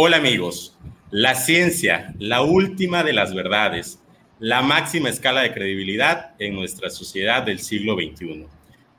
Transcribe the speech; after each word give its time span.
Hola 0.00 0.18
amigos, 0.18 0.76
la 1.10 1.34
ciencia, 1.34 2.14
la 2.20 2.42
última 2.42 3.02
de 3.02 3.12
las 3.12 3.34
verdades, 3.34 3.98
la 4.38 4.62
máxima 4.62 5.08
escala 5.08 5.40
de 5.40 5.52
credibilidad 5.52 6.36
en 6.38 6.54
nuestra 6.54 6.88
sociedad 6.88 7.42
del 7.42 7.58
siglo 7.58 7.96
XXI. 7.96 8.46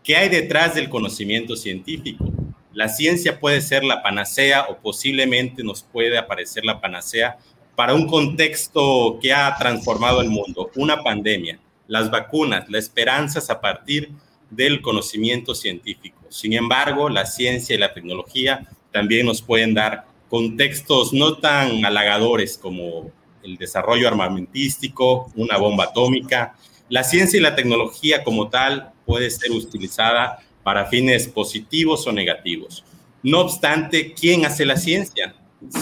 ¿Qué 0.04 0.18
hay 0.18 0.28
detrás 0.28 0.76
del 0.76 0.90
conocimiento 0.90 1.56
científico? 1.56 2.26
La 2.74 2.90
ciencia 2.90 3.40
puede 3.40 3.62
ser 3.62 3.86
la 3.86 4.04
panacea 4.04 4.66
o 4.68 4.80
posiblemente 4.80 5.64
nos 5.64 5.84
puede 5.84 6.18
aparecer 6.18 6.66
la 6.66 6.82
panacea 6.82 7.38
para 7.78 7.94
un 7.94 8.06
contexto 8.06 9.20
que 9.22 9.32
ha 9.32 9.56
transformado 9.58 10.20
el 10.20 10.30
mundo, 10.30 10.70
una 10.76 11.02
pandemia, 11.02 11.62
las 11.88 12.12
vacunas, 12.12 12.70
las 12.70 12.84
esperanzas 12.84 13.50
a 13.50 13.62
partir 13.62 14.12
del 14.50 14.82
conocimiento 14.82 15.56
científico. 15.56 16.20
Sin 16.28 16.52
embargo, 16.52 17.08
la 17.08 17.26
ciencia 17.26 17.74
y 17.74 17.80
la 17.80 17.94
tecnología 17.94 18.68
también 18.92 19.26
nos 19.26 19.42
pueden 19.42 19.74
dar 19.74 20.09
contextos 20.30 21.12
no 21.14 21.38
tan 21.38 21.84
halagadores 21.84 22.58
como 22.58 23.12
el 23.44 23.58
desarrollo 23.58 24.08
armamentístico, 24.08 25.32
una 25.36 25.58
bomba 25.58 25.86
atómica. 25.86 26.56
La 26.90 27.04
ciencia 27.04 27.38
y 27.38 27.42
la 27.42 27.56
tecnología 27.56 28.24
como 28.24 28.50
tal 28.50 28.92
puede 29.06 29.30
ser 29.30 29.52
utilizada 29.52 30.40
para 30.64 30.86
fines 30.86 31.28
positivos 31.28 32.06
o 32.08 32.12
negativos. 32.12 32.84
No 33.24 33.42
obstante, 33.42 34.14
¿quién 34.14 34.46
hace 34.46 34.66
la 34.66 34.78
ciencia? 34.78 35.36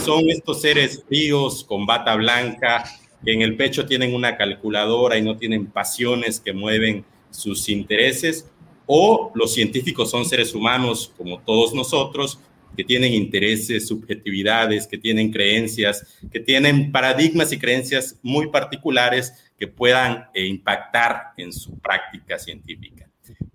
Son 0.04 0.30
estos 0.30 0.62
seres 0.62 1.04
fríos 1.08 1.64
con 1.64 1.86
bata 1.86 2.16
blanca 2.16 2.84
que 3.24 3.34
en 3.34 3.42
el 3.42 3.56
pecho 3.58 3.86
tienen 3.86 4.16
una 4.16 4.38
calculadora 4.38 5.18
y 5.18 5.22
no 5.22 5.38
tienen 5.38 5.68
pasiones 5.68 6.40
que 6.40 6.54
mueven 6.54 7.06
sus 7.30 7.68
intereses, 7.70 8.50
o 8.86 9.32
los 9.36 9.54
científicos 9.54 10.10
son 10.10 10.26
seres 10.26 10.56
humanos 10.56 11.12
como 11.18 11.40
todos 11.40 11.74
nosotros 11.74 12.40
que 12.76 12.84
tienen 12.84 13.14
intereses, 13.14 13.88
subjetividades, 13.88 14.88
que 14.88 14.98
tienen 14.98 15.32
creencias, 15.32 16.20
que 16.32 16.40
tienen 16.40 16.92
paradigmas 16.92 17.52
y 17.52 17.60
creencias 17.60 18.20
muy 18.22 18.50
particulares 18.50 19.34
que 19.58 19.68
puedan 19.68 20.26
eh, 20.34 20.46
impactar 20.46 21.34
en 21.38 21.52
su 21.52 21.80
práctica 21.80 22.38
científica. 22.38 23.10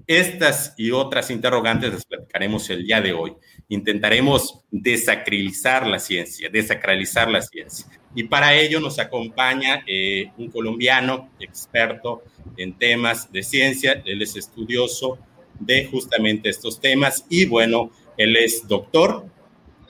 Estas 0.07 0.75
y 0.77 0.91
otras 0.91 1.31
interrogantes 1.31 1.93
las 1.93 2.05
platicaremos 2.05 2.69
el 2.71 2.85
día 2.85 3.01
de 3.01 3.13
hoy. 3.13 3.35
Intentaremos 3.69 4.61
desacralizar 4.71 5.87
la 5.87 5.99
ciencia, 5.99 6.51
desacralizar 6.51 7.31
la 7.31 7.41
ciencia. 7.41 7.87
Y 8.15 8.25
para 8.25 8.55
ello 8.55 8.81
nos 8.81 8.99
acompaña 8.99 9.83
eh, 9.87 10.31
un 10.37 10.51
colombiano 10.51 11.31
experto 11.41 12.23
en 12.57 12.77
temas 12.77 13.33
de 13.33 13.43
ciencia. 13.43 14.03
Él 14.05 14.21
es 14.21 14.37
estudioso 14.37 15.19
de 15.59 15.87
justamente 15.87 16.49
estos 16.49 16.81
temas 16.81 17.25
y 17.31 17.47
bueno, 17.47 17.91
él 18.17 18.37
es 18.37 18.67
doctor, 18.67 19.25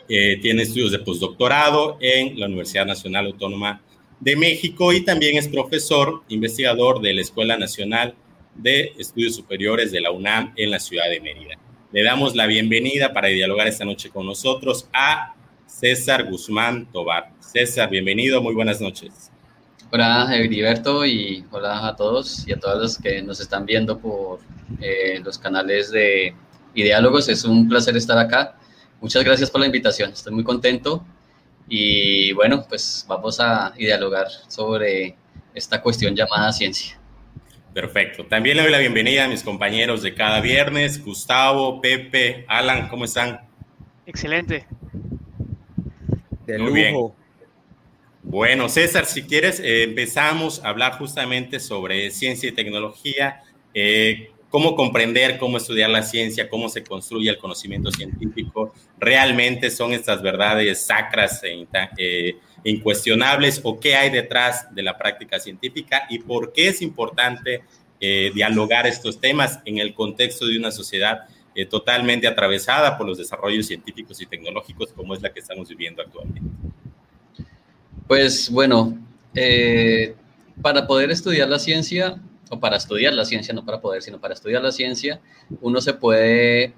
eh, 0.08 0.38
tiene 0.40 0.62
estudios 0.62 0.92
de 0.92 0.98
postdoctorado 0.98 1.96
en 2.00 2.38
la 2.38 2.46
Universidad 2.46 2.86
Nacional 2.86 3.26
Autónoma 3.26 3.82
de 4.20 4.36
México 4.36 4.92
y 4.92 5.04
también 5.04 5.36
es 5.36 5.48
profesor 5.48 6.22
investigador 6.28 7.00
de 7.00 7.14
la 7.14 7.22
Escuela 7.22 7.56
Nacional 7.56 8.14
de 8.54 8.92
Estudios 8.98 9.34
Superiores 9.34 9.90
de 9.90 10.00
la 10.00 10.10
UNAM 10.10 10.52
en 10.56 10.70
la 10.70 10.78
ciudad 10.78 11.08
de 11.08 11.20
Mérida. 11.20 11.56
Le 11.92 12.02
damos 12.02 12.34
la 12.36 12.46
bienvenida 12.46 13.12
para 13.12 13.28
dialogar 13.28 13.66
esta 13.66 13.84
noche 13.84 14.10
con 14.10 14.26
nosotros 14.26 14.88
a 14.92 15.34
César 15.66 16.30
Guzmán 16.30 16.86
Tobar. 16.92 17.32
César, 17.40 17.90
bienvenido, 17.90 18.42
muy 18.42 18.54
buenas 18.54 18.80
noches. 18.80 19.30
Hola, 19.90 20.28
Heriberto, 20.34 21.04
y 21.04 21.44
hola 21.50 21.86
a 21.86 21.96
todos 21.96 22.46
y 22.46 22.52
a 22.52 22.58
todas 22.58 22.78
los 22.78 22.98
que 22.98 23.22
nos 23.22 23.40
están 23.40 23.66
viendo 23.66 23.98
por 23.98 24.40
eh, 24.80 25.20
los 25.22 25.38
canales 25.38 25.90
de 25.90 26.34
y 26.74 26.82
diálogos. 26.82 27.28
Es 27.28 27.44
un 27.44 27.68
placer 27.68 27.96
estar 27.96 28.18
acá. 28.18 28.56
Muchas 29.00 29.24
gracias 29.24 29.50
por 29.50 29.60
la 29.60 29.66
invitación. 29.66 30.12
Estoy 30.12 30.32
muy 30.32 30.44
contento. 30.44 31.04
Y 31.68 32.32
bueno, 32.32 32.64
pues 32.68 33.04
vamos 33.08 33.40
a 33.40 33.70
dialogar 33.76 34.28
sobre 34.48 35.16
esta 35.54 35.80
cuestión 35.80 36.14
llamada 36.14 36.52
ciencia. 36.52 36.98
Perfecto. 37.72 38.26
También 38.26 38.56
le 38.56 38.64
doy 38.64 38.72
la 38.72 38.78
bienvenida 38.78 39.24
a 39.24 39.28
mis 39.28 39.42
compañeros 39.42 40.02
de 40.02 40.14
cada 40.14 40.40
viernes, 40.40 41.02
Gustavo, 41.02 41.80
Pepe, 41.80 42.44
Alan, 42.48 42.88
¿cómo 42.88 43.06
están? 43.06 43.40
Excelente. 44.04 44.66
De 46.46 46.58
Muy 46.58 46.72
bien. 46.72 46.94
Bueno, 48.22 48.68
César, 48.68 49.06
si 49.06 49.22
quieres, 49.22 49.58
eh, 49.58 49.84
empezamos 49.84 50.62
a 50.64 50.68
hablar 50.68 50.98
justamente 50.98 51.58
sobre 51.58 52.10
ciencia 52.10 52.48
y 52.48 52.52
tecnología. 52.52 53.42
Eh, 53.74 54.30
cómo 54.52 54.76
comprender, 54.76 55.38
cómo 55.38 55.56
estudiar 55.56 55.88
la 55.88 56.02
ciencia, 56.02 56.50
cómo 56.50 56.68
se 56.68 56.84
construye 56.84 57.30
el 57.30 57.38
conocimiento 57.38 57.90
científico, 57.90 58.74
realmente 58.98 59.70
son 59.70 59.94
estas 59.94 60.20
verdades 60.20 60.84
sacras 60.84 61.42
e, 61.42 61.66
eh, 61.96 62.36
incuestionables 62.62 63.62
o 63.64 63.80
qué 63.80 63.96
hay 63.96 64.10
detrás 64.10 64.72
de 64.74 64.82
la 64.82 64.98
práctica 64.98 65.40
científica 65.40 66.02
y 66.10 66.18
por 66.18 66.52
qué 66.52 66.68
es 66.68 66.82
importante 66.82 67.62
eh, 67.98 68.30
dialogar 68.34 68.86
estos 68.86 69.18
temas 69.18 69.58
en 69.64 69.78
el 69.78 69.94
contexto 69.94 70.46
de 70.46 70.58
una 70.58 70.70
sociedad 70.70 71.20
eh, 71.54 71.64
totalmente 71.64 72.26
atravesada 72.26 72.98
por 72.98 73.06
los 73.06 73.16
desarrollos 73.16 73.66
científicos 73.66 74.20
y 74.20 74.26
tecnológicos 74.26 74.92
como 74.92 75.14
es 75.14 75.22
la 75.22 75.32
que 75.32 75.40
estamos 75.40 75.70
viviendo 75.70 76.02
actualmente. 76.02 76.50
Pues 78.06 78.50
bueno, 78.50 78.98
para 80.60 80.86
poder 80.86 81.10
estudiar 81.10 81.48
la 81.48 81.58
ciencia 81.58 82.20
para 82.60 82.76
estudiar 82.76 83.12
la 83.14 83.24
ciencia, 83.24 83.54
no 83.54 83.64
para 83.64 83.80
poder, 83.80 84.02
sino 84.02 84.20
para 84.20 84.34
estudiar 84.34 84.62
la 84.62 84.72
ciencia, 84.72 85.20
uno 85.60 85.80
se 85.80 85.94
puede 85.94 86.74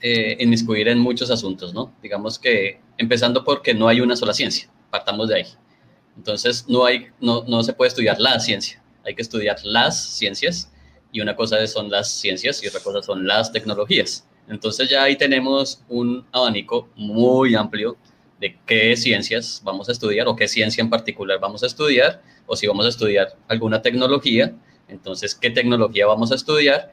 eh, 0.00 0.36
inmiscuir 0.40 0.88
en 0.88 0.98
muchos 0.98 1.30
asuntos, 1.30 1.74
¿no? 1.74 1.92
Digamos 2.02 2.38
que 2.38 2.80
empezando 2.96 3.44
porque 3.44 3.74
no 3.74 3.88
hay 3.88 4.00
una 4.00 4.16
sola 4.16 4.32
ciencia, 4.32 4.70
partamos 4.90 5.28
de 5.28 5.36
ahí. 5.36 5.46
Entonces, 6.16 6.66
no, 6.68 6.84
hay, 6.84 7.08
no, 7.20 7.44
no 7.46 7.62
se 7.62 7.72
puede 7.72 7.88
estudiar 7.88 8.18
la 8.20 8.38
ciencia, 8.40 8.82
hay 9.04 9.14
que 9.14 9.22
estudiar 9.22 9.56
las 9.64 9.98
ciencias 9.98 10.72
y 11.12 11.20
una 11.20 11.36
cosa 11.36 11.64
son 11.66 11.90
las 11.90 12.10
ciencias 12.10 12.62
y 12.62 12.66
otra 12.66 12.80
cosa 12.80 13.02
son 13.02 13.26
las 13.26 13.52
tecnologías. 13.52 14.26
Entonces 14.48 14.88
ya 14.88 15.02
ahí 15.02 15.16
tenemos 15.16 15.82
un 15.88 16.26
abanico 16.32 16.88
muy 16.96 17.54
amplio 17.54 17.96
de 18.40 18.58
qué 18.66 18.96
ciencias 18.96 19.60
vamos 19.64 19.88
a 19.88 19.92
estudiar 19.92 20.28
o 20.28 20.36
qué 20.36 20.48
ciencia 20.48 20.80
en 20.80 20.90
particular 20.90 21.38
vamos 21.40 21.62
a 21.62 21.66
estudiar 21.66 22.22
o 22.46 22.56
si 22.56 22.66
vamos 22.66 22.86
a 22.86 22.88
estudiar 22.88 23.36
alguna 23.48 23.82
tecnología 23.82 24.54
entonces, 24.88 25.34
¿qué 25.34 25.50
tecnología 25.50 26.06
vamos 26.06 26.32
a 26.32 26.34
estudiar 26.34 26.92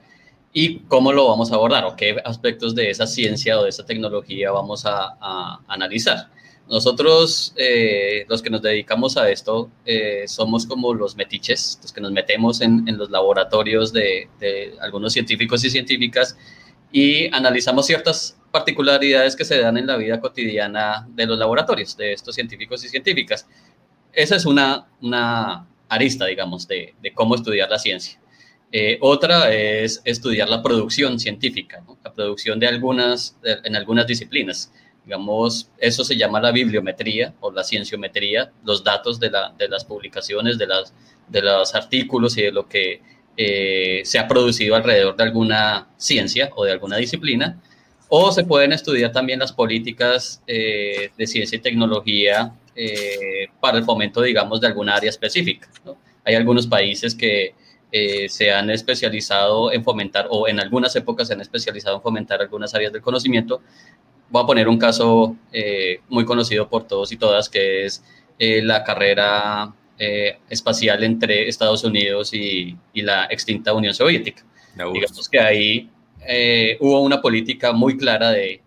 y 0.53 0.79
cómo 0.81 1.11
lo 1.11 1.28
vamos 1.28 1.51
a 1.51 1.56
abordar 1.56 1.85
o 1.85 1.95
qué 1.95 2.17
aspectos 2.23 2.75
de 2.75 2.89
esa 2.89 3.07
ciencia 3.07 3.59
o 3.59 3.63
de 3.63 3.69
esa 3.69 3.85
tecnología 3.85 4.51
vamos 4.51 4.85
a, 4.85 5.59
analizar? 5.67 6.29
Nosotros, 6.67 7.53
eh, 7.57 8.25
los 8.28 8.41
que 8.41 8.50
nos 8.50 8.61
dedicamos 8.61 9.17
a 9.17 9.29
esto, 9.29 9.69
eh, 9.85 10.23
somos 10.28 10.66
como 10.66 10.94
los 10.95 11.16
metiches, 11.16 11.79
los 11.81 11.94
que 11.94 12.01
nos 12.01 12.11
metemos 12.11 12.59
en, 12.61 12.85
los 12.97 13.11
laboratorios 13.11 13.94
de, 13.94 14.29
algunos 14.81 15.13
científicos 15.13 15.63
y 15.63 15.69
científicas 15.69 16.35
y 16.91 17.27
analizamos 17.33 17.85
ciertas 17.85 18.38
particularidades 18.51 19.35
que 19.35 19.45
se 19.45 19.59
dan 19.59 19.77
en 19.77 19.85
la 19.85 19.97
vida 19.97 20.19
cotidiana 20.19 21.07
de 21.09 21.25
los 21.27 21.38
laboratorios, 21.38 21.95
de 21.97 22.13
estos 22.13 22.33
científicos 22.33 22.83
y 22.83 22.89
científicas. 22.89 23.47
Esa 24.13 24.38
es 24.38 24.45
una, 24.45 24.88
una 25.01 25.67
arista, 25.90 26.25
digamos, 26.25 26.68
de, 26.68 26.94
cómo 27.13 27.35
estudiar 27.35 27.69
la 27.69 27.79
ciencia. 27.79 28.19
Eh, 28.72 28.97
otra 29.01 29.53
es 29.53 30.01
estudiar 30.03 30.50
la 30.50 30.62
producción 30.62 31.19
científica, 31.19 31.84
la 32.03 32.13
producción 32.13 32.59
de 32.59 32.68
algunas, 32.68 33.38
en 33.44 33.75
algunas 33.75 34.07
disciplinas. 34.07 34.72
Digamos, 35.06 35.69
eso 35.78 36.03
se 36.03 36.18
llama 36.18 36.41
la 36.41 36.51
bibliometría 36.51 37.34
o 37.40 37.51
la 37.51 37.63
cienciometría, 37.63 38.51
los 38.63 38.84
datos 38.84 39.19
de, 39.19 39.29
las 39.29 39.85
publicaciones, 39.85 40.57
de, 40.57 40.66
las, 40.66 40.94
de 41.28 41.44
los 41.44 41.75
artículos 41.75 42.38
y 42.38 42.41
de 42.41 42.51
lo 42.51 42.68
que 42.68 43.01
eh, 43.38 44.01
se 44.03 44.18
ha 44.18 44.28
producido 44.28 44.75
alrededor 44.75 45.16
de 45.16 45.24
alguna 45.24 45.90
ciencia 45.97 46.50
o 46.56 46.66
de 46.66 46.72
alguna 46.72 46.97
disciplina. 46.97 47.62
O 48.09 48.31
se 48.31 48.45
pueden 48.45 48.72
estudiar 48.72 49.12
también 49.12 49.40
las 49.40 49.51
políticas 49.51 50.41
eh, 50.47 51.12
de 51.16 51.28
ciencia 51.28 51.57
y 51.57 51.62
tecnología 51.62 52.53
eh, 52.78 53.48
para 53.62 53.77
el 53.77 53.86
fomento, 53.86 54.22
digamos, 54.22 54.60
de 54.60 54.68
alguna 54.68 54.95
área 54.95 55.10
específica. 55.10 55.69
Hay 56.25 56.36
algunos 56.36 56.68
países 56.68 57.16
que 57.16 57.56
eh, 57.89 58.27
se 58.27 58.51
han 58.51 58.69
especializado 58.69 59.72
en 59.72 59.81
fomentar, 59.81 60.27
o 60.30 60.45
en 60.50 60.60
algunas 60.60 60.94
épocas 60.98 61.30
se 61.30 61.36
han 61.36 61.39
especializado 61.39 61.95
en 61.95 62.01
fomentar 62.01 62.42
algunas 62.42 62.75
áreas 62.75 62.92
del 62.92 63.01
conocimiento. 63.01 63.62
Voy 64.30 64.44
a 64.44 64.45
poner 64.45 64.68
un 64.68 64.77
caso 64.77 65.38
eh, 65.54 66.01
muy 66.10 66.25
conocido 66.25 66.68
por 66.68 66.86
todos 66.86 67.13
y 67.13 67.18
todas, 67.18 67.48
que 67.48 67.86
es 67.86 68.04
la 68.38 68.83
carrera 68.83 69.74
espacial 70.50 71.06
entre 71.06 71.48
Estados 71.48 71.86
Unidos 71.86 72.33
y, 72.33 72.78
y, 72.92 73.01
la 73.01 73.28
extinta 73.30 73.71
Unión 73.71 73.94
Soviética. 73.94 74.44
Digamos 74.75 75.30
que 75.30 75.39
ahí 75.39 75.89
hubo 76.81 77.00
una 77.01 77.21
política 77.21 77.71
muy 77.71 77.95
clara 77.95 78.31
de 78.31 78.62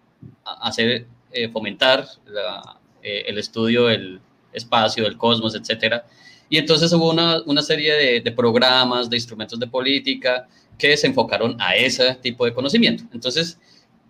hacer, 0.63 1.07
fomentar 1.53 2.07
la, 2.25 2.78
eh, 3.09 3.25
el 3.27 3.39
estudio 3.39 3.87
del 3.87 4.21
espacio, 4.53 5.05
del 5.05 5.17
cosmos, 5.17 5.55
etcétera. 5.55 6.05
Y 6.51 6.59
entonces 6.59 6.93
hubo 6.93 7.11
una, 7.11 7.41
una 7.47 7.63
serie 7.63 8.21
de, 8.21 8.33
programas, 8.33 9.09
de 9.09 9.17
instrumentos 9.17 9.59
de 9.59 9.67
política 9.67 10.47
que 10.77 10.95
se 10.97 11.07
enfocaron 11.07 11.57
a 11.59 11.75
ese 11.75 12.15
tipo 12.17 12.45
de 12.45 12.53
conocimiento. 12.53 13.05
Entonces, 13.13 13.59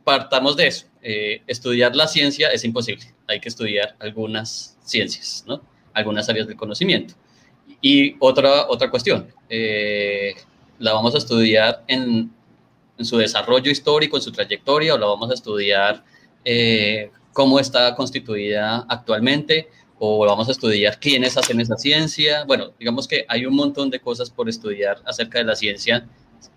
partamos 0.03 0.57
de 0.57 0.67
eso. 0.67 0.87
Eh, 1.01 1.43
estudiar 1.47 1.95
la 1.95 2.09
ciencia 2.09 2.49
es 2.49 2.65
imposible. 2.65 3.05
hay 3.29 3.39
que 3.41 3.49
estudiar 3.49 3.95
algunas 4.01 4.77
ciencias, 4.85 5.45
¿no? 5.47 5.63
Algunas 5.95 6.29
áreas 6.29 6.49
del 6.49 6.57
conocimiento. 6.57 7.15
Y 7.81 8.17
otra, 8.19 8.69
otra 8.69 8.91
cuestión, 8.91 9.29
eh, 9.49 10.35
¿la 10.81 10.93
vamos 10.93 11.15
a 11.15 11.19
estudiar 11.19 11.85
en, 11.87 12.33
en, 12.99 13.05
su 13.05 13.17
desarrollo 13.17 13.71
histórico, 13.71 14.17
en 14.17 14.23
su 14.23 14.33
trayectoria, 14.33 14.95
o 14.95 14.99
la 14.99 15.07
vamos 15.07 15.31
a 15.31 15.35
estudiar 15.35 16.03
cómo 17.39 17.61
está 17.61 17.95
constituida 17.95 18.85
actualmente, 18.89 19.69
o 20.01 20.27
vamos 20.27 20.49
a 20.49 20.51
estudiar 20.51 20.99
quiénes 20.99 21.37
hacen 21.37 21.61
esa 21.61 21.77
ciencia? 21.77 22.43
Bueno, 22.43 22.73
digamos 22.81 23.07
que 23.07 23.25
hay 23.29 23.47
un 23.47 23.55
montón 23.55 23.91
de 23.91 24.01
cosas 24.01 24.29
por 24.29 24.49
estudiar 24.49 25.01
acerca 25.05 25.39
de 25.39 25.45
la 25.45 25.55
ciencia 25.55 26.05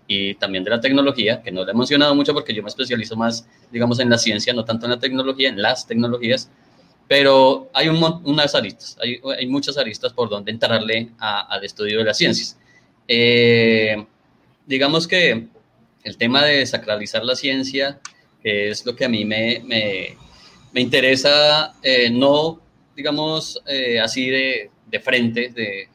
y 0.08 0.34
también 0.34 0.64
de 0.64 0.70
la 0.70 0.80
tecnología, 0.80 1.40
que 1.40 1.52
no 1.52 1.64
lo 1.64 1.70
he 1.70 1.74
mencionado 1.74 2.16
mucho 2.16 2.34
porque 2.34 2.52
yo 2.52 2.64
me 2.64 2.68
especializo 2.68 3.14
más, 3.14 3.46
digamos, 3.70 4.00
en 4.00 4.10
la 4.10 4.18
ciencia, 4.18 4.52
no 4.54 4.64
tanto 4.64 4.86
en 4.86 4.90
la 4.90 4.98
tecnología, 4.98 5.50
en 5.50 5.62
las 5.62 5.86
tecnologías, 5.86 6.50
pero 7.06 7.70
hay 7.74 7.86
un, 7.86 8.02
unas 8.24 8.52
aristas, 8.56 8.98
hay, 9.00 9.20
hay, 9.38 9.46
muchas 9.46 9.78
aristas 9.78 10.12
por 10.12 10.28
donde 10.28 10.50
entrarle 10.50 11.10
al 11.20 11.62
estudio 11.62 11.98
de 11.98 12.04
las 12.06 12.18
ciencias. 12.18 12.58
Eh, 13.06 14.04
digamos 14.66 15.06
que 15.06 15.46
el 16.02 16.16
tema 16.16 16.44
de 16.44 16.66
sacralizar 16.66 17.24
la 17.24 17.36
ciencia, 17.36 18.00
que 18.42 18.70
es 18.70 18.84
lo 18.84 18.96
que 18.96 19.04
a 19.04 19.08
mí 19.08 19.24
me, 19.24 19.62
me, 19.64 20.16
me 20.72 20.80
interesa, 20.80 21.74
eh, 21.82 22.10
no, 22.10 22.60
digamos, 22.96 23.60
eh, 23.66 24.00
así 24.00 24.28
de, 24.28 24.70
de 24.90 25.00
frente, 25.00 25.50
de 25.50 25.88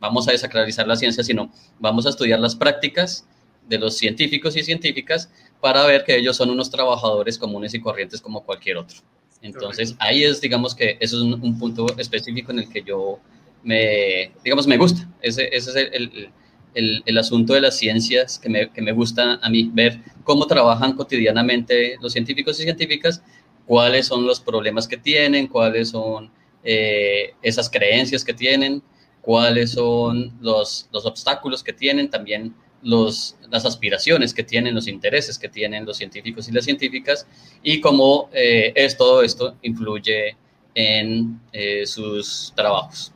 vamos 0.00 0.28
a 0.28 0.32
desacralizar 0.32 0.86
la 0.86 0.96
ciencia, 0.96 1.24
sino 1.24 1.50
vamos 1.78 2.06
a 2.06 2.10
estudiar 2.10 2.38
las 2.38 2.54
prácticas 2.54 3.26
de 3.68 3.78
los 3.78 3.96
científicos 3.96 4.56
y 4.56 4.62
científicas 4.62 5.30
para 5.60 5.84
ver 5.86 6.04
que 6.04 6.16
ellos 6.16 6.36
son 6.36 6.50
unos 6.50 6.70
trabajadores 6.70 7.38
comunes 7.38 7.72
y 7.74 7.80
corrientes 7.80 8.20
como 8.20 8.44
cualquier 8.44 8.76
otro. 8.76 8.98
Entonces, 9.40 9.94
ahí 9.98 10.24
es, 10.24 10.40
digamos 10.40 10.74
que 10.74 10.96
eso 11.00 11.16
es 11.16 11.22
un, 11.22 11.58
punto 11.58 11.86
específico 11.98 12.50
en 12.52 12.60
el 12.60 12.68
que 12.68 12.82
yo 12.82 13.18
me, 13.62 14.32
digamos, 14.42 14.66
me 14.66 14.76
gusta. 14.76 15.08
Ese, 15.20 15.48
ese 15.52 15.70
es 15.70 15.76
el, 15.76 16.30
el, 16.74 17.02
el, 17.04 17.18
asunto 17.18 17.52
de 17.52 17.60
las 17.60 17.76
ciencias 17.76 18.38
que 18.38 18.48
me, 18.48 18.70
que 18.70 18.82
me 18.82 18.92
gusta 18.92 19.38
a 19.42 19.50
mí, 19.50 19.70
ver 19.72 20.00
cómo 20.22 20.46
trabajan 20.46 20.94
cotidianamente 20.94 21.96
los 22.00 22.12
científicos 22.12 22.58
y 22.60 22.64
científicas, 22.64 23.22
cuáles 23.66 24.06
son 24.06 24.26
los 24.26 24.40
problemas 24.40 24.86
que 24.88 24.96
tienen, 24.96 25.46
cuáles 25.46 25.90
son 25.90 26.30
eh, 26.62 27.34
esas 27.42 27.68
creencias 27.70 28.24
que 28.24 28.34
tienen, 28.34 28.82
cuáles 29.20 29.72
son 29.72 30.36
los, 30.40 30.88
los 30.92 31.06
obstáculos 31.06 31.62
que 31.62 31.72
tienen, 31.72 32.10
también 32.10 32.54
los, 32.82 33.36
las 33.50 33.64
aspiraciones 33.64 34.34
que 34.34 34.42
tienen, 34.44 34.74
los 34.74 34.86
intereses 34.86 35.38
que 35.38 35.48
tienen 35.48 35.86
los 35.86 35.96
científicos 35.96 36.48
y 36.48 36.52
las 36.52 36.64
científicas 36.64 37.26
y 37.62 37.80
cómo 37.80 38.28
eh, 38.32 38.72
es, 38.74 38.96
todo 38.96 39.22
esto 39.22 39.56
influye 39.62 40.36
en 40.74 41.40
eh, 41.52 41.86
sus 41.86 42.52
trabajos, 42.54 43.12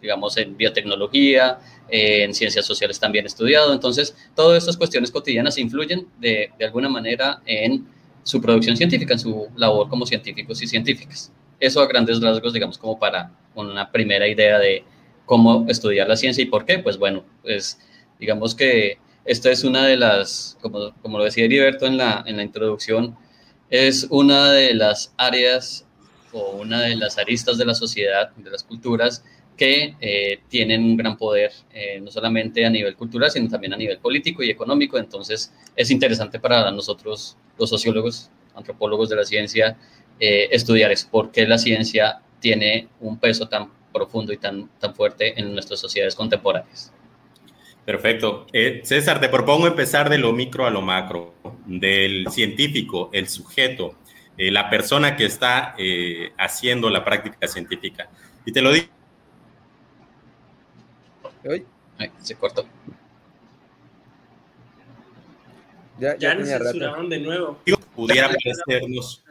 digamos 0.00 0.36
en 0.36 0.56
biotecnología, 0.56 1.60
en 1.88 2.34
ciencias 2.34 2.64
sociales 2.64 2.98
también 2.98 3.26
estudiado. 3.26 3.72
Entonces, 3.72 4.16
todas 4.34 4.58
estas 4.58 4.76
cuestiones 4.76 5.10
cotidianas 5.10 5.58
influyen 5.58 6.08
de, 6.18 6.50
de 6.58 6.64
alguna 6.64 6.88
manera 6.88 7.42
en 7.44 7.86
su 8.22 8.40
producción 8.40 8.76
científica, 8.76 9.14
en 9.14 9.18
su 9.18 9.48
labor 9.56 9.88
como 9.88 10.06
científicos 10.06 10.62
y 10.62 10.66
científicas. 10.66 11.32
Eso 11.60 11.80
a 11.80 11.86
grandes 11.86 12.20
rasgos, 12.20 12.52
digamos, 12.52 12.78
como 12.78 12.98
para 12.98 13.32
una 13.54 13.90
primera 13.90 14.26
idea 14.26 14.58
de 14.58 14.84
cómo 15.26 15.66
estudiar 15.68 16.08
la 16.08 16.16
ciencia 16.16 16.42
y 16.42 16.46
por 16.46 16.64
qué. 16.64 16.78
Pues 16.78 16.98
bueno, 16.98 17.24
pues 17.42 17.78
Digamos 18.22 18.54
que 18.54 18.98
esta 19.24 19.50
es 19.50 19.64
una 19.64 19.84
de 19.84 19.96
las, 19.96 20.56
como, 20.62 20.94
como 21.02 21.18
lo 21.18 21.24
decía 21.24 21.44
Heriberto 21.44 21.86
en 21.86 21.96
la, 21.96 22.22
en 22.24 22.36
la 22.36 22.44
introducción, 22.44 23.16
es 23.68 24.06
una 24.10 24.52
de 24.52 24.74
las 24.74 25.12
áreas 25.16 25.84
o 26.32 26.52
una 26.52 26.82
de 26.82 26.94
las 26.94 27.18
aristas 27.18 27.58
de 27.58 27.64
la 27.64 27.74
sociedad, 27.74 28.30
de 28.36 28.48
las 28.48 28.62
culturas, 28.62 29.24
que 29.62 29.94
eh, 30.00 30.40
tienen 30.48 30.82
un 30.82 30.96
gran 30.96 31.16
poder, 31.16 31.52
eh, 31.72 32.00
no 32.00 32.10
solamente 32.10 32.66
a 32.66 32.70
nivel 32.70 32.96
cultural, 32.96 33.30
sino 33.30 33.48
también 33.48 33.72
a 33.72 33.76
nivel 33.76 33.98
político 33.98 34.42
y 34.42 34.50
económico. 34.50 34.98
Entonces, 34.98 35.54
es 35.76 35.88
interesante 35.92 36.40
para 36.40 36.68
nosotros, 36.72 37.36
los 37.56 37.70
sociólogos, 37.70 38.28
antropólogos 38.56 39.08
de 39.10 39.14
la 39.14 39.24
ciencia, 39.24 39.78
eh, 40.18 40.48
estudiar 40.50 40.90
es 40.90 41.04
por 41.04 41.30
qué 41.30 41.46
la 41.46 41.58
ciencia 41.58 42.22
tiene 42.40 42.88
un 42.98 43.20
peso 43.20 43.46
tan 43.46 43.70
profundo 43.92 44.32
y 44.32 44.38
tan, 44.38 44.68
tan 44.80 44.96
fuerte 44.96 45.38
en 45.38 45.52
nuestras 45.52 45.78
sociedades 45.78 46.16
contemporáneas. 46.16 46.92
Perfecto. 47.84 48.48
Eh, 48.52 48.80
César, 48.82 49.20
te 49.20 49.28
propongo 49.28 49.68
empezar 49.68 50.10
de 50.10 50.18
lo 50.18 50.32
micro 50.32 50.66
a 50.66 50.70
lo 50.70 50.82
macro, 50.82 51.34
del 51.66 52.26
científico, 52.32 53.10
el 53.12 53.28
sujeto, 53.28 53.94
la 54.36 54.68
persona 54.68 55.14
que 55.14 55.26
está 55.26 55.76
haciendo 56.36 56.90
la 56.90 57.04
práctica 57.04 57.46
científica. 57.46 58.10
Y 58.44 58.50
te 58.50 58.60
lo 58.60 58.72
digo. 58.72 59.01
Ay, 61.98 62.10
se 62.18 62.34
cortó. 62.34 62.66
Ya, 65.98 66.16
ya, 66.16 66.34
nos 66.34 66.48
censuraron 66.48 67.08
de 67.08 67.20
nuevo. 67.20 67.58
Pudiera 67.94 68.28
parecernos. 68.28 69.22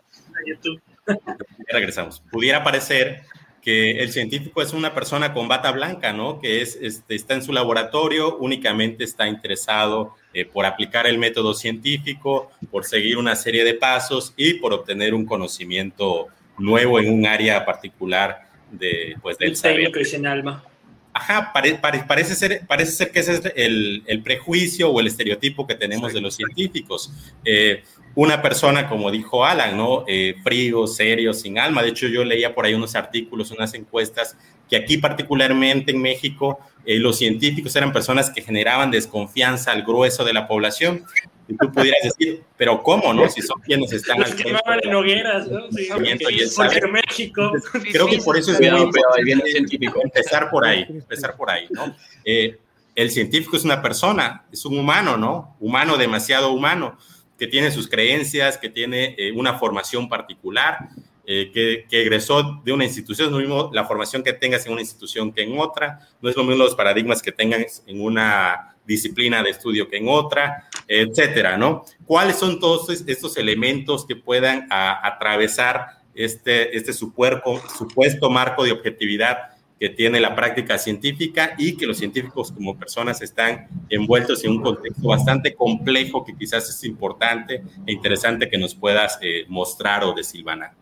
Regresamos. 1.68 2.22
Pudiera 2.32 2.64
parecer 2.64 3.24
que 3.62 4.00
el 4.00 4.12
científico 4.12 4.62
es 4.62 4.74
una 4.74 4.94
persona 4.94 5.34
con 5.34 5.48
bata 5.48 5.72
blanca, 5.72 6.14
¿no? 6.14 6.40
Que 6.40 6.62
es, 6.62 6.78
este, 6.82 7.16
está 7.16 7.36
en 7.36 7.44
su 7.44 7.54
laboratorio, 7.54 8.38
únicamente 8.38 9.04
está 9.04 9.28
interesado 9.28 10.16
eh, 10.34 10.46
por 10.46 10.66
aplicar 10.66 11.06
el 11.06 11.20
método 11.20 11.54
científico, 11.54 12.52
por 12.72 12.86
seguir 12.86 13.18
una 13.18 13.36
serie 13.36 13.64
de 13.64 13.76
pasos 13.76 14.34
y 14.36 14.56
por 14.56 14.74
obtener 14.74 15.14
un 15.14 15.26
conocimiento 15.26 16.28
nuevo 16.58 17.00
en 17.00 17.14
un 17.14 17.26
área 17.26 17.64
particular 17.66 18.48
de, 18.72 19.16
pues, 19.22 19.38
del 19.38 19.56
saber. 19.56 19.92
en 19.96 20.26
alma. 20.26 20.64
Ajá, 21.14 21.52
parece, 21.54 22.36
ser, 22.36 22.66
parece 22.68 22.92
ser 22.94 23.12
que 23.12 23.20
ese 23.20 23.34
es 23.34 23.42
el, 23.56 24.04
el, 24.06 24.24
prejuicio 24.24 24.90
o 24.90 25.00
el 25.02 25.08
estereotipo 25.08 25.68
que 25.68 25.76
tenemos 25.76 26.14
de 26.14 26.22
los 26.22 26.36
científicos. 26.36 27.12
Eh, 27.44 27.84
una 28.16 28.42
persona, 28.42 28.88
como 28.88 29.12
dijo 29.12 29.46
Alan, 29.46 29.78
¿no? 29.78 30.06
Eh, 30.08 30.36
frío, 30.44 30.88
serio, 30.88 31.34
sin 31.34 31.60
alma. 31.60 31.82
De 31.82 31.90
hecho, 31.90 32.08
yo 32.08 32.24
leía 32.24 32.54
por 32.54 32.66
ahí 32.66 32.74
unos 32.74 32.96
artículos, 32.96 33.52
unas 33.52 33.74
encuestas, 33.74 34.38
que 34.70 34.78
aquí 34.78 34.98
particularmente 34.98 35.92
en 35.92 36.02
México, 36.02 36.60
eh, 36.86 36.98
los 37.00 37.18
científicos 37.18 37.76
eran 37.76 37.92
personas 37.92 38.30
que 38.30 38.42
generaban 38.42 38.92
desconfianza 38.92 39.72
al 39.72 39.84
grueso 39.84 40.24
de 40.24 40.34
la 40.34 40.48
población. 40.48 41.04
Y 41.52 41.58
tú 41.58 41.72
pudieras 41.72 42.02
decir, 42.04 42.44
pero 42.58 42.82
¿cómo, 42.82 43.14
no? 43.14 43.30
Si 43.30 43.42
son 43.42 43.60
quienes 43.62 43.92
están... 43.92 44.20
Los 44.20 44.34
quemaban 44.34 44.80
en 44.84 44.96
hogueras, 44.96 45.48
¿no? 45.50 45.72
Sí, 45.72 45.90
porque, 45.92 46.88
México... 46.88 47.52
Creo 47.92 48.08
que 48.08 48.18
por 48.20 48.38
eso 48.38 48.52
es 48.54 48.60
muy 48.60 48.82
importante 48.82 49.52
científico, 49.52 50.00
empezar 50.02 50.50
por 50.50 50.66
ahí, 50.66 50.86
empezar 50.90 51.36
por 51.36 51.50
ahí, 51.50 51.68
¿no? 51.72 51.96
Eh, 52.24 52.58
el 52.96 53.12
científico 53.12 53.58
es 53.58 53.64
una 53.64 53.82
persona, 53.82 54.46
es 54.52 54.66
un 54.66 54.78
humano, 54.78 55.18
¿no? 55.18 55.56
Humano, 55.60 55.98
demasiado 55.98 56.52
humano 56.52 56.98
que 57.38 57.48
tiene 57.48 57.72
sus 57.72 57.88
creencias, 57.88 58.58
que 58.60 58.70
tiene 58.70 59.16
eh, 59.18 59.32
una 59.32 59.56
formación 59.56 60.08
particular, 60.08 60.90
eh, 61.26 61.50
que, 61.52 61.86
que, 61.90 62.04
egresó 62.04 62.62
de 62.64 62.72
una 62.72 62.86
institución. 62.86 63.32
No 63.32 63.40
es 63.40 63.48
lo 63.48 63.56
mismo 63.56 63.72
la 63.74 63.86
formación 63.86 64.22
que 64.22 64.32
tengas 64.32 64.66
en 64.68 64.74
una 64.74 64.82
institución 64.82 65.32
que 65.32 65.42
en 65.42 65.58
otra, 65.58 66.08
no 66.22 66.30
es 66.30 66.36
lo 66.36 66.44
mismo 66.44 66.64
los 66.64 66.76
paradigmas 66.76 67.20
que 67.20 67.32
tengas 67.32 67.84
en 67.88 68.00
una 68.00 68.71
disciplina 68.92 69.42
de 69.42 69.50
estudio 69.50 69.88
que 69.90 69.98
en 69.98 70.08
otra, 70.08 70.70
etcétera, 70.88 71.58
¿no? 71.58 71.84
¿Cuáles 72.06 72.38
son 72.38 72.60
todos 72.60 72.90
estos 72.90 73.38
elementos 73.38 74.06
que 74.06 74.16
puedan 74.16 74.68
atravesar 74.70 76.02
este, 76.14 76.76
este 76.78 76.94
supuesto 76.94 78.30
marco 78.30 78.64
de 78.64 78.72
objetividad 78.72 79.52
que 79.80 79.90
tiene 79.90 80.20
la 80.20 80.36
práctica 80.36 80.78
científica 80.78 81.56
y 81.58 81.76
que 81.76 81.88
los 81.88 81.98
científicos 81.98 82.52
como 82.52 82.78
personas 82.78 83.20
están 83.24 83.68
envueltos 83.90 84.44
en 84.44 84.52
un 84.52 84.62
contexto 84.62 85.08
bastante 85.08 85.56
complejo 85.56 86.24
que 86.24 86.36
quizás 86.36 86.70
es 86.70 86.84
importante 86.84 87.64
e 87.88 87.92
interesante 87.92 88.48
que 88.48 88.60
nos 88.60 88.76
puedas 88.76 89.18
eh, 89.22 89.46
mostrar 89.48 90.04
o 90.04 90.14
desilvanar. 90.14 90.81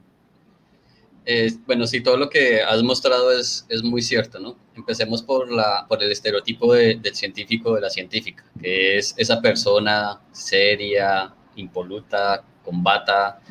Eh, 1.31 1.53
bueno, 1.67 1.86
sí, 1.86 2.01
todo 2.01 2.17
lo 2.17 2.27
que 2.27 2.59
has 2.63 2.81
mostrado 2.81 3.31
es, 3.31 3.63
es 3.69 3.83
muy 3.83 4.01
cierto, 4.01 4.39
¿no? 4.39 4.57
Empecemos 4.75 5.21
por, 5.21 5.51
la, 5.51 5.86
por 5.88 6.01
el 6.01 6.12
estereotipo 6.12 6.74
del 6.74 7.13
científico, 7.13 7.75
de 7.75 7.81
la 7.81 7.91
científica, 7.91 8.43
que 8.59 8.98
es 8.98 9.13
esa 9.15 9.39
persona 9.39 10.19
seria, 10.31 11.31
impoluta, 11.55 12.43
combata, 12.63 13.41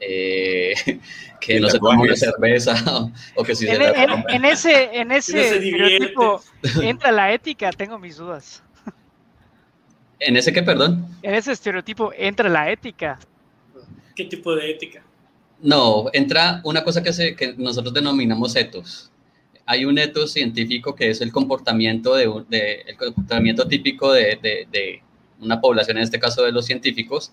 eh, 0.00 0.72
que 1.38 1.60
no 1.60 1.68
se 1.68 1.78
toma 1.78 2.00
una 2.00 2.16
cerveza 2.16 2.74
o 3.34 3.44
que 3.44 3.54
si 3.54 3.68
en, 3.68 3.76
se 3.76 4.02
en, 4.02 4.24
en, 4.30 4.44
ese, 4.46 4.98
en 4.98 5.12
ese 5.12 5.56
estereotipo 5.56 6.42
entra 6.80 7.12
la 7.12 7.34
ética, 7.34 7.70
tengo 7.70 7.98
mis 7.98 8.16
dudas. 8.16 8.62
¿En 10.20 10.38
ese 10.38 10.54
qué, 10.54 10.62
perdón? 10.62 11.06
En 11.20 11.34
ese 11.34 11.52
estereotipo 11.52 12.12
entra 12.16 12.48
la 12.48 12.72
ética. 12.72 13.18
¿Qué 14.14 14.24
tipo 14.24 14.56
de 14.56 14.70
ética? 14.70 15.02
No, 15.60 16.06
entra 16.12 16.60
una 16.64 16.84
cosa 16.84 17.02
que, 17.02 17.12
se, 17.12 17.34
que 17.34 17.54
nosotros 17.56 17.94
denominamos 17.94 18.54
etos. 18.56 19.10
Hay 19.64 19.84
un 19.84 19.98
etos 19.98 20.32
científico 20.32 20.94
que 20.94 21.10
es 21.10 21.20
el 21.20 21.32
comportamiento, 21.32 22.14
típico 23.68 24.12
de, 24.12 25.02
una 25.40 25.60
población, 25.60 25.96
en 25.96 26.04
este 26.04 26.20
caso 26.20 26.44
de 26.44 26.52
los 26.52 26.66
científicos, 26.66 27.32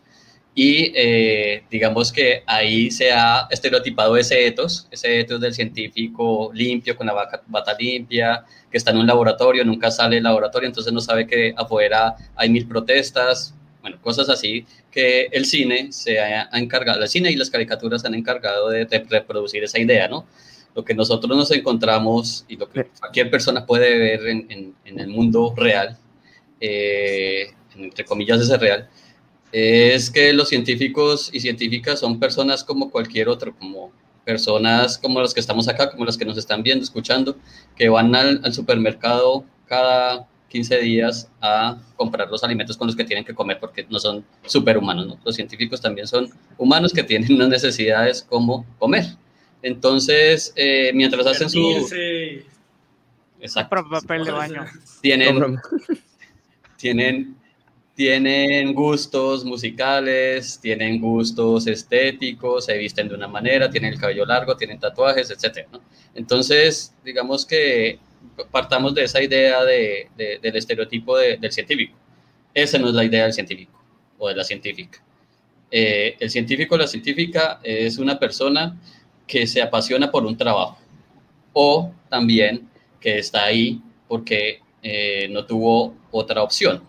y 0.56 0.92
eh, 0.96 1.64
digamos 1.70 2.12
que 2.12 2.44
ahí 2.46 2.92
se 2.92 3.12
ha 3.12 3.48
estereotipado 3.50 4.18
ese 4.18 4.46
etos, 4.48 4.88
ese 4.92 5.20
etos 5.20 5.42
del 5.42 5.54
científico 5.54 6.52
limpio, 6.54 6.96
con 6.96 7.08
la 7.08 7.42
bata 7.48 7.76
limpia, 7.78 8.46
que 8.72 8.78
está 8.78 8.92
en 8.92 8.98
un 8.98 9.08
laboratorio, 9.08 9.66
nunca 9.66 9.92
sale 9.92 10.16
del 10.16 10.24
laboratorio, 10.24 10.68
entonces 10.68 10.94
no 10.94 11.02
sabe 11.02 11.28
que 11.28 11.54
afuera 11.58 12.16
hay 12.36 12.50
mil 12.50 12.68
protestas, 12.68 13.54
bueno, 13.84 14.02
cosas 14.02 14.30
así, 14.30 14.66
que 14.90 15.28
el 15.32 15.46
cine 15.46 15.92
se 15.92 16.20
ha 16.20 16.50
encargado, 16.54 17.04
el 17.04 17.10
cine 17.10 17.32
y 17.32 17.36
las 17.36 17.52
caricaturas 17.52 18.02
se 18.02 18.08
han 18.08 18.16
encargado 18.16 18.70
de, 18.70 18.88
reproducir 19.10 19.64
esa 19.64 19.78
idea, 19.78 20.08
¿no? 20.08 20.26
Lo 20.74 20.84
que 20.84 20.96
nosotros 20.96 21.38
nos 21.38 21.52
encontramos 21.52 22.46
y 22.48 22.56
lo 22.56 22.68
que 22.68 22.86
cualquier 23.00 23.30
persona 23.30 23.66
puede 23.66 23.96
ver 23.98 24.28
en, 24.28 24.74
en, 24.86 25.00
el 25.00 25.08
mundo 25.08 25.54
real, 25.56 25.98
eh, 26.60 27.52
entre 27.76 28.06
comillas 28.06 28.42
ese 28.42 28.58
real, 28.58 28.90
es 29.52 30.10
que 30.10 30.34
los 30.34 30.50
científicos 30.50 31.30
y 31.32 31.42
científicas 31.42 32.00
son 32.00 32.20
personas 32.20 32.64
como 32.64 32.90
cualquier 32.90 33.30
otro, 33.30 33.56
como 33.56 33.92
personas 34.24 34.98
como 34.98 35.20
los 35.20 35.34
que 35.34 35.40
estamos 35.40 35.68
acá, 35.68 35.92
como 35.92 36.06
los 36.06 36.18
que 36.18 36.26
nos 36.26 36.38
están 36.38 36.64
viendo, 36.64 36.84
escuchando, 36.84 37.38
que 37.76 37.90
van 37.90 38.16
al, 38.16 38.54
supermercado 38.54 39.46
cada 39.68 40.28
15 40.54 40.80
días 40.82 41.30
a 41.42 41.78
comprar 41.96 42.30
los 42.30 42.44
alimentos 42.44 42.78
con 42.78 42.86
los 42.86 42.96
que 42.96 43.04
tienen 43.04 43.26
que 43.26 43.34
comer 43.34 43.58
porque 43.60 43.88
no 43.90 43.98
son 43.98 44.24
superhumanos, 44.46 45.08
¿no? 45.08 45.20
Los 45.26 45.36
científicos 45.36 45.82
también 45.82 46.06
son 46.06 46.30
humanos 46.60 46.94
que 46.94 47.02
tienen 47.02 47.34
unas 47.34 47.50
necesidades 47.50 48.22
como 48.22 48.64
comer. 48.78 49.06
Entonces, 49.64 50.54
eh, 50.56 50.92
mientras 50.94 51.26
hacen 51.26 51.50
su... 51.50 51.60
Exacto. 53.42 53.84
papel 53.90 54.26
de 54.26 54.32
baño. 54.32 54.66
Tienen, 55.02 55.60
tienen 56.78 57.36
tienen 57.96 58.74
gustos 58.74 59.46
musicales, 59.46 60.60
tienen 60.60 61.00
gustos 61.00 61.66
estéticos, 61.68 62.66
se 62.66 62.78
visten 62.78 63.08
de 63.08 63.16
una 63.16 63.28
manera, 63.28 63.70
tienen 63.70 63.94
el 63.94 64.00
cabello 64.00 64.26
largo, 64.26 64.56
tienen 64.56 64.80
tatuajes, 64.80 65.30
etc. 65.32 65.68
Entonces, 66.16 66.94
digamos 67.04 67.46
que 67.46 68.00
partamos 68.52 68.94
de 68.94 69.04
esa 69.04 69.22
idea 69.22 69.64
de, 69.64 70.10
del 70.42 70.56
estereotipo 70.56 71.18
del 71.18 71.52
científico. 71.52 71.98
Esa 72.54 72.78
no 72.78 72.90
es 72.90 72.94
la 72.94 73.04
idea 73.04 73.24
del 73.24 73.34
científico 73.34 73.82
o 74.18 74.30
de 74.30 74.36
la 74.36 74.44
científica. 74.44 75.04
Eh, 75.72 76.16
el 76.20 76.30
científico 76.30 76.76
o 76.76 76.78
la 76.78 76.88
científica 76.88 77.60
es 77.64 77.98
una 77.98 78.20
persona 78.20 78.80
que 79.26 79.48
se 79.48 79.62
apasiona 79.62 80.12
por 80.12 80.26
un 80.26 80.38
trabajo 80.38 80.78
o 81.54 81.92
también 82.10 82.70
que 83.00 83.18
está 83.18 83.46
ahí 83.46 83.82
porque 84.08 84.62
eh, 84.84 85.28
no 85.30 85.46
tuvo 85.46 85.96
otra 86.12 86.44
opción 86.44 86.84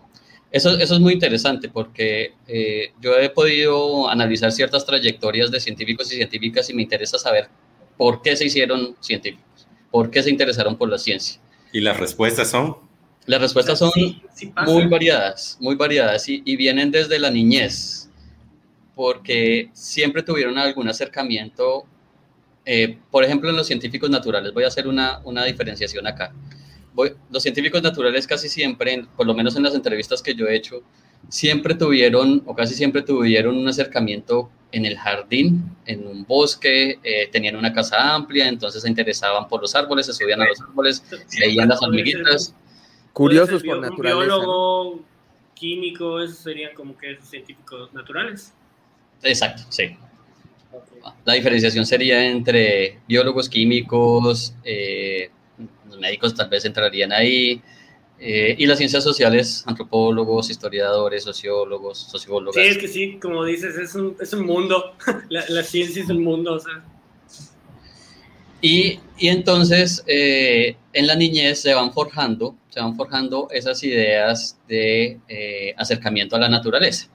eso, 0.54 0.78
eso 0.78 0.94
es 0.94 1.00
muy 1.00 1.14
interesante 1.14 1.68
porque 1.68 2.34
eh, 2.46 2.92
yo 3.00 3.18
he 3.18 3.28
podido 3.28 4.08
analizar 4.08 4.52
ciertas 4.52 4.86
trayectorias 4.86 5.50
de 5.50 5.58
científicos 5.58 6.12
y 6.12 6.14
científicas 6.14 6.70
y 6.70 6.74
me 6.74 6.82
interesa 6.82 7.18
saber 7.18 7.48
por 7.96 8.22
qué 8.22 8.36
se 8.36 8.44
hicieron 8.44 8.96
científicos, 9.00 9.53
por 9.94 10.10
qué 10.10 10.24
se 10.24 10.30
interesaron 10.30 10.76
por 10.76 10.88
la 10.88 10.98
ciencia. 10.98 11.40
¿Y 11.72 11.80
las 11.80 12.00
respuestas 12.00 12.50
son? 12.50 12.78
Las 13.26 13.40
respuestas 13.40 13.78
son 13.78 13.92
muy 14.66 14.86
variadas, 14.88 15.56
muy 15.60 15.76
variadas 15.76 16.28
y, 16.28 16.42
y, 16.44 16.56
vienen 16.56 16.90
desde 16.90 17.16
la 17.20 17.30
niñez, 17.30 18.10
porque 18.96 19.70
siempre 19.72 20.24
tuvieron 20.24 20.58
algún 20.58 20.88
acercamiento, 20.88 21.84
eh, 22.64 22.98
por 23.08 23.22
ejemplo, 23.22 23.50
en 23.50 23.54
los 23.54 23.68
científicos 23.68 24.10
naturales. 24.10 24.52
Voy 24.52 24.64
a 24.64 24.66
hacer 24.66 24.88
una, 24.88 25.20
una 25.22 25.44
diferenciación 25.44 26.08
acá 26.08 26.32
los 27.30 27.42
científicos 27.42 27.82
naturales 27.82 28.26
casi 28.26 28.48
siempre, 28.48 29.04
por 29.16 29.26
lo 29.26 29.34
menos 29.34 29.56
en 29.56 29.64
las 29.64 29.74
entrevistas 29.74 30.22
que 30.22 30.34
yo 30.34 30.46
he 30.46 30.56
hecho, 30.56 30.82
siempre 31.28 31.74
tuvieron 31.74 32.42
o 32.46 32.54
casi 32.54 32.74
siempre 32.74 33.02
tuvieron 33.02 33.56
un 33.56 33.68
acercamiento 33.68 34.50
en 34.72 34.86
el 34.86 34.98
jardín, 34.98 35.76
en 35.86 36.06
un 36.06 36.24
bosque, 36.24 36.98
eh, 37.02 37.28
tenían 37.30 37.56
una 37.56 37.72
casa 37.72 38.14
amplia, 38.14 38.48
entonces 38.48 38.82
se 38.82 38.88
interesaban 38.88 39.46
por 39.46 39.60
los 39.60 39.74
árboles, 39.74 40.06
se 40.06 40.12
subían 40.12 40.42
a 40.42 40.46
los 40.46 40.60
árboles, 40.60 41.04
veían 41.38 41.68
las 41.68 41.80
hormiguitas. 41.80 42.54
Curiosos 43.12 43.62
por 43.62 43.78
naturaleza. 43.78 44.34
Biólogo, 44.34 45.00
químico, 45.54 46.20
esos 46.20 46.38
serían 46.38 46.74
como 46.74 46.96
que 46.98 47.16
científicos 47.22 47.94
naturales. 47.94 48.52
Exacto, 49.22 49.62
sí. 49.68 49.96
La 51.24 51.34
diferenciación 51.34 51.86
sería 51.86 52.28
entre 52.28 52.98
biólogos, 53.06 53.48
químicos, 53.48 54.54
eh, 54.64 55.30
médicos 56.00 56.34
tal 56.34 56.48
vez 56.48 56.64
entrarían 56.64 57.12
ahí, 57.12 57.62
eh, 58.18 58.54
y 58.58 58.66
las 58.66 58.78
ciencias 58.78 59.02
sociales, 59.04 59.64
antropólogos, 59.66 60.48
historiadores, 60.48 61.24
sociólogos, 61.24 61.98
sociólogos. 61.98 62.54
Sí, 62.54 62.62
es 62.62 62.78
que 62.78 62.88
sí, 62.88 63.18
como 63.20 63.44
dices, 63.44 63.76
es 63.76 63.94
un, 63.94 64.16
es 64.20 64.32
un 64.32 64.46
mundo, 64.46 64.94
la, 65.28 65.62
ciencia 65.62 66.02
es 66.02 66.08
un 66.08 66.22
mundo, 66.22 66.54
o 66.54 66.60
sea. 66.60 66.84
Y, 68.62 68.98
y 69.18 69.28
entonces 69.28 70.02
eh, 70.06 70.76
en 70.94 71.06
la 71.06 71.16
niñez 71.16 71.60
se 71.60 71.74
van 71.74 71.92
forjando, 71.92 72.56
se 72.70 72.80
van 72.80 72.96
forjando 72.96 73.48
esas 73.50 73.82
ideas 73.84 74.58
de 74.68 75.20
eh, 75.28 75.74
acercamiento 75.76 76.36
a 76.36 76.38
la 76.38 76.48
naturaleza. 76.48 77.08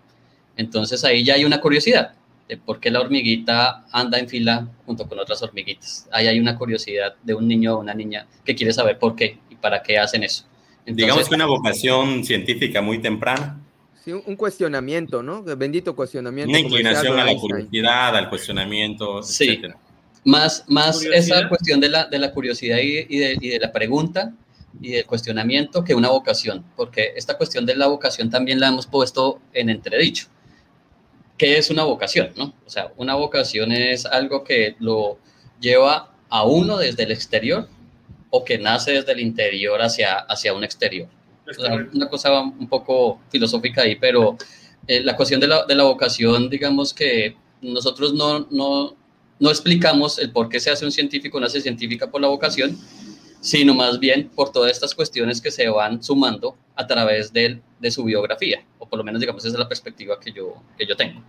Entonces 0.58 1.04
ahí 1.06 1.24
ya 1.24 1.36
hay 1.36 1.46
una 1.46 1.60
curiosidad 1.60 2.14
de 2.48 2.58
por 2.58 2.80
qué 2.80 2.92
la 2.92 3.00
hormiguita 3.00 3.86
anda 3.92 4.20
en 4.20 4.28
fila 4.28 4.68
junto 4.86 5.08
con 5.08 5.18
otras 5.18 5.42
hormiguitas. 5.42 6.08
Ahí 6.12 6.28
hay 6.28 6.40
una 6.40 6.58
curiosidad 6.58 7.16
de 7.24 7.34
un 7.34 7.48
niño 7.48 7.76
o 7.76 7.80
una 7.80 7.94
niña 7.94 8.28
que 8.44 8.56
quiere 8.56 8.74
saber 8.74 9.00
por 9.00 9.16
qué 9.16 9.40
y 9.50 9.56
para 9.56 9.82
qué 9.82 9.98
hacen 9.98 10.24
eso. 10.24 10.49
Digamos 10.90 11.30
que 11.30 11.36
una 11.36 11.46
vocación 11.46 12.24
científica 12.24 12.82
muy 12.82 13.00
temprana. 13.00 13.60
Sí, 14.04 14.12
un 14.12 14.36
cuestionamiento, 14.36 15.22
¿no? 15.22 15.44
Bendito 15.44 15.96
cuestionamiento. 15.96 16.50
Una 16.50 16.60
inclinación 16.60 17.20
a 17.20 17.26
la 17.26 17.36
curiosidad, 17.36 18.16
al 18.16 18.30
cuestionamiento, 18.30 19.22
sí. 19.24 19.62
Más, 20.26 20.66
más 20.68 21.02
esa 21.04 21.48
cuestión 21.48 21.80
de 21.80 21.90
la, 21.90 22.06
de 22.06 22.20
la 22.20 22.32
curiosidad 22.32 22.78
y, 22.78 23.06
y, 23.10 23.18
de, 23.20 23.38
y 23.40 23.50
de 23.50 23.60
la 23.60 23.72
pregunta 23.72 24.34
y 24.82 24.92
del 24.92 25.06
cuestionamiento 25.06 25.84
que 25.84 25.96
una 25.96 26.10
vocación, 26.10 26.64
porque 26.76 27.14
esta 27.16 27.38
cuestión 27.38 27.66
de 27.66 27.76
la 27.76 27.88
vocación 27.88 28.30
también 28.30 28.60
la 28.60 28.68
hemos 28.68 28.86
puesto 28.86 29.40
en 29.54 29.70
entredicho 29.70 30.28
¿qué 31.40 31.58
es 31.58 31.72
una 31.72 31.84
vocación? 31.86 32.30
¿no? 32.36 32.54
O 32.68 32.70
sea, 32.70 32.92
una 32.98 33.16
vocación 33.16 33.72
es 33.72 34.06
algo 34.06 34.44
que 34.44 34.76
lo 34.80 35.18
lleva 35.60 36.14
a 36.30 36.44
uno 36.44 36.78
desde 36.78 37.04
el 37.04 37.12
exterior 37.12 37.68
o 38.30 38.44
que 38.44 38.58
nace 38.58 38.92
desde 38.92 39.12
el 39.12 39.20
interior 39.20 39.82
hacia, 39.82 40.20
hacia 40.20 40.54
un 40.54 40.64
exterior. 40.64 41.08
una 41.94 42.08
cosa 42.10 42.42
un 42.42 42.68
poco 42.68 43.20
filosófica 43.30 43.82
ahí, 43.82 43.96
pero 43.96 44.38
eh, 44.88 45.02
la 45.02 45.16
cuestión 45.16 45.40
de 45.40 45.48
la, 45.48 45.66
de 45.66 45.76
la, 45.76 45.84
vocación, 45.84 46.50
digamos 46.50 46.94
que 46.94 47.36
nosotros 47.62 48.14
no, 48.14 48.48
no, 48.52 48.96
no 49.40 49.50
explicamos 49.50 50.20
el 50.20 50.32
por 50.32 50.50
qué 50.50 50.60
se 50.60 50.70
hace 50.70 50.86
un 50.86 50.92
científico, 50.92 51.40
nace 51.40 51.62
científica 51.62 52.10
por 52.10 52.22
la 52.22 52.28
vocación, 52.28 52.78
sino 53.42 53.74
más 53.74 54.00
bien 54.00 54.30
por 54.30 54.52
todas 54.52 54.72
estas 54.72 54.94
cuestiones 54.94 55.42
que 55.42 55.50
se 55.50 55.68
van 55.70 56.04
sumando 56.04 56.56
a 56.76 56.86
través 56.86 57.34
de, 57.34 57.62
de 57.80 57.92
su 57.92 58.04
biografía, 58.04 58.64
o 58.78 58.88
por 58.88 59.00
lo 59.00 59.04
menos 59.04 59.20
digamos 59.20 59.44
esa 59.44 59.54
es 59.54 59.60
la 59.60 59.68
perspectiva 59.68 60.20
que 60.20 60.32
yo, 60.32 60.56
que 60.78 60.86
yo 60.86 60.96
tengo 60.96 61.24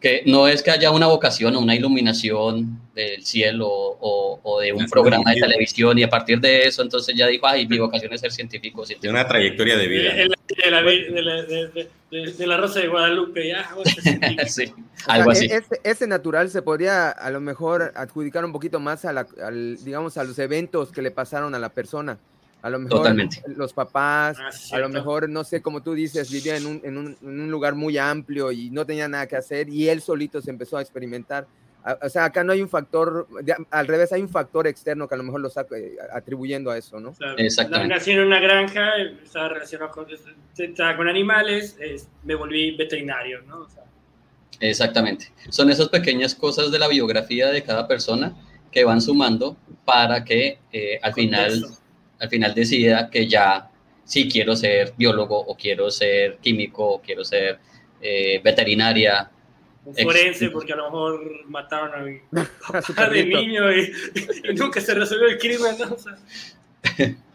que 0.00 0.22
no 0.26 0.46
es 0.46 0.62
que 0.62 0.70
haya 0.70 0.90
una 0.90 1.06
vocación 1.06 1.56
o 1.56 1.60
una 1.60 1.74
iluminación 1.74 2.80
del 2.94 3.24
cielo 3.24 3.68
o, 3.68 4.40
o 4.42 4.60
de 4.60 4.72
un 4.72 4.86
programa 4.86 5.32
de 5.32 5.40
televisión 5.40 5.98
y 5.98 6.02
a 6.02 6.08
partir 6.08 6.40
de 6.40 6.64
eso 6.64 6.82
entonces 6.82 7.14
ya 7.16 7.26
dijo, 7.26 7.46
ay, 7.46 7.66
mi 7.66 7.78
vocación 7.78 8.12
es 8.12 8.20
ser 8.20 8.32
científico. 8.32 8.84
De 9.00 9.08
una 9.08 9.26
trayectoria 9.26 9.76
de 9.76 9.88
vida. 9.88 10.14
De, 10.14 10.28
la, 10.70 10.82
de, 10.82 12.46
la, 12.46 12.56
Rosa 12.56 12.80
de 12.80 12.88
Guadalupe, 12.88 13.48
ya. 13.48 13.68
sí, 14.46 14.72
algo 15.06 15.30
así. 15.30 15.46
E-, 15.46 15.56
ese, 15.56 15.80
ese, 15.82 16.06
natural 16.06 16.50
se 16.50 16.62
podría 16.62 17.10
a 17.10 17.30
lo 17.30 17.40
mejor 17.40 17.92
adjudicar 17.94 18.44
un 18.44 18.52
poquito 18.52 18.80
más 18.80 19.04
a 19.04 19.12
la, 19.12 19.26
al, 19.42 19.82
digamos, 19.84 20.16
a 20.16 20.24
los 20.24 20.38
eventos 20.38 20.92
que 20.92 21.02
le 21.02 21.10
pasaron 21.10 21.54
a 21.54 21.58
la 21.58 21.70
persona. 21.70 22.18
A 22.66 22.70
lo 22.70 22.80
mejor 22.80 23.14
los 23.54 23.72
papás, 23.72 24.36
ah, 24.40 24.50
a 24.72 24.78
lo 24.80 24.88
mejor, 24.88 25.28
no 25.28 25.44
sé, 25.44 25.62
como 25.62 25.84
tú 25.84 25.94
dices, 25.94 26.32
vivía 26.32 26.56
en 26.56 26.66
un, 26.66 26.80
en, 26.82 26.98
un, 26.98 27.16
en 27.22 27.40
un, 27.40 27.48
lugar 27.48 27.76
muy 27.76 27.96
amplio 27.96 28.50
y 28.50 28.70
no 28.70 28.84
tenía 28.84 29.06
nada 29.06 29.28
que 29.28 29.36
hacer 29.36 29.68
y 29.68 29.88
él 29.88 30.00
solito 30.00 30.42
se 30.42 30.50
empezó 30.50 30.76
a 30.76 30.82
experimentar. 30.82 31.46
O 32.02 32.08
sea, 32.08 32.24
acá 32.24 32.42
no 32.42 32.52
hay 32.52 32.60
un 32.60 32.68
factor, 32.68 33.28
al 33.70 33.86
revés, 33.86 34.12
hay 34.12 34.20
un 34.20 34.28
factor 34.28 34.66
externo 34.66 35.06
que 35.06 35.14
a 35.14 35.18
lo 35.18 35.22
mejor 35.22 35.40
lo 35.40 35.46
está 35.46 35.64
eh, 35.76 35.94
atribuyendo 36.12 36.72
a 36.72 36.76
eso, 36.76 36.98
¿no? 36.98 37.14
Exactamente. 37.36 37.94
Nací 37.94 38.10
en 38.10 38.18
una 38.18 38.40
granja, 38.40 38.96
estaba 39.22 39.50
relacionado 39.50 39.92
con, 39.92 40.06
estaba 40.58 40.96
con 40.96 41.06
animales, 41.06 41.78
me 42.24 42.34
volví 42.34 42.76
veterinario, 42.76 43.42
¿no? 43.42 43.68
Exactamente. 44.58 45.30
Son 45.50 45.70
esas 45.70 45.88
pequeñas 45.88 46.34
cosas 46.34 46.72
de 46.72 46.80
la 46.80 46.88
biografía 46.88 47.46
de 47.52 47.62
cada 47.62 47.86
persona 47.86 48.34
que 48.72 48.84
van 48.84 49.00
sumando 49.00 49.56
para 49.84 50.24
que 50.24 50.58
eh, 50.72 50.98
al 51.02 51.14
final 51.14 51.64
al 52.18 52.28
final 52.28 52.54
decida 52.54 53.10
que 53.10 53.26
ya 53.26 53.70
sí 54.04 54.28
quiero 54.28 54.56
ser 54.56 54.94
biólogo 54.96 55.38
o 55.38 55.56
quiero 55.56 55.90
ser 55.90 56.38
químico 56.38 56.86
o 56.86 57.00
quiero 57.00 57.24
ser 57.24 57.58
eh, 58.00 58.40
veterinaria. 58.42 59.30
Un 59.84 59.94
forense, 59.94 60.50
porque 60.50 60.72
a 60.72 60.76
lo 60.76 60.84
mejor 60.84 61.46
mataron 61.48 61.94
a 61.94 62.04
mi 62.04 62.18
papá 62.60 63.08
de 63.10 63.24
niño 63.24 63.72
y, 63.72 63.92
nunca 64.54 64.80
se 64.80 64.94
resolvió 64.94 65.28
el 65.28 65.38
crimen. 65.38 65.76
¿no? 65.78 65.96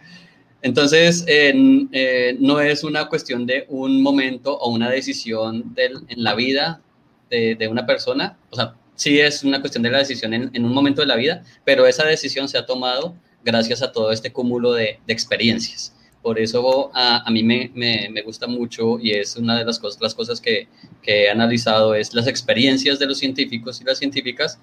Entonces, 0.62 1.26
eh, 1.28 2.36
no 2.40 2.60
es 2.60 2.84
una 2.84 3.08
cuestión 3.08 3.46
de 3.46 3.66
un 3.70 4.02
momento 4.02 4.58
o 4.58 4.70
una 4.72 4.90
decisión 4.90 5.74
en 5.76 6.24
la 6.24 6.36
vida 6.36 6.82
de, 7.30 7.68
una 7.70 7.86
persona, 7.86 8.38
o 8.50 8.56
sea, 8.56 8.76
sí 8.96 9.20
es 9.20 9.44
una 9.44 9.62
cuestión 9.62 9.84
de 9.84 9.90
la 9.90 10.00
decisión 10.00 10.34
en, 10.34 10.66
un 10.66 10.74
momento 10.74 11.02
de 11.02 11.08
la 11.08 11.16
vida, 11.16 11.44
pero 11.64 11.88
esa 11.88 12.06
decisión 12.06 12.50
se 12.50 12.58
ha 12.58 12.66
tomado 12.66 13.16
gracias 13.44 13.82
a 13.82 13.92
todo 13.92 14.12
este 14.12 14.32
cúmulo 14.32 14.74
de, 14.74 15.00
experiencias. 15.08 15.94
Por 16.22 16.40
eso 16.40 16.92
a, 16.94 17.30
mí 17.32 17.42
me, 17.44 18.22
gusta 18.24 18.48
mucho 18.48 19.00
y 19.00 19.12
es 19.12 19.36
una 19.36 19.58
de 19.58 19.66
las 19.66 19.80
cosas, 19.80 20.02
las 20.02 20.14
cosas 20.14 20.40
que, 20.40 20.68
que, 21.02 21.26
he 21.26 21.30
analizado, 21.30 21.96
es 21.96 22.14
las 22.14 22.28
experiencias 22.28 23.00
de 23.00 23.08
los 23.08 23.18
científicos 23.18 23.82
y 23.82 23.84
las 23.84 23.98
científicas 23.98 24.60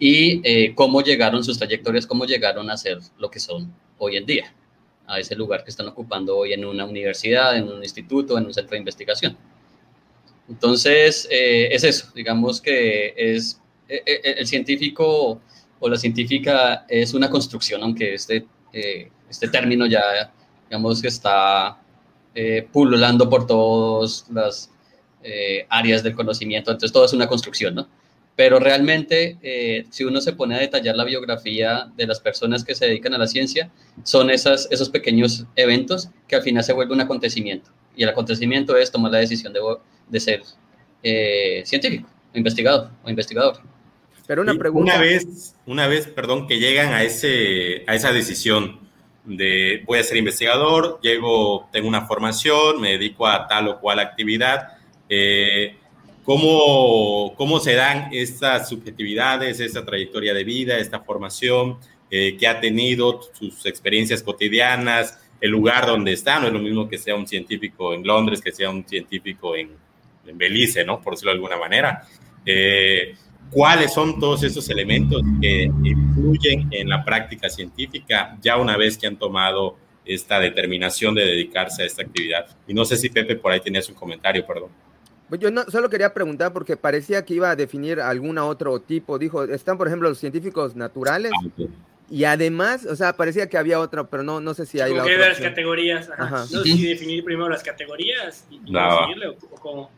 y 0.00 0.40
eh, 0.44 0.74
cómo 0.74 1.00
llegaron 1.02 1.44
sus 1.44 1.58
trayectorias, 1.58 2.06
cómo 2.06 2.24
llegaron 2.24 2.68
a 2.70 2.76
ser 2.76 2.98
lo 3.18 3.30
que 3.30 3.38
son 3.38 3.72
hoy 3.98 4.16
en 4.16 4.26
día, 4.26 4.52
a 5.06 5.20
ese 5.20 5.36
lugar 5.36 5.62
que 5.62 5.70
están 5.70 5.86
ocupando 5.86 6.36
hoy 6.36 6.52
en 6.52 6.64
una 6.64 6.84
universidad, 6.84 7.56
en 7.56 7.68
un 7.68 7.82
instituto, 7.82 8.36
en 8.36 8.46
un 8.46 8.54
centro 8.54 8.72
de 8.72 8.78
investigación. 8.78 9.36
Entonces, 10.48 11.28
eh, 11.30 11.68
es 11.72 11.84
eso, 11.84 12.10
digamos 12.14 12.60
que 12.60 13.14
es 13.16 13.60
eh, 13.88 14.02
eh, 14.04 14.34
el 14.38 14.46
científico 14.46 15.40
o 15.80 15.88
la 15.88 15.96
científica 15.96 16.84
es 16.88 17.14
una 17.14 17.30
construcción, 17.30 17.82
aunque 17.82 18.14
este, 18.14 18.46
este 18.72 19.48
término 19.48 19.86
ya, 19.86 20.32
digamos 20.68 21.00
que 21.02 21.08
está 21.08 21.78
pululando 22.72 23.28
por 23.28 23.46
todas 23.46 24.26
las 24.30 24.70
áreas 25.68 26.02
del 26.02 26.14
conocimiento, 26.14 26.70
entonces 26.70 26.92
todo 26.92 27.04
es 27.04 27.12
una 27.12 27.26
construcción, 27.26 27.74
¿no? 27.74 27.88
Pero 28.38 28.60
realmente, 28.60 29.36
si 29.90 30.04
uno 30.04 30.20
se 30.20 30.32
pone 30.32 30.54
a 30.54 30.60
detallar 30.60 30.94
la 30.94 31.02
biografía 31.02 31.90
de 31.96 32.06
las 32.06 32.20
personas 32.20 32.64
que 32.64 32.76
se 32.76 32.86
dedican 32.86 33.12
a 33.14 33.18
la 33.18 33.26
ciencia, 33.26 33.68
son 34.04 34.30
esas, 34.30 34.68
esos 34.70 34.88
pequeños 34.90 35.44
eventos 35.56 36.10
que 36.28 36.36
al 36.36 36.42
final 36.42 36.62
se 36.62 36.72
vuelve 36.72 36.94
un 36.94 37.00
acontecimiento. 37.00 37.72
Y 37.96 38.04
el 38.04 38.10
acontecimiento 38.10 38.76
es 38.76 38.92
tomar 38.92 39.10
la 39.10 39.18
decisión 39.18 39.52
de, 39.52 39.58
de 40.08 40.20
ser 40.20 40.42
eh, 41.02 41.62
científico, 41.64 42.08
investigador 42.32 42.90
o 43.02 43.10
investigador. 43.10 43.60
Pero 44.28 44.42
una 44.42 44.54
pregunta. 44.54 44.92
Una 44.92 45.00
vez, 45.00 45.56
una 45.64 45.86
vez, 45.86 46.06
perdón, 46.06 46.46
que 46.46 46.58
llegan 46.58 46.92
a, 46.92 47.02
ese, 47.02 47.82
a 47.86 47.94
esa 47.94 48.12
decisión 48.12 48.78
de 49.24 49.82
voy 49.86 49.98
a 49.98 50.02
ser 50.02 50.18
investigador, 50.18 51.00
llego, 51.02 51.66
tengo 51.72 51.88
una 51.88 52.06
formación, 52.06 52.78
me 52.78 52.92
dedico 52.92 53.26
a 53.26 53.48
tal 53.48 53.68
o 53.68 53.80
cual 53.80 54.00
actividad. 54.00 54.76
Eh, 55.08 55.76
¿cómo, 56.24 57.34
¿Cómo 57.36 57.58
se 57.58 57.74
dan 57.74 58.10
estas 58.12 58.68
subjetividades, 58.68 59.60
esta 59.60 59.82
trayectoria 59.86 60.34
de 60.34 60.44
vida, 60.44 60.76
esta 60.76 61.00
formación 61.00 61.78
eh, 62.10 62.36
que 62.38 62.46
ha 62.46 62.60
tenido, 62.60 63.22
sus 63.32 63.64
experiencias 63.64 64.22
cotidianas, 64.22 65.18
el 65.40 65.52
lugar 65.52 65.86
donde 65.86 66.12
está? 66.12 66.38
No 66.38 66.48
es 66.48 66.52
lo 66.52 66.58
mismo 66.58 66.86
que 66.86 66.98
sea 66.98 67.14
un 67.14 67.26
científico 67.26 67.94
en 67.94 68.06
Londres, 68.06 68.42
que 68.42 68.52
sea 68.52 68.68
un 68.68 68.86
científico 68.86 69.56
en, 69.56 69.70
en 70.26 70.36
Belice, 70.36 70.84
¿no? 70.84 71.00
Por 71.00 71.14
decirlo 71.14 71.30
de 71.30 71.36
alguna 71.36 71.56
manera. 71.56 72.06
Eh, 72.44 73.14
¿Cuáles 73.50 73.94
son 73.94 74.20
todos 74.20 74.42
esos 74.42 74.68
elementos 74.68 75.22
que 75.40 75.70
influyen 75.82 76.68
en 76.70 76.88
la 76.88 77.04
práctica 77.04 77.48
científica 77.48 78.36
ya 78.42 78.56
una 78.56 78.76
vez 78.76 78.98
que 78.98 79.06
han 79.06 79.16
tomado 79.16 79.76
esta 80.04 80.38
determinación 80.38 81.14
de 81.14 81.24
dedicarse 81.24 81.82
a 81.82 81.86
esta 81.86 82.02
actividad? 82.02 82.46
Y 82.66 82.74
no 82.74 82.84
sé 82.84 82.96
si 82.96 83.08
Pepe 83.08 83.36
por 83.36 83.52
ahí 83.52 83.60
tenías 83.60 83.88
un 83.88 83.94
comentario, 83.94 84.46
perdón. 84.46 84.70
Pues 85.28 85.40
yo 85.40 85.50
no, 85.50 85.64
solo 85.64 85.90
quería 85.90 86.14
preguntar 86.14 86.52
porque 86.52 86.76
parecía 86.76 87.24
que 87.24 87.34
iba 87.34 87.50
a 87.50 87.56
definir 87.56 88.00
algún 88.00 88.38
otro 88.38 88.80
tipo. 88.80 89.18
Dijo, 89.18 89.44
están 89.44 89.76
por 89.76 89.86
ejemplo 89.86 90.08
los 90.08 90.18
científicos 90.18 90.74
naturales 90.74 91.32
ah, 91.34 91.64
y 92.10 92.24
además, 92.24 92.86
o 92.86 92.96
sea, 92.96 93.12
parecía 93.14 93.48
que 93.48 93.58
había 93.58 93.78
otro, 93.80 94.08
pero 94.08 94.22
no, 94.22 94.40
no 94.40 94.54
sé 94.54 94.64
si 94.64 94.80
hay 94.80 94.94
la 94.94 95.02
otra. 95.02 95.28
las 95.28 95.40
categorías. 95.40 96.08
No 96.18 96.46
sé 96.46 96.62
si 96.64 96.88
definir 96.88 97.22
primero 97.24 97.50
las 97.50 97.62
categorías 97.62 98.46
y, 98.50 98.56
y 98.64 98.74
o 98.74 99.36
cómo. 99.60 99.90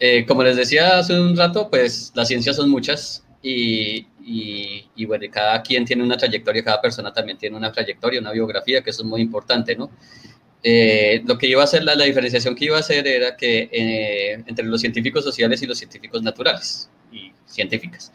Eh, 0.00 0.24
como 0.26 0.42
les 0.44 0.56
decía 0.56 0.98
hace 0.98 1.18
un 1.18 1.36
rato, 1.36 1.68
pues 1.68 2.12
las 2.14 2.28
ciencias 2.28 2.56
son 2.56 2.70
muchas 2.70 3.24
y, 3.42 4.06
y, 4.94 5.04
bueno, 5.06 5.24
cada 5.30 5.62
quien 5.62 5.84
tiene 5.84 6.02
una 6.02 6.16
trayectoria, 6.16 6.62
cada 6.62 6.80
persona 6.80 7.12
también 7.12 7.38
tiene 7.38 7.56
una 7.56 7.72
trayectoria, 7.72 8.20
una 8.20 8.32
biografía, 8.32 8.82
que 8.82 8.90
eso 8.90 9.02
es 9.02 9.08
muy 9.08 9.22
importante, 9.22 9.74
¿no? 9.74 9.90
Eh, 10.62 11.22
lo 11.24 11.38
que 11.38 11.46
iba 11.46 11.62
a 11.62 11.64
hacer, 11.64 11.84
la, 11.84 11.94
la, 11.94 12.04
diferenciación 12.04 12.54
que 12.54 12.66
iba 12.66 12.76
a 12.76 12.80
hacer 12.80 13.06
era 13.06 13.36
que 13.36 13.68
eh, 13.72 14.44
entre 14.46 14.66
los 14.66 14.80
científicos 14.80 15.24
sociales 15.24 15.62
y 15.62 15.66
los 15.66 15.78
científicos 15.78 16.22
naturales 16.22 16.90
y 17.12 17.32
científicas. 17.46 18.12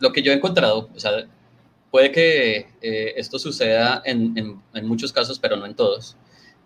lo 0.00 0.12
que 0.12 0.22
yo 0.22 0.32
he 0.32 0.34
encontrado, 0.34 0.90
o 0.94 1.00
sea, 1.00 1.26
puede 1.90 2.10
que 2.10 2.66
esto 3.16 3.38
suceda 3.38 4.02
en, 4.04 4.36
en, 4.36 4.60
en, 4.74 4.86
muchos 4.86 5.12
casos, 5.12 5.38
pero 5.38 5.56
no 5.56 5.66
en 5.66 5.74
todos 5.74 6.16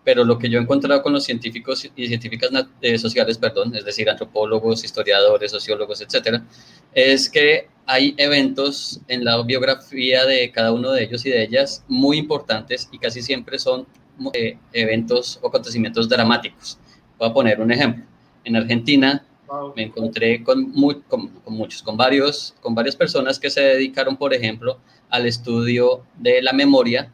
pero 0.03 0.23
lo 0.23 0.37
que 0.37 0.49
yo 0.49 0.59
he 0.59 0.61
encontrado 0.61 1.01
con 1.01 1.13
los 1.13 1.23
científicos 1.23 1.89
y 1.95 2.07
científicas 2.07 2.49
eh, 2.81 2.97
sociales, 2.97 3.37
perdón, 3.37 3.75
es 3.75 3.85
decir, 3.85 4.09
antropólogos, 4.09 4.83
historiadores, 4.83 5.51
sociólogos, 5.51 6.01
etcétera, 6.01 6.43
es 6.93 7.29
que 7.29 7.67
hay 7.85 8.13
eventos 8.17 9.01
en 9.07 9.25
la 9.25 9.41
biografía 9.43 10.25
de 10.25 10.51
cada 10.51 10.71
uno 10.71 10.91
de 10.91 11.03
ellos 11.03 11.25
y 11.25 11.29
de 11.29 11.43
ellas 11.43 11.83
muy 11.87 12.17
importantes 12.17 12.87
y 12.91 12.99
casi 12.99 13.21
siempre 13.21 13.59
son 13.59 13.87
eh, 14.33 14.57
eventos 14.73 15.39
o 15.41 15.47
acontecimientos 15.47 16.07
dramáticos. 16.07 16.77
Voy 17.17 17.29
a 17.29 17.33
poner 17.33 17.59
un 17.59 17.71
ejemplo. 17.71 18.05
En 18.43 18.55
Argentina 18.55 19.25
me 19.75 19.83
encontré 19.83 20.43
con, 20.43 20.71
con, 21.07 21.31
muchos, 21.45 21.81
con, 21.81 21.97
varios, 21.97 22.55
con 22.61 22.75
varias 22.75 22.95
personas 22.95 23.39
que 23.39 23.49
se 23.49 23.61
dedicaron, 23.61 24.17
por 24.17 24.33
ejemplo, 24.33 24.79
al 25.09 25.25
estudio 25.25 26.03
de 26.17 26.41
la 26.41 26.53
memoria 26.53 27.11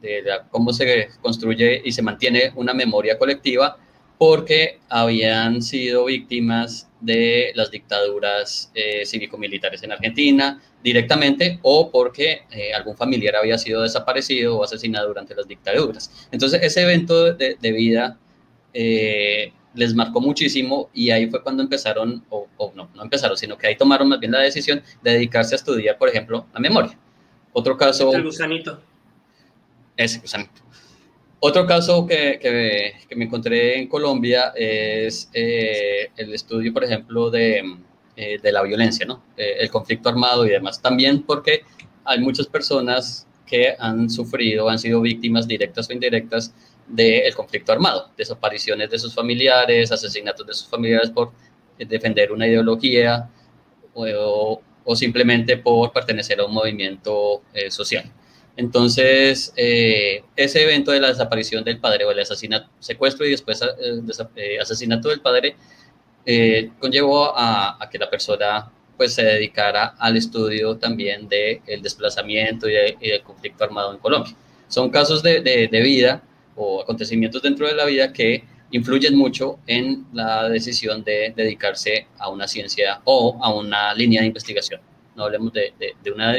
de 0.00 0.22
cómo 0.50 0.72
se 0.72 1.08
construye 1.20 1.82
y 1.84 1.92
se 1.92 2.02
mantiene 2.02 2.52
una 2.54 2.74
memoria 2.74 3.18
colectiva, 3.18 3.78
porque 4.18 4.78
habían 4.88 5.62
sido 5.62 6.06
víctimas 6.06 6.88
de 7.00 7.52
las 7.54 7.70
dictaduras 7.70 8.70
eh, 8.74 9.04
cívico-militares 9.04 9.82
en 9.82 9.92
Argentina 9.92 10.60
directamente 10.82 11.58
o 11.62 11.90
porque 11.90 12.42
eh, 12.50 12.72
algún 12.72 12.96
familiar 12.96 13.36
había 13.36 13.58
sido 13.58 13.82
desaparecido 13.82 14.56
o 14.56 14.64
asesinado 14.64 15.08
durante 15.08 15.34
las 15.34 15.46
dictaduras. 15.46 16.28
Entonces 16.30 16.62
ese 16.62 16.82
evento 16.82 17.34
de, 17.34 17.56
vida 17.60 18.18
eh, 18.72 19.52
les 19.74 19.94
marcó 19.94 20.20
muchísimo 20.20 20.88
y 20.94 21.10
ahí 21.10 21.28
fue 21.28 21.42
cuando 21.42 21.62
empezaron, 21.62 22.24
o, 22.30 22.46
o, 22.56 22.72
no, 22.74 22.88
no 22.94 23.02
empezaron, 23.02 23.36
sino 23.36 23.58
que 23.58 23.66
ahí 23.66 23.76
tomaron 23.76 24.08
más 24.08 24.18
bien 24.18 24.32
la 24.32 24.40
decisión 24.40 24.82
de 25.02 25.12
dedicarse 25.12 25.54
a 25.54 25.56
estudiar, 25.56 25.98
por 25.98 26.08
ejemplo, 26.08 26.46
la 26.54 26.60
memoria. 26.60 26.98
Otro 27.52 27.76
caso... 27.76 28.14
El 28.14 28.24
gusanito. 28.24 28.80
Ese, 29.96 30.20
Otro 31.40 31.66
caso 31.66 32.06
que, 32.06 32.38
que, 32.40 33.16
me 33.16 33.24
encontré 33.24 33.78
en 33.78 33.88
Colombia 33.88 34.52
es 34.54 35.30
eh, 35.32 36.10
el 36.16 36.34
estudio, 36.34 36.72
por 36.72 36.84
ejemplo, 36.84 37.30
de, 37.30 37.62
eh, 38.16 38.38
de 38.42 38.52
la 38.52 38.62
violencia, 38.62 39.06
¿no? 39.06 39.22
Eh, 39.36 39.56
el 39.60 39.70
conflicto 39.70 40.08
armado 40.08 40.44
y 40.44 40.50
demás. 40.50 40.82
También 40.82 41.22
porque 41.22 41.62
hay 42.04 42.20
muchas 42.20 42.46
personas 42.46 43.26
que 43.46 43.74
han 43.78 44.10
sufrido, 44.10 44.68
han 44.68 44.78
sido 44.78 45.00
víctimas 45.00 45.48
directas 45.48 45.88
o 45.88 45.92
indirectas 45.92 46.52
del 46.86 47.34
conflicto 47.34 47.72
armado, 47.72 48.10
desapariciones 48.16 48.90
de 48.90 48.98
sus 48.98 49.14
familiares, 49.14 49.90
asesinatos 49.90 50.46
de 50.46 50.52
sus 50.52 50.68
familiares 50.68 51.10
por 51.10 51.32
defender 51.78 52.32
una 52.32 52.46
ideología 52.46 53.28
o, 53.94 54.60
o 54.84 54.96
simplemente 54.96 55.56
por 55.56 55.92
pertenecer 55.92 56.40
a 56.40 56.46
un 56.46 56.54
movimiento 56.54 57.42
social. 57.70 58.10
Entonces, 58.56 59.52
eh, 59.56 60.22
ese 60.34 60.62
evento 60.62 60.90
de 60.90 61.00
la 61.00 61.08
desaparición 61.08 61.62
del 61.62 61.78
padre 61.78 62.06
o 62.06 62.10
el 62.10 62.20
asesinato, 62.20 62.70
secuestro 62.80 63.26
y 63.26 63.30
después 63.30 63.60
eh, 63.60 63.68
eh, 64.36 64.58
asesinato 64.58 65.10
del 65.10 65.20
padre 65.20 65.56
conllevó 66.80 67.32
a, 67.36 67.78
que 67.92 67.98
la 67.98 68.10
persona 68.10 68.72
pues 68.96 69.14
se 69.14 69.22
dedicara 69.22 69.94
al 69.98 70.16
estudio 70.16 70.76
también 70.76 71.28
del 71.28 71.82
desplazamiento 71.82 72.68
y, 72.68 72.72
del 72.72 73.22
conflicto 73.22 73.62
armado 73.62 73.92
en 73.92 73.98
Colombia. 73.98 74.34
Son 74.66 74.90
casos 74.90 75.22
de, 75.22 75.40
de, 75.40 75.80
vida 75.82 76.22
o 76.56 76.82
acontecimientos 76.82 77.42
dentro 77.42 77.68
de 77.68 77.74
la 77.74 77.84
vida 77.84 78.12
que 78.12 78.42
influyen 78.72 79.16
mucho 79.16 79.60
en 79.68 80.04
la 80.12 80.48
decisión 80.48 81.04
de 81.04 81.32
dedicarse 81.36 82.08
a 82.18 82.28
una 82.28 82.48
ciencia 82.48 83.00
o 83.04 83.38
a 83.40 83.54
una 83.54 83.94
línea 83.94 84.22
de 84.22 84.26
investigación. 84.26 84.80
No 85.14 85.24
hablemos 85.24 85.52
de, 85.52 85.74
de 85.78 86.10
una 86.10 86.32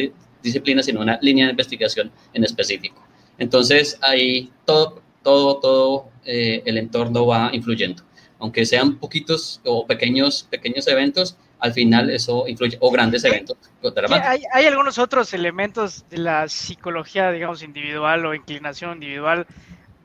disciplina, 0.48 0.84
sino 0.84 1.02
una 1.02 1.20
línea 1.22 1.46
de 1.46 1.52
investigación 1.52 2.12
en 2.34 2.44
específico. 2.44 3.04
Entonces, 3.38 3.98
ahí 4.02 4.52
todo, 4.66 5.02
todo, 5.24 5.60
todo 5.60 6.10
eh, 6.26 6.64
el 6.66 6.78
entorno 6.78 7.26
va 7.26 7.50
influyendo. 7.54 8.04
Aunque 8.40 8.66
sean 8.66 8.98
poquitos 8.98 9.62
o 9.66 9.86
pequeños, 9.88 10.48
pequeños 10.50 10.88
eventos, 10.88 11.38
al 11.60 11.74
final 11.74 12.10
eso 12.10 12.48
influye, 12.48 12.78
o 12.80 12.92
grandes 12.92 13.24
eventos. 13.24 13.58
Hay, 14.10 14.44
hay, 14.52 14.66
algunos 14.66 15.00
otros 15.00 15.34
elementos 15.34 16.06
de 16.10 16.20
la 16.20 16.48
psicología, 16.48 17.32
digamos, 17.32 17.64
individual 17.64 18.26
o 18.26 18.36
inclinación 18.36 18.94
individual 18.94 19.48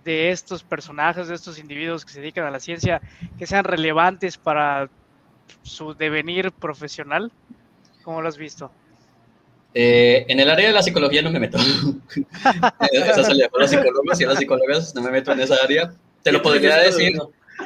de 0.05 0.31
estos 0.31 0.63
personajes, 0.63 1.29
de 1.29 1.35
estos 1.35 1.59
individuos 1.59 2.05
que 2.05 2.13
se 2.13 2.21
dedican 2.21 2.47
a 2.47 2.51
la 2.51 2.61
ciencia, 2.61 3.01
que 3.39 3.47
sean 3.47 3.65
relevantes 3.65 4.39
para 4.39 4.89
su 5.63 5.95
devenir 5.95 6.53
profesional. 6.53 7.31
¿Cómo 8.03 8.23
lo 8.23 8.29
has 8.29 8.39
visto? 8.39 8.73
Eh, 9.75 10.27
en 10.29 10.39
el 10.39 10.51
área 10.51 10.69
de 10.69 10.73
la 10.73 10.83
psicología 10.83 11.23
no 11.23 11.31
me 11.31 11.41
meto. 11.41 11.59
Esa 12.93 13.25
salida 13.25 13.49
por 13.49 13.61
los 13.61 13.71
psicólogos 13.71 14.21
y 14.21 14.25
las 14.25 14.39
psicólogas, 14.39 14.95
no 14.95 15.03
me 15.03 15.11
meto 15.11 15.33
en 15.33 15.41
esa 15.41 15.57
área. 15.63 15.93
Te 16.23 16.31
lo 16.31 16.43
podría 16.43 16.77
decir, 16.77 17.19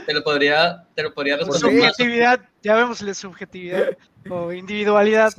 te 0.07 0.14
lo 0.14 0.23
podría, 0.23 0.85
te 0.95 1.03
lo 1.03 1.12
podría 1.12 1.37
responder. 1.37 1.61
Subjetividad, 1.61 2.40
Ya 2.62 2.77
vemos 2.77 3.03
la 3.03 3.14
subjetividad 3.14 3.97
o 4.31 4.53
individualidad. 4.53 5.33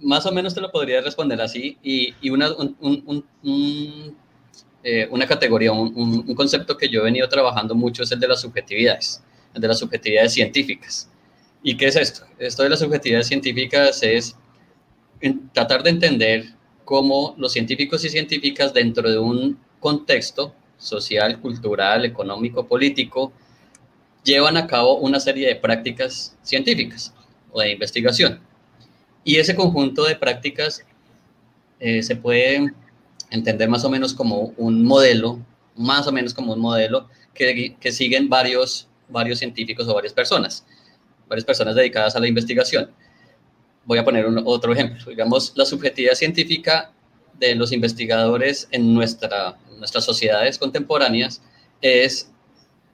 Más 0.00 0.26
o 0.26 0.32
menos 0.32 0.54
te 0.54 0.60
lo 0.60 0.70
podría 0.70 1.00
responder 1.02 1.40
así. 1.40 1.78
Y, 1.82 2.14
y 2.20 2.30
una, 2.30 2.50
un, 2.52 3.24
eh, 4.82 5.06
una 5.10 5.26
categoría, 5.26 5.72
un, 5.72 6.34
concepto 6.34 6.76
que 6.76 6.88
yo 6.88 7.00
he 7.00 7.04
venido 7.04 7.28
trabajando 7.28 7.74
mucho 7.74 8.02
es 8.02 8.12
el 8.12 8.20
de 8.20 8.28
las 8.28 8.40
subjetividades, 8.40 9.22
el 9.54 9.60
de 9.60 9.68
las 9.68 9.78
subjetividades 9.78 10.32
científicas. 10.32 11.08
¿Y 11.62 11.76
qué 11.76 11.88
es 11.88 11.96
esto? 11.96 12.24
Esto 12.38 12.62
de 12.62 12.70
las 12.70 12.78
subjetividades 12.78 13.26
científicas 13.26 14.02
es 14.02 14.36
tratar 15.52 15.82
de 15.82 15.90
entender 15.90 16.54
cómo 16.84 17.34
los 17.38 17.52
científicos 17.52 18.04
y 18.04 18.08
científicas 18.08 18.72
dentro 18.72 19.10
de 19.10 19.18
un 19.18 19.58
contexto 19.78 20.54
social, 20.78 21.40
cultural, 21.40 22.04
económico, 22.04 22.66
político, 22.66 23.32
llevan 24.24 24.56
a 24.56 24.66
cabo 24.66 24.98
una 24.98 25.20
serie 25.20 25.46
de 25.46 25.56
prácticas 25.56 26.36
científicas 26.42 27.14
o 27.52 27.60
de 27.60 27.72
investigación. 27.72 28.40
Y 29.24 29.36
ese 29.36 29.54
conjunto 29.54 30.04
de 30.04 30.16
prácticas 30.16 30.84
eh, 31.78 32.02
se 32.02 32.16
puede 32.16 32.72
entender 33.30 33.68
más 33.68 33.84
o 33.84 33.90
menos 33.90 34.14
como 34.14 34.52
un 34.56 34.84
modelo, 34.84 35.38
más 35.76 36.06
o 36.06 36.12
menos 36.12 36.34
como 36.34 36.54
un 36.54 36.60
modelo 36.60 37.08
que, 37.34 37.76
que 37.78 37.92
siguen 37.92 38.28
varios, 38.28 38.88
varios 39.08 39.38
científicos 39.38 39.86
o 39.88 39.94
varias 39.94 40.12
personas, 40.12 40.66
varias 41.28 41.44
personas 41.44 41.74
dedicadas 41.74 42.16
a 42.16 42.20
la 42.20 42.28
investigación. 42.28 42.90
Voy 43.84 43.98
a 43.98 44.04
poner 44.04 44.26
un, 44.26 44.42
otro 44.44 44.72
ejemplo. 44.72 45.04
Digamos, 45.08 45.52
la 45.56 45.64
subjetividad 45.64 46.14
científica 46.14 46.92
de 47.38 47.54
los 47.54 47.72
investigadores 47.72 48.68
en 48.70 48.94
nuestra, 48.94 49.58
nuestras 49.78 50.04
sociedades 50.04 50.58
contemporáneas 50.58 51.42
es, 51.80 52.30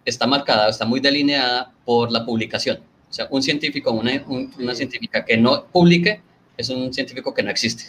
está 0.05 0.27
marcada, 0.27 0.69
está 0.69 0.85
muy 0.85 1.01
delineada 1.01 1.73
por 1.85 2.13
la 2.13 2.25
publicación. 2.25 2.79
O 3.09 3.13
sea, 3.13 3.27
un 3.31 3.43
científico, 3.43 3.91
una, 3.93 4.25
una 4.27 4.75
científica 4.75 5.25
que 5.25 5.37
no 5.37 5.67
publique 5.67 6.23
es 6.57 6.71
un 6.71 6.93
científico 6.93 7.35
que 7.35 7.43
no 7.43 7.51
existe. 7.51 7.85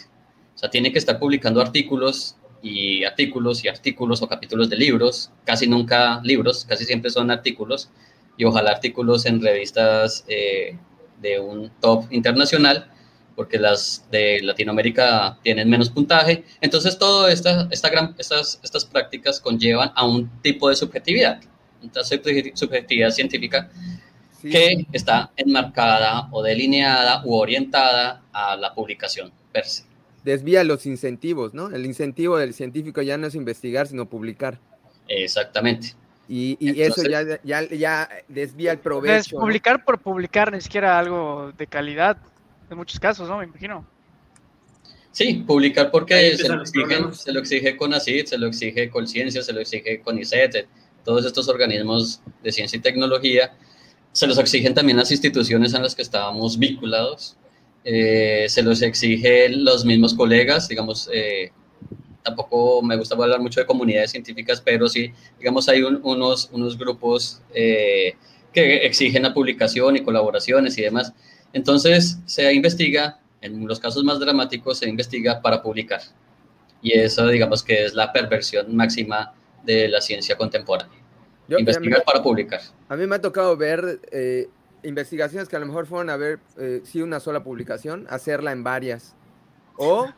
O 0.54 0.58
sea, 0.58 0.70
tiene 0.70 0.92
que 0.92 0.98
estar 0.98 1.18
publicando 1.18 1.60
artículos 1.60 2.36
y 2.62 3.04
artículos 3.04 3.64
y 3.64 3.68
artículos 3.68 4.22
o 4.22 4.28
capítulos 4.28 4.68
de 4.68 4.76
libros, 4.76 5.30
casi 5.44 5.66
nunca 5.66 6.20
libros, 6.24 6.64
casi 6.64 6.84
siempre 6.84 7.10
son 7.10 7.30
artículos, 7.30 7.90
y 8.36 8.44
ojalá 8.44 8.70
artículos 8.70 9.26
en 9.26 9.40
revistas 9.40 10.24
eh, 10.28 10.76
de 11.20 11.38
un 11.40 11.70
top 11.80 12.04
internacional, 12.10 12.90
porque 13.36 13.58
las 13.58 14.06
de 14.10 14.40
Latinoamérica 14.42 15.38
tienen 15.42 15.68
menos 15.68 15.90
puntaje. 15.90 16.44
Entonces, 16.60 16.98
todas 16.98 17.32
esta, 17.32 17.68
esta 17.70 17.88
gran, 17.88 18.14
estas, 18.18 18.60
estas 18.62 18.84
prácticas 18.84 19.40
conllevan 19.40 19.92
a 19.94 20.06
un 20.06 20.28
tipo 20.42 20.68
de 20.68 20.76
subjetividad, 20.76 21.40
una 21.82 22.04
subjetividad 22.54 23.10
científica 23.10 23.70
que 24.42 24.86
está 24.92 25.32
enmarcada 25.36 26.28
o 26.30 26.42
delineada 26.42 27.22
u 27.24 27.34
orientada 27.34 28.22
a 28.32 28.56
la 28.56 28.72
publicación 28.72 29.32
per 29.52 29.66
se 29.66 29.88
desvía 30.28 30.64
los 30.64 30.86
incentivos, 30.86 31.54
¿no? 31.54 31.70
El 31.70 31.86
incentivo 31.86 32.38
del 32.38 32.54
científico 32.54 33.02
ya 33.02 33.16
no 33.16 33.26
es 33.26 33.34
investigar, 33.34 33.86
sino 33.86 34.08
publicar. 34.08 34.58
Exactamente. 35.08 35.94
Y, 36.30 36.82
eso 36.82 37.02
ya, 37.04 37.40
ya, 37.42 37.66
ya, 37.68 38.08
desvía 38.28 38.72
el 38.72 38.78
provecho. 38.78 39.16
Es 39.16 39.28
publicar 39.30 39.82
por 39.82 39.98
publicar, 39.98 40.52
ni 40.52 40.60
siquiera 40.60 40.98
algo 40.98 41.52
de 41.56 41.66
calidad, 41.66 42.18
en 42.68 42.76
muchos 42.76 43.00
casos, 43.00 43.28
¿no? 43.28 43.38
Me 43.38 43.44
imagino. 43.44 43.86
Sí, 45.10 45.42
publicar 45.46 45.90
porque 45.90 46.36
se 46.36 46.48
lo, 46.48 46.60
exige, 46.60 46.96
se 47.12 47.32
lo, 47.32 47.40
exige 47.40 47.76
con 47.76 47.94
ACID, 47.94 48.26
se 48.26 48.38
lo 48.38 48.46
exige 48.46 48.90
con 48.90 49.08
Ciencia, 49.08 49.42
se 49.42 49.52
lo 49.52 49.60
exige 49.60 50.00
con 50.00 50.18
ICET, 50.18 50.68
todos 51.02 51.24
estos 51.24 51.48
organismos 51.48 52.20
de 52.42 52.52
ciencia 52.52 52.76
y 52.76 52.80
tecnología. 52.80 53.54
Se 54.12 54.26
los 54.26 54.38
exigen 54.38 54.74
también 54.74 54.98
las 54.98 55.10
instituciones 55.10 55.72
en 55.72 55.82
las 55.82 55.94
que 55.94 56.02
estábamos 56.02 56.58
vinculados. 56.58 57.36
Eh, 57.84 58.46
se 58.48 58.62
los 58.62 58.82
exigen 58.82 59.64
los 59.64 59.84
mismos 59.84 60.14
colegas, 60.14 60.68
digamos, 60.68 61.08
eh, 61.12 61.52
tampoco 62.22 62.82
me 62.82 62.96
gusta 62.96 63.14
hablar 63.14 63.40
mucho 63.40 63.60
de 63.60 63.66
comunidades 63.66 64.10
científicas, 64.10 64.60
pero 64.60 64.88
sí, 64.88 65.12
digamos, 65.38 65.68
hay 65.68 65.82
unos, 65.82 66.50
unos 66.52 66.78
grupos 66.78 67.40
eh, 67.54 68.14
que 68.52 68.86
exigen 68.86 69.22
la 69.22 69.34
publicación 69.34 69.96
y 69.96 70.02
colaboraciones 70.02 70.76
y 70.78 70.82
demás. 70.82 71.12
Entonces, 71.52 72.18
se 72.26 72.52
investiga, 72.52 73.20
en 73.40 73.66
los 73.66 73.80
casos 73.80 74.04
más 74.04 74.18
dramáticos, 74.20 74.78
se 74.78 74.88
investiga 74.88 75.40
para 75.40 75.62
publicar. 75.62 76.00
Y 76.82 76.92
eso, 76.92 77.26
digamos, 77.26 77.62
que 77.62 77.84
es 77.84 77.94
la 77.94 78.12
perversión 78.12 78.74
máxima 78.74 79.34
de 79.64 79.88
la 79.88 80.00
ciencia 80.00 80.36
contemporánea. 80.36 80.98
Investigar 81.48 82.04
para 82.04 82.22
publicar. 82.22 82.60
A 82.88 82.96
mí 82.96 83.06
me 83.06 83.16
ha 83.16 83.20
tocado 83.20 83.56
ver 83.56 84.00
investigaciones 84.82 85.48
que 85.48 85.56
a 85.56 85.58
lo 85.58 85.66
mejor 85.66 85.86
fueron 85.86 86.10
a 86.10 86.16
ver 86.16 86.38
eh, 86.56 86.80
si 86.84 87.02
una 87.02 87.20
sola 87.20 87.42
publicación, 87.42 88.06
hacerla 88.08 88.52
en 88.52 88.64
varias. 88.64 89.14
O 89.76 90.08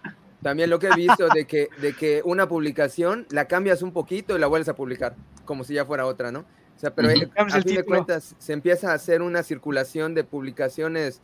también 0.43 0.71
lo 0.71 0.79
que 0.79 0.89
he 0.89 0.95
visto 0.95 1.29
de 1.29 1.45
que, 1.47 1.69
de 1.81 1.95
que 1.95 2.23
una 2.25 2.49
publicación 2.49 3.27
la 3.31 3.47
cambias 3.47 3.83
un 3.83 3.93
poquito 3.93 4.37
y 4.37 4.41
la 4.41 4.47
vuelves 4.47 4.69
a 4.69 4.75
publicar, 4.75 5.15
como 5.45 5.65
si 5.65 5.75
ya 5.75 5.85
fuera 5.85 6.07
otra, 6.07 6.33
¿no? 6.33 6.41
O 6.41 6.81
sea, 6.81 6.95
pero 6.95 7.11
a 7.11 7.61
fin 7.61 7.75
de 7.75 7.85
cuentas 7.85 8.35
se 8.39 8.55
empieza 8.55 8.91
a 8.91 8.95
hacer 8.95 9.21
una 9.21 9.43
circulación 9.43 10.15
de 10.15 10.25
publicaciones, 10.25 11.21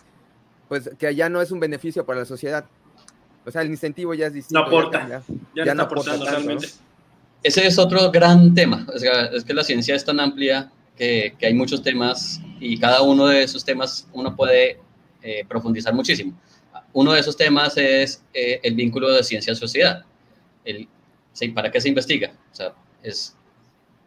pues 0.68 0.90
que 0.98 1.14
ya 1.14 1.30
no 1.30 1.40
es 1.40 1.50
un 1.50 1.60
beneficio 1.60 2.04
para 2.04 2.20
la 2.20 2.26
sociedad. 2.26 2.66
O 3.46 3.50
sea, 3.50 3.62
el 3.62 3.70
incentivo 3.70 4.12
ya 4.12 4.26
es 4.26 4.34
distinto. 4.34 4.60
No 4.60 4.66
aporta. 4.66 5.22
Ya, 5.54 5.74
no, 5.74 5.84
aporta 5.84 6.14
realmente. 6.16 6.68
Ese 7.42 7.66
es 7.66 7.78
otro 7.78 8.10
gran 8.10 8.54
tema. 8.54 8.86
es 9.32 9.44
que 9.44 9.54
la 9.54 9.64
ciencia 9.64 9.94
es 9.94 10.04
tan 10.04 10.20
amplia 10.20 10.70
que, 10.96 11.34
hay 11.40 11.54
muchos 11.54 11.82
temas 11.82 12.40
y 12.60 12.78
cada 12.78 13.00
uno 13.02 13.28
de 13.28 13.42
esos 13.42 13.64
temas 13.64 14.06
uno 14.12 14.36
puede 14.36 14.78
eh, 15.22 15.44
profundizar 15.48 15.94
muchísimo. 15.94 16.34
Uno 16.92 17.12
de 17.12 17.20
esos 17.20 17.36
temas 17.36 17.76
es 17.76 18.22
eh, 18.32 18.60
el 18.62 18.74
vínculo 18.74 19.12
de 19.12 19.22
ciencia-sociedad. 19.22 20.04
¿Para 21.54 21.70
qué 21.70 21.80
se 21.80 21.88
investiga? 21.88 22.32
O 22.52 22.54
sea, 22.54 22.72
¿es 23.02 23.36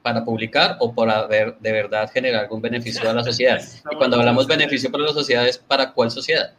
para 0.02 0.24
publicar 0.24 0.78
o 0.80 0.94
para 0.94 1.28
ver, 1.28 1.58
de 1.60 1.72
verdad 1.72 2.10
generar 2.12 2.44
algún 2.44 2.62
beneficio 2.62 3.10
a 3.10 3.14
la 3.14 3.24
sociedad? 3.24 3.60
Y 3.92 3.96
cuando 3.96 4.18
hablamos 4.18 4.48
beneficio 4.48 4.92
para 4.92 5.04
la 5.04 5.14
sociedad, 5.14 5.48
¿es 5.48 5.58
para 5.58 5.92
cuál 5.92 6.10
sociedad? 6.12 6.54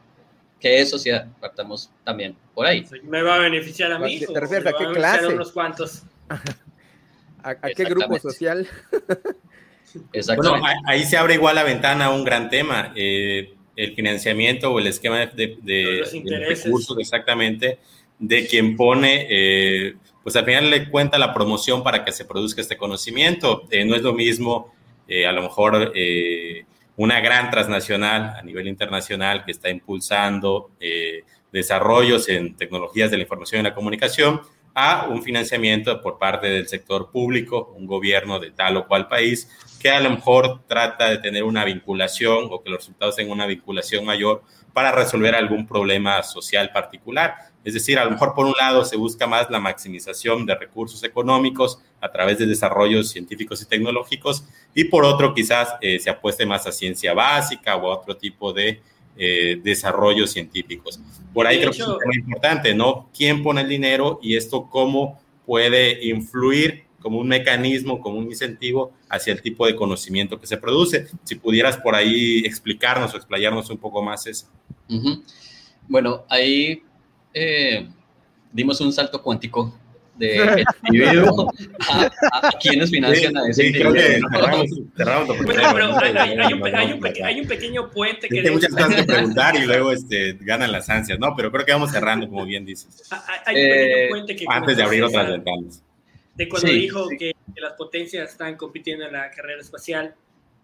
¿Qué 0.60 0.80
es 0.80 0.90
sociedad? 0.90 1.26
Partamos 1.40 1.90
también 2.04 2.36
por 2.54 2.66
ahí. 2.66 2.84
¿Me 3.02 3.22
va 3.22 3.36
a 3.36 3.38
beneficiar 3.38 3.92
a 3.92 3.98
mí? 3.98 4.20
¿Te 4.20 4.38
refieres 4.38 4.66
a 4.66 4.76
qué 4.76 4.92
clase? 4.92 5.24
A 5.24 5.28
unos 5.28 5.52
cuantos. 5.52 6.02
¿A, 7.42 7.54
qué 7.54 7.84
grupo 7.84 8.18
social? 8.18 8.68
Bueno, 10.36 10.54
ahí 10.86 11.04
se 11.04 11.16
abre 11.16 11.34
igual 11.34 11.56
la 11.56 11.64
ventana 11.64 12.04
a 12.04 12.10
un 12.10 12.22
gran 12.22 12.48
tema, 12.48 12.92
eh, 12.94 13.54
el 13.82 13.94
financiamiento 13.94 14.72
o 14.72 14.78
el 14.78 14.86
esquema 14.86 15.26
de, 15.26 15.58
de, 15.62 16.46
recursos 16.48 16.96
exactamente 16.98 17.78
de 18.18 18.46
quien 18.46 18.76
pone, 18.76 19.26
eh, 19.30 19.94
pues 20.22 20.36
al 20.36 20.44
final 20.44 20.70
le 20.70 20.90
cuenta 20.90 21.18
la 21.18 21.32
promoción 21.32 21.82
para 21.82 22.04
que 22.04 22.12
se 22.12 22.24
produzca 22.24 22.60
este 22.60 22.76
conocimiento. 22.76 23.66
Eh, 23.70 23.84
no 23.84 23.96
es 23.96 24.02
lo 24.02 24.12
mismo, 24.12 24.74
a 25.26 25.32
lo 25.32 25.42
mejor, 25.42 25.92
una 26.96 27.20
gran 27.20 27.50
transnacional 27.50 28.34
a 28.38 28.42
nivel 28.42 28.68
internacional 28.68 29.44
que 29.44 29.50
está 29.50 29.70
impulsando 29.70 30.70
desarrollos 31.50 32.28
en 32.28 32.54
tecnologías 32.54 33.10
de 33.10 33.16
la 33.16 33.24
información 33.24 33.60
y 33.60 33.64
la 33.64 33.74
comunicación 33.74 34.40
a 34.74 35.08
un 35.08 35.22
financiamiento 35.22 36.00
por 36.00 36.18
parte 36.18 36.48
del 36.48 36.68
sector 36.68 37.10
público, 37.10 37.74
un 37.76 37.86
gobierno 37.86 38.38
de 38.38 38.50
tal 38.50 38.76
o 38.76 38.86
cual 38.86 39.08
país, 39.08 39.50
que 39.80 39.90
a 39.90 40.00
lo 40.00 40.10
mejor 40.10 40.62
trata 40.66 41.08
de 41.08 41.18
tener 41.18 41.42
una 41.44 41.64
vinculación 41.64 42.48
o 42.50 42.62
que 42.62 42.70
los 42.70 42.80
resultados 42.80 43.16
tengan 43.16 43.32
una 43.32 43.46
vinculación 43.46 44.04
mayor 44.04 44.42
para 44.72 44.92
resolver 44.92 45.34
algún 45.34 45.66
problema 45.66 46.22
social 46.22 46.70
particular. 46.72 47.34
Es 47.64 47.74
decir, 47.74 47.98
a 47.98 48.04
lo 48.04 48.12
mejor 48.12 48.34
por 48.34 48.46
un 48.46 48.54
lado 48.58 48.84
se 48.84 48.96
busca 48.96 49.26
más 49.26 49.50
la 49.50 49.60
maximización 49.60 50.46
de 50.46 50.54
recursos 50.54 51.02
económicos 51.04 51.80
a 52.00 52.10
través 52.10 52.38
de 52.38 52.46
desarrollos 52.46 53.10
científicos 53.10 53.60
y 53.60 53.66
tecnológicos 53.66 54.44
y 54.74 54.84
por 54.84 55.04
otro 55.04 55.34
quizás 55.34 55.74
eh, 55.82 55.98
se 55.98 56.08
apueste 56.08 56.46
más 56.46 56.66
a 56.66 56.72
ciencia 56.72 57.12
básica 57.12 57.76
o 57.76 57.90
a 57.90 57.98
otro 57.98 58.16
tipo 58.16 58.52
de 58.52 58.80
eh, 59.16 59.60
desarrollos 59.62 60.30
científicos. 60.30 61.00
Por 61.32 61.46
ahí 61.46 61.58
creo 61.58 61.72
que 61.72 61.78
es 61.78 61.84
tema 61.84 62.14
importante, 62.14 62.74
¿no? 62.74 63.08
¿Quién 63.16 63.42
pone 63.42 63.60
el 63.60 63.68
dinero 63.68 64.18
y 64.22 64.36
esto 64.36 64.68
cómo 64.70 65.20
puede 65.46 66.04
influir 66.06 66.84
como 67.00 67.18
un 67.18 67.28
mecanismo, 67.28 68.00
como 68.00 68.18
un 68.18 68.26
incentivo 68.26 68.92
hacia 69.08 69.32
el 69.32 69.42
tipo 69.42 69.66
de 69.66 69.76
conocimiento 69.76 70.40
que 70.40 70.46
se 70.46 70.56
produce? 70.56 71.06
Si 71.24 71.34
pudieras 71.34 71.76
por 71.76 71.94
ahí 71.94 72.40
explicarnos 72.44 73.14
o 73.14 73.16
explayarnos 73.16 73.70
un 73.70 73.78
poco 73.78 74.02
más 74.02 74.26
eso. 74.26 74.46
Bueno, 75.88 76.24
ahí 76.28 76.82
eh, 77.34 77.88
dimos 78.52 78.80
un 78.80 78.92
salto 78.92 79.22
cuántico 79.22 79.74
de 80.20 80.64
individuo 80.84 81.52
a, 81.88 82.50
quienes 82.60 82.90
financian 82.90 83.36
a 83.36 83.48
ese 83.48 83.66
individuo. 83.66 83.94
hay, 87.24 87.40
un 87.40 87.48
pequeño 87.48 87.90
puente 87.90 88.28
que... 88.28 88.40
Hay 88.40 88.50
muchas 88.50 88.70
cosas 88.70 88.94
que 88.94 89.04
preguntar 89.12 89.56
y 89.56 89.64
luego 89.64 89.92
este, 89.92 90.36
ganan 90.40 90.70
las 90.70 90.88
ansias, 90.90 91.18
¿no? 91.18 91.34
Pero 91.34 91.50
creo 91.50 91.64
que 91.64 91.72
vamos 91.72 91.90
cerrando, 91.90 92.28
como 92.28 92.44
bien 92.44 92.64
dices. 92.64 93.10
Hay 93.46 93.56
un 93.56 93.68
pequeño 93.70 93.96
eh, 93.96 94.06
puente 94.10 94.36
que... 94.36 94.44
Antes 94.48 94.76
de 94.76 94.82
abrir 94.82 95.02
otras 95.04 95.28
ventanas. 95.28 95.82
De 96.34 96.48
cuando 96.48 96.68
dijo 96.68 97.08
Que, 97.18 97.34
las 97.56 97.72
potencias 97.72 98.30
están 98.30 98.56
compitiendo 98.56 99.06
en 99.06 99.12
la 99.12 99.30
carrera 99.30 99.60
espacial 99.60 100.14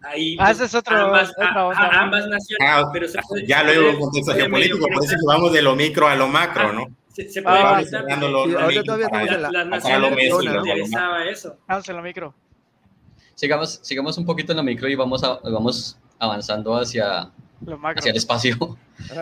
ahí 0.01 0.37
ah, 0.39 0.51
es 0.51 0.75
otro, 0.75 0.95
ambas, 0.95 1.33
ambas 1.39 2.27
naciones, 2.27 2.67
ah, 2.69 2.87
pero 2.93 3.07
se 3.07 3.19
puede, 3.27 3.47
ya 3.47 3.63
luego 3.63 3.89
en 3.89 3.99
contexto 3.99 4.33
geopolítico, 4.35 4.87
por 4.87 5.03
eso 5.03 5.15
vamos 5.25 5.51
de 5.51 5.63
lo 5.63 5.75
micro 5.75 6.07
a 6.07 6.15
lo 6.15 6.27
macro, 6.27 6.71
¿no? 6.71 6.85
Se, 7.17 7.27
se 7.29 7.41
puede 7.41 7.57
ah, 7.57 7.81
sí, 7.83 7.89
para, 9.09 9.25
la, 9.39 9.51
las 9.51 9.65
naciones 9.65 10.11
les 10.11 10.45
interesaba 10.45 11.25
eso. 11.25 11.57
Vamos 11.67 11.89
en 11.89 11.95
lo 11.95 12.03
micro. 12.03 12.35
Sigamos, 13.33 13.79
sigamos 13.81 14.19
un 14.19 14.25
poquito 14.27 14.51
en 14.51 14.57
lo 14.57 14.63
micro 14.63 14.87
y 14.87 14.93
vamos, 14.93 15.23
a, 15.23 15.39
vamos 15.39 15.97
avanzando 16.19 16.75
hacia, 16.75 17.31
hacia 17.95 18.11
el 18.11 18.17
espacio. 18.17 18.77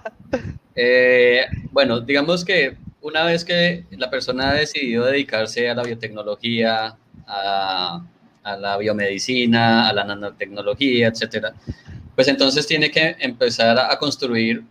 eh, 0.74 1.46
bueno, 1.70 2.00
digamos 2.00 2.44
que 2.44 2.76
una 3.02 3.22
vez 3.22 3.44
que 3.44 3.84
la 3.92 4.10
persona 4.10 4.50
ha 4.50 4.54
decidido 4.54 5.04
dedicarse 5.04 5.70
a 5.70 5.76
la 5.76 5.84
biotecnología, 5.84 6.96
a, 7.24 8.02
a 8.42 8.56
la 8.56 8.76
biomedicina, 8.78 9.88
a 9.88 9.92
la 9.92 10.02
nanotecnología, 10.02 11.06
etcétera, 11.06 11.54
pues 12.16 12.26
entonces 12.26 12.66
tiene 12.66 12.90
que 12.90 13.14
empezar 13.20 13.78
a, 13.78 13.96
construir 13.96 14.64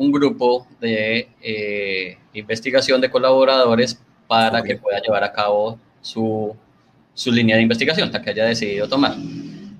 un 0.00 0.10
grupo 0.10 0.66
de 0.80 1.28
eh, 1.42 2.16
investigación 2.32 3.02
de 3.02 3.10
colaboradores 3.10 4.00
para 4.26 4.62
que 4.62 4.76
pueda 4.76 4.98
llevar 4.98 5.22
a 5.24 5.30
cabo 5.30 5.78
su, 6.00 6.56
su 7.12 7.30
línea 7.30 7.56
de 7.56 7.62
investigación, 7.62 8.10
la 8.10 8.22
que 8.22 8.30
haya 8.30 8.46
decidido 8.46 8.88
tomar. 8.88 9.14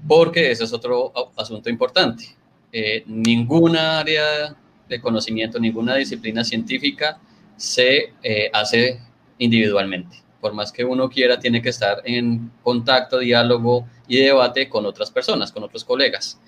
Porque 0.06 0.50
ese 0.50 0.64
es 0.64 0.74
otro 0.74 1.10
asunto 1.36 1.70
importante. 1.70 2.36
Eh, 2.70 3.02
ninguna 3.06 4.00
área 4.00 4.54
de 4.90 5.00
conocimiento, 5.00 5.58
ninguna 5.58 5.94
disciplina 5.94 6.44
científica 6.44 7.18
se 7.56 8.12
eh, 8.22 8.50
hace 8.52 9.00
individualmente 9.38 10.18
por 10.38 10.54
más 10.54 10.72
que 10.72 10.84
uno 10.84 11.08
quiera, 11.10 11.38
tiene 11.38 11.60
que 11.60 11.68
estar 11.68 12.02
en 12.04 12.50
contacto, 12.62 13.18
diálogo 13.18 13.86
y 14.08 14.16
debate 14.16 14.68
con 14.68 14.86
otras 14.86 15.10
personas, 15.10 15.52
con 15.52 15.62
otros 15.62 15.84
colegas. 15.84 16.40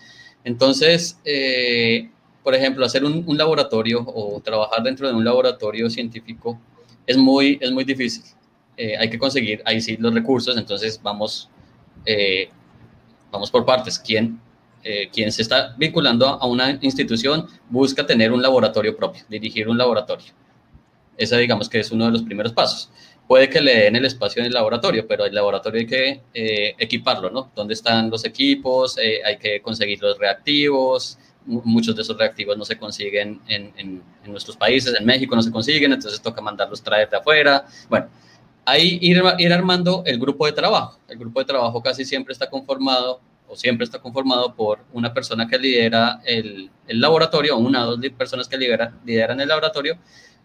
Entonces, 0.44 1.20
eh, 1.24 2.10
por 2.42 2.54
ejemplo, 2.54 2.84
hacer 2.84 3.04
un, 3.04 3.24
laboratorio 3.36 4.04
o 4.06 4.40
trabajar 4.40 4.82
dentro 4.82 5.08
de 5.08 5.14
un 5.14 5.24
laboratorio 5.24 5.88
científico 5.88 6.58
es 7.06 7.16
muy, 7.16 7.58
es 7.60 7.70
muy 7.70 7.84
difícil. 7.84 8.24
Eh, 8.76 8.96
hay 8.96 9.10
que 9.10 9.18
conseguir 9.18 9.62
ahí 9.64 9.80
sí 9.80 9.96
los 9.98 10.12
recursos, 10.14 10.56
entonces 10.56 11.00
vamos, 11.02 11.48
eh, 12.04 12.48
vamos 13.30 13.50
por 13.50 13.64
partes. 13.64 13.98
¿Quién, 13.98 14.40
quien 15.12 15.30
se 15.30 15.42
está 15.42 15.76
vinculando 15.78 16.26
a 16.26 16.44
una 16.44 16.76
institución 16.80 17.46
busca 17.70 18.04
tener 18.04 18.32
un 18.32 18.42
laboratorio 18.42 18.96
propio, 18.96 19.22
dirigir 19.28 19.68
un 19.68 19.78
laboratorio. 19.78 20.32
Ese 21.16 21.38
digamos 21.38 21.68
que 21.68 21.78
es 21.78 21.92
uno 21.92 22.06
de 22.06 22.10
los 22.10 22.22
primeros 22.22 22.52
pasos 22.52 22.90
puede 23.32 23.48
que 23.48 23.62
le 23.62 23.84
den 23.84 23.96
el 23.96 24.04
espacio 24.04 24.40
en 24.40 24.46
el 24.46 24.52
laboratorio, 24.52 25.06
pero 25.06 25.24
el 25.24 25.34
laboratorio 25.34 25.80
hay 25.80 25.86
que 25.86 26.20
eh, 26.34 26.74
equiparlo, 26.78 27.30
¿no? 27.30 27.50
¿Dónde 27.54 27.74
están 27.74 28.10
los 28.10 28.26
equipos? 28.26 28.98
Eh, 28.98 29.20
hay 29.24 29.38
que 29.38 29.62
conseguir 29.62 30.02
los 30.02 30.18
reactivos. 30.18 31.18
Muchos 31.46 31.94
de 31.96 32.02
esos 32.02 32.16
reactivos 32.16 32.56
no 32.56 32.64
se 32.64 32.78
consiguen 32.78 33.40
en, 33.48 33.72
en, 33.76 34.02
nuestros 34.26 34.56
países, 34.56 34.94
en 34.98 35.04
México 35.04 35.34
no 35.34 35.42
se 35.42 35.50
consiguen, 35.50 35.92
entonces 35.92 36.20
toca 36.20 36.40
mandarlos 36.40 36.82
traer 36.82 37.10
de 37.10 37.16
afuera. 37.16 37.64
Bueno, 37.88 38.08
ahí 38.64 38.98
ir, 39.02 39.22
ir 39.38 39.52
armando 39.52 40.02
el 40.06 40.18
grupo 40.18 40.46
de 40.46 40.52
trabajo. 40.52 40.98
El 41.08 41.18
grupo 41.18 41.40
de 41.40 41.46
trabajo 41.46 41.82
casi 41.82 42.04
siempre 42.04 42.32
está 42.32 42.48
conformado 42.48 43.20
o 43.48 43.56
siempre 43.56 43.84
está 43.84 43.98
conformado 43.98 44.54
por 44.54 44.78
una 44.92 45.12
persona 45.12 45.46
que 45.46 45.58
lidera 45.58 46.20
el, 46.24 46.70
el 46.86 47.00
laboratorio, 47.00 47.58
una 47.58 47.86
o 47.86 47.96
dos 47.96 48.10
personas 48.16 48.48
que 48.48 48.56
lidera, 48.56 48.94
lideran 49.04 49.40
el 49.40 49.48
laboratorio, 49.48 49.98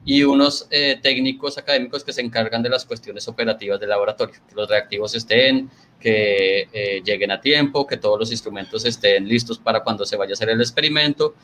y 0.07 0.23
unos 0.23 0.67
eh, 0.71 0.97
técnicos 1.03 1.57
académicos 1.57 2.01
que 2.01 2.13
se 2.13 2.21
encargan 2.21 2.63
de 2.63 2.69
las 2.69 2.85
cuestiones 2.85 3.27
operativas 3.27 3.77
del 3.77 3.89
laboratorio, 3.89 4.35
que 4.47 4.55
los 4.55 4.69
reactivos 4.69 5.13
estén, 5.13 5.69
que 5.99 6.69
eh, 6.71 7.01
lleguen 7.03 7.29
a 7.31 7.41
tiempo, 7.41 7.85
que 7.85 7.97
todos 7.97 8.17
los 8.17 8.31
instrumentos 8.31 8.85
estén 8.85 9.27
listos 9.27 9.59
para 9.59 9.83
cuando 9.83 10.05
se 10.05 10.15
vaya 10.15 10.31
a 10.31 10.35
hacer 10.35 10.49
el 10.49 10.61
experimento. 10.61 11.35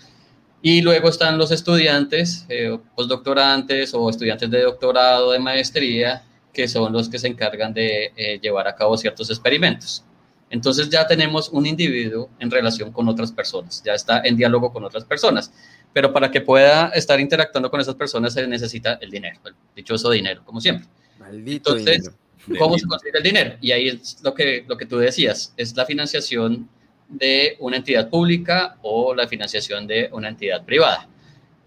Y 0.61 0.81
luego 0.81 1.09
están 1.09 1.37
los 1.37 1.51
estudiantes, 1.51 2.45
eh, 2.47 2.79
postdoctorantes 2.95 3.93
o 3.93 4.09
estudiantes 4.09 4.49
de 4.49 4.61
doctorado, 4.61 5.33
de 5.33 5.39
maestría, 5.39 6.23
que 6.53 6.69
son 6.69 6.93
los 6.93 7.09
que 7.09 7.19
se 7.19 7.27
encargan 7.27 7.73
de 7.73 8.13
eh, 8.15 8.39
llevar 8.41 8.69
a 8.69 8.75
cabo 8.75 8.95
ciertos 8.95 9.29
experimentos. 9.29 10.05
Entonces 10.49 10.89
ya 10.89 11.05
tenemos 11.05 11.49
un 11.49 11.65
individuo 11.65 12.29
en 12.39 12.49
relación 12.49 12.93
con 12.93 13.09
otras 13.09 13.33
personas, 13.33 13.83
ya 13.83 13.93
está 13.93 14.21
en 14.23 14.37
diálogo 14.37 14.71
con 14.71 14.85
otras 14.85 15.03
personas 15.03 15.51
pero 15.93 16.11
para 16.11 16.31
que 16.31 16.41
pueda 16.41 16.89
estar 16.89 17.19
interactuando 17.19 17.69
con 17.69 17.79
esas 17.79 17.95
personas 17.95 18.33
se 18.33 18.45
necesita 18.47 18.97
el 18.99 19.11
dinero, 19.11 19.39
el 19.45 19.53
dichoso 19.75 20.09
dinero, 20.09 20.43
como 20.43 20.59
siempre. 20.59 20.87
Maldito 21.19 21.77
Entonces, 21.77 22.11
¿cómo 22.57 22.77
se 22.77 22.87
consigue 22.87 23.17
el 23.17 23.23
dinero? 23.23 23.55
Y 23.61 23.71
ahí 23.71 23.87
es 23.89 24.17
lo 24.23 24.33
que, 24.33 24.65
lo 24.67 24.75
que 24.75 24.87
tú 24.87 24.97
decías, 24.97 25.53
es 25.55 25.75
la 25.75 25.85
financiación 25.85 26.67
de 27.07 27.55
una 27.59 27.77
entidad 27.77 28.09
pública 28.09 28.77
o 28.81 29.13
la 29.13 29.27
financiación 29.27 29.85
de 29.85 30.09
una 30.11 30.29
entidad 30.29 30.65
privada. 30.65 31.07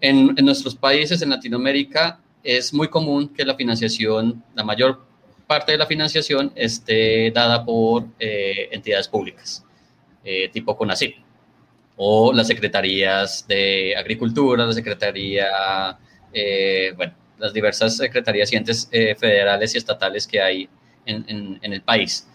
En, 0.01 0.35
en 0.37 0.45
nuestros 0.45 0.75
países, 0.75 1.21
en 1.21 1.29
Latinoamérica, 1.29 2.19
es 2.43 2.73
muy 2.73 2.89
común 2.89 3.29
que 3.29 3.45
la 3.45 3.55
financiación, 3.55 4.43
la 4.53 4.63
mayor 4.63 5.05
parte 5.47 5.71
de 5.71 5.77
la 5.77 5.85
financiación 5.85 6.51
esté 6.55 7.31
dada 7.31 7.63
por 7.63 8.05
eh, 8.19 8.67
entidades 8.71 9.07
públicas, 9.07 9.63
eh, 10.23 10.49
tipo 10.49 10.75
CONACYT 10.75 11.26
o 11.97 12.31
las 12.31 12.47
secretarías 12.47 13.45
de 13.47 13.95
Agricultura, 13.97 14.65
la 14.65 14.73
Secretaría, 14.73 15.97
eh, 16.31 16.93
bueno, 16.95 17.13
las 17.39 17.53
diversas 17.53 17.97
secretarías 17.97 18.53
y 18.53 18.55
entes 18.55 18.87
eh, 18.91 19.15
federales 19.15 19.73
y 19.73 19.79
estatales 19.79 20.27
que 20.27 20.39
hay 20.39 20.69
en, 21.05 21.59
en, 21.61 21.73
el 21.73 21.81
país. 21.81 22.27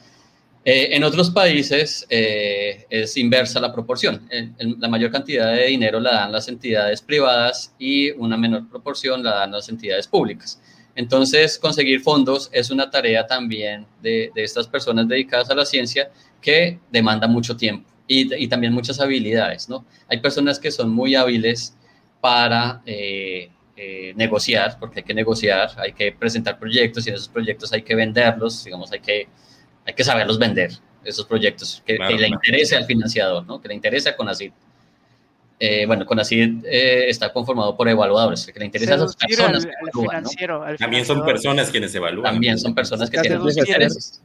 Eh, 0.64 0.90
en 0.92 1.04
otros 1.04 1.30
países 1.30 2.06
es 2.08 3.16
inversa 3.16 3.60
la 3.60 3.72
proporción. 3.72 4.28
la 4.58 4.88
mayor 4.88 5.10
cantidad 5.10 5.52
de 5.52 5.66
dinero 5.66 6.00
la 6.00 6.12
dan 6.12 6.32
las 6.32 6.48
entidades 6.48 7.02
privadas 7.02 7.74
y 7.78 8.10
una 8.12 8.36
menor 8.36 8.68
proporción 8.68 9.22
la 9.22 9.34
dan 9.34 9.52
las 9.52 9.68
entidades 9.68 10.06
públicas. 10.08 10.60
Entonces, 10.94 11.58
conseguir 11.58 12.00
fondos 12.00 12.50
es 12.52 12.70
una 12.70 12.90
tarea 12.90 13.26
también 13.26 13.86
de, 14.02 14.30
de 14.34 14.44
estas 14.44 14.66
personas 14.66 15.06
dedicadas 15.08 15.50
a 15.50 15.54
la 15.54 15.64
ciencia 15.64 16.10
que 16.40 16.78
demanda 16.90 17.26
mucho 17.26 17.56
tiempo 17.56 17.91
y, 18.06 18.48
también 18.48 18.72
muchas 18.72 19.00
habilidades, 19.00 19.68
¿no? 19.68 19.84
Hay 20.08 20.20
personas 20.20 20.58
que 20.58 20.70
son 20.70 20.90
muy 20.90 21.14
hábiles 21.14 21.76
para 22.20 22.82
eh, 22.84 23.50
eh, 23.76 24.12
negociar, 24.16 24.76
porque 24.78 25.00
hay 25.00 25.04
que 25.04 25.14
negociar, 25.14 25.70
hay 25.78 25.92
que 25.92 26.12
presentar 26.12 26.58
proyectos 26.58 27.06
y 27.06 27.10
en 27.10 27.16
esos 27.16 27.28
proyectos 27.28 27.72
hay 27.72 27.82
que 27.82 27.94
venderlos, 27.94 28.64
digamos, 28.64 28.92
hay 28.92 29.00
que, 29.00 29.28
hay 29.84 29.94
que 29.94 30.04
saberlos 30.04 30.38
vender, 30.38 30.72
esos 31.04 31.24
proyectos, 31.26 31.82
que, 31.86 31.94
le 31.98 32.28
interese 32.28 32.76
al 32.76 32.84
financiador, 32.84 33.46
¿no? 33.46 33.60
Que 33.60 33.68
le 33.68 33.74
interese 33.74 34.08
a 34.08 34.16
Conacid. 34.16 34.52
Eh, 35.58 35.86
bueno, 35.86 36.04
Conacid 36.04 36.64
eh, 36.64 37.08
está 37.08 37.32
conformado 37.32 37.76
por 37.76 37.88
evaluadores, 37.88 38.46
que 38.46 38.58
le 38.58 38.66
interesa 38.66 38.94
a 38.94 38.96
esas 38.96 39.16
personas. 39.16 39.66
También 40.78 41.06
son 41.06 41.24
personas 41.24 41.70
quienes 41.70 41.94
evalúan. 41.94 42.32
También 42.32 42.58
son 42.58 42.74
personas 42.74 43.08
que 43.08 43.20
tienen 43.20 43.40
intereses 43.40 44.22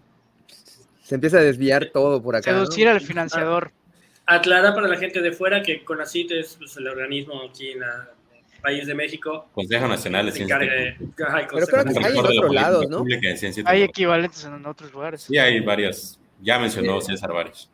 se 1.07 1.15
empieza 1.15 1.37
a 1.37 1.41
desviar 1.41 1.89
todo 1.93 2.21
por 2.21 2.35
acá. 2.35 2.51
Seducir 2.51 2.89
al 2.89 2.99
financiador. 2.99 3.71
Aclara 4.25 4.75
para 4.75 4.89
la 4.89 4.97
gente 4.97 5.21
de 5.21 5.31
fuera 5.31 5.63
que 5.63 5.85
CONACIT 5.85 6.31
es 6.33 6.55
pues, 6.57 6.75
el 6.75 6.85
organismo 6.85 7.43
aquí 7.49 7.71
en 7.71 7.81
el 7.81 8.61
país 8.61 8.85
de 8.85 8.93
México. 8.93 9.47
Consejo 9.53 9.87
Nacional 9.87 10.25
de 10.25 10.31
Ciencia. 10.33 10.59
Pero 10.59 11.47
creo 11.47 11.85
que 11.85 12.05
hay 12.05 12.11
en 12.11 12.17
otros 12.17 12.53
lados, 12.53 12.89
¿no? 12.89 13.05
Hay 13.63 13.83
equivalentes 13.83 14.43
en 14.43 14.65
otros 14.65 14.91
lugares. 14.91 15.21
Sí, 15.21 15.37
hay 15.37 15.61
varios. 15.61 16.19
Ya 16.41 16.59
mencionó 16.59 16.99
César 16.99 17.31
varios. 17.31 17.69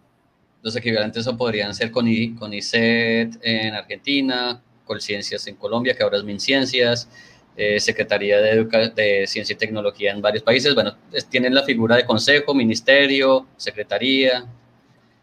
Los 0.62 0.76
equivalentes 0.76 1.28
podrían 1.36 1.74
ser 1.74 1.90
con, 1.90 2.06
CONICET 2.36 3.40
en 3.42 3.74
Argentina, 3.74 4.62
Colciencias 4.86 5.48
en 5.48 5.56
Colombia, 5.56 5.96
que 5.96 6.04
ahora 6.04 6.18
es 6.18 6.24
MinCiencias, 6.24 7.10
eh, 7.56 7.80
Secretaría 7.80 8.40
de, 8.40 8.66
de, 8.96 9.28
Ciencia 9.28 9.54
y 9.54 9.58
Tecnología 9.58 10.12
en 10.12 10.22
varios 10.24 10.44
países. 10.44 10.74
Bueno, 10.74 10.96
tienen 11.30 11.54
la 11.54 11.62
figura 11.62 11.96
de 11.96 12.04
consejo, 12.04 12.56
ministerio, 12.56 13.46
secretaría, 13.58 14.48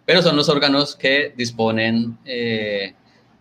pero 0.06 0.22
son 0.22 0.36
los 0.36 0.48
órganos 0.48 0.94
que 0.94 1.32
disponen, 1.36 2.18
eh, 2.24 2.94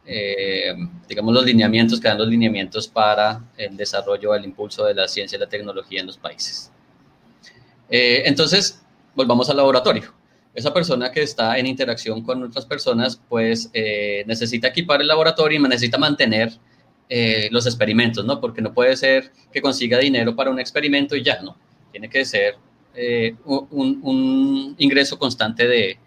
eh, 0.08 0.76
digamos, 1.08 1.36
los 1.36 1.46
lineamientos, 1.46 2.00
que 2.00 2.08
dan 2.08 2.18
los 2.18 2.28
lineamientos 2.28 2.88
para 2.88 3.44
el 3.58 3.78
desarrollo, 3.78 4.34
el 4.34 4.46
impulso 4.46 4.84
de 4.86 4.96
la 4.96 5.08
ciencia 5.08 5.36
y 5.36 5.40
la 5.40 5.48
tecnología 5.48 6.00
en 6.00 6.08
los 6.08 6.18
países. 6.18 6.72
entonces, 7.90 8.82
volvamos 9.14 9.52
al 9.52 9.58
laboratorio. 9.58 10.14
Esa 10.56 10.74
persona 10.74 11.12
que 11.12 11.22
está 11.22 11.60
en 11.60 11.68
interacción 11.68 12.24
con 12.24 12.42
otras 12.42 12.66
personas, 12.66 13.22
pues 13.30 13.70
necesita 14.26 14.70
equipar 14.70 15.02
el 15.02 15.08
laboratorio 15.08 15.60
y 15.60 15.62
necesita 15.62 16.00
mantener 16.00 16.52
eh, 17.12 17.50
los 17.52 17.66
experimentos, 17.66 18.24
¿no? 18.24 18.40
Porque 18.40 18.62
no 18.62 18.72
puede 18.72 18.96
ser 18.96 19.32
que 19.52 19.62
consiga 19.62 19.98
dinero 19.98 20.36
para 20.36 20.52
un 20.52 20.60
experimento 20.60 21.16
y 21.16 21.24
ya, 21.24 21.42
¿no? 21.42 21.58
Tiene 21.92 22.08
que 22.08 22.24
ser 22.24 22.56
eh, 22.94 23.36
un, 23.46 24.76
ingreso 24.78 25.18
constante 25.18 25.68
de, 25.68 25.98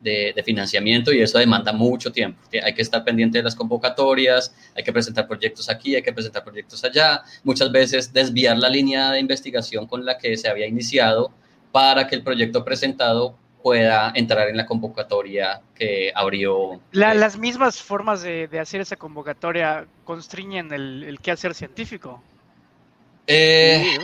de, 0.00 0.42
financiamiento 0.44 1.12
y 1.12 1.20
eso 1.20 1.38
demanda 1.38 1.72
mucho 1.72 2.10
tiempo. 2.10 2.40
Hay 2.62 2.74
que 2.74 2.82
estar 2.82 3.04
pendiente 3.04 3.38
de 3.38 3.44
las 3.44 3.54
convocatorias, 3.54 4.52
hay 4.74 4.82
que 4.82 4.92
presentar 4.92 5.28
proyectos 5.28 5.68
aquí, 5.68 5.94
hay 5.94 6.02
que 6.02 6.12
presentar 6.12 6.42
proyectos 6.42 6.82
allá, 6.82 7.22
muchas 7.44 7.70
veces 7.70 8.12
desviar 8.12 8.58
la 8.58 8.68
línea 8.68 9.12
de 9.12 9.20
investigación 9.20 9.86
con 9.86 10.04
la 10.04 10.18
que 10.18 10.36
se 10.36 10.48
había 10.48 10.66
iniciado 10.66 11.30
para 11.70 12.08
que 12.08 12.16
el 12.16 12.22
proyecto 12.22 12.64
presentado 12.64 13.36
pueda 13.62 14.12
entrar 14.14 14.48
en 14.48 14.56
la 14.56 14.66
convocatoria 14.66 15.60
que 15.74 16.12
abrió. 16.14 16.80
las 16.92 17.38
mismas 17.38 17.82
formas 17.82 18.22
de, 18.22 18.48
hacer 18.60 18.80
esa 18.80 18.96
convocatoria 18.96 19.86
constriñen 20.04 20.72
el, 20.72 21.04
el 21.04 21.20
quehacer 21.20 21.54
científico. 21.54 22.22
Eh, 23.26 23.98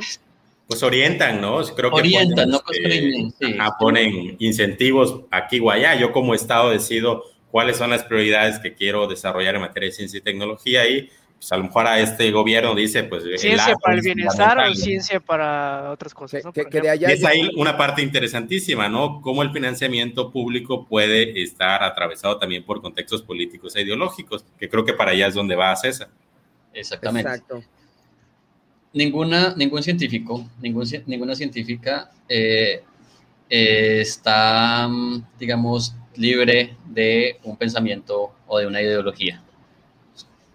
pues 0.66 0.82
orientan, 0.82 1.40
¿no? 1.40 1.62
Creo 1.62 1.90
que 1.90 1.96
orientan, 1.96 2.50
no 2.50 2.60
constriñen. 2.60 3.32
ponen 3.78 4.36
incentivos 4.38 5.20
aquí 5.30 5.60
o 5.60 5.70
allá. 5.70 5.94
Yo 5.94 6.12
como 6.12 6.34
Estado 6.34 6.70
decido 6.70 7.24
cuáles 7.50 7.76
son 7.76 7.90
las 7.90 8.02
prioridades 8.02 8.58
que 8.58 8.74
quiero 8.74 9.06
desarrollar 9.06 9.54
en 9.54 9.62
materia 9.62 9.88
de 9.88 9.94
ciencia 9.94 10.18
y 10.18 10.22
tecnología 10.22 10.88
y 10.88 11.10
pues 11.44 11.52
a 11.52 11.58
lo 11.58 11.64
mejor 11.64 11.86
a 11.86 12.00
este 12.00 12.30
gobierno 12.30 12.74
dice, 12.74 13.04
pues... 13.04 13.22
Ciencia 13.38 13.74
para 13.76 13.96
el 13.96 14.00
bienestar 14.00 14.58
o 14.60 14.74
ciencia 14.74 15.20
para 15.20 15.90
otras 15.90 16.14
cosas. 16.14 16.42
y 16.42 17.04
es 17.04 17.22
ahí 17.22 17.50
una 17.58 17.76
parte 17.76 18.00
interesantísima, 18.00 18.88
¿no? 18.88 19.20
Cómo 19.20 19.42
el 19.42 19.52
financiamiento 19.52 20.32
público 20.32 20.86
puede 20.86 21.42
estar 21.42 21.82
atravesado 21.82 22.38
también 22.38 22.64
por 22.64 22.80
contextos 22.80 23.20
políticos 23.20 23.76
e 23.76 23.82
ideológicos, 23.82 24.42
que 24.58 24.70
creo 24.70 24.86
que 24.86 24.94
para 24.94 25.10
allá 25.10 25.26
es 25.26 25.34
donde 25.34 25.54
va 25.54 25.76
César. 25.76 26.08
Exactamente. 26.72 27.28
Exacto. 27.28 27.62
Ninguna, 28.94 29.54
ningún 29.54 29.82
científico, 29.82 30.48
ningún, 30.62 30.86
ninguna 31.04 31.34
científica 31.34 32.10
eh, 32.26 32.82
eh, 33.50 34.00
está, 34.00 34.88
digamos, 35.38 35.94
libre 36.16 36.74
de 36.86 37.38
un 37.42 37.58
pensamiento 37.58 38.32
o 38.46 38.58
de 38.58 38.66
una 38.66 38.80
ideología. 38.80 39.43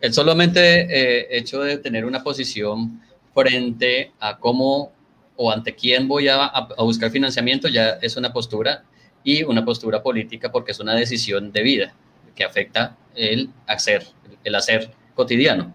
El 0.01 0.13
solamente 0.13 0.61
eh, 0.61 1.27
hecho 1.31 1.61
de 1.61 1.77
tener 1.77 2.05
una 2.05 2.23
posición 2.23 3.01
frente 3.33 4.13
a 4.19 4.37
cómo 4.37 4.91
o 5.35 5.51
ante 5.51 5.73
quién 5.73 6.07
voy 6.07 6.27
a, 6.27 6.67
buscar 6.79 7.11
financiamiento 7.11 7.67
ya 7.67 7.97
es 8.01 8.17
una 8.17 8.33
postura 8.33 8.83
y 9.23 9.43
una 9.43 9.63
postura 9.63 10.03
política 10.03 10.51
porque 10.51 10.71
es 10.71 10.79
una 10.79 10.93
decisión 10.95 11.51
de 11.51 11.63
vida 11.63 11.93
que 12.35 12.43
afecta 12.43 12.97
el 13.15 13.49
hacer, 13.67 14.05
el 14.43 14.55
hacer 14.55 14.91
cotidiano. 15.15 15.73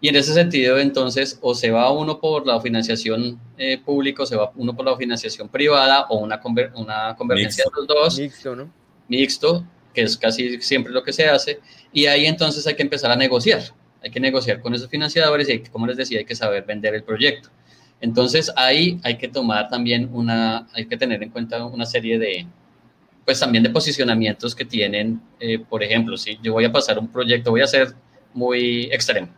Y 0.00 0.08
en 0.08 0.16
ese 0.16 0.32
sentido, 0.32 0.78
entonces, 0.78 1.38
o 1.42 1.54
se 1.54 1.70
va 1.70 1.90
uno 1.90 2.20
por 2.20 2.46
la 2.46 2.60
financiación 2.60 3.40
eh, 3.56 3.78
pública, 3.78 4.22
o 4.22 4.26
se 4.26 4.36
va 4.36 4.52
uno 4.54 4.76
por 4.76 4.86
la 4.86 4.96
financiación 4.96 5.48
privada, 5.48 6.06
o 6.08 6.18
una, 6.18 6.40
una 6.76 7.16
convergencia 7.16 7.64
de 7.64 7.70
los 7.74 7.86
dos. 7.88 8.18
Mixto, 8.18 8.54
¿no? 8.54 8.72
Mixto, 9.08 9.64
que 9.94 10.02
es 10.02 10.16
casi 10.16 10.60
siempre 10.60 10.92
lo 10.92 11.02
que 11.02 11.12
se 11.12 11.28
hace, 11.28 11.60
y 11.92 12.06
ahí 12.06 12.26
entonces 12.26 12.66
hay 12.66 12.74
que 12.74 12.82
empezar 12.82 13.10
a 13.10 13.16
negociar, 13.16 13.62
hay 14.02 14.10
que 14.10 14.20
negociar 14.20 14.60
con 14.60 14.74
esos 14.74 14.88
financiadores 14.88 15.48
y, 15.48 15.60
como 15.60 15.86
les 15.86 15.96
decía, 15.96 16.18
hay 16.18 16.24
que 16.24 16.36
saber 16.36 16.64
vender 16.64 16.94
el 16.94 17.02
proyecto. 17.02 17.50
Entonces 18.00 18.52
ahí 18.56 19.00
hay 19.02 19.18
que 19.18 19.28
tomar 19.28 19.68
también 19.68 20.08
una, 20.12 20.68
hay 20.72 20.86
que 20.86 20.96
tener 20.96 21.22
en 21.22 21.30
cuenta 21.30 21.64
una 21.64 21.84
serie 21.84 22.18
de, 22.18 22.46
pues 23.24 23.40
también 23.40 23.64
de 23.64 23.70
posicionamientos 23.70 24.54
que 24.54 24.64
tienen, 24.64 25.20
eh, 25.40 25.58
por 25.58 25.82
ejemplo, 25.82 26.16
si 26.16 26.38
yo 26.42 26.52
voy 26.52 26.64
a 26.64 26.72
pasar 26.72 26.98
un 26.98 27.08
proyecto, 27.08 27.50
voy 27.50 27.62
a 27.62 27.66
ser 27.66 27.88
muy 28.32 28.84
extremo. 28.92 29.28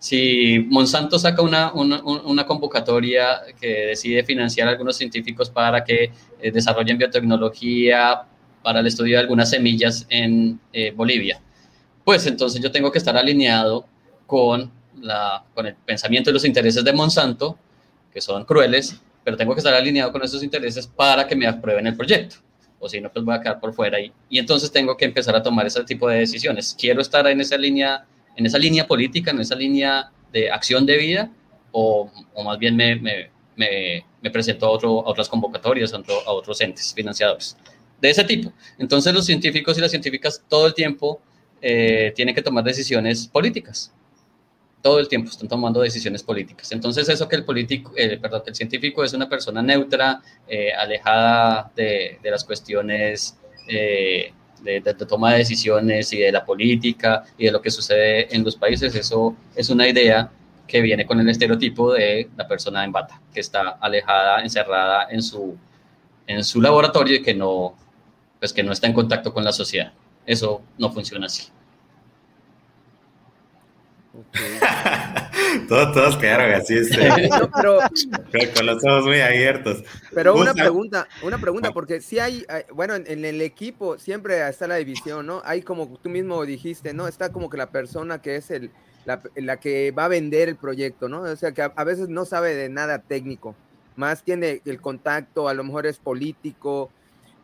Si 0.00 0.64
Monsanto 0.68 1.18
saca 1.18 1.42
una, 1.42 1.72
una, 1.72 2.02
una 2.02 2.46
convocatoria 2.46 3.40
que 3.60 3.86
decide 3.86 4.22
financiar 4.22 4.68
a 4.68 4.72
algunos 4.72 4.96
científicos 4.96 5.50
para 5.50 5.82
que 5.82 6.12
eh, 6.40 6.50
desarrollen 6.52 6.98
biotecnología 6.98 8.22
para 8.68 8.80
el 8.80 8.86
estudio 8.86 9.16
de 9.16 9.22
algunas 9.22 9.48
semillas 9.48 10.04
en 10.10 10.60
eh, 10.74 10.90
Bolivia, 10.90 11.40
pues 12.04 12.26
entonces 12.26 12.60
yo 12.60 12.70
tengo 12.70 12.92
que 12.92 12.98
estar 12.98 13.16
alineado 13.16 13.86
con, 14.26 14.70
la, 15.00 15.42
con 15.54 15.64
el 15.64 15.74
pensamiento 15.74 16.28
y 16.28 16.34
los 16.34 16.44
intereses 16.44 16.84
de 16.84 16.92
Monsanto, 16.92 17.56
que 18.12 18.20
son 18.20 18.44
crueles, 18.44 19.00
pero 19.24 19.38
tengo 19.38 19.54
que 19.54 19.60
estar 19.60 19.72
alineado 19.72 20.12
con 20.12 20.22
esos 20.22 20.42
intereses 20.42 20.86
para 20.86 21.26
que 21.26 21.34
me 21.34 21.46
aprueben 21.46 21.86
el 21.86 21.96
proyecto. 21.96 22.36
O 22.78 22.90
si 22.90 23.00
no, 23.00 23.10
pues 23.10 23.24
voy 23.24 23.36
a 23.36 23.40
quedar 23.40 23.58
por 23.58 23.72
fuera. 23.72 23.98
Y, 23.98 24.12
y 24.28 24.38
entonces 24.38 24.70
tengo 24.70 24.98
que 24.98 25.06
empezar 25.06 25.34
a 25.34 25.42
tomar 25.42 25.66
ese 25.66 25.82
tipo 25.84 26.06
de 26.06 26.18
decisiones. 26.18 26.76
Quiero 26.78 27.00
estar 27.00 27.26
en 27.26 27.40
esa 27.40 27.56
línea, 27.56 28.04
en 28.36 28.44
esa 28.44 28.58
línea 28.58 28.86
política, 28.86 29.30
en 29.30 29.40
esa 29.40 29.54
línea 29.54 30.10
de 30.30 30.50
acción 30.50 30.84
de 30.84 30.98
vida, 30.98 31.30
o, 31.72 32.12
o 32.34 32.44
más 32.44 32.58
bien 32.58 32.76
me, 32.76 32.96
me, 32.96 33.30
me, 33.56 34.04
me 34.20 34.30
presento 34.30 34.66
a, 34.66 34.68
otro, 34.68 35.06
a 35.06 35.10
otras 35.10 35.26
convocatorias, 35.26 35.94
a, 35.94 36.02
a 36.26 36.32
otros 36.32 36.60
entes 36.60 36.92
financiadores 36.92 37.56
de 38.00 38.10
ese 38.10 38.24
tipo. 38.24 38.52
Entonces 38.78 39.12
los 39.14 39.24
científicos 39.24 39.76
y 39.78 39.80
las 39.80 39.90
científicas 39.90 40.42
todo 40.48 40.66
el 40.66 40.74
tiempo 40.74 41.20
eh, 41.60 42.12
tienen 42.14 42.34
que 42.34 42.42
tomar 42.42 42.64
decisiones 42.64 43.26
políticas. 43.26 43.92
Todo 44.80 45.00
el 45.00 45.08
tiempo 45.08 45.30
están 45.30 45.48
tomando 45.48 45.80
decisiones 45.80 46.22
políticas. 46.22 46.70
Entonces 46.72 47.08
eso 47.08 47.28
que 47.28 47.36
el 47.36 47.44
político, 47.44 47.92
eh, 47.96 48.18
perdón, 48.20 48.42
que 48.44 48.50
el 48.50 48.56
científico 48.56 49.02
es 49.02 49.12
una 49.12 49.28
persona 49.28 49.60
neutra, 49.60 50.20
eh, 50.46 50.72
alejada 50.72 51.72
de, 51.74 52.18
las 52.22 52.44
cuestiones 52.44 53.36
de, 53.66 54.32
de, 54.62 54.80
toma 54.94 55.32
de 55.32 55.38
decisiones 55.38 56.12
y 56.12 56.18
de 56.18 56.32
la 56.32 56.44
política 56.44 57.24
y 57.36 57.46
de 57.46 57.52
lo 57.52 57.60
que 57.60 57.70
sucede 57.70 58.34
en 58.34 58.44
los 58.44 58.56
países, 58.56 58.94
eso 58.94 59.36
es 59.54 59.68
una 59.68 59.88
idea 59.88 60.30
que 60.66 60.80
viene 60.80 61.06
con 61.06 61.18
el 61.18 61.28
estereotipo 61.28 61.92
de 61.94 62.28
la 62.36 62.46
persona 62.46 62.84
en 62.84 62.92
bata, 62.92 63.20
que 63.32 63.40
está 63.40 63.78
alejada, 63.80 64.42
encerrada 64.42 65.08
en 65.10 65.22
su, 65.22 65.56
en 66.26 66.44
su 66.44 66.60
laboratorio 66.60 67.16
y 67.16 67.22
que 67.22 67.34
no, 67.34 67.74
pues 68.38 68.52
que 68.52 68.62
no 68.62 68.72
está 68.72 68.86
en 68.86 68.92
contacto 68.92 69.32
con 69.32 69.44
la 69.44 69.52
sociedad. 69.52 69.92
Eso 70.26 70.62
no 70.78 70.92
funciona 70.92 71.26
así. 71.26 71.48
todos, 75.68 75.94
todos 75.94 76.16
quedaron 76.16 76.52
así, 76.52 76.76
este, 76.76 77.28
con 78.56 78.66
los 78.66 78.84
ojos 78.84 79.04
muy 79.04 79.20
abiertos. 79.20 79.84
Pero 80.12 80.34
una 80.34 80.54
pregunta, 80.54 81.06
una 81.22 81.38
pregunta, 81.38 81.72
porque 81.72 82.00
si 82.00 82.18
hay, 82.18 82.44
bueno, 82.72 82.94
en, 82.96 83.24
el 83.24 83.40
equipo 83.40 83.98
siempre 83.98 84.46
está 84.48 84.66
la 84.66 84.76
división, 84.76 85.26
¿no? 85.26 85.42
Hay 85.44 85.62
como 85.62 85.88
tú 86.02 86.08
mismo 86.08 86.44
dijiste, 86.44 86.94
¿no? 86.94 87.06
Está 87.06 87.30
como 87.32 87.48
que 87.48 87.56
la 87.56 87.70
persona 87.70 88.20
que 88.20 88.36
es 88.36 88.50
el, 88.50 88.70
la, 89.36 89.56
que 89.58 89.90
va 89.92 90.06
a 90.06 90.08
vender 90.08 90.48
el 90.48 90.56
proyecto, 90.56 91.08
¿no? 91.08 91.22
O 91.22 91.36
sea, 91.36 91.52
que 91.52 91.62
a, 91.62 91.84
veces 91.84 92.08
no 92.08 92.24
sabe 92.24 92.54
de 92.54 92.68
nada 92.68 92.98
técnico, 92.98 93.54
más 93.96 94.22
tiene 94.22 94.60
el 94.64 94.80
contacto, 94.80 95.48
a 95.48 95.54
lo 95.54 95.64
mejor 95.64 95.86
es 95.86 95.98
político, 95.98 96.90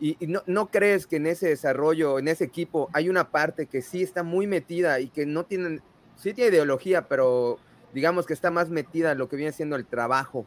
y, 0.05 0.27
no, 0.27 0.43
no, 0.47 0.67
crees 0.67 1.07
que 1.07 1.17
en 1.17 1.27
ese 1.27 1.49
desarrollo, 1.49 2.19
en 2.19 2.29
ese 2.29 2.45
equipo, 2.45 2.91
hay 2.93 3.09
una 3.09 3.31
parte 3.31 3.65
que 3.65 3.81
sí 3.81 4.03
está 4.03 4.23
muy 4.23 4.47
metida 4.47 5.01
y 5.01 5.09
que 5.09 5.25
no 5.25 5.45
tienen, 5.45 5.81
sí 6.17 6.35
tiene 6.35 6.51
ideología, 6.51 7.09
pero 7.09 7.59
digamos 7.95 8.27
que 8.27 8.35
está 8.35 8.51
más 8.51 8.69
metida 8.69 9.13
en 9.13 9.19
lo 9.19 9.31
que 9.31 9.37
viene 9.37 9.53
siendo 9.53 9.77
el 9.77 9.87
trabajo 9.87 10.45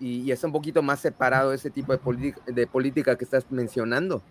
y, 0.00 0.30
está 0.30 0.46
un 0.46 0.54
poquito 0.54 0.80
más 0.80 1.00
separado 1.00 1.50
de 1.50 1.56
ese 1.56 1.68
tipo 1.68 1.94
de, 1.94 2.34
de 2.46 2.66
política 2.66 3.16
que 3.18 3.24
estás 3.24 3.44
mencionando. 3.50 4.22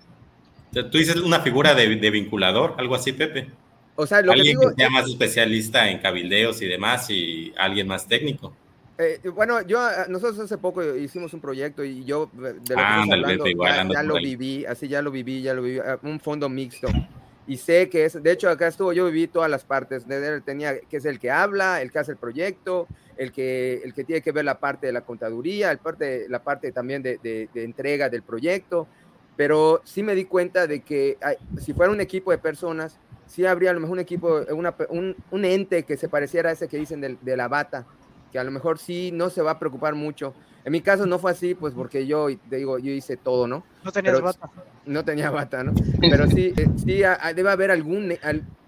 Tú 0.72 0.98
dices 0.98 1.18
una 1.18 1.42
figura 1.42 1.76
de, 1.76 1.88
vinculador, 2.10 2.74
algo 2.80 2.96
así, 2.96 3.14
Pepe. 3.14 3.52
O 3.96 4.08
sea, 4.08 4.22
lo 4.22 4.32
alguien 4.32 4.60
que, 4.60 4.74
sea 4.76 4.90
más 4.90 5.08
especialista 5.08 5.90
en 5.90 6.00
cabildeos 6.00 6.62
y 6.62 6.68
demás 6.68 7.10
y 7.10 7.54
alguien 7.58 7.88
más 7.88 8.08
técnico. 8.08 8.56
Eh, 9.00 9.22
bueno, 9.30 9.62
yo 9.62 9.80
ah, 9.80 10.06
nosotros 10.10 10.40
hace 10.40 10.58
poco 10.58 10.84
hicimos 10.96 11.32
un 11.34 11.40
proyecto 11.40 11.84
y 11.84 12.04
yo 12.04 12.32
de 12.34 12.54
lo 12.54 12.64
que 12.64 12.74
ah, 12.76 13.04
hablando, 13.04 13.46
ya, 13.94 14.02
lo 14.02 14.16
viví, 14.16 14.66
así 14.66 14.88
ya 14.88 15.04
lo 15.04 15.12
viví, 15.12 15.44
ya 15.44 15.54
lo 15.54 15.62
viví, 15.62 15.80
ah, 15.80 16.00
un 16.02 16.20
fondo 16.20 16.50
mixto. 16.50 16.88
Y 17.46 17.58
sé 17.58 17.90
que 17.90 18.06
es, 18.06 18.22
de 18.22 18.32
hecho 18.32 18.50
acá 18.50 18.68
estuvo, 18.68 18.92
yo 18.94 19.06
viví 19.06 19.28
todas 19.28 19.52
las 19.52 19.64
partes, 19.64 20.08
de 20.08 20.42
tenía 20.42 20.80
que 20.80 20.98
es 20.98 21.06
el 21.06 21.20
que 21.20 21.30
habla, 21.30 21.82
el 21.82 21.92
que 21.92 22.00
hace 22.00 22.12
el 22.12 22.18
proyecto, 22.18 22.88
el 23.18 23.32
que, 23.32 23.82
el 23.84 23.94
que 23.94 24.04
tiene 24.04 24.22
que 24.22 24.32
ver 24.32 24.46
la 24.46 24.60
parte 24.60 24.88
de 24.88 24.94
la 24.94 25.02
contaduría, 25.02 25.72
el 25.72 25.78
parte, 25.78 26.26
la 26.28 26.44
parte 26.44 26.72
también 26.72 27.04
de, 27.04 27.20
de, 27.20 27.64
entrega 27.64 28.10
del 28.10 28.24
proyecto, 28.24 28.88
pero 29.36 29.82
sí 29.86 30.02
me 30.02 30.16
di 30.16 30.26
cuenta 30.26 30.66
de 30.66 30.82
que 30.82 31.18
si 31.62 31.74
fuera 31.74 31.92
un 31.92 32.02
equipo 32.02 32.32
de 32.32 32.40
personas, 32.40 32.98
sí 33.28 33.46
habría 33.46 33.70
a 33.70 33.74
lo 33.74 33.80
mejor 33.80 33.94
un 33.94 34.00
equipo, 34.00 34.42
una, 34.52 34.76
un, 34.90 35.16
un 35.30 35.46
ente 35.46 35.84
que 35.84 35.98
se 35.98 36.10
pareciera 36.10 36.50
a 36.50 36.54
ese 36.54 36.68
que 36.68 36.78
dicen 36.78 37.00
de, 37.00 37.16
de 37.22 37.38
la 37.38 37.48
bata, 37.48 37.86
que 38.38 38.42
a 38.42 38.44
lo 38.44 38.52
mejor 38.52 38.78
sí 38.78 39.10
no 39.12 39.32
se 39.32 39.42
va 39.42 39.50
a 39.50 39.60
preocupar 39.60 39.96
mucho. 39.96 40.36
En 40.64 40.72
mi 40.72 40.82
caso 40.82 41.08
no 41.08 41.18
fue 41.18 41.32
así, 41.32 41.56
pues 41.56 41.74
porque 41.74 42.06
yo, 42.06 42.28
digo, 42.52 42.78
yo 42.78 42.92
hice 42.92 43.18
todo, 43.18 43.48
¿no? 43.48 43.64
No 43.84 43.92
tenías 43.92 44.22
bata. 44.22 44.52
No 44.86 45.04
tenía 45.04 45.32
bata, 45.32 45.64
¿no? 45.64 45.74
Pero 46.00 46.28
sí, 46.28 46.54
eh, 46.56 46.68
sí 46.78 47.02
debe 47.34 47.50
haber 47.50 47.72
algún, 47.72 48.14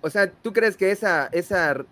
o 0.01 0.09
sea, 0.09 0.31
¿tú 0.31 0.53
crees 0.53 0.75
que 0.75 0.89
esa, 0.89 1.29
esa, 1.31 1.85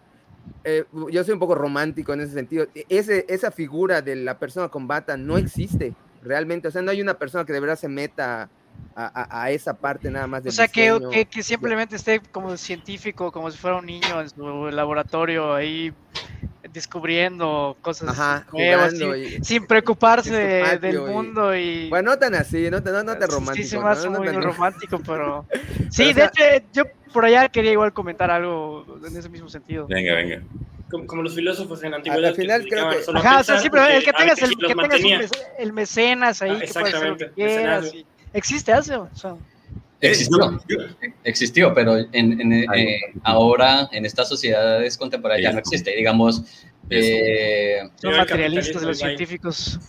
eh, 0.63 0.86
yo 1.11 1.23
soy 1.23 1.34
un 1.34 1.39
poco 1.39 1.53
romántico 1.53 2.13
en 2.13 2.21
ese 2.21 2.34
sentido, 2.34 2.65
e, 2.73 2.84
ese, 2.89 3.28
esa 3.30 3.51
figura 3.51 4.01
de 4.01 4.15
la 4.15 4.39
persona 4.39 4.69
con 4.69 4.88
bata 4.88 5.15
no 5.15 5.38
existe 5.38 5.93
realmente, 6.23 6.69
o 6.69 6.71
sea, 6.71 6.82
no 6.82 6.89
hay 6.89 6.99
una 6.99 7.19
persona 7.19 7.45
que 7.45 7.53
de 7.53 7.59
verdad 7.59 7.78
se 7.78 7.89
meta 7.89 8.49
a, 8.95 9.43
a, 9.43 9.51
esa 9.51 9.75
parte 9.75 10.09
nada 10.09 10.25
más 10.25 10.43
del 10.43 10.49
O 10.49 10.55
sea, 10.55 10.67
que, 10.67 11.28
que, 11.30 11.43
simplemente 11.43 11.95
esté 11.95 12.19
como 12.19 12.57
científico, 12.57 13.32
como 13.32 13.51
si 13.51 13.57
fuera 13.59 13.78
un 13.78 13.86
niño 13.86 14.19
en 14.19 14.30
su 14.30 14.71
laboratorio 14.71 15.53
ahí 15.53 15.93
descubriendo 16.74 17.78
cosas 17.82 18.45
nuevas, 18.51 18.93
sin, 19.41 19.65
preocuparse 19.65 20.32
del 20.82 21.01
mundo 21.01 21.55
y... 21.55 21.89
Bueno, 21.89 22.11
no 22.11 22.20
tan 22.20 22.36
así, 22.36 22.70
no, 22.70 22.80
no, 22.80 23.03
no 23.03 23.18
te 23.18 23.28
romántico. 23.28 23.68
Sí, 23.68 23.78
más 23.78 24.05
muy 24.07 24.28
romántico, 24.30 24.99
pero... 25.05 25.45
Sí, 25.89 26.13
de 26.13 26.26
hecho, 26.26 26.65
yo 26.74 26.84
por 27.13 27.26
allá 27.26 27.47
quería 27.49 27.72
igual 27.72 27.93
comentar 27.93 28.30
algo 28.30 28.86
en 29.05 29.15
ese 29.15 29.30
mismo 29.30 29.49
sentido. 29.49 29.88
Venga, 29.88 30.13
venga. 30.15 30.41
Como, 30.89 31.22
los 31.22 31.36
filósofos 31.36 31.84
en 31.84 31.91
la 31.91 31.97
antigüedad. 31.97 32.30
Al 32.30 32.36
final 32.36 32.65
creo 32.70 32.89
que... 32.89 32.97
Ajá, 33.13 33.39
o 33.39 33.43
sea, 33.43 33.59
sí, 33.59 33.70
pero 33.70 33.86
el 33.86 34.03
que 34.03 34.13
tengas 34.13 34.41
el, 34.41 34.57
que 34.57 34.76
tengas 34.76 35.32
el 35.57 35.74
mecenas 35.74 36.41
ahí, 36.41 36.51
ah, 36.51 36.59
que 36.59 36.74
puede 36.74 36.95
hacer 36.95 37.09
lo 37.09 37.18
que 37.18 37.30
quieras. 37.32 37.93
Y 37.93 38.05
existe 38.34 38.72
hace. 38.72 38.93
Existió, 39.99 40.59
existió, 41.23 41.73
pero 41.73 41.97
en, 42.11 42.53
eh, 42.53 42.99
ahora 43.23 43.89
en 43.91 44.05
estas 44.05 44.29
sociedades 44.29 44.95
contemporáneas 44.95 45.43
ya 45.43 45.53
no 45.53 45.59
existe. 45.59 45.95
Digamos, 45.95 46.43
eh, 46.89 47.79
son 47.99 48.15
materialistas 48.15 48.83
los 48.83 48.99
científicos. 48.99 49.79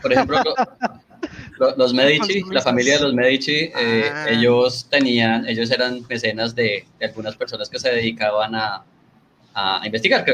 por 0.00 0.12
ejemplo, 0.12 0.42
los, 1.76 1.92
Medici, 1.92 2.44
la 2.52 2.60
familia 2.60 2.98
de 2.98 3.02
los 3.02 3.14
Medici, 3.14 3.72
eh, 3.76 4.10
ah. 4.12 4.26
ellos 4.30 4.86
tenían, 4.88 5.48
ellos 5.48 5.72
eran 5.72 6.06
mecenas 6.08 6.54
de, 6.54 6.86
algunas 7.00 7.34
personas 7.34 7.68
que 7.68 7.80
se 7.80 7.90
dedicaban 7.90 8.54
a, 8.54 8.84
a 9.54 9.82
investigar. 9.84 10.24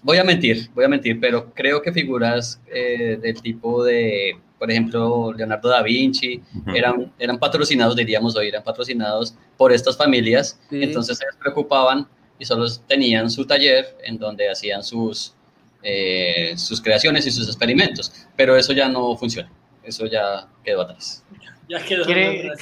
Voy 0.00 0.16
a 0.16 0.24
mentir, 0.24 0.70
voy 0.74 0.86
a 0.86 0.88
mentir, 0.88 1.20
pero 1.20 1.52
creo 1.52 1.82
que 1.82 1.92
figuras 1.92 2.60
del 2.66 3.42
tipo 3.42 3.84
de 3.84 4.36
por 4.62 4.70
ejemplo, 4.70 5.32
Leonardo 5.36 5.68
da 5.70 5.82
Vinci, 5.82 6.40
eran, 6.72 7.12
eran 7.18 7.36
patrocinados, 7.36 7.96
diríamos 7.96 8.36
hoy, 8.36 8.46
eran 8.46 8.62
patrocinados 8.62 9.34
por 9.56 9.72
estas 9.72 9.96
familias, 9.96 10.56
entonces 10.70 11.18
se 11.18 11.24
preocupaban 11.40 12.06
y 12.38 12.44
solo 12.44 12.66
tenían 12.86 13.28
su 13.28 13.44
taller 13.44 13.98
en 14.04 14.18
donde 14.18 14.48
hacían 14.48 14.84
sus, 14.84 15.34
eh, 15.82 16.52
sus 16.54 16.80
creaciones 16.80 17.26
y 17.26 17.32
sus 17.32 17.48
experimentos, 17.48 18.12
pero 18.36 18.56
eso 18.56 18.72
ya 18.72 18.88
no 18.88 19.16
funciona, 19.16 19.50
eso 19.82 20.06
ya 20.06 20.46
quedó 20.62 20.82
atrás. 20.82 21.24
Ya 21.68 21.84
quedó. 21.84 22.04
Quieren, 22.04 22.52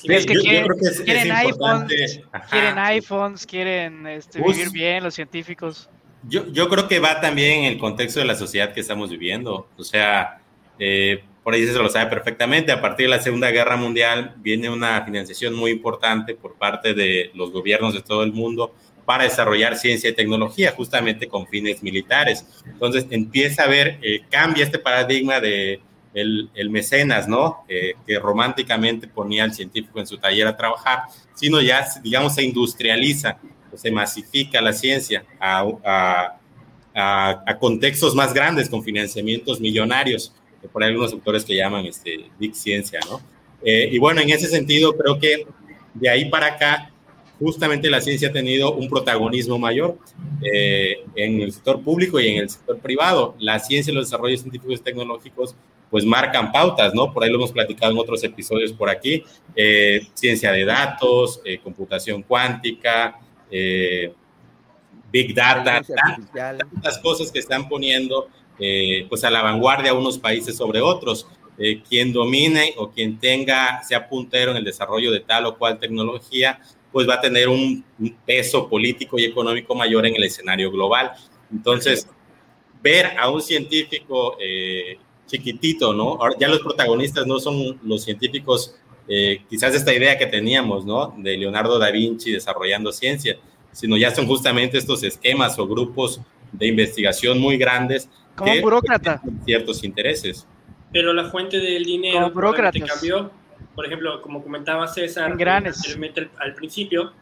quieren, 1.04 1.32
iPhones, 1.32 2.22
quieren 2.48 2.78
iPhones, 2.78 3.44
quieren 3.46 4.06
este, 4.06 4.40
vivir 4.40 4.70
bien 4.70 5.04
los 5.04 5.12
científicos. 5.12 5.90
Yo, 6.22 6.50
yo 6.50 6.70
creo 6.70 6.88
que 6.88 6.98
va 6.98 7.20
también 7.20 7.64
en 7.64 7.64
el 7.64 7.78
contexto 7.78 8.20
de 8.20 8.24
la 8.24 8.36
sociedad 8.36 8.72
que 8.72 8.80
estamos 8.80 9.10
viviendo. 9.10 9.68
O 9.76 9.84
sea, 9.84 10.40
eh, 10.78 11.24
por 11.50 11.56
ahí 11.56 11.66
se 11.66 11.72
lo 11.72 11.88
sabe 11.88 12.08
perfectamente, 12.08 12.70
a 12.70 12.80
partir 12.80 13.06
de 13.06 13.16
la 13.16 13.20
Segunda 13.20 13.50
Guerra 13.50 13.76
Mundial 13.76 14.34
viene 14.36 14.70
una 14.70 15.04
financiación 15.04 15.52
muy 15.52 15.72
importante 15.72 16.36
por 16.36 16.54
parte 16.54 16.94
de 16.94 17.32
los 17.34 17.50
gobiernos 17.50 17.92
de 17.92 18.02
todo 18.02 18.22
el 18.22 18.32
mundo 18.32 18.72
para 19.04 19.24
desarrollar 19.24 19.76
ciencia 19.76 20.10
y 20.10 20.12
tecnología, 20.12 20.72
justamente 20.76 21.26
con 21.26 21.48
fines 21.48 21.82
militares. 21.82 22.46
Entonces 22.64 23.04
empieza 23.10 23.64
a 23.64 23.66
ver, 23.66 23.98
eh, 24.00 24.20
cambia 24.30 24.62
este 24.62 24.78
paradigma 24.78 25.40
de 25.40 25.80
el, 26.14 26.70
mecenas, 26.70 27.26
¿no? 27.26 27.64
Eh, 27.68 27.94
que 28.06 28.16
románticamente 28.20 29.08
ponía 29.08 29.42
al 29.42 29.52
científico 29.52 29.98
en 29.98 30.06
su 30.06 30.18
taller 30.18 30.46
a 30.46 30.56
trabajar, 30.56 31.00
sino 31.34 31.60
ya, 31.60 31.84
digamos, 32.00 32.36
se 32.36 32.44
industrializa, 32.44 33.38
se 33.74 33.90
masifica 33.90 34.60
la 34.60 34.72
ciencia 34.72 35.24
a, 35.40 36.36
a 36.94 37.58
contextos 37.58 38.14
más 38.14 38.32
grandes 38.32 38.68
con 38.68 38.84
financiamientos 38.84 39.60
millonarios 39.60 40.32
por 40.68 40.82
ahí 40.82 40.90
algunos 40.90 41.12
autores 41.12 41.44
que 41.44 41.56
llaman 41.56 41.86
este, 41.86 42.30
Big 42.38 42.54
Ciencia, 42.54 43.00
¿no? 43.08 43.20
Eh, 43.62 43.88
y 43.92 43.98
bueno, 43.98 44.20
en 44.20 44.30
ese 44.30 44.46
sentido, 44.46 44.96
creo 44.96 45.18
que 45.18 45.46
de 45.94 46.08
ahí 46.08 46.30
para 46.30 46.46
acá, 46.46 46.90
justamente 47.38 47.90
la 47.90 48.00
ciencia 48.00 48.28
ha 48.28 48.32
tenido 48.32 48.74
un 48.74 48.88
protagonismo 48.88 49.58
mayor 49.58 49.98
eh, 50.42 51.04
en 51.14 51.40
el 51.40 51.52
sector 51.52 51.82
público 51.82 52.20
y 52.20 52.28
en 52.28 52.38
el 52.38 52.50
sector 52.50 52.78
privado. 52.78 53.34
La 53.38 53.58
ciencia 53.58 53.90
y 53.90 53.94
los 53.94 54.06
desarrollos 54.06 54.40
científicos 54.40 54.80
y 54.80 54.82
tecnológicos 54.82 55.54
pues 55.90 56.04
marcan 56.04 56.52
pautas, 56.52 56.94
¿no? 56.94 57.12
Por 57.12 57.24
ahí 57.24 57.30
lo 57.30 57.36
hemos 57.36 57.50
platicado 57.50 57.90
en 57.90 57.98
otros 57.98 58.22
episodios 58.22 58.72
por 58.72 58.88
aquí. 58.88 59.24
Eh, 59.56 60.06
ciencia 60.14 60.52
de 60.52 60.64
datos, 60.64 61.42
computación 61.64 62.22
cuántica, 62.22 63.18
Big 65.10 65.34
Data, 65.34 65.82
tantas 66.32 66.98
cosas 66.98 67.32
que 67.32 67.40
están 67.40 67.68
poniendo 67.68 68.28
eh, 68.60 69.06
pues 69.08 69.24
a 69.24 69.30
la 69.30 69.42
vanguardia 69.42 69.94
unos 69.94 70.18
países 70.18 70.56
sobre 70.56 70.80
otros. 70.82 71.26
Eh, 71.58 71.82
quien 71.86 72.12
domine 72.12 72.74
o 72.76 72.90
quien 72.90 73.18
tenga, 73.18 73.82
sea 73.82 74.08
puntero 74.08 74.50
en 74.50 74.58
el 74.58 74.64
desarrollo 74.64 75.10
de 75.10 75.20
tal 75.20 75.46
o 75.46 75.58
cual 75.58 75.78
tecnología, 75.78 76.60
pues 76.92 77.08
va 77.08 77.14
a 77.14 77.20
tener 77.20 77.48
un, 77.48 77.84
peso 78.24 78.68
político 78.68 79.18
y 79.18 79.24
económico 79.24 79.74
mayor 79.74 80.06
en 80.06 80.14
el 80.14 80.24
escenario 80.24 80.70
global. 80.70 81.12
Entonces, 81.52 82.06
ver 82.82 83.18
a 83.18 83.30
un 83.30 83.42
científico 83.42 84.36
eh, 84.40 84.98
chiquitito, 85.26 85.92
¿no? 85.92 86.12
Ahora, 86.12 86.34
ya 86.38 86.48
los 86.48 86.60
protagonistas 86.60 87.26
no 87.26 87.38
son 87.40 87.78
los 87.82 88.04
científicos, 88.04 88.76
quizás 89.48 89.74
esta 89.74 89.92
idea 89.92 90.16
que 90.16 90.26
teníamos, 90.26 90.84
¿no? 90.84 91.12
De 91.18 91.36
Leonardo 91.36 91.80
da 91.80 91.90
Vinci 91.90 92.30
desarrollando 92.30 92.92
ciencia, 92.92 93.36
sino 93.72 93.96
ya 93.96 94.14
son 94.14 94.26
justamente 94.26 94.78
estos 94.78 95.02
esquemas 95.02 95.58
o 95.58 95.66
grupos 95.66 96.20
de 96.52 96.68
investigación 96.68 97.40
muy 97.40 97.56
grandes 97.56 98.08
como 98.40 98.52
un 98.52 98.60
burócrata. 98.62 99.20
Ciertos 99.44 99.84
intereses. 99.84 100.46
Pero 100.92 101.12
la 101.12 101.30
fuente 101.30 101.58
del 101.58 101.84
dinero 101.84 102.32
cambió. 102.32 103.30
Por 103.74 103.86
ejemplo, 103.86 104.20
como 104.20 104.42
comentaba 104.42 104.88
César 104.88 105.32
al 105.32 106.54
principio, 106.54 107.12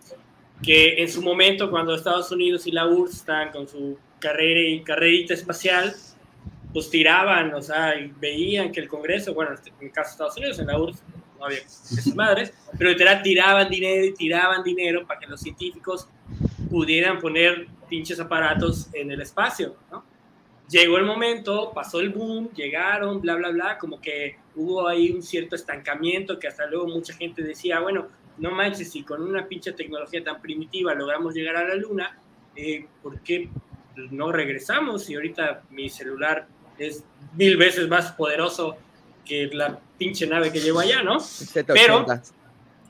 que 0.63 1.03
en 1.03 1.09
su 1.09 1.23
momento, 1.23 1.71
cuando 1.71 1.95
Estados 1.95 2.31
Unidos 2.33 2.67
y 2.67 2.73
la 2.73 2.87
URSS 2.87 3.17
estaban 3.17 3.51
con 3.51 3.69
su 3.69 3.99
carrera 4.19 4.61
y 4.61 4.83
carrerita 4.83 5.35
espacial, 5.35 5.95
pues 6.73 6.91
tiraban, 6.91 7.55
o 7.55 7.63
sea, 7.63 7.99
y 7.99 8.13
veían 8.19 8.73
que 8.73 8.81
el 8.81 8.89
Congreso, 8.89 9.35
bueno, 9.35 9.53
en 9.53 9.87
el 9.87 9.93
caso 9.93 10.09
de 10.09 10.13
Estados 10.13 10.37
Unidos, 10.37 10.59
en 10.59 10.67
la 10.67 10.79
URSS 10.79 11.03
no 11.39 11.45
había 11.45 11.59
esas 11.59 12.15
madres, 12.15 12.53
pero 12.77 12.91
literal 12.91 13.23
tiraban 13.23 13.69
dinero 13.71 14.05
y 14.05 14.15
tiraban 14.15 14.63
dinero 14.63 15.07
para 15.07 15.21
que 15.21 15.27
los 15.27 15.41
científicos 15.41 16.09
pudieran 16.69 17.19
poner 17.19 17.69
pinches 17.89 18.19
aparatos 18.21 18.89
en 18.93 19.11
el 19.11 19.21
espacio, 19.21 19.77
¿no? 19.91 20.05
Llegó 20.69 20.99
el 20.99 21.05
momento, 21.05 21.73
pasó 21.75 22.01
el 22.01 22.11
boom, 22.11 22.51
llegaron, 22.55 23.21
bla, 23.21 23.37
bla, 23.37 23.51
bla, 23.51 23.79
como 23.79 24.01
que 24.01 24.37
hubo 24.55 24.87
ahí 24.87 25.11
un 25.11 25.23
cierto 25.23 25.57
estancamiento 25.57 26.39
que 26.39 26.49
hasta 26.49 26.67
luego 26.67 26.87
mucha 26.89 27.15
gente 27.15 27.43
decía, 27.43 27.81
bueno, 27.81 28.09
no 28.39 28.51
manches, 28.51 28.91
si 28.93 29.03
con 29.03 29.23
una 29.23 29.47
pinche 29.47 29.73
tecnología 29.73 30.23
tan 30.23 30.41
primitiva 30.41 30.95
logramos 30.95 31.35
llegar 31.35 31.57
a 31.57 31.67
la 31.67 31.75
luna, 31.75 32.19
eh, 32.55 32.87
¿por 33.03 33.21
qué 33.21 33.49
no 34.11 34.31
regresamos? 34.31 35.09
Y 35.11 35.15
ahorita 35.15 35.63
mi 35.71 35.89
celular 35.89 36.47
es 36.79 37.05
mil 37.35 37.57
veces 37.57 37.89
más 37.89 38.13
poderoso 38.13 38.77
que 39.25 39.49
la 39.53 39.79
pinche 39.99 40.27
nave 40.27 40.53
que 40.53 40.61
llevo 40.61 40.81
allá, 40.81 41.03
¿no? 41.03 41.19
Pero 41.67 42.07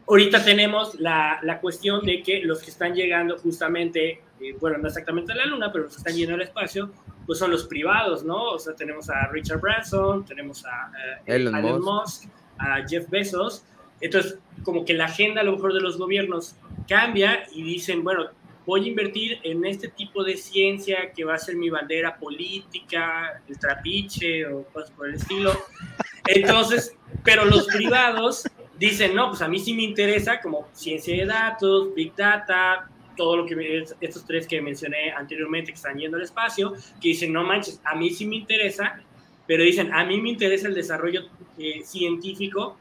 ahorita 0.09 0.45
tenemos 0.45 0.99
la, 0.99 1.39
la 1.43 1.61
cuestión 1.61 2.05
de 2.05 2.23
que 2.23 2.41
los 2.41 2.63
que 2.63 2.71
están 2.71 2.95
llegando 2.95 3.39
justamente, 3.39 4.23
eh, 4.41 4.57
bueno, 4.59 4.79
no 4.79 4.89
exactamente 4.89 5.33
a 5.33 5.37
la 5.37 5.47
luna, 5.47 5.71
pero 5.71 5.85
los 5.85 5.95
que 5.95 5.99
están 5.99 6.17
yendo 6.17 6.35
al 6.35 6.43
espacio, 6.43 6.91
pues 7.27 7.39
son 7.39 7.51
los 7.51 7.67
privados, 7.67 8.25
¿no? 8.25 8.53
O 8.53 8.59
sea, 8.59 8.75
tenemos 8.75 9.11
a 9.11 9.27
Richard 9.29 9.61
Branson, 9.61 10.25
tenemos 10.25 10.65
a, 10.65 10.91
eh, 11.27 11.37
Elon, 11.37 11.83
Musk. 11.83 12.25
a 12.59 12.87
Jeff 12.89 13.09
Bezos. 13.11 13.65
Entonces, 14.01 14.39
como 14.63 14.85
que 14.85 14.95
la 14.95 15.07
agenda 15.07 15.43
a 15.43 15.45
lo 15.45 15.53
mejor 15.53 15.75
de 15.75 15.81
los 15.81 15.99
gobiernos 15.99 16.57
cambia 16.89 17.45
y 17.53 17.63
dicen, 17.63 18.03
bueno, 18.03 18.31
voy 18.65 18.85
a 18.85 18.89
invertir 18.89 19.39
en 19.43 19.65
este 19.67 19.89
tipo 19.89 20.25
de 20.25 20.37
ciencia 20.37 21.13
que 21.15 21.25
va 21.25 21.35
a 21.35 21.39
ser 21.39 21.57
mi 21.57 21.69
bandera 21.69 22.17
política, 22.17 23.43
el 23.49 23.59
trapiche 23.59 24.47
o 24.47 24.65
cosas 24.65 24.91
por 24.93 25.09
el 25.09 25.17
estilo. 25.17 25.53
Entonces, 26.27 26.95
pero 27.25 27.45
los 27.45 27.67
privados 27.67 28.45
dicen, 28.79 29.15
no, 29.15 29.29
pues 29.29 29.43
a 29.43 29.49
mí 29.49 29.59
sí 29.59 29.75
me 29.75 29.83
interesa 29.83 30.41
como 30.41 30.69
ciencia 30.73 31.17
de 31.17 31.27
datos, 31.27 31.95
big 31.95 32.15
data, 32.15 32.89
todo 33.17 33.39
lo 33.39 33.47
que 33.47 33.85
estos 34.01 34.25
tres 34.25 34.47
que 34.47 34.61
mencioné 34.63 35.11
anteriormente 35.11 35.73
que 35.73 35.77
están 35.77 35.99
yendo 35.99 36.17
al 36.17 36.23
espacio, 36.23 36.75
que 37.01 37.09
dicen, 37.09 37.33
no 37.33 37.43
manches, 37.43 37.81
a 37.85 37.97
mí 37.97 38.11
sí 38.11 38.27
me 38.27 38.37
interesa, 38.37 39.03
pero 39.47 39.65
dicen, 39.65 39.93
a 39.93 40.05
mí 40.05 40.21
me 40.21 40.31
interesa 40.31 40.69
el 40.69 40.75
desarrollo 40.75 41.23
eh, 41.59 41.83
científico 41.85 42.79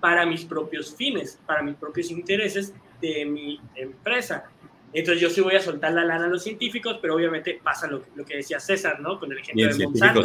para 0.00 0.26
mis 0.26 0.44
propios 0.44 0.94
fines, 0.94 1.38
para 1.46 1.62
mis 1.62 1.76
propios 1.76 2.10
intereses 2.10 2.74
de 3.00 3.24
mi 3.24 3.60
empresa. 3.74 4.50
Entonces 4.96 5.20
yo 5.20 5.28
sí 5.28 5.42
voy 5.42 5.54
a 5.54 5.60
soltar 5.60 5.92
la 5.92 6.06
lana 6.06 6.24
a 6.24 6.28
los 6.28 6.42
científicos, 6.42 6.98
pero 7.02 7.16
obviamente 7.16 7.60
pasa 7.62 7.86
lo, 7.86 8.02
lo 8.14 8.24
que 8.24 8.36
decía 8.36 8.58
César, 8.58 8.98
¿no? 8.98 9.20
Con 9.20 9.30
el 9.30 9.40
ejemplo 9.40 9.68
de 9.70 9.84
Monsanto. 9.84 10.22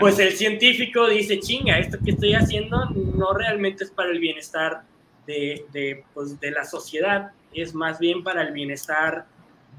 pues 0.00 0.18
el 0.18 0.32
científico 0.32 1.06
dice, 1.06 1.38
chinga, 1.38 1.78
esto 1.78 1.98
que 2.02 2.12
estoy 2.12 2.32
haciendo 2.32 2.82
no 2.94 3.34
realmente 3.34 3.84
es 3.84 3.90
para 3.90 4.10
el 4.10 4.18
bienestar 4.18 4.84
de, 5.26 5.66
de, 5.70 6.02
pues, 6.14 6.40
de 6.40 6.50
la 6.50 6.64
sociedad, 6.64 7.32
es 7.52 7.74
más 7.74 7.98
bien 7.98 8.24
para 8.24 8.40
el 8.40 8.54
bienestar 8.54 9.26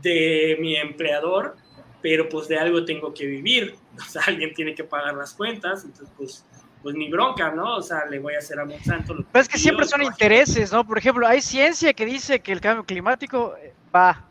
de 0.04 0.56
mi 0.60 0.76
empleador, 0.76 1.56
pero 2.04 2.30
pues 2.30 2.48
de 2.48 2.60
algo 2.60 2.86
tengo 2.86 3.16
que 3.16 3.26
vivir, 3.26 3.74
o 3.98 4.08
sea, 4.08 4.22
alguien 4.28 4.54
tiene 4.54 4.76
que 4.76 4.84
pagar 4.84 5.16
las 5.16 5.34
cuentas, 5.34 5.84
entonces 5.84 6.14
pues, 6.16 6.46
pues 6.84 6.96
ni 6.96 7.10
bronca, 7.10 7.50
¿no? 7.50 7.78
O 7.78 7.82
sea, 7.82 8.06
le 8.06 8.20
voy 8.20 8.36
a 8.36 8.38
hacer 8.38 8.60
a 8.60 8.66
Monsanto. 8.66 9.16
Lo 9.16 9.26
Pero 9.32 9.42
es 9.42 9.50
que 9.50 9.58
siempre 9.58 9.88
son 9.88 10.04
intereses, 10.04 10.72
¿no? 10.72 10.86
Por 10.86 11.00
ejemplo, 11.00 11.26
hay 11.26 11.42
ciencia 11.42 11.92
que 11.94 12.06
dice 12.06 12.40
que 12.40 12.52
el 12.52 12.62
cambio 12.62 12.86
climático 12.86 13.56
eh, 13.60 13.74
va, 13.96 14.24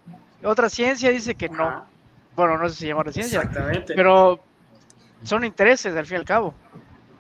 otra 0.43 0.69
ciencia 0.69 1.11
dice 1.11 1.35
que 1.35 1.49
no. 1.49 1.87
Bueno, 2.35 2.59
no 2.59 2.69
sé 2.69 2.77
si 2.77 2.87
llama 2.87 3.11
ciencia, 3.11 3.41
Exactamente. 3.41 3.95
pero 3.95 4.41
son 5.23 5.45
intereses 5.45 5.95
al 5.97 6.07
fin 6.07 6.17
y 6.17 6.19
al 6.19 6.25
cabo. 6.25 6.55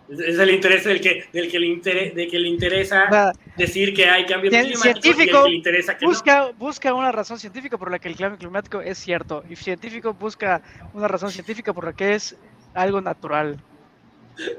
Es 0.08 0.38
el 0.38 0.50
interés 0.50 0.84
del 0.84 1.00
que, 1.00 1.24
del 1.32 1.50
que, 1.50 1.58
le, 1.58 1.66
interesa, 1.66 2.14
de 2.14 2.28
que 2.28 2.38
le 2.38 2.48
interesa 2.48 3.32
decir 3.56 3.92
que 3.92 4.08
hay 4.08 4.24
cambio 4.24 4.50
climático 4.50 4.80
científico 4.80 5.46
y 5.48 5.50
le 5.50 5.56
interesa 5.56 5.96
que 5.98 6.06
busca, 6.06 6.52
busca 6.52 6.94
una 6.94 7.10
razón 7.10 7.40
científica 7.40 7.76
por 7.76 7.90
la 7.90 7.98
que 7.98 8.08
el 8.08 8.16
cambio 8.16 8.38
climático 8.38 8.80
es 8.80 8.98
cierto 8.98 9.42
y 9.48 9.56
científico 9.56 10.14
busca 10.14 10.62
una 10.94 11.08
razón 11.08 11.32
científica 11.32 11.72
por 11.72 11.86
la 11.86 11.92
que 11.92 12.14
es 12.14 12.36
algo 12.74 13.00
natural. 13.00 13.58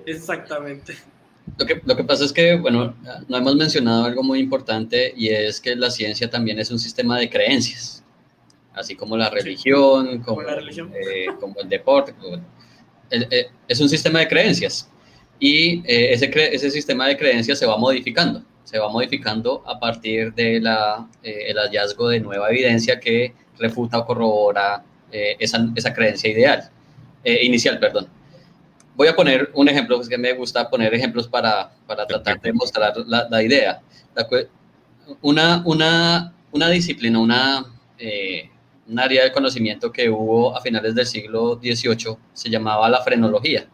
Exactamente. 0.05 0.97
Lo 1.55 1.65
que, 1.65 1.81
lo 1.85 1.95
que 1.95 2.03
pasa 2.03 2.25
es 2.25 2.33
que, 2.33 2.55
bueno, 2.55 2.95
no 3.27 3.37
hemos 3.37 3.55
mencionado 3.55 4.05
algo 4.05 4.21
muy 4.21 4.39
importante 4.39 5.13
y 5.15 5.29
es 5.29 5.61
que 5.61 5.75
la 5.75 5.89
ciencia 5.89 6.29
también 6.29 6.59
es 6.59 6.69
un 6.69 6.77
sistema 6.77 7.17
de 7.17 7.29
creencias, 7.29 8.03
así 8.73 8.95
como 8.95 9.15
la 9.15 9.29
religión, 9.29 10.19
como, 10.21 10.41
la 10.41 10.55
religión. 10.55 10.91
Eh, 10.93 11.27
como 11.39 11.59
el 11.59 11.69
deporte. 11.69 12.13
Eh, 13.09 13.47
es 13.67 13.79
un 13.79 13.87
sistema 13.87 14.19
de 14.19 14.27
creencias 14.27 14.89
y 15.39 15.79
eh, 15.85 16.13
ese, 16.13 16.29
ese 16.53 16.69
sistema 16.69 17.07
de 17.07 17.17
creencias 17.17 17.57
se 17.57 17.65
va 17.65 17.77
modificando, 17.77 18.43
se 18.65 18.77
va 18.77 18.89
modificando 18.89 19.63
a 19.65 19.79
partir 19.79 20.33
del 20.33 20.63
de 20.63 21.49
el 21.49 21.57
hallazgo 21.57 22.09
de 22.09 22.19
nueva 22.19 22.49
evidencia 22.49 22.99
que 22.99 23.33
refuta 23.57 23.99
o 23.99 24.05
corrobora 24.05 24.83
esa, 25.09 25.69
esa 25.73 25.93
creencia 25.93 26.29
ideal, 26.29 26.69
inicial, 27.23 27.79
perdón 27.79 28.16
voy 28.97 29.07
a 29.07 29.15
poner 29.15 29.51
un 29.53 29.69
ejemplo, 29.69 30.01
es 30.01 30.09
que 30.09 30.17
me 30.17 30.33
gusta 30.33 30.67
poner 30.69 30.93
ejemplos 30.93 31.27
para, 31.27 31.71
para 31.85 32.05
tratar 32.05 32.41
de 32.41 32.51
mostrar 32.51 32.93
la, 33.05 33.27
la 33.29 33.43
idea. 33.43 33.79
Una, 35.21 35.61
una, 35.65 36.33
una 36.51 36.69
disciplina, 36.69 37.19
una, 37.19 37.63
eh, 37.99 38.49
un 38.87 38.99
área 38.99 39.23
de 39.23 39.31
conocimiento 39.31 39.91
que 39.91 40.09
hubo 40.09 40.57
a 40.57 40.61
finales 40.61 40.95
del 40.95 41.05
siglo 41.05 41.59
XVIII 41.61 42.17
se 42.33 42.49
llamaba 42.49 42.89
la 42.89 43.01
frenología. 43.01 43.69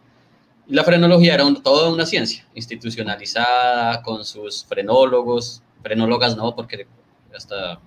Y 0.67 0.75
la 0.75 0.83
frenología 0.83 1.35
era 1.35 1.45
toda 1.63 1.89
una 1.89 2.05
ciencia 2.05 2.45
institucionalizada 2.53 4.01
con 4.01 4.25
sus 4.25 4.65
frenólogos, 4.65 5.63
frenólogas 5.81 6.35
no, 6.35 6.53
porque 6.53 6.85
hasta, 7.33 7.79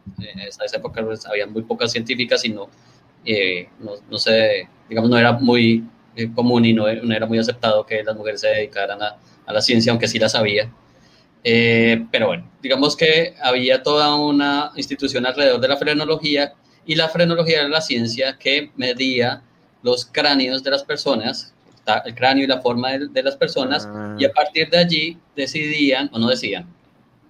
hasta 0.48 0.64
esa 0.64 0.76
época 0.78 1.04
pues, 1.04 1.26
había 1.26 1.46
muy 1.46 1.62
pocas 1.62 1.92
científicas 1.92 2.44
y 2.46 2.48
no, 2.48 2.68
eh, 3.26 3.68
no, 3.78 3.92
no 4.10 4.18
sé, 4.18 4.68
digamos, 4.88 5.10
no 5.10 5.18
era 5.18 5.32
muy 5.32 5.84
eh, 6.16 6.30
común 6.34 6.64
y 6.64 6.72
no, 6.72 6.88
era 6.88 7.26
muy 7.26 7.38
aceptado 7.38 7.86
que 7.86 8.02
las 8.02 8.16
mujeres 8.16 8.40
se 8.40 8.48
dedicaran 8.48 9.02
a, 9.02 9.16
a 9.46 9.52
la 9.52 9.60
ciencia, 9.60 9.92
aunque 9.92 10.08
sí 10.08 10.18
la 10.18 10.28
sabía. 10.28 10.70
Eh, 11.48 12.04
pero 12.10 12.26
bueno, 12.26 12.50
digamos 12.60 12.96
que 12.96 13.34
había 13.40 13.80
toda 13.84 14.16
una 14.16 14.72
institución 14.74 15.26
alrededor 15.26 15.60
de 15.60 15.68
la 15.68 15.76
frenología 15.76 16.54
y 16.84 16.96
la 16.96 17.08
frenología 17.08 17.60
era 17.60 17.68
la 17.68 17.80
ciencia 17.80 18.36
que 18.36 18.72
medía 18.74 19.42
los 19.82 20.04
cráneos 20.06 20.64
de 20.64 20.72
las 20.72 20.82
personas, 20.82 21.54
el 22.04 22.14
cráneo 22.16 22.42
y 22.42 22.46
la 22.48 22.60
forma 22.60 22.98
de, 22.98 23.22
las 23.22 23.36
personas, 23.36 23.88
y 24.18 24.24
a 24.24 24.32
partir 24.32 24.68
de 24.70 24.78
allí 24.78 25.18
decidían, 25.36 26.10
o 26.12 26.18
no 26.18 26.28
decían, 26.28 26.66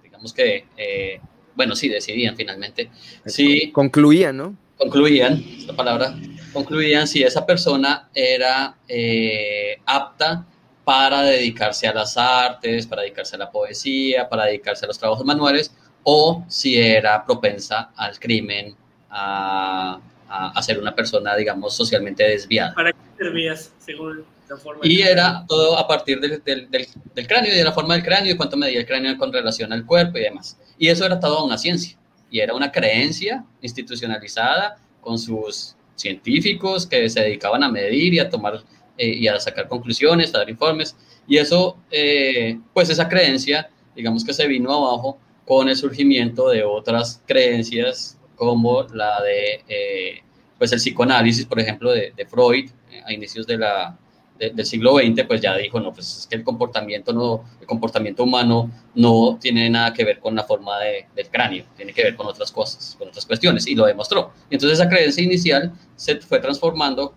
digamos 0.01 0.33
que, 0.33 0.65
eh, 0.75 1.21
bueno, 1.55 1.75
sí, 1.75 1.87
decidían 1.87 2.35
finalmente. 2.35 2.89
Sí, 3.23 3.71
concluían, 3.71 4.35
¿no? 4.35 4.57
Concluían, 4.77 5.43
esta 5.59 5.75
palabra, 5.75 6.15
concluían 6.57 7.07
si 7.07 7.21
esa 7.21 7.45
persona 7.45 8.09
era 8.15 8.75
eh, 8.87 9.77
apta 9.85 10.43
para 10.83 11.21
dedicarse 11.21 11.87
a 11.87 11.93
las 11.93 12.17
artes, 12.17 12.87
para 12.87 13.03
dedicarse 13.03 13.35
a 13.35 13.39
la 13.39 13.51
poesía, 13.51 14.27
para 14.27 14.45
dedicarse 14.45 14.85
a 14.85 14.87
los 14.87 14.97
trabajos 14.97 15.23
manuales, 15.23 15.71
o 16.01 16.43
si 16.47 16.79
era 16.79 17.23
propensa 17.23 17.91
al 17.95 18.17
crimen, 18.17 18.75
a, 19.11 19.99
a, 20.27 20.63
ser 20.63 20.79
una 20.79 20.95
persona, 20.95 21.35
digamos, 21.35 21.75
socialmente 21.75 22.23
desviada. 22.23 22.73
¿Para 22.73 22.91
qué 22.91 22.99
servías, 23.17 23.71
según 23.77 24.25
la 24.49 24.57
forma? 24.57 24.81
Y 24.83 25.01
era 25.01 25.45
todo 25.47 25.77
a 25.77 25.87
partir 25.87 26.19
del, 26.19 26.41
del, 26.43 26.69
del, 26.71 27.27
cráneo 27.27 27.53
y 27.53 27.57
de 27.57 27.63
la 27.63 27.71
forma 27.71 27.93
del 27.93 28.03
cráneo 28.03 28.33
y 28.33 28.37
cuánto 28.37 28.57
medía 28.57 28.79
el 28.79 28.87
cráneo 28.87 29.15
con 29.17 29.31
relación 29.31 29.71
al 29.73 29.85
cuerpo 29.85 30.17
y 30.17 30.21
demás. 30.21 30.57
Y 30.79 30.87
eso 30.87 31.05
era 31.05 31.19
toda 31.19 31.43
una 31.43 31.57
ciencia 31.57 31.97
y 32.31 32.39
era 32.39 32.55
una 32.55 32.71
creencia 32.71 33.45
institucionalizada 33.61 34.77
con 35.01 35.19
sus 35.19 35.76
científicos 35.97 36.87
que 36.87 37.09
se 37.09 37.21
dedicaban 37.21 37.63
a 37.63 37.69
medir 37.69 38.13
y 38.13 38.19
a 38.19 38.29
tomar 38.29 38.63
eh, 38.97 39.09
y 39.09 39.27
a 39.27 39.39
sacar 39.39 39.67
conclusiones, 39.67 40.33
a 40.33 40.39
dar 40.39 40.49
informes. 40.49 40.95
Y 41.27 41.37
eso, 41.37 41.77
eh, 41.91 42.57
pues 42.73 42.89
esa 42.89 43.09
creencia, 43.09 43.69
digamos 43.95 44.23
que 44.23 44.33
se 44.33 44.47
vino 44.47 44.71
abajo 44.71 45.17
con 45.45 45.67
el 45.67 45.75
surgimiento 45.75 46.49
de 46.49 46.63
otras 46.63 47.21
creencias 47.25 48.17
como 48.35 48.83
la 48.93 49.21
de, 49.21 49.63
eh, 49.67 50.23
pues 50.57 50.71
el 50.71 50.79
psicoanálisis, 50.79 51.45
por 51.45 51.59
ejemplo, 51.59 51.91
de, 51.91 52.13
de 52.15 52.25
Freud 52.25 52.69
a 53.05 53.11
inicios 53.11 53.45
de 53.45 53.57
la, 53.57 53.97
del 54.37 54.65
siglo 54.65 54.97
XX, 54.97 55.25
pues 55.27 55.41
ya 55.41 55.55
dijo, 55.55 55.79
no, 55.79 55.93
pues 55.93 56.19
es 56.19 56.27
que 56.27 56.35
el 56.35 56.43
comportamiento, 56.43 57.13
no, 57.13 57.43
el 57.59 57.67
comportamiento 57.67 58.23
humano 58.23 58.71
no 58.95 59.37
tiene 59.41 59.69
nada 59.69 59.93
que 59.93 60.03
ver 60.03 60.19
con 60.19 60.35
la 60.35 60.43
forma 60.43 60.79
de, 60.79 61.07
del 61.15 61.29
cráneo, 61.29 61.65
tiene 61.75 61.93
que 61.93 62.03
ver 62.03 62.15
con 62.15 62.27
otras 62.27 62.51
cosas, 62.51 62.95
con 62.97 63.07
otras 63.07 63.25
cuestiones, 63.25 63.67
y 63.67 63.75
lo 63.75 63.85
demostró. 63.85 64.31
Entonces 64.49 64.79
esa 64.79 64.89
creencia 64.89 65.23
inicial 65.23 65.71
se 65.95 66.17
fue 66.17 66.39
transformando 66.39 67.13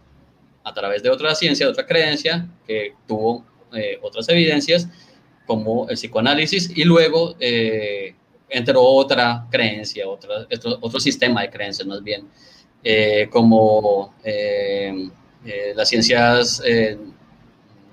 a 0.64 0.72
través 0.74 1.02
de 1.02 1.10
otra 1.10 1.34
ciencia, 1.34 1.66
de 1.66 1.72
otra 1.72 1.86
creencia, 1.86 2.48
que 2.66 2.94
tuvo 3.06 3.44
eh, 3.74 3.98
otras 4.02 4.28
evidencias, 4.28 4.88
como 5.46 5.88
el 5.88 5.96
psicoanálisis, 5.96 6.70
y 6.76 6.84
luego 6.84 7.34
eh, 7.40 8.14
entró 8.48 8.82
otra 8.82 9.46
creencia, 9.50 10.08
otra, 10.08 10.46
otro, 10.52 10.78
otro, 10.80 11.00
sistema 11.00 11.42
de 11.42 11.50
creencias 11.50 11.86
más 11.86 12.02
bien, 12.02 12.28
eh, 12.82 13.28
como 13.30 14.14
eh, 15.44 15.72
las 15.74 15.88
ciencias, 15.88 16.62
eh, 16.66 16.98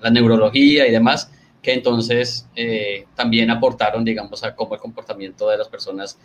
la 0.00 0.10
neurología 0.10 0.86
y 0.86 0.90
demás, 0.90 1.30
que 1.62 1.72
entonces 1.72 2.46
eh, 2.54 3.06
también 3.14 3.50
aportaron, 3.50 4.04
digamos, 4.04 4.44
a 4.44 4.54
cómo 4.54 4.74
el 4.74 4.80
comportamiento 4.80 5.48
de 5.48 5.58
las 5.58 5.68
personas 5.68 6.18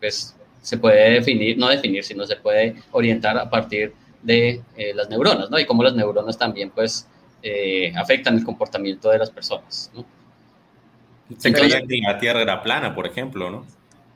pues, 0.00 0.36
se 0.60 0.78
puede 0.78 1.10
definir, 1.12 1.58
no 1.58 1.68
definir, 1.68 2.04
sino 2.04 2.26
se 2.26 2.36
puede 2.36 2.76
orientar 2.92 3.36
a 3.38 3.48
partir 3.48 3.92
de 4.22 4.62
las 4.94 5.08
neuronas, 5.10 5.50
¿no? 5.50 5.58
Y 5.58 5.66
cómo 5.66 5.82
las 5.82 5.94
neuronas 5.94 6.38
también, 6.38 6.70
pues, 6.70 7.06
afectan 7.96 8.36
el 8.38 8.44
comportamiento 8.44 9.10
de 9.10 9.18
las 9.18 9.30
personas, 9.30 9.90
¿no? 9.94 10.04
Se 11.38 11.52
creía 11.52 11.82
que 11.86 11.98
la 11.98 12.18
Tierra 12.18 12.42
era 12.42 12.62
plana, 12.62 12.94
por 12.94 13.06
ejemplo, 13.06 13.50
¿no? 13.50 13.66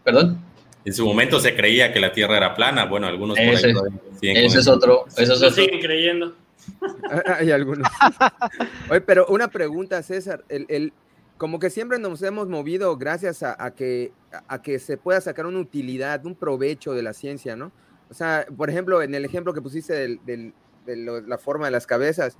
¿Perdón? 0.04 0.38
En 0.84 0.94
su 0.94 1.04
momento 1.04 1.40
se 1.40 1.54
creía 1.56 1.92
que 1.92 1.98
la 1.98 2.12
Tierra 2.12 2.36
era 2.36 2.54
plana. 2.54 2.84
Bueno, 2.84 3.08
algunos 3.08 3.36
ese, 3.38 3.72
por 3.72 3.90
ese 4.22 4.58
es 4.58 4.68
otro. 4.68 5.06
Eso 5.16 5.32
es 5.32 5.40
Lo 5.40 5.50
siguen 5.50 5.80
creyendo. 5.80 6.34
Hay 7.38 7.50
algunos. 7.50 7.88
Oye, 8.90 9.00
pero 9.00 9.26
una 9.26 9.48
pregunta, 9.48 10.02
César. 10.02 10.44
El, 10.48 10.66
el, 10.68 10.92
como 11.38 11.58
que 11.58 11.70
siempre 11.70 11.98
nos 11.98 12.22
hemos 12.22 12.48
movido 12.48 12.96
gracias 12.96 13.42
a, 13.42 13.70
que, 13.74 14.12
a 14.48 14.62
que 14.62 14.78
se 14.78 14.96
pueda 14.96 15.20
sacar 15.20 15.46
una 15.46 15.58
utilidad, 15.58 16.24
un 16.24 16.34
provecho 16.34 16.94
de 16.94 17.02
la 17.02 17.12
ciencia, 17.12 17.56
¿no? 17.56 17.72
O 18.10 18.14
sea, 18.14 18.46
por 18.56 18.70
ejemplo, 18.70 19.02
en 19.02 19.14
el 19.14 19.24
ejemplo 19.24 19.52
que 19.52 19.60
pusiste 19.60 19.92
del, 19.92 20.20
del, 20.24 20.54
de 20.86 21.22
la 21.22 21.38
forma 21.38 21.66
de 21.66 21.72
las 21.72 21.86
cabezas, 21.86 22.38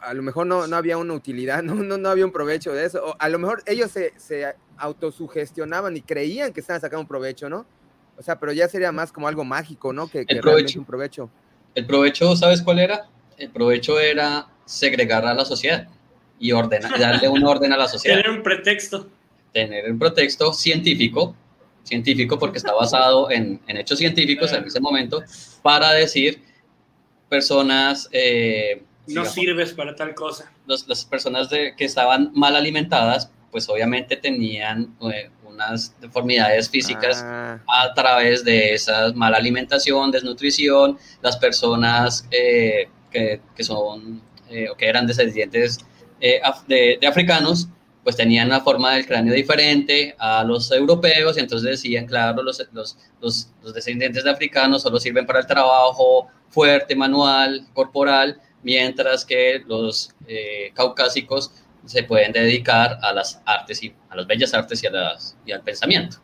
a 0.00 0.14
lo 0.14 0.22
mejor 0.22 0.46
no, 0.46 0.66
no 0.66 0.76
había 0.76 0.96
una 0.96 1.14
utilidad, 1.14 1.62
no, 1.62 1.74
no, 1.74 1.98
no, 1.98 2.08
había 2.08 2.24
un 2.24 2.32
provecho 2.32 2.72
de 2.72 2.84
eso. 2.84 3.04
O 3.04 3.16
a 3.18 3.28
lo 3.28 3.38
mejor 3.38 3.62
ellos 3.66 3.90
se, 3.90 4.12
se 4.16 4.54
autosugestionaban 4.76 5.96
y 5.96 6.02
creían 6.02 6.52
que 6.52 6.60
estaban 6.60 6.80
sacando 6.80 7.00
un 7.00 7.08
provecho, 7.08 7.48
¿no? 7.48 7.66
O 8.16 8.22
sea, 8.22 8.38
pero 8.38 8.52
ya 8.52 8.68
sería 8.68 8.92
más 8.92 9.10
como 9.10 9.26
algo 9.26 9.44
mágico, 9.44 9.92
¿no? 9.92 10.06
Que, 10.06 10.24
que 10.24 10.40
realmente 10.40 10.78
un 10.78 10.84
provecho. 10.84 11.30
El 11.74 11.86
provecho, 11.86 12.36
¿sabes 12.36 12.62
cuál 12.62 12.78
era? 12.78 13.08
El 13.36 13.50
provecho 13.50 13.98
era 13.98 14.48
segregar 14.64 15.26
a 15.26 15.34
la 15.34 15.44
sociedad 15.44 15.88
y 16.38 16.52
ordenar, 16.52 16.98
darle 16.98 17.28
un 17.28 17.44
orden 17.44 17.72
a 17.72 17.76
la 17.76 17.88
sociedad. 17.94 18.16
Tener 18.16 18.30
un 18.30 18.42
pretexto. 18.42 19.08
Tener 19.52 19.90
un 19.90 19.98
pretexto 19.98 20.52
científico, 20.52 21.36
científico 21.84 22.38
porque 22.38 22.58
está 22.58 22.72
basado 22.72 23.30
en, 23.30 23.60
en 23.66 23.76
hechos 23.76 23.98
científicos 23.98 24.52
en 24.52 24.64
ese 24.64 24.80
momento, 24.80 25.22
para 25.62 25.92
decir 25.92 26.42
personas... 27.28 28.08
Eh, 28.12 28.82
no 29.06 29.24
sirves 29.24 29.72
para 29.72 29.94
tal 29.94 30.14
cosa. 30.14 30.50
las 30.66 31.04
personas 31.04 31.50
de, 31.50 31.74
que 31.76 31.84
estaban 31.84 32.30
mal 32.34 32.56
alimentadas, 32.56 33.30
pues 33.50 33.68
obviamente 33.68 34.16
tenían 34.16 34.96
eh, 35.12 35.30
unas 35.44 35.94
deformidades 36.00 36.68
físicas 36.68 37.22
ah. 37.22 37.60
a 37.66 37.94
través 37.94 38.44
de 38.44 38.74
esa 38.74 39.12
mala 39.12 39.36
alimentación, 39.36 40.10
desnutrición, 40.10 40.98
las 41.22 41.36
personas 41.36 42.26
eh, 42.30 42.88
que, 43.14 43.40
que, 43.56 43.64
son 43.64 44.20
eh, 44.50 44.68
o 44.68 44.76
que 44.76 44.86
eran 44.86 45.06
descendientes 45.06 45.78
de, 46.20 46.98
de, 47.00 47.06
africanos, 47.06 47.68
pues 48.02 48.16
tenían 48.16 48.48
una 48.48 48.60
forma 48.60 48.94
del 48.94 49.06
cráneo 49.06 49.32
diferente 49.32 50.14
a 50.18 50.44
los 50.44 50.70
europeos 50.70 51.36
y 51.36 51.40
entonces 51.40 51.70
decían, 51.70 52.06
claro, 52.06 52.42
los, 52.42 52.62
los, 52.72 52.98
los, 53.20 53.48
los 53.62 53.74
descendientes 53.74 54.24
de 54.24 54.30
africanos 54.30 54.82
solo 54.82 54.98
sirven 55.00 55.26
para 55.26 55.40
el 55.40 55.46
trabajo 55.46 56.28
fuerte, 56.48 56.94
manual, 56.94 57.66
corporal, 57.72 58.40
mientras 58.62 59.24
que 59.24 59.62
los 59.66 60.14
eh, 60.26 60.70
caucásicos 60.74 61.52
se 61.86 62.02
pueden 62.02 62.32
dedicar 62.32 62.98
a 63.02 63.12
las 63.12 63.40
artes 63.44 63.82
y 63.82 63.94
a 64.08 64.16
las 64.16 64.26
bellas 64.26 64.54
artes 64.54 64.82
y, 64.82 64.86
a 64.86 64.90
las, 64.90 65.36
y 65.46 65.52
al 65.52 65.62
pensamiento. 65.62 66.18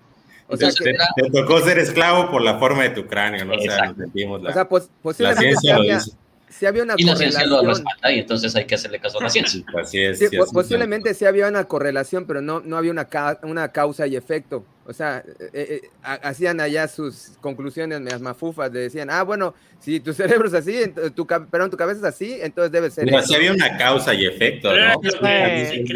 O 0.48 0.56
sea, 0.56 0.70
te, 0.72 1.30
tocó 1.30 1.60
ser 1.60 1.78
esclavo 1.78 2.30
por 2.30 2.42
la 2.42 2.58
forma 2.58 2.82
de 2.82 2.90
tu 2.90 3.06
cráneo, 3.06 3.44
¿no? 3.44 3.54
O 3.54 3.60
sea, 3.60 3.94
la, 4.42 4.68
pues, 4.68 4.90
la 5.20 5.36
ciencia 5.36 5.78
lo 5.78 5.82
dice. 5.84 6.12
Sí 6.50 6.66
había 6.66 6.82
una 6.82 6.94
y 6.96 7.04
la 7.04 7.16
ciencia 7.16 7.46
lo 7.46 7.62
respalda 7.62 8.12
y 8.12 8.18
entonces 8.18 8.54
hay 8.56 8.66
que 8.66 8.74
hacerle 8.74 8.98
caso 8.98 9.18
a 9.20 9.24
la 9.24 9.30
ciencia. 9.30 9.64
Así 9.80 10.02
es, 10.02 10.20
posiblemente 10.52 11.14
sí 11.14 11.24
había 11.24 11.48
una 11.48 11.64
correlación, 11.64 12.26
pero 12.26 12.42
no, 12.42 12.60
no 12.60 12.76
había 12.76 12.90
una, 12.90 13.08
una 13.42 13.72
causa 13.72 14.06
y 14.06 14.16
efecto. 14.16 14.64
O 14.86 14.92
sea, 14.92 15.22
eh, 15.38 15.50
eh, 15.52 15.80
eh, 15.84 15.90
hacían 16.02 16.60
allá 16.60 16.88
sus 16.88 17.34
conclusiones 17.40 18.00
más 18.00 18.20
mafufas, 18.20 18.72
decían, 18.72 19.08
ah, 19.08 19.22
bueno, 19.22 19.54
si 19.78 20.00
tu 20.00 20.12
cerebro 20.12 20.48
es 20.48 20.54
así, 20.54 20.92
tu, 21.14 21.26
pero 21.26 21.64
en 21.64 21.70
tu 21.70 21.76
cabeza 21.76 22.00
es 22.00 22.04
así, 22.14 22.38
entonces 22.40 22.72
debe 22.72 22.90
ser. 22.90 23.04
Pero 23.04 23.22
sí 23.22 23.34
había 23.36 23.52
una 23.52 23.76
causa 23.76 24.12
y 24.14 24.26
efecto, 24.26 24.74
¿no? 24.74 25.00
¿En, 25.22 25.86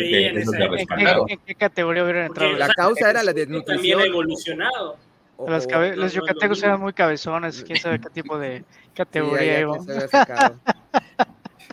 qué 1.45 1.55
categoría 1.59 2.05
hubieran 2.05 2.27
entrado? 2.27 2.53
La 2.53 2.69
causa 2.69 3.11
era 3.11 3.25
la 3.25 3.33
desnutrición. 3.33 3.79
También 3.79 3.99
ha 3.99 4.05
evolucionado. 4.05 4.97
Los 5.97 6.13
yucatecos 6.13 6.63
eran 6.63 6.81
muy 6.81 6.93
cabezones, 6.93 7.65
quién 7.65 7.79
sabe 7.79 8.01
qué 8.01 8.11
tipo 8.11 8.39
de 8.39 8.65
categoría 8.95 9.67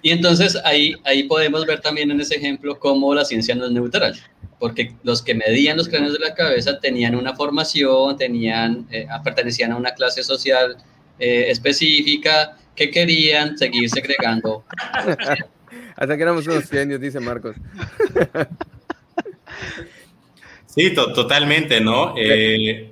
Y 0.03 0.09
entonces 0.09 0.57
ahí, 0.63 0.95
ahí 1.03 1.23
podemos 1.23 1.65
ver 1.67 1.79
también 1.79 2.09
en 2.09 2.19
ese 2.19 2.35
ejemplo 2.35 2.79
cómo 2.79 3.13
la 3.13 3.23
ciencia 3.23 3.53
no 3.53 3.65
es 3.65 3.71
neutral 3.71 4.19
porque 4.61 4.93
los 5.01 5.23
que 5.23 5.33
medían 5.33 5.75
los 5.75 5.89
cráneos 5.89 6.13
de 6.13 6.19
la 6.19 6.35
cabeza 6.35 6.79
tenían 6.79 7.15
una 7.15 7.35
formación, 7.35 8.15
tenían, 8.15 8.85
eh, 8.91 9.07
pertenecían 9.23 9.71
a 9.71 9.75
una 9.75 9.91
clase 9.95 10.21
social 10.21 10.77
eh, 11.17 11.45
específica 11.49 12.55
que 12.75 12.91
querían 12.91 13.57
seguir 13.57 13.89
segregando. 13.89 14.63
Hasta 15.95 16.15
que 16.15 16.21
éramos 16.21 16.45
unos 16.45 16.69
genios, 16.69 17.01
dice 17.01 17.19
Marcos. 17.19 17.55
sí, 20.67 20.93
totalmente, 20.93 21.81
¿no? 21.81 22.13
Eh, 22.15 22.90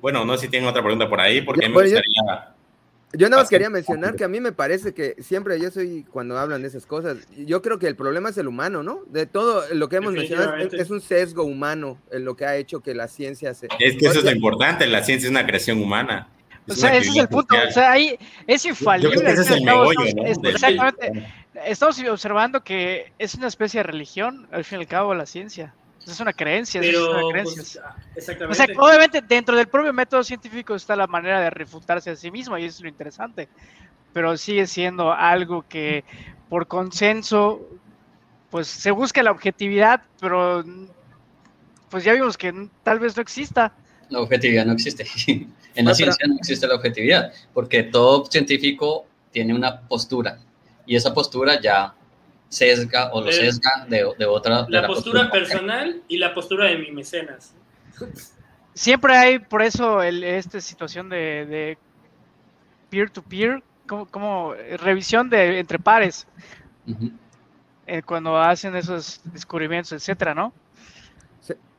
bueno, 0.00 0.24
no 0.24 0.36
sé 0.36 0.46
si 0.46 0.48
tienen 0.48 0.68
otra 0.68 0.82
pregunta 0.82 1.08
por 1.08 1.20
ahí, 1.20 1.42
porque 1.42 1.68
me 1.68 1.74
gustaría... 1.74 2.54
Yo 3.14 3.28
nada 3.28 3.42
más 3.42 3.50
quería 3.50 3.68
mencionar 3.68 4.16
que 4.16 4.24
a 4.24 4.28
mí 4.28 4.40
me 4.40 4.52
parece 4.52 4.94
que 4.94 5.16
siempre 5.20 5.60
yo 5.60 5.70
soy, 5.70 6.04
cuando 6.10 6.38
hablan 6.38 6.62
de 6.62 6.68
esas 6.68 6.86
cosas, 6.86 7.18
yo 7.36 7.60
creo 7.60 7.78
que 7.78 7.86
el 7.86 7.94
problema 7.94 8.30
es 8.30 8.38
el 8.38 8.48
humano, 8.48 8.82
¿no? 8.82 9.02
De 9.06 9.26
todo 9.26 9.62
lo 9.74 9.88
que 9.90 9.96
hemos 9.96 10.14
mencionado 10.14 10.56
es, 10.56 10.90
un 10.90 11.00
sesgo 11.02 11.44
humano 11.44 11.98
en 12.10 12.24
lo 12.24 12.36
que 12.36 12.46
ha 12.46 12.56
hecho 12.56 12.80
que 12.80 12.94
la 12.94 13.08
ciencia 13.08 13.52
se... 13.52 13.68
Es 13.78 13.96
que 13.96 14.06
eso 14.06 14.20
es 14.20 14.24
lo 14.24 14.30
importante, 14.30 14.86
la 14.86 15.04
ciencia 15.04 15.26
es 15.26 15.30
una 15.30 15.44
creación 15.44 15.82
humana. 15.82 16.28
o 16.66 16.72
sea, 16.72 16.96
ese 16.96 17.10
es 17.10 17.16
el 17.16 17.28
punto, 17.28 17.54
o 17.54 17.70
sea, 17.70 17.92
ahí 17.92 18.16
es 18.46 18.64
infalible. 18.64 19.30
ese 19.30 19.42
es 19.42 19.50
el 19.50 19.62
meollo, 19.62 20.00
¿no? 20.16 20.48
Exactamente. 20.48 21.26
Estamos 21.66 22.00
observando 22.08 22.64
que 22.64 23.12
es 23.18 23.34
una 23.34 23.48
especie 23.48 23.80
de 23.80 23.84
religión, 23.84 24.48
al 24.50 24.64
fin 24.64 24.78
y 24.78 24.82
al 24.82 24.88
cabo, 24.88 25.14
la 25.14 25.26
ciencia. 25.26 25.74
Es 26.06 26.20
una 26.20 26.32
creencia, 26.32 26.80
es 26.80 26.96
una 26.96 27.20
pues, 27.20 27.54
creencia. 27.54 27.82
exactamente. 28.16 28.62
O 28.62 28.66
sea, 28.66 28.66
obviamente 28.78 29.20
dentro 29.20 29.56
del 29.56 29.68
propio 29.68 29.92
método 29.92 30.24
científico 30.24 30.74
está 30.74 30.96
la 30.96 31.06
manera 31.06 31.40
de 31.40 31.50
refutarse 31.50 32.10
a 32.10 32.16
sí 32.16 32.30
mismo 32.30 32.58
y 32.58 32.64
eso 32.64 32.78
es 32.78 32.82
lo 32.82 32.88
interesante. 32.88 33.48
Pero 34.12 34.36
sigue 34.36 34.66
siendo 34.66 35.12
algo 35.12 35.64
que 35.68 36.04
por 36.48 36.66
consenso, 36.66 37.66
pues 38.50 38.66
se 38.66 38.90
busca 38.90 39.22
la 39.22 39.30
objetividad, 39.30 40.02
pero 40.20 40.64
pues 41.88 42.04
ya 42.04 42.12
vimos 42.12 42.36
que 42.36 42.68
tal 42.82 42.98
vez 42.98 43.16
no 43.16 43.22
exista. 43.22 43.72
La 44.10 44.20
objetividad 44.20 44.66
no 44.66 44.72
existe. 44.72 45.06
en 45.74 45.84
la 45.84 45.94
ciencia 45.94 46.26
no 46.26 46.36
existe 46.36 46.66
la 46.66 46.74
objetividad, 46.74 47.32
porque 47.54 47.84
todo 47.84 48.26
científico 48.26 49.06
tiene 49.30 49.54
una 49.54 49.80
postura 49.80 50.38
y 50.86 50.96
esa 50.96 51.14
postura 51.14 51.60
ya 51.60 51.94
sesga 52.52 53.10
o 53.12 53.22
lo 53.22 53.32
sesga 53.32 53.86
de, 53.88 54.06
de 54.18 54.26
otra. 54.26 54.66
la, 54.68 54.86
postura, 54.86 55.30
personal 55.30 56.02
y 56.06 56.18
la 56.18 56.34
postura 56.34 56.66
de 56.66 56.78
mi 56.78 56.92
mecenas. 56.92 57.54
Siempre 58.74 59.16
hay, 59.16 59.38
por 59.38 59.62
eso, 59.62 60.02
el, 60.02 60.22
esta 60.22 60.60
situación 60.60 61.08
de 61.08 61.76
peer-to-peer, 62.90 63.62
como, 63.86 64.54
revisión 64.78 65.28
de 65.30 65.58
entre 65.58 65.78
pares, 65.78 66.26
eh, 67.86 68.02
cuando 68.02 68.38
hacen 68.38 68.76
esos 68.76 69.20
descubrimientos, 69.24 69.92
etcétera, 69.92 70.34
¿no? 70.34 70.52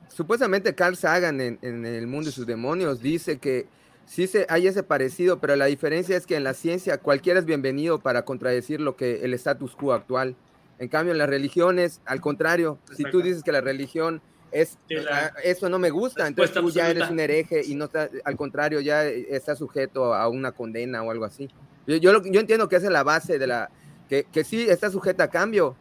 supuestamente 0.10 0.76
Carl 0.76 0.96
Sagan 0.96 1.42
en, 1.42 1.58
en, 1.64 1.88
El 1.88 2.06
mundo 2.06 2.28
de 2.28 2.34
sus 2.34 2.46
demonios 2.46 3.02
dice 3.02 3.40
que 3.40 3.66
sí 4.06 4.28
se, 4.28 4.46
hay 4.48 4.68
ese 4.68 4.84
parecido, 4.84 5.40
pero 5.40 5.56
la 5.56 5.66
diferencia 5.66 6.16
es 6.16 6.28
que 6.28 6.36
en 6.36 6.44
la 6.44 6.54
ciencia 6.54 7.00
cualquiera 7.00 7.40
es 7.40 7.46
bienvenido 7.46 8.00
para 8.00 8.24
contradecir 8.24 8.80
lo 8.80 8.96
que 8.96 9.26
el 9.26 9.34
status 9.34 9.76
quo 9.76 9.94
actual. 9.94 10.36
En 10.84 10.90
cambio, 10.90 11.14
en 11.14 11.18
las 11.18 11.30
religiones, 11.30 12.02
al 12.06 12.20
contrario, 12.20 12.78
si 12.94 13.06
tú 13.06 13.22
dices 13.22 13.42
que 13.42 13.54
la 13.54 13.62
religión 13.62 14.22
es 14.52 14.78
ah, 15.10 15.32
eso 15.42 15.70
no 15.70 15.80
me 15.80 15.90
gusta, 15.90 16.28
entonces 16.28 16.54
tú 16.54 16.70
ya 16.70 16.90
eres 16.90 17.10
un 17.10 17.22
hereje 17.22 17.62
y 17.66 17.74
no 17.74 17.86
está, 17.86 18.10
al 18.26 18.36
contrario, 18.36 18.82
ya 18.82 19.06
está 19.06 19.56
sujeto 19.56 20.14
a 20.14 20.28
una 20.28 20.52
condena 20.52 21.02
o 21.02 21.10
algo 21.10 21.24
así. 21.24 21.50
Yo, 21.88 21.96
yo, 21.96 22.12
entiendo 22.38 22.68
que 22.68 22.76
esa 22.76 22.88
es 22.88 22.92
la 22.92 23.04
base 23.04 23.40
de 23.40 23.48
la, 23.48 23.70
que, 24.10 24.26
que, 24.26 24.44
sí 24.44 24.68
está 24.70 24.92
sujeta 24.92 25.24
a 25.24 25.30
cambio, 25.30 25.78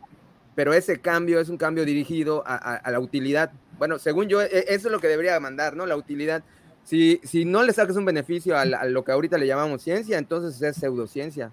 pero 0.55 0.73
ese 0.73 1.01
cambio 1.01 1.41
es 1.41 1.49
un 1.49 1.57
cambio 1.57 1.85
dirigido 1.85 2.45
a, 2.47 2.89
la 2.89 3.01
utilidad. 3.01 3.51
Bueno, 3.79 3.99
según 3.99 4.29
yo, 4.29 4.41
e, 4.41 4.67
eso 4.69 4.87
es 4.87 4.93
lo 4.93 5.01
que 5.01 5.09
debería 5.09 5.39
mandar, 5.41 5.75
¿no? 5.75 5.85
La 5.85 5.97
utilidad. 5.97 6.45
Si, 6.85 7.21
si 7.25 7.45
no 7.45 7.65
le 7.65 7.73
sacas 7.73 7.97
un 7.97 8.05
beneficio 8.05 8.57
a, 8.57 8.61
a 8.61 8.85
lo 8.85 9.03
que 9.03 9.11
ahorita 9.11 9.37
le 9.37 9.49
llamamos 9.49 9.83
ciencia, 9.83 10.17
entonces 10.19 10.63
es 10.63 10.77
pseudociencia. 10.77 11.51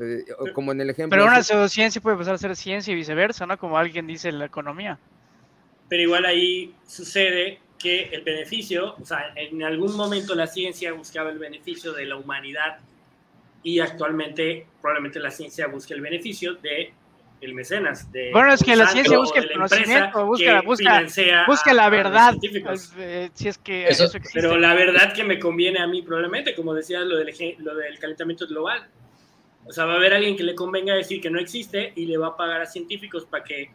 Eh, 0.00 0.24
como 0.52 0.72
en 0.72 0.80
el 0.80 0.90
ejemplo. 0.90 1.16
Pero 1.16 1.30
una 1.30 1.42
pseudociencia 1.42 2.00
puede 2.00 2.16
pasar 2.16 2.34
a 2.34 2.38
ser 2.38 2.54
ciencia 2.56 2.92
y 2.92 2.94
viceversa, 2.94 3.46
¿no? 3.46 3.58
Como 3.58 3.78
alguien 3.78 4.06
dice 4.06 4.28
en 4.28 4.38
la 4.38 4.46
economía. 4.46 4.98
Pero 5.88 6.02
igual 6.02 6.26
ahí 6.26 6.74
sucede 6.86 7.60
que 7.78 8.10
el 8.12 8.22
beneficio, 8.22 8.96
o 9.00 9.04
sea, 9.04 9.32
en 9.36 9.62
algún 9.62 9.96
momento 9.96 10.34
la 10.34 10.46
ciencia 10.46 10.92
buscaba 10.92 11.30
el 11.30 11.38
beneficio 11.38 11.92
de 11.92 12.06
la 12.06 12.16
humanidad 12.16 12.78
y 13.62 13.80
actualmente 13.80 14.66
probablemente 14.80 15.20
la 15.20 15.30
ciencia 15.30 15.66
busca 15.68 15.94
el 15.94 16.00
beneficio 16.00 16.54
de 16.54 16.92
el 17.40 17.54
mecenas. 17.54 18.10
De 18.10 18.32
bueno, 18.32 18.52
es 18.52 18.62
que 18.62 18.74
la 18.74 18.88
ciencia 18.88 19.16
busca 19.16 19.38
el 19.38 19.52
conocimiento, 19.52 20.26
busca, 20.26 20.60
busca, 20.62 21.04
busca 21.46 21.74
la 21.74 21.88
verdad. 21.88 22.34
Eh, 22.98 23.30
si 23.32 23.48
es 23.48 23.58
que 23.58 23.88
Pero 24.34 24.56
la 24.56 24.74
verdad 24.74 25.12
que 25.12 25.22
me 25.22 25.38
conviene 25.38 25.80
a 25.80 25.86
mí 25.86 26.02
probablemente, 26.02 26.54
como 26.54 26.74
decías, 26.74 27.04
lo 27.04 27.16
del, 27.16 27.32
lo 27.58 27.76
del 27.76 27.98
calentamiento 27.98 28.46
global. 28.46 28.88
O 29.68 29.72
sea, 29.72 29.84
va 29.84 29.94
a 29.94 29.96
haber 29.96 30.14
alguien 30.14 30.36
que 30.36 30.42
le 30.42 30.54
convenga 30.54 30.94
decir 30.94 31.20
que 31.20 31.30
no 31.30 31.38
existe 31.38 31.92
y 31.94 32.06
le 32.06 32.16
va 32.16 32.28
a 32.28 32.36
pagar 32.36 32.62
a 32.62 32.66
científicos 32.66 33.26
para 33.26 33.44
que 33.44 33.70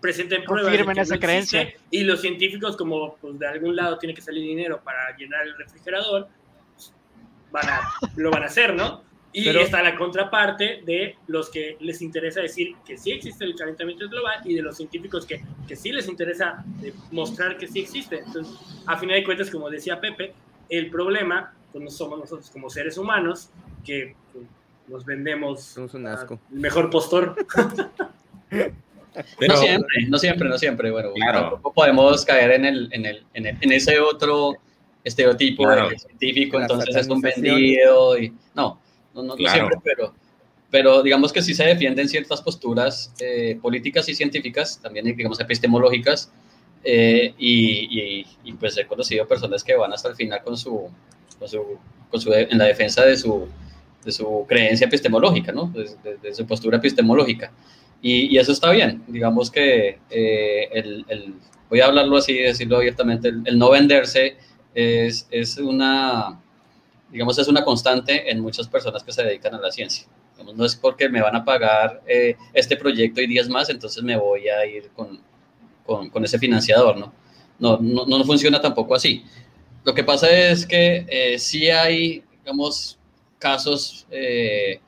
presenten 0.00 0.44
pruebas. 0.44 0.70
Confirmen 0.70 0.98
esa 0.98 1.18
creencia. 1.18 1.72
Y 1.90 2.04
los 2.04 2.20
científicos, 2.20 2.76
como 2.76 3.16
pues, 3.16 3.38
de 3.38 3.46
algún 3.46 3.74
lado 3.74 3.98
tiene 3.98 4.14
que 4.14 4.20
salir 4.20 4.42
dinero 4.42 4.82
para 4.84 5.16
llenar 5.16 5.46
el 5.46 5.56
refrigerador, 5.56 6.28
van 7.50 7.68
a, 7.68 7.80
lo 8.16 8.30
van 8.30 8.42
a 8.42 8.46
hacer, 8.46 8.74
¿no? 8.74 9.04
Y 9.34 9.48
está 9.48 9.82
la 9.82 9.96
contraparte 9.96 10.82
de 10.84 11.16
los 11.26 11.48
que 11.48 11.78
les 11.80 12.02
interesa 12.02 12.42
decir 12.42 12.74
que 12.84 12.98
sí 12.98 13.12
existe 13.12 13.46
el 13.46 13.54
calentamiento 13.54 14.06
global 14.06 14.40
y 14.44 14.52
de 14.52 14.60
los 14.60 14.76
científicos 14.76 15.24
que, 15.24 15.42
que 15.66 15.74
sí 15.74 15.90
les 15.90 16.06
interesa 16.06 16.62
mostrar 17.10 17.56
que 17.56 17.66
sí 17.66 17.80
existe. 17.80 18.18
Entonces, 18.18 18.54
a 18.84 18.98
final 18.98 19.16
de 19.16 19.24
cuentas, 19.24 19.50
como 19.50 19.70
decía 19.70 19.98
Pepe, 19.98 20.34
el 20.68 20.90
problema 20.90 21.54
pues, 21.70 21.82
no 21.82 21.90
somos 21.90 22.18
nosotros 22.18 22.50
como 22.50 22.68
seres 22.68 22.98
humanos 22.98 23.48
que 23.82 24.14
nos 24.88 25.04
vendemos 25.04 25.76
un 25.76 26.06
asco. 26.06 26.38
el 26.52 26.60
mejor 26.60 26.90
postor. 26.90 27.36
no 29.40 29.56
siempre, 29.56 30.06
no 30.08 30.18
siempre, 30.18 30.48
no 30.48 30.58
siempre. 30.58 30.90
Bueno, 30.90 31.12
tampoco 31.32 31.72
podemos 31.72 32.24
caer 32.24 32.52
en, 32.52 32.64
el, 32.64 32.88
en, 32.92 33.06
el, 33.06 33.26
en, 33.34 33.72
ese 33.72 33.98
otro 34.00 34.56
estereotipo 35.04 35.64
científico, 35.96 36.60
entonces 36.60 36.94
es 36.96 37.08
un 37.08 37.20
vendido. 37.20 38.18
Y, 38.18 38.32
no, 38.54 38.80
no, 39.14 39.22
no, 39.22 39.36
siempre, 39.36 39.76
pero, 39.82 40.14
pero 40.70 41.02
digamos 41.02 41.32
que 41.32 41.42
sí 41.42 41.54
se 41.54 41.64
defienden 41.64 42.08
ciertas 42.08 42.40
posturas 42.40 43.12
eh, 43.20 43.58
políticas 43.60 44.08
y 44.08 44.14
científicas, 44.14 44.80
también 44.82 45.04
digamos 45.04 45.40
epistemológicas, 45.40 46.32
eh, 46.84 47.34
y, 47.38 48.26
y, 48.42 48.52
pues 48.54 48.76
he 48.76 48.86
conocido 48.86 49.26
personas 49.26 49.62
que 49.62 49.76
van 49.76 49.92
hasta 49.92 50.08
el 50.08 50.16
final 50.16 50.42
con 50.42 50.56
su, 50.56 50.90
con 51.38 51.48
su, 51.48 51.78
con 52.10 52.20
su 52.20 52.32
en 52.32 52.58
la 52.58 52.64
defensa 52.64 53.04
de 53.04 53.16
su, 53.16 53.48
de 54.04 54.12
su 54.12 54.44
creencia 54.48 54.86
epistemológica, 54.86 55.52
¿no? 55.52 55.72
de, 55.72 56.34
su 56.34 56.46
postura 56.46 56.78
epistemológica. 56.78 57.52
Y, 58.00 58.36
eso 58.36 58.52
está 58.52 58.70
bien. 58.70 59.02
Digamos 59.06 59.50
que 59.50 59.98
eh, 60.10 60.68
el, 60.72 61.04
el, 61.08 61.34
voy 61.70 61.80
a 61.80 61.86
hablarlo 61.86 62.16
así, 62.16 62.34
decirlo 62.34 62.76
abiertamente, 62.76 63.28
el, 63.28 63.58
no 63.58 63.70
venderse 63.70 64.36
es, 64.74 65.26
es, 65.30 65.56
una, 65.58 66.40
digamos, 67.10 67.38
es 67.38 67.48
una 67.48 67.64
constante 67.64 68.30
en 68.30 68.40
muchas 68.40 68.66
personas 68.66 69.02
que 69.04 69.12
se 69.12 69.22
dedican 69.22 69.54
a 69.54 69.60
la 69.60 69.70
ciencia. 69.70 70.06
no 70.54 70.64
es 70.64 70.74
porque 70.74 71.08
me 71.08 71.22
van 71.22 71.36
a 71.36 71.44
pagar 71.44 72.02
eh, 72.06 72.36
este 72.52 72.76
proyecto 72.76 73.20
y 73.20 73.26
días 73.28 73.48
más, 73.48 73.70
entonces 73.70 74.02
me 74.02 74.16
voy 74.16 74.48
a 74.48 74.66
ir 74.66 74.90
con, 74.96 75.20
con, 75.86 76.10
con 76.10 76.24
ese 76.24 76.38
financiador, 76.38 76.96
¿no? 76.96 77.12
No, 77.58 77.78
¿no? 77.80 78.04
no, 78.06 78.24
funciona 78.24 78.60
tampoco 78.60 78.96
así. 78.96 79.24
Lo 79.84 79.94
que 79.94 80.02
pasa 80.02 80.28
es 80.28 80.66
que 80.66 81.06
eh, 81.08 81.38
sí 81.38 81.70
hay, 81.70 82.24
digamos, 82.40 82.98
casos, 83.42 84.06
eh, 84.10 84.80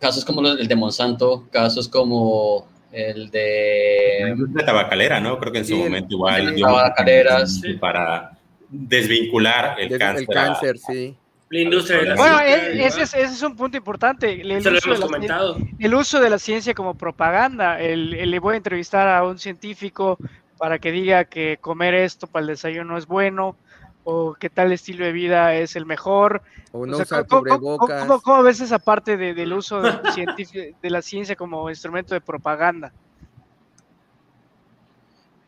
casos 0.00 0.24
como 0.24 0.46
el 0.46 0.66
de 0.66 0.74
Monsanto, 0.74 1.46
casos 1.50 1.88
como 1.88 2.66
el 2.90 3.30
de... 3.30 4.34
La 4.52 4.66
tabacalera, 4.66 5.20
¿no? 5.20 5.38
Creo 5.38 5.52
que 5.52 5.58
en 5.60 5.66
su 5.66 5.76
momento 5.76 6.14
igual... 6.14 6.54
Tabacaleras. 6.60 7.62
Para 7.80 8.32
desvincular 8.68 9.76
el 9.78 9.96
cáncer. 9.98 10.26
El 10.28 10.34
cáncer, 10.34 10.78
sí. 10.78 11.16
La 11.50 11.60
industria 11.60 11.98
de 11.98 12.06
la 12.06 12.14
Bueno, 12.16 12.40
ese 12.40 13.02
es, 13.02 13.14
ese 13.14 13.24
es, 13.24 13.42
un 13.42 13.54
punto 13.54 13.76
importante. 13.76 14.40
El, 14.40 14.56
uso 14.56 14.70
de 14.70 15.28
la, 15.28 15.54
el, 15.78 15.94
uso 15.94 16.18
de 16.18 16.30
la 16.30 16.38
ciencia 16.38 16.72
como 16.72 16.94
propaganda. 16.94 17.78
El, 17.78 18.10
le 18.30 18.38
voy 18.38 18.54
a 18.54 18.56
entrevistar 18.56 19.06
a 19.06 19.22
un 19.24 19.38
científico 19.38 20.18
para 20.56 20.78
que 20.78 20.90
diga 20.92 21.26
que 21.26 21.58
comer 21.60 21.92
esto 21.92 22.26
para 22.26 22.42
el 22.42 22.46
desayuno 22.48 22.96
es 22.96 23.06
bueno 23.06 23.56
o 24.04 24.34
qué 24.34 24.50
tal 24.50 24.72
estilo 24.72 25.04
de 25.04 25.12
vida 25.12 25.54
es 25.54 25.76
el 25.76 25.86
mejor. 25.86 26.42
O 26.72 26.86
no 26.86 26.98
usar 26.98 27.26
¿cómo, 27.26 28.42
ves 28.42 28.60
esa 28.60 28.78
parte 28.78 29.16
del 29.16 29.52
uso 29.52 29.80
de, 29.80 29.92
de 30.82 30.90
la 30.90 31.02
ciencia 31.02 31.36
como 31.36 31.68
instrumento 31.70 32.14
de 32.14 32.20
propaganda? 32.20 32.92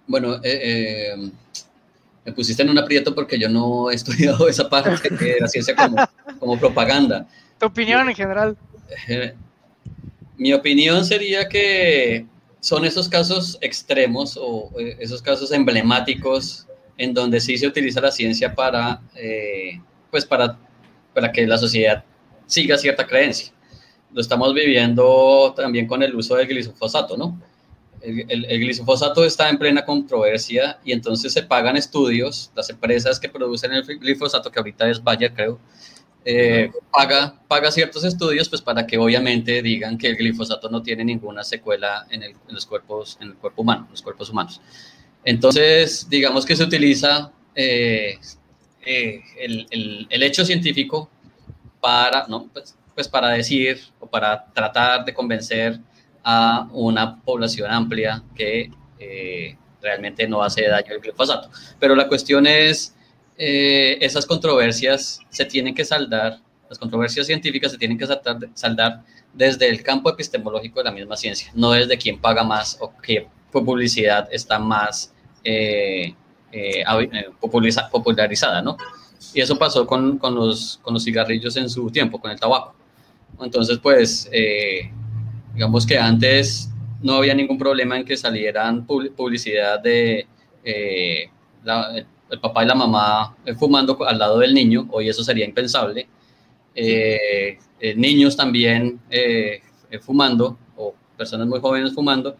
Bueno, 0.07 0.34
eh, 0.36 0.40
eh, 0.42 1.30
me 2.24 2.32
pusiste 2.32 2.62
en 2.62 2.70
un 2.70 2.78
aprieto 2.78 3.14
porque 3.14 3.38
yo 3.38 3.48
no 3.48 3.90
he 3.90 3.94
estudiado 3.94 4.48
esa 4.48 4.68
parte 4.68 4.90
de 5.09 5.40
la 5.40 5.48
ciencia 5.48 5.74
como, 6.38 6.59
propaganda. 6.59 7.26
¿Tu 7.59 7.66
opinión 7.66 8.09
en 8.09 8.14
general? 8.14 8.57
Eh, 9.09 9.34
mi 10.36 10.52
opinión 10.52 11.05
sería 11.05 11.48
que 11.48 12.26
son 12.61 12.84
esos 12.84 13.09
casos 13.09 13.59
extremos 13.61 14.38
o 14.40 14.70
esos 14.78 15.22
casos 15.22 15.52
emblemáticos 15.52 16.66
en 16.97 17.14
donde 17.14 17.40
sí 17.40 17.59
se 17.59 17.66
utiliza 17.66 18.01
la 18.01 18.11
ciencia 18.11 18.55
para, 18.55 19.01
pues 20.11 20.24
para, 20.24 20.59
para 21.12 21.32
que 21.32 21.47
la 21.47 21.59
sociedad 21.59 22.05
siga 22.47 22.78
cierta 22.78 23.07
creencia. 23.07 23.53
Lo 24.12 24.20
estamos 24.20 24.55
viviendo 24.55 25.53
también 25.57 25.86
con 25.86 26.03
el 26.03 26.14
uso 26.14 26.36
del 26.36 26.47
glifosato, 26.47 27.16
¿no? 27.16 27.38
el, 28.05 28.61
glifosato 28.61 29.24
está 29.24 29.49
en 29.49 29.59
plena 29.59 29.84
controversia 29.84 30.78
y 30.84 30.92
entonces 30.92 31.32
se 31.32 31.42
pagan 31.42 31.76
estudios, 31.76 32.51
las 32.55 32.68
empresas 32.70 33.18
que 33.18 33.28
producen 33.28 33.72
el 33.72 33.84
glifosato, 33.99 34.51
que 34.51 34.59
ahorita 34.59 34.90
es 34.90 35.03
Bayer, 35.03 35.32
creo, 35.32 35.59
eh, 36.24 36.70
paga, 36.90 37.38
paga 37.49 37.70
ciertos 37.70 38.05
estudios 38.05 38.49
pues 38.49 38.62
para 38.62 38.86
que 38.86 38.97
obviamente 38.97 39.61
digan 39.62 39.99
que 39.99 40.09
el 40.09 40.16
glifosato 40.16 40.70
no 40.70 40.82
tiene 40.82 41.05
ninguna 41.05 41.45
secuela 41.45 42.07
en, 42.11 42.22
el, 42.22 42.34
los 42.49 42.66
cuerpos, 42.66 43.18
en 43.20 43.28
el 43.28 43.34
cuerpo 43.34 43.62
humano, 43.62 43.88
los 43.90 44.03
cuerpos 44.03 44.30
humanos. 44.30 44.61
Entonces, 45.25 46.07
digamos 46.09 46.45
que 46.45 46.55
se 46.55 46.64
utiliza 46.64 47.33
eh, 47.55 48.18
eh, 48.85 49.20
el, 49.39 50.22
hecho 50.22 50.45
científico 50.45 51.09
para, 51.81 52.27
¿no? 52.29 52.49
pues, 52.53 52.77
pues 52.95 53.09
para 53.09 53.31
decir 53.31 53.81
o 54.01 54.07
para 54.07 54.45
tratar 54.53 55.05
de 55.05 55.14
convencer 55.14 55.81
a 56.22 56.68
una 56.72 57.20
población 57.22 57.70
amplia 57.70 58.22
que 58.35 58.70
eh, 58.99 59.57
realmente 59.81 60.29
no 60.29 60.43
hace 60.43 60.68
daño 60.68 60.93
el 60.93 61.01
glifosato. 61.01 61.51
Pero 61.79 61.95
la 61.95 62.07
cuestión 62.07 62.47
es, 62.47 62.95
esas 63.37 64.27
controversias 64.27 65.20
se 65.31 65.45
tienen 65.45 65.75
que 65.75 65.85
saldar, 65.85 66.39
las 66.68 66.79
controversias 66.79 67.27
científicas 67.27 67.72
se 67.72 67.79
tienen 67.79 67.99
que 67.99 68.07
saldar, 68.55 69.03
desde 69.33 69.68
el 69.68 69.83
campo 69.83 70.11
epistemológico 70.11 70.79
de 70.79 70.85
la 70.85 70.93
misma 70.93 71.16
ciencia, 71.16 71.51
no 71.55 71.72
desde 71.72 71.99
quién 71.99 72.20
paga 72.20 72.45
más 72.45 72.79
o 72.81 72.93
qué 73.03 73.27
publicidad 73.51 74.29
está 74.31 74.59
más 74.59 75.13
eh, 75.45 76.14
popularizada, 77.90 78.62
¿no? 78.62 78.76
Y 79.32 79.40
eso 79.40 79.57
pasó 79.57 79.86
con, 79.86 80.18
con, 80.18 80.34
los, 80.34 80.80
con 80.82 80.95
los 80.95 81.05
cigarrillos 81.05 81.57
en 81.57 81.68
su 81.68 81.90
tiempo, 81.90 82.20
con 82.20 82.30
el 82.30 82.40
tabaco. 82.40 82.74
Entonces, 83.40 83.78
pues, 83.78 84.30
Digamos 85.55 85.86
que 85.86 85.97
antes 85.97 86.68
no 87.01 87.14
había 87.14 87.32
ningún 87.32 87.59
problema 87.59 87.97
en 87.97 88.05
que 88.05 88.16
salieran 88.16 88.84
publicidad 88.86 89.78
de 89.80 90.26
eh, 90.64 91.30
el 92.30 92.40
papá 92.40 92.64
y 92.64 92.66
la 92.66 92.74
mamá 92.74 93.36
eh, 93.47 93.55
fumando 93.55 93.97
al 94.05 94.18
lado 94.18 94.40
del 94.40 94.53
niño, 94.53 94.88
hoy 94.90 95.09
eso 95.09 95.22
sería 95.22 95.45
impensable. 95.45 96.09
Eh, 96.74 97.59
niños 97.97 98.36
también 98.36 99.01
fumando 100.01 100.59
o 100.76 100.92
personas 101.16 101.47
muy 101.47 101.61
jóvenes 101.61 101.95
fumando, 101.95 102.36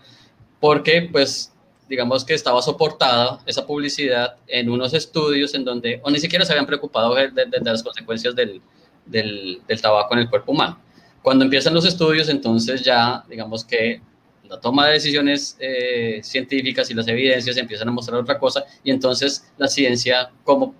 porque 0.59 1.09
pues 1.13 1.54
digamos 1.89 2.25
que 2.25 2.35
estaba 2.35 2.63
soportada 2.63 3.41
esa 3.47 3.67
publicidad 3.67 4.37
en 4.47 4.71
unos 4.71 4.95
estudios 4.95 5.55
en 5.55 5.65
donde, 5.65 6.01
o 6.03 6.11
ni 6.11 6.19
siquiera 6.19 6.45
se 6.45 6.53
habían 6.53 6.67
preocupado 6.67 7.15
de, 7.15 7.31
las 7.63 7.83
consecuencias 7.83 8.35
del, 8.35 8.61
del, 9.07 9.61
tabaco 9.81 10.15
en 10.15 10.21
el 10.21 10.31
cuerpo 10.31 10.53
humano. 10.53 10.79
Cuando 11.23 11.45
empiezan 11.45 11.75
los 11.75 11.85
estudios, 11.85 12.29
entonces 12.29 12.83
ya, 12.83 13.25
digamos 13.29 13.65
que 13.65 14.01
la 14.49 14.61
toma 14.61 14.87
de 14.87 14.95
decisiones 14.95 15.57
eh, 15.59 16.21
científicas 16.23 16.91
y 16.91 16.95
las 16.95 17.09
evidencias 17.09 17.57
empiezan 17.57 17.89
a 17.89 17.93
mostrar 17.93 18.21
otra 18.21 18.39
cosa 18.39 18.65
y 18.83 18.91
entonces 18.91 19.51
la 19.57 19.69
ciencia 19.69 20.31
como, 20.45 20.75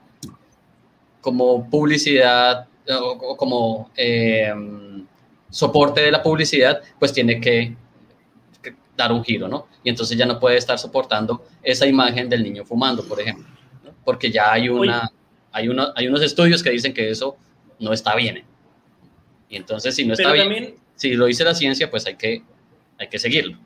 como 1.21 1.69
publicidad 1.71 2.67
o, 2.89 3.37
como 3.37 3.91
em, 3.97 5.07
soporte 5.49 6.03
de 6.03 6.11
la 6.11 6.23
publicidad, 6.23 6.83
pues 6.99 7.13
tiene 7.13 7.41
que, 7.41 7.75
dar 8.97 9.13
un 9.13 9.25
giro, 9.25 9.49
¿no? 9.49 9.69
Y 9.83 9.91
entonces 9.91 10.17
ya 10.17 10.27
no 10.27 10.39
puede 10.39 10.57
estar 10.57 10.79
soportando 10.79 11.45
esa 11.63 11.87
imagen 11.87 12.29
del 12.29 12.43
niño 12.43 12.65
fumando, 12.65 13.05
por 13.05 13.21
ejemplo, 13.21 13.47
porque 14.05 14.31
ya 14.31 14.53
hay, 14.53 14.69
una, 14.69 15.11
hay, 15.53 15.69
hay 15.97 16.07
unos 16.07 16.23
estudios 16.23 16.63
que 16.63 16.71
dicen 16.71 16.95
que 16.95 17.11
eso 17.11 17.37
no 17.79 17.93
está 17.93 18.15
bien. 18.15 18.45
Y 19.49 19.57
entonces, 19.57 19.95
si 19.95 20.05
no 20.05 20.15
está 20.15 20.33
bien, 20.33 20.77
si 20.95 21.15
lo 21.15 21.27
dice 21.27 21.45
la 21.45 21.55
ciencia, 21.55 21.91
pues 21.91 22.07
hay 22.07 22.17
que, 22.17 22.43
hay 22.99 23.09
que 23.09 23.19
seguirlo. 23.19 23.59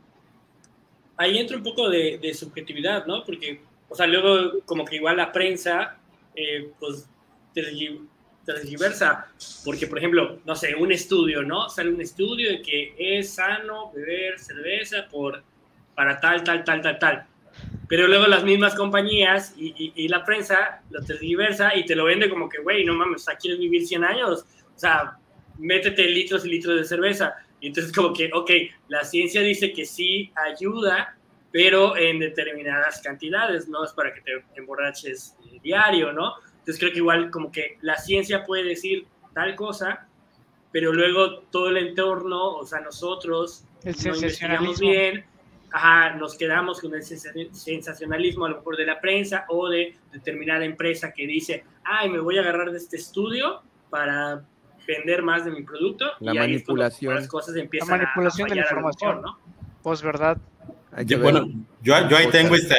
Ahí 1.17 1.39
entra 1.39 1.57
un 1.57 1.63
poco 1.63 1.89
de, 1.89 2.33
subjetividad, 2.35 3.07
¿no? 3.07 3.25
Porque, 3.25 3.63
o 3.89 3.95
sea, 3.95 4.07
luego 4.07 4.61
como 4.65 4.85
que 4.85 4.97
igual 4.97 5.17
la 5.17 5.33
prensa, 5.33 5.97
eh, 6.35 6.71
pues, 6.79 7.09
transgiversa, 8.49 9.27
porque, 9.65 9.87
por 9.87 9.99
ejemplo, 9.99 10.41
no 10.45 10.57
sé, 10.57 10.75
un 10.75 10.91
estudio, 10.91 11.43
¿no? 11.43 11.69
Sale 11.69 11.91
un 11.91 12.01
estudio 12.01 12.51
de 12.51 12.63
que 12.63 12.95
es 12.99 13.35
sano 13.35 13.93
beber 13.93 14.39
cerveza 14.39 15.07
por, 15.11 15.43
para 15.95 16.19
tal, 16.19 16.43
tal, 16.43 16.65
tal, 16.65 16.81
tal, 16.81 16.99
tal. 16.99 17.27
Pero 17.89 18.07
luego 18.07 18.27
las 18.27 18.45
mismas 18.45 18.75
compañías 18.75 19.55
y, 19.57 19.93
y, 19.95 20.09
la 20.09 20.25
prensa 20.25 20.83
lo 20.91 21.03
transgiversa 21.03 21.75
y 21.77 21.85
te 21.85 21.97
lo 21.97 22.05
vende 22.05 22.29
como 22.29 22.49
que, 22.49 22.59
güey, 22.59 22.85
no 22.85 22.95
mames, 22.95 23.27
o 23.29 23.33
¿quieres 23.39 23.59
vivir 23.59 23.87
100 23.87 24.05
años? 24.05 24.45
O 24.75 24.79
sea, 24.79 25.19
métete 25.59 26.05
litros 26.09 26.45
y 26.45 26.51
litros 26.51 26.77
de 26.77 26.85
cerveza. 26.85 27.35
Y 27.61 27.69
entonces 27.69 27.93
como 27.93 28.13
que, 28.13 28.31
ok, 28.33 28.51
la 28.89 29.05
ciencia 29.05 29.43
dice 29.43 29.73
que 29.73 29.85
sí 29.85 30.31
ayuda, 30.37 31.17
pero 31.51 31.97
en 31.97 32.21
determinadas 32.21 33.01
cantidades, 33.01 33.69
no 33.69 33.85
es 33.85 33.93
para 33.93 34.15
que 34.15 34.21
te 34.21 34.45
emborraches 34.55 35.37
eh, 35.45 35.59
diario, 35.63 36.13
¿no? 36.13 36.35
Entonces 36.69 36.81
creo 36.81 36.93
que 36.93 36.99
igual 36.99 37.31
como 37.31 37.51
que 37.51 37.79
la 37.81 37.97
ciencia 37.97 38.45
puede 38.45 38.63
decir 38.63 39.07
tal 39.33 39.57
cosa, 39.57 40.07
pero 40.71 40.93
luego 40.93 41.39
todo 41.51 41.71
el 41.71 41.79
entorno, 41.79 42.57
o 42.57 42.67
sea, 42.67 42.81
nosotros 42.81 43.65
el 43.85 43.97
no 44.05 44.15
investigamos 44.15 44.79
bien, 44.79 45.25
ajá, 45.73 46.17
nos 46.17 46.37
quedamos 46.37 46.83
con 46.83 46.95
el 46.95 47.03
sensacionalismo 47.03 48.45
a 48.45 48.51
lo 48.51 48.57
mejor 48.57 48.77
de 48.77 48.85
la 48.85 49.01
prensa 49.01 49.47
o 49.49 49.71
de 49.71 49.97
determinada 50.13 50.63
empresa 50.67 51.11
que 51.11 51.27
dice, 51.27 51.65
ay, 51.85 52.11
me 52.11 52.21
voy 52.21 52.37
a 52.37 52.43
agarrar 52.43 52.71
de 52.71 52.77
este 52.77 52.99
estudio 52.99 53.63
para 53.89 54.45
vender 54.87 55.23
más 55.23 55.47
de 55.47 55.53
mi 55.53 55.63
producto. 55.63 56.05
La 56.21 56.35
manipulación. 56.35 57.15
las 57.15 57.29
cosas 57.29 57.57
empiezan 57.57 57.89
la 57.89 57.97
manipulación 57.97 58.47
de 58.47 58.57
la 58.57 58.61
información, 58.61 59.23
¿no? 59.23 59.39
Pues 59.83 60.03
verdad. 60.03 60.37
Bueno, 61.21 61.49
yo, 61.83 62.09
yo, 62.09 62.17
ahí 62.17 62.29
tengo 62.31 62.55
este, 62.55 62.75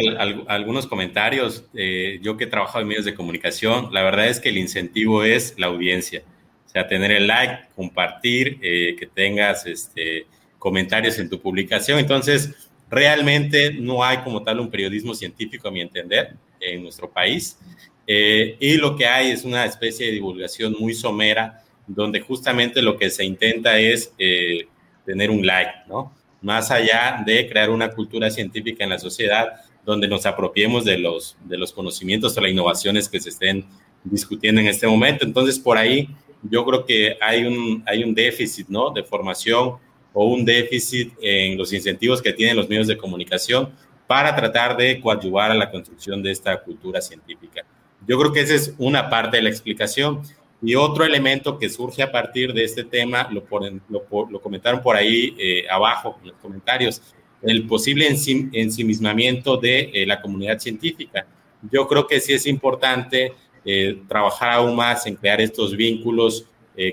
algunos 0.47 0.87
comentarios. 0.87 1.65
Eh, 1.73 2.19
yo 2.21 2.37
que 2.37 2.45
he 2.45 2.47
trabajado 2.47 2.81
en 2.81 2.87
medios 2.87 3.05
de 3.05 3.13
comunicación, 3.13 3.89
la 3.93 4.03
verdad 4.03 4.27
es 4.27 4.39
que 4.39 4.49
el 4.49 4.57
incentivo 4.57 5.23
es 5.23 5.55
la 5.57 5.67
audiencia. 5.67 6.23
O 6.65 6.69
sea, 6.69 6.87
tener 6.87 7.11
el 7.11 7.27
like, 7.27 7.69
compartir, 7.75 8.59
eh, 8.61 8.95
que 8.97 9.07
tengas 9.07 9.65
este, 9.65 10.27
comentarios 10.57 11.17
en 11.19 11.29
tu 11.29 11.39
publicación. 11.39 11.99
Entonces, 11.99 12.69
realmente 12.89 13.73
no 13.73 14.03
hay 14.03 14.17
como 14.19 14.43
tal 14.43 14.59
un 14.59 14.69
periodismo 14.69 15.15
científico, 15.15 15.67
a 15.67 15.71
mi 15.71 15.81
entender, 15.81 16.35
en 16.59 16.83
nuestro 16.83 17.09
país. 17.09 17.57
Eh, 18.05 18.57
y 18.59 18.77
lo 18.77 18.95
que 18.95 19.05
hay 19.05 19.31
es 19.31 19.43
una 19.43 19.65
especie 19.65 20.07
de 20.07 20.13
divulgación 20.13 20.75
muy 20.79 20.93
somera 20.93 21.63
donde 21.85 22.21
justamente 22.21 22.81
lo 22.81 22.97
que 22.97 23.09
se 23.09 23.25
intenta 23.25 23.79
es 23.79 24.13
eh, 24.17 24.67
tener 25.05 25.31
un 25.31 25.45
like, 25.45 25.71
¿no? 25.87 26.13
Más 26.41 26.71
allá 26.71 27.21
de 27.25 27.47
crear 27.49 27.69
una 27.69 27.91
cultura 27.91 28.29
científica 28.29 28.83
en 28.83 28.91
la 28.91 28.99
sociedad 28.99 29.47
donde 29.85 30.07
nos 30.07 30.25
apropiemos 30.25 30.85
de 30.85 30.97
los, 30.97 31.37
de 31.45 31.57
los 31.57 31.73
conocimientos 31.73 32.37
o 32.37 32.41
las 32.41 32.51
innovaciones 32.51 33.09
que 33.09 33.19
se 33.19 33.29
estén 33.29 33.65
discutiendo 34.03 34.61
en 34.61 34.67
este 34.67 34.87
momento. 34.87 35.25
Entonces, 35.25 35.59
por 35.59 35.77
ahí 35.77 36.09
yo 36.43 36.65
creo 36.65 36.85
que 36.85 37.17
hay 37.21 37.45
un, 37.45 37.83
hay 37.85 38.03
un 38.03 38.13
déficit, 38.13 38.67
¿no? 38.69 38.91
De 38.91 39.03
formación 39.03 39.75
o 40.13 40.25
un 40.25 40.45
déficit 40.45 41.13
en 41.21 41.57
los 41.57 41.73
incentivos 41.73 42.21
que 42.21 42.33
tienen 42.33 42.55
los 42.55 42.69
medios 42.69 42.87
de 42.87 42.97
comunicación 42.97 43.71
para 44.07 44.35
tratar 44.35 44.75
de 44.75 44.99
coadyuvar 44.99 45.51
a 45.51 45.55
la 45.55 45.69
construcción 45.69 46.23
de 46.23 46.31
esta 46.31 46.61
cultura 46.61 47.01
científica. 47.01 47.63
Yo 48.07 48.17
creo 48.17 48.33
que 48.33 48.41
esa 48.41 48.55
es 48.55 48.73
una 48.77 49.09
parte 49.09 49.37
de 49.37 49.43
la 49.43 49.49
explicación. 49.49 50.21
Y 50.61 50.75
otro 50.75 51.05
elemento 51.05 51.57
que 51.57 51.69
surge 51.69 52.03
a 52.03 52.11
partir 52.11 52.53
de 52.53 52.65
este 52.65 52.83
tema, 52.83 53.29
lo, 53.31 54.41
comentaron 54.41 54.81
por 54.81 54.95
ahí 54.95 55.35
eh, 55.37 55.65
abajo 55.69 56.17
en 56.21 56.29
los 56.29 56.37
comentarios, 56.37 57.01
el 57.41 57.65
posible 57.65 58.07
ensimismamiento 58.07 59.55
de 59.55 59.89
eh, 59.93 60.05
la 60.05 60.21
comunidad 60.21 60.59
científica. 60.59 61.25
Yo 61.71 61.87
creo 61.87 62.05
que 62.05 62.19
sí 62.19 62.33
es 62.33 62.45
importante 62.45 63.33
eh, 63.63 64.01
trabajar 64.09 64.51
aún 64.51 64.75
más 64.75 65.05
en 65.05 65.15
crear 65.15 65.41
estos 65.41 65.75
vínculos 65.75 66.45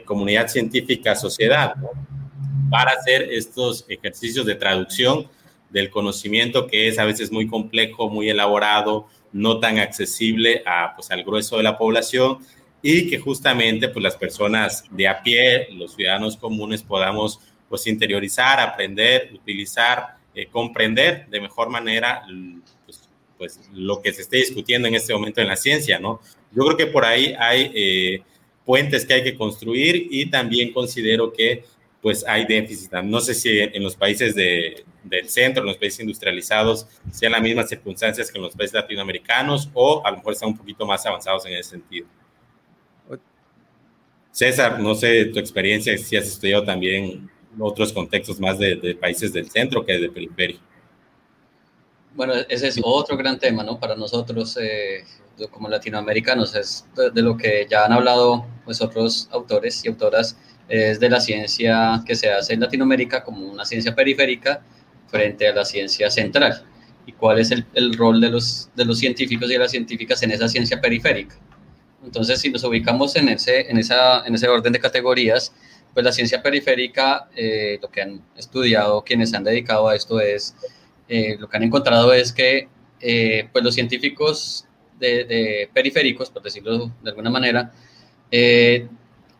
comunidad 0.04 0.48
científica, 0.48 1.14
sociedad, 1.14 1.76
para 2.68 2.90
hacer 2.90 3.22
estos 3.30 3.84
ejercicios 3.88 4.44
de 4.44 4.56
traducción 4.56 5.28
del 5.70 5.90
conocimiento 5.90 6.66
que 6.66 6.88
es 6.88 6.98
a 6.98 7.04
veces 7.04 7.30
muy 7.30 7.46
complejo, 7.46 8.08
muy 8.08 8.28
elaborado, 8.28 9.06
no 9.32 9.60
tan 9.60 9.78
accesible 9.78 10.62
a, 10.66 10.94
pues, 10.96 11.10
al 11.10 11.22
grueso 11.22 11.56
de 11.56 11.62
la 11.62 11.78
población 11.78 12.38
y 12.82 13.08
que 13.08 13.18
justamente 13.18 13.88
pues, 13.88 14.02
las 14.02 14.16
personas 14.16 14.84
de 14.90 15.08
a 15.08 15.22
pie, 15.22 15.68
los 15.72 15.94
ciudadanos 15.94 16.36
comunes, 16.36 16.82
podamos 16.82 17.40
pues, 17.68 17.86
interiorizar, 17.86 18.60
aprender, 18.60 19.30
utilizar, 19.34 20.16
eh, 20.34 20.46
comprender 20.46 21.26
de 21.28 21.40
mejor 21.40 21.70
manera 21.70 22.22
pues, 22.84 23.08
pues, 23.38 23.60
lo 23.72 24.02
que 24.02 24.12
se 24.12 24.22
esté 24.22 24.38
discutiendo 24.38 24.86
en 24.88 24.94
este 24.94 25.12
momento 25.12 25.40
en 25.40 25.48
la 25.48 25.56
ciencia, 25.56 25.98
¿no? 25.98 26.20
Yo 26.52 26.64
creo 26.64 26.76
que 26.76 26.86
por 26.86 27.04
ahí 27.04 27.34
hay 27.38 27.70
eh, 27.74 28.22
puentes 28.64 29.04
que 29.06 29.14
hay 29.14 29.24
que 29.24 29.36
construir 29.36 30.08
y 30.10 30.26
también 30.26 30.72
considero 30.72 31.32
que 31.32 31.64
pues 32.02 32.24
hay 32.28 32.44
déficit. 32.44 32.92
No 33.02 33.20
sé 33.20 33.34
si 33.34 33.58
en 33.58 33.82
los 33.82 33.96
países 33.96 34.34
de, 34.34 34.84
del 35.02 35.28
centro, 35.28 35.62
en 35.62 35.68
los 35.68 35.76
países 35.76 36.00
industrializados, 36.00 36.86
sean 37.10 37.32
las 37.32 37.42
mismas 37.42 37.68
circunstancias 37.68 38.30
que 38.30 38.38
en 38.38 38.44
los 38.44 38.54
países 38.54 38.74
latinoamericanos 38.74 39.70
o 39.74 40.02
a 40.04 40.10
lo 40.10 40.18
mejor 40.18 40.34
están 40.34 40.50
un 40.50 40.56
poquito 40.56 40.86
más 40.86 41.04
avanzados 41.06 41.46
en 41.46 41.54
ese 41.54 41.70
sentido. 41.70 42.06
César, 44.36 44.78
no 44.78 44.94
sé 44.94 45.24
tu 45.32 45.38
experiencia, 45.38 45.96
si 45.96 46.14
has 46.14 46.26
estudiado 46.26 46.62
también 46.62 47.30
otros 47.58 47.90
contextos 47.90 48.38
más 48.38 48.58
de, 48.58 48.94
países 49.00 49.32
del 49.32 49.48
centro 49.48 49.82
que 49.82 49.96
de 49.98 50.10
periferia. 50.10 50.58
Bueno, 52.14 52.34
ese 52.46 52.68
es 52.68 52.78
otro 52.82 53.16
gran 53.16 53.38
tema, 53.38 53.64
¿no? 53.64 53.80
Para 53.80 53.96
nosotros 53.96 54.58
eh, 54.60 55.04
como 55.50 55.70
latinoamericanos, 55.70 56.54
es 56.54 56.84
de, 57.14 57.22
lo 57.22 57.34
que 57.34 57.66
ya 57.70 57.86
han 57.86 57.94
hablado 57.94 58.44
pues, 58.66 58.82
otros 58.82 59.26
autores 59.32 59.82
y 59.86 59.88
autoras, 59.88 60.36
es 60.68 61.00
de 61.00 61.08
la 61.08 61.20
ciencia 61.20 62.02
que 62.06 62.14
se 62.14 62.30
hace 62.30 62.52
en 62.52 62.60
Latinoamérica 62.60 63.24
como 63.24 63.50
una 63.50 63.64
ciencia 63.64 63.94
periférica 63.94 64.60
frente 65.06 65.48
a 65.48 65.54
la 65.54 65.64
ciencia 65.64 66.10
central. 66.10 66.62
¿Y 67.06 67.12
cuál 67.12 67.38
es 67.38 67.52
el, 67.52 67.64
el 67.72 67.94
rol 67.94 68.20
de 68.20 68.28
los, 68.28 68.68
de 68.76 68.84
los 68.84 68.98
científicos 68.98 69.48
y 69.48 69.54
de 69.54 69.60
las 69.60 69.70
científicas 69.70 70.22
en 70.22 70.32
esa 70.32 70.46
ciencia 70.46 70.78
periférica? 70.78 71.36
Entonces, 72.06 72.40
si 72.40 72.50
nos 72.50 72.62
ubicamos 72.62 73.16
en 73.16 73.28
ese, 73.28 73.68
en 73.68 73.78
esa, 73.78 74.24
en 74.24 74.34
ese 74.34 74.48
orden 74.48 74.72
de 74.72 74.78
categorías, 74.78 75.52
pues 75.92 76.04
la 76.04 76.12
ciencia 76.12 76.40
periférica, 76.40 77.28
eh, 77.34 77.78
lo 77.82 77.90
que 77.90 78.02
han 78.02 78.22
estudiado 78.36 79.02
quienes 79.02 79.30
se 79.30 79.36
han 79.36 79.44
dedicado 79.44 79.88
a 79.88 79.96
esto 79.96 80.20
es, 80.20 80.54
eh, 81.08 81.36
lo 81.38 81.48
que 81.48 81.56
han 81.56 81.64
encontrado 81.64 82.12
es 82.12 82.32
que 82.32 82.68
eh, 83.00 83.48
pues 83.52 83.64
los 83.64 83.74
científicos 83.74 84.66
de, 85.00 85.68
periféricos, 85.74 86.30
por 86.30 86.42
decirlo 86.42 86.92
de 87.02 87.10
alguna 87.10 87.30
manera, 87.30 87.72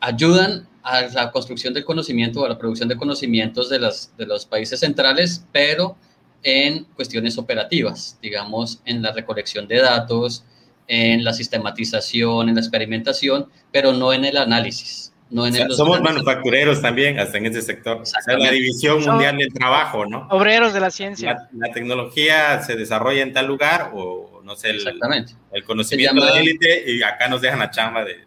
ayudan 0.01 0.69
a 0.83 1.03
la 1.03 1.31
construcción 1.31 1.73
del 1.73 1.85
conocimiento, 1.85 2.45
a 2.45 2.49
la 2.49 2.59
producción 2.59 2.89
de 2.89 2.97
conocimientos 2.97 3.69
de, 3.69 3.79
las, 3.79 4.17
de 4.17 4.27
los 4.27 4.45
países 4.45 4.81
centrales, 4.81 5.45
pero 5.53 5.97
en 6.43 6.85
cuestiones 6.85 7.39
operativas, 7.39 8.19
digamos, 8.21 8.81
en 8.85 9.03
la 9.03 9.13
recolección 9.13 9.69
de 9.69 9.81
datos, 9.81 10.45
en 10.89 11.25
la 11.25 11.33
sistematización, 11.33 12.49
en 12.49 12.55
la 12.55 12.61
experimentación, 12.61 13.49
pero 13.73 13.93
no 13.93 14.13
en 14.13 14.25
el 14.25 14.37
análisis. 14.37 15.13
No 15.29 15.45
en 15.45 15.55
somos 15.73 16.01
manufactureros 16.01 16.81
también, 16.81 17.19
hasta 17.19 17.39
en 17.39 17.47
ese 17.47 17.61
sector. 17.61 18.03
la 18.29 18.51
división 18.51 19.05
mundial 19.05 19.37
del 19.37 19.53
trabajo, 19.53 20.07
¿no? 20.07 20.29
Obreros 20.31 20.73
de 20.73 20.79
la 20.79 20.91
ciencia. 20.91 21.49
La, 21.53 21.73
tecnología 21.73 22.63
se 22.63 22.77
desarrolla 22.77 23.23
en 23.23 23.33
tal 23.33 23.47
lugar 23.47 23.91
o, 23.93 24.41
no 24.45 24.55
sé, 24.55 24.71
el, 24.71 24.77
Exactamente. 24.77 25.33
el 25.53 25.65
conocimiento 25.65 26.25
de 26.25 26.41
élite 26.41 26.93
y 26.93 27.03
acá 27.03 27.29
nos 27.29 27.41
dejan 27.41 27.59
la 27.59 27.71
chamba 27.71 28.05
de 28.05 28.25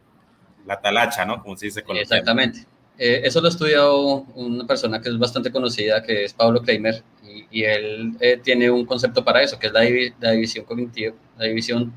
la 0.65 0.81
talacha, 0.81 1.23
¿no? 1.23 1.41
Como 1.41 1.55
se 1.55 1.67
dice 1.67 1.83
con 1.83 1.95
Exactamente. 1.95 2.65
Eh, 2.97 3.21
eso 3.23 3.39
lo 3.39 3.47
ha 3.47 3.51
estudiado 3.51 4.25
una 4.35 4.67
persona 4.67 5.01
que 5.01 5.07
es 5.07 5.17
bastante 5.17 5.53
conocida, 5.53 6.03
que 6.03 6.25
es 6.25 6.33
Pablo 6.33 6.61
Kleimer, 6.61 7.01
y, 7.49 7.63
él 7.63 8.11
eh, 8.19 8.41
tiene 8.43 8.69
un 8.69 8.85
concepto 8.85 9.23
para 9.23 9.41
eso, 9.41 9.57
que 9.57 9.67
es 9.67 9.73
la, 9.73 9.83
la 10.19 10.31
división 10.31 10.65
cognitiva, 10.65 11.15
la 11.37 11.45
división 11.45 11.93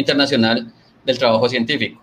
internacional 0.00 0.72
del 1.04 1.18
trabajo 1.18 1.48
científico. 1.48 2.02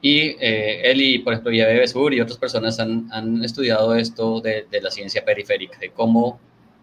Y 0.00 0.36
eh, 0.40 0.90
él 0.90 1.00
y, 1.00 1.18
por 1.18 1.32
ejemplo, 1.32 1.52
Yave 1.52 1.80
Besur 1.80 2.14
y 2.14 2.20
otras 2.20 2.38
personas 2.38 2.78
han, 2.78 3.08
han 3.12 3.44
estudiado 3.44 3.94
esto 3.96 4.40
de, 4.40 4.66
de, 4.70 4.80
la 4.80 4.90
ciencia 4.90 5.24
periférica, 5.24 5.76
de 5.78 5.90
cómo, 5.90 6.38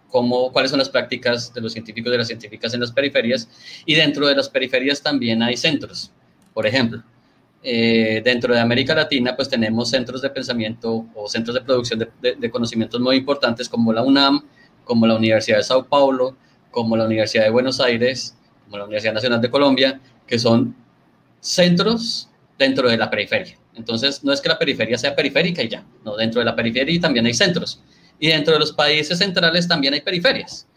cómo, 0.10 0.52
cuáles 0.52 0.72
son 0.72 0.80
las 0.80 0.90
prácticas 0.90 1.54
de 1.54 1.62
los 1.62 1.72
científicos 1.72 2.10
y 2.10 2.12
de 2.12 2.18
las 2.18 2.28
científicas 2.28 2.74
en 2.74 2.82
las 2.82 2.92
periferias. 2.92 3.48
Y 3.86 3.96
dentro 3.96 4.28
de 4.28 4.36
las 4.36 4.50
periferias 4.50 5.02
también 5.02 5.42
hay 5.42 5.56
centros. 5.56 6.12
Por 6.54 6.68
ejemplo, 6.68 7.04
eh, 7.64 8.22
dentro 8.24 8.54
de 8.54 8.60
América 8.60 8.94
Latina, 8.94 9.36
pues 9.36 9.50
tenemos 9.50 9.90
centros 9.90 10.22
de 10.22 10.30
pensamiento 10.30 11.06
o 11.16 11.28
centros 11.28 11.56
de 11.56 11.62
producción 11.62 12.00
de, 12.00 12.36
de, 12.36 12.52
conocimientos 12.52 13.00
muy 13.00 13.16
importantes 13.16 13.70
como 13.70 13.92
la 13.94 14.04
UNAM, 14.04 14.46
como 14.84 15.08
la 15.08 15.16
Universidad 15.16 15.58
de 15.58 15.64
Sao 15.64 15.86
Paulo, 15.86 16.36
como 16.70 16.96
la 16.96 17.06
Universidad 17.06 17.46
de 17.46 17.50
Buenos 17.50 17.80
Aires, 17.80 18.38
como 18.66 18.78
la 18.78 18.84
Universidad 18.84 19.14
Nacional 19.14 19.42
de 19.42 19.50
Colombia, 19.50 20.00
que 20.28 20.40
son 20.40 20.76
centros 21.40 22.30
dentro 22.58 22.90
de 22.90 22.98
la 22.98 23.10
periferia. 23.10 23.58
Entonces, 23.76 24.24
no 24.24 24.32
es 24.32 24.42
que 24.42 24.50
la 24.50 24.58
periferia 24.58 24.98
sea 24.98 25.16
periférica 25.16 25.62
y 25.62 25.68
ya, 25.68 25.86
no, 26.04 26.16
dentro 26.16 26.40
de 26.40 26.46
la 26.46 26.56
periferia 26.56 27.00
también 27.00 27.26
hay 27.26 27.34
centros. 27.34 27.82
Y 28.20 28.30
dentro 28.30 28.54
de 28.54 28.60
los 28.60 28.72
países 28.72 29.18
centrales 29.18 29.68
también 29.68 29.94
hay 29.94 30.02
periferias. 30.02 30.68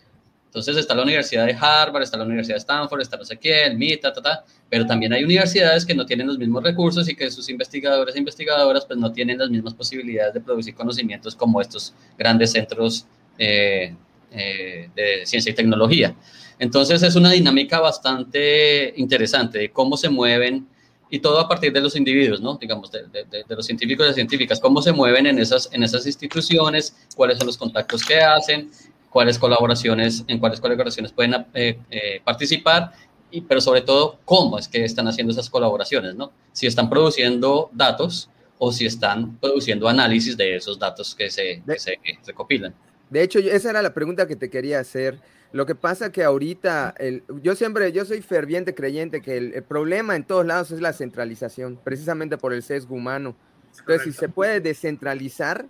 Entonces 0.48 0.78
está 0.78 0.94
la 0.94 1.02
Universidad 1.02 1.44
de 1.44 1.52
Harvard, 1.52 2.02
está 2.02 2.16
la 2.16 2.24
Universidad 2.24 2.56
de 2.56 2.60
Stanford, 2.60 3.02
está 3.02 3.18
no 3.18 3.24
sé 3.24 3.38
el 3.42 3.76
MIT, 3.76 4.00
ta, 4.00 4.12
ta, 4.14 4.44
pero 4.70 4.86
también 4.86 5.12
hay 5.12 5.22
universidades 5.22 5.84
que 5.84 5.94
no 5.94 6.06
tienen 6.06 6.26
los 6.26 6.38
mismos 6.38 6.62
recursos 6.62 7.06
y 7.08 7.14
que 7.14 7.30
sus 7.30 7.50
investigadores 7.50 8.14
e 8.16 8.18
investigadoras 8.18 8.86
pues 8.86 8.98
no 8.98 9.12
tienen 9.12 9.38
las 9.38 9.50
mismas 9.50 9.74
posibilidades 9.74 10.32
de 10.32 10.40
producir 10.40 10.74
conocimientos 10.74 11.36
como 11.36 11.60
estos 11.60 11.92
grandes 12.16 12.52
centros 12.52 13.06
eh, 13.36 13.94
eh, 14.32 14.90
de 14.96 15.26
ciencia 15.26 15.52
y 15.52 15.54
tecnología. 15.54 16.16
Entonces 16.58 17.02
es 17.02 17.14
una 17.16 17.30
dinámica 17.30 17.80
bastante 17.80 18.92
interesante 18.96 19.58
de 19.58 19.70
cómo 19.70 19.96
se 19.96 20.08
mueven 20.08 20.66
y 21.10 21.20
todo 21.20 21.38
a 21.40 21.48
partir 21.48 21.72
de 21.72 21.80
los 21.80 21.96
individuos, 21.96 22.40
¿no? 22.40 22.56
Digamos, 22.56 22.90
de, 22.90 23.04
los 23.48 23.64
científicos 23.64 24.10
y 24.10 24.14
científicas, 24.14 24.60
cómo 24.60 24.82
se 24.82 24.92
mueven 24.92 25.26
en 25.26 25.38
esas, 25.38 25.68
en 25.72 25.82
esas 25.82 26.06
instituciones, 26.06 26.94
cuáles 27.16 27.38
son 27.38 27.46
los 27.46 27.56
contactos 27.56 28.04
que 28.04 28.20
hacen, 28.20 28.70
cuáles 29.08 29.38
colaboraciones, 29.38 30.24
en 30.28 30.38
cuáles 30.38 30.60
colaboraciones 30.60 31.12
pueden 31.12 31.46
eh, 31.54 31.78
eh, 31.90 32.20
participar, 32.24 32.92
y, 33.30 33.40
pero 33.42 33.60
sobre 33.60 33.82
todo, 33.82 34.18
cómo 34.24 34.58
es 34.58 34.68
que 34.68 34.84
están 34.84 35.08
haciendo 35.08 35.32
esas 35.32 35.48
colaboraciones, 35.48 36.14
¿no? 36.14 36.32
Si 36.52 36.66
están 36.66 36.90
produciendo 36.90 37.70
datos 37.72 38.30
o 38.58 38.72
si 38.72 38.86
están 38.86 39.36
produciendo 39.38 39.88
análisis 39.88 40.36
de 40.36 40.56
esos 40.56 40.78
datos 40.78 41.14
que 41.14 41.30
se, 41.30 41.62
que 41.66 41.78
se 41.78 41.98
recopilan. 42.26 42.74
De 43.10 43.22
hecho, 43.22 43.38
esa 43.38 43.70
era 43.70 43.82
la 43.82 43.94
pregunta 43.94 44.26
que 44.26 44.36
te 44.36 44.50
quería 44.50 44.80
hacer. 44.80 45.18
Lo 45.52 45.64
que 45.64 45.74
pasa 45.74 46.12
que 46.12 46.24
ahorita, 46.24 46.94
el, 46.98 47.24
yo 47.42 47.54
siempre, 47.54 47.90
yo 47.92 48.04
soy 48.04 48.20
ferviente 48.20 48.74
creyente 48.74 49.22
que 49.22 49.38
el, 49.38 49.62
problema 49.62 50.14
en 50.14 50.24
todos 50.24 50.44
lados 50.44 50.70
es 50.70 50.80
la 50.80 50.92
centralización, 50.92 51.78
precisamente 51.82 52.36
por 52.36 52.52
el 52.52 52.62
sesgo 52.62 52.94
humano. 52.94 53.34
Entonces, 53.78 54.02
si 54.02 54.12
se 54.12 54.28
puede 54.28 54.60
descentralizar, 54.60 55.66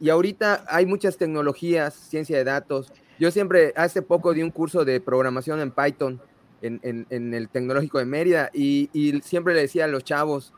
y 0.00 0.10
ahorita 0.10 0.64
hay 0.68 0.86
muchas 0.86 1.16
tecnologías, 1.16 1.94
ciencia 1.94 2.36
de 2.36 2.44
datos. 2.44 2.92
Yo 3.18 3.30
siempre, 3.30 3.72
hace 3.76 4.02
poco 4.02 4.32
di 4.32 4.42
un 4.42 4.50
curso 4.50 4.84
de 4.84 5.00
programación 5.00 5.60
en 5.60 5.72
Python 5.72 6.20
en, 6.62 6.80
en, 6.82 7.34
el 7.34 7.48
Tecnológico 7.48 7.98
de 7.98 8.04
Mérida 8.04 8.50
y, 8.52 8.90
y 8.92 9.20
siempre 9.22 9.54
le 9.54 9.62
decía 9.62 9.84
a 9.84 9.88
los 9.88 10.04
chavos, 10.04 10.52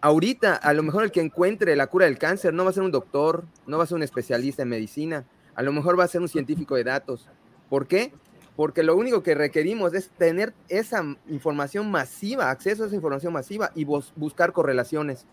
ahorita 0.00 0.54
a 0.54 0.72
lo 0.72 0.82
mejor 0.82 1.04
el 1.04 1.10
que 1.10 1.20
encuentre 1.20 1.74
la 1.76 1.88
cura 1.88 2.06
del 2.06 2.18
cáncer 2.18 2.54
no 2.54 2.64
va 2.64 2.70
a 2.70 2.72
ser 2.72 2.82
un 2.82 2.92
doctor, 2.92 3.44
no 3.66 3.78
va 3.78 3.84
a 3.84 3.86
ser 3.86 3.96
un 3.96 4.02
especialista 4.02 4.62
en 4.62 4.68
medicina, 4.68 5.24
a 5.54 5.62
lo 5.62 5.72
mejor 5.72 5.98
va 5.98 6.04
a 6.04 6.08
ser 6.08 6.20
un 6.20 6.28
científico 6.28 6.76
de 6.76 6.84
datos. 6.84 7.28
¿Por 7.68 7.86
qué? 7.86 8.12
Porque 8.54 8.82
lo 8.82 8.96
único 8.96 9.22
que 9.22 9.34
requerimos 9.34 9.92
es 9.94 10.08
tener 10.08 10.54
esa 10.68 11.04
información 11.28 11.90
masiva, 11.90 12.50
acceso 12.50 12.84
a 12.84 12.86
esa 12.86 12.96
información 12.96 13.32
masiva 13.32 13.70
y 13.74 13.84
buscar 13.84 14.52
correlaciones. 14.52 15.26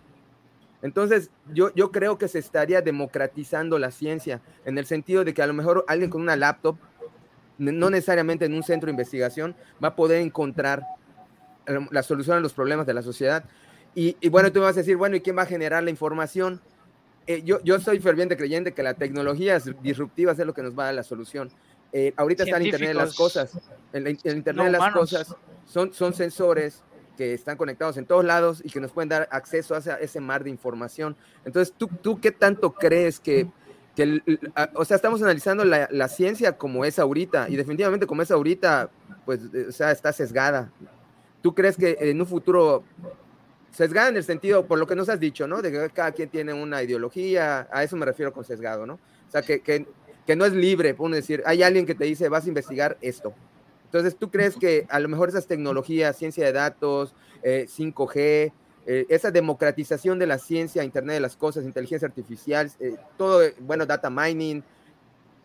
Entonces, 0.82 1.30
yo, 1.54 1.74
yo 1.76 1.92
creo 1.92 2.18
que 2.18 2.28
se 2.28 2.40
estaría 2.40 2.82
democratizando 2.82 3.80
la 3.80 3.92
ciencia 3.92 4.42
en 4.66 4.78
el 4.78 4.86
sentido 4.86 5.24
de 5.24 5.34
que 5.34 5.42
a 5.42 5.48
lo 5.48 5.54
mejor 5.54 5.86
alguien 5.88 6.10
con 6.10 6.22
una 6.22 6.36
laptop, 6.36 6.76
no 7.58 7.90
necesariamente 7.90 8.46
en 8.46 8.54
un 8.54 8.64
centro 8.64 8.88
de 8.88 8.92
investigación, 8.92 9.56
va 9.82 9.90
a 9.90 9.96
poder 9.96 10.22
encontrar 10.22 10.84
la 11.92 12.04
solución 12.04 12.38
a 12.38 12.42
los 12.42 12.52
problemas 12.52 12.86
de 12.86 12.94
la 12.94 13.02
sociedad. 13.02 13.46
Y, 13.96 14.18
y 14.20 14.28
bueno, 14.28 14.52
tú 14.52 14.60
me 14.60 14.66
vas 14.66 14.76
a 14.76 14.82
decir, 14.82 14.98
bueno, 14.98 15.16
¿y 15.16 15.22
quién 15.22 15.38
va 15.38 15.44
a 15.44 15.46
generar 15.46 15.82
la 15.84 15.90
información? 15.90 16.60
Eh, 17.26 17.42
yo, 17.44 17.62
yo 17.64 17.80
soy 17.80 18.00
ferviente 18.02 18.36
creyente 18.36 18.74
que 18.74 18.84
la 18.84 18.96
tecnología 18.96 19.58
disruptiva 19.82 20.34
es 20.34 20.38
lo 20.40 20.54
que 20.54 20.64
nos 20.64 20.78
va 20.78 20.84
a 20.84 20.86
dar 20.88 20.96
la 20.96 21.04
solución. 21.04 21.50
Eh, 21.94 22.12
ahorita 22.18 22.44
está 22.44 22.58
el 22.58 22.66
Internet 22.66 22.90
de 22.90 22.96
las 22.96 23.16
cosas. 23.16 23.52
El, 23.94 24.08
Internet 24.08 24.66
de 24.66 24.72
las 24.72 24.94
cosas 24.94 25.36
son, 25.66 25.94
son 25.94 26.14
sensores 26.14 26.84
que 27.16 27.36
están 27.36 27.56
conectados 27.56 27.98
en 27.98 28.08
todos 28.08 28.26
lados 28.26 28.62
y 28.66 28.70
que 28.70 28.80
nos 28.80 28.92
pueden 28.92 29.10
dar 29.10 29.30
acceso 29.32 29.76
a 29.76 29.78
ese, 29.78 30.20
mar 30.20 30.44
de 30.44 30.50
información. 30.50 31.16
Entonces, 31.46 31.74
¿tú, 31.78 31.88
tú 32.02 32.20
qué 32.20 32.32
tanto 32.32 32.74
crees 32.74 33.20
que, 33.20 33.48
que 33.96 34.22
o 34.74 34.84
sea, 34.84 34.96
estamos 34.96 35.22
analizando 35.22 35.64
la, 35.64 35.88
la, 35.92 36.08
ciencia 36.08 36.58
como 36.58 36.84
es 36.84 36.98
ahorita 36.98 37.48
y 37.50 37.56
definitivamente 37.56 38.08
como 38.08 38.24
es 38.24 38.32
ahorita, 38.32 38.90
pues, 39.26 39.42
o 39.70 39.72
sea, 39.72 39.92
está 39.92 40.12
sesgada. 40.12 40.72
¿Tú 41.44 41.54
crees 41.54 41.78
que 41.78 41.96
en 42.00 42.20
un 42.20 42.26
futuro 42.26 42.84
sesgada 43.74 44.10
en 44.10 44.18
el 44.18 44.24
sentido, 44.24 44.66
por 44.66 44.80
lo 44.80 44.88
que 44.88 44.96
nos 44.96 45.10
has 45.10 45.20
dicho, 45.20 45.48
¿no? 45.48 45.62
De 45.62 45.72
que 45.72 45.90
cada 45.90 46.12
quien 46.12 46.30
tiene 46.30 46.54
una 46.54 46.82
ideología, 46.82 47.68
a 47.72 47.84
eso 47.84 47.96
me 47.96 48.06
refiero 48.06 48.32
con 48.32 48.44
sesgado, 48.44 48.86
¿no? 48.86 48.94
O 48.94 49.32
sea, 49.32 49.42
que, 49.42 49.62
que, 49.62 49.88
que 50.26 50.36
no 50.36 50.46
es 50.46 50.54
libre, 50.54 50.94
por 50.94 51.12
decir, 51.12 51.44
hay 51.46 51.64
alguien 51.64 51.86
que 51.86 51.96
te 51.96 52.06
dice, 52.06 52.30
vas 52.30 52.46
a 52.46 52.48
investigar 52.48 52.98
esto. 53.02 53.34
Entonces, 53.86 54.16
¿tú 54.16 54.32
crees 54.32 54.56
que 54.56 54.88
a 54.90 55.00
lo 55.00 55.08
mejor 55.08 55.30
esas 55.30 55.46
tecnologías, 55.46 56.18
ciencia 56.18 56.46
de 56.46 56.52
datos, 56.52 57.14
5G, 57.44 58.18
eh, 58.18 58.52
eh, 58.86 59.06
esa 59.10 59.32
democratización 59.32 60.18
de 60.20 60.28
la 60.28 60.38
ciencia, 60.38 60.84
Internet 60.84 61.16
de 61.16 61.20
las 61.20 61.36
Cosas, 61.36 61.64
inteligencia 61.64 62.08
artificial, 62.08 62.72
eh, 62.80 62.96
todo, 63.18 63.42
bueno, 63.60 63.86
data 63.86 64.10
mining, 64.10 64.64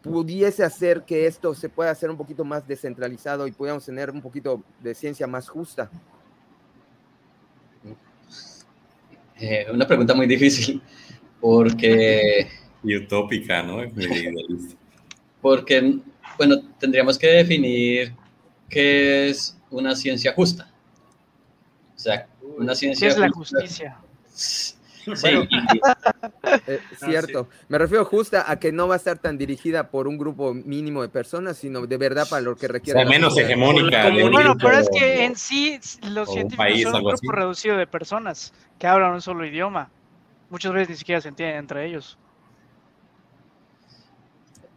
pudiese 0.02 0.64
hacer 0.64 1.02
que 1.02 1.26
esto 1.26 1.54
se 1.54 1.68
pueda 1.68 1.90
hacer 1.90 2.08
un 2.08 2.16
poquito 2.16 2.44
más 2.44 2.66
descentralizado 2.66 3.46
y 3.46 3.52
pudiéramos 3.52 3.84
tener 3.84 4.10
un 4.10 4.22
poquito 4.22 4.62
de 4.80 4.94
ciencia 4.94 5.26
más 5.26 5.48
justa? 5.48 5.90
una 9.72 9.86
pregunta 9.86 10.14
muy 10.14 10.26
difícil, 10.26 10.82
porque... 11.40 12.48
Y 12.82 12.96
utópica, 12.96 13.62
¿no? 13.62 13.78
porque, 15.42 15.98
bueno, 16.36 16.56
tendríamos 16.78 17.18
que 17.18 17.26
definir 17.28 18.12
qué 18.68 19.28
es 19.28 19.56
una 19.70 19.94
ciencia 19.94 20.32
justa. 20.32 20.70
O 21.96 21.98
sea, 21.98 22.28
una 22.56 22.74
ciencia. 22.74 23.08
¿Qué 23.08 23.14
es 23.14 23.18
la 23.18 23.30
justicia? 23.30 23.98
Sí. 24.32 24.74
Eh, 26.66 26.80
cierto. 26.98 27.48
Me 27.68 27.78
refiero 27.78 28.04
justa 28.04 28.50
a 28.50 28.58
que 28.58 28.72
no 28.72 28.88
va 28.88 28.94
a 28.94 28.96
estar 28.96 29.18
tan 29.18 29.38
dirigida 29.38 29.90
por 29.90 30.08
un 30.08 30.18
grupo 30.18 30.54
mínimo 30.54 31.02
de 31.02 31.08
personas, 31.08 31.56
sino 31.56 31.86
de 31.86 31.96
verdad 31.96 32.26
para 32.28 32.42
lo 32.42 32.56
que 32.56 32.68
requiere. 32.68 32.98
O 32.98 33.02
sea, 33.02 33.10
menos 33.10 33.36
hegemónica. 33.36 34.10
bueno, 34.10 34.56
pero 34.58 34.78
es 34.78 34.88
que 34.90 35.24
en 35.24 35.36
sí 35.36 35.78
los 36.02 36.30
científicos 36.30 36.82
son 36.82 37.04
un 37.04 37.10
grupo 37.10 37.32
reducido 37.32 37.76
de 37.76 37.86
personas 37.86 38.52
que 38.78 38.86
hablan 38.86 39.12
un 39.12 39.20
solo 39.20 39.44
idioma. 39.46 39.90
Muchas 40.50 40.72
veces 40.72 40.90
ni 40.90 40.96
siquiera 40.96 41.20
se 41.20 41.28
entienden 41.28 41.58
entre 41.58 41.86
ellos. 41.86 42.18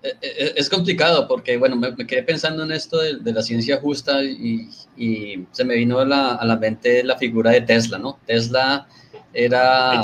Eh, 0.04 0.18
eh, 0.22 0.54
es 0.56 0.68
complicado 0.70 1.28
porque, 1.28 1.58
bueno, 1.58 1.76
me, 1.76 1.96
quedé 2.08 2.24
pensando 2.24 2.64
en 2.64 2.72
esto 2.72 3.00
de, 3.00 3.34
la 3.34 3.42
ciencia 3.44 3.78
justa 3.78 4.24
y, 4.24 4.68
se 5.52 5.64
me 5.64 5.76
vino 5.76 6.00
a 6.00 6.06
la, 6.06 6.36
a 6.36 6.46
la, 6.46 6.58
mente 6.58 7.04
la 7.04 7.18
figura 7.18 7.52
de 7.52 7.62
Tesla, 7.62 7.98
¿no? 7.98 8.20
Tesla 8.26 8.88
era, 9.34 10.04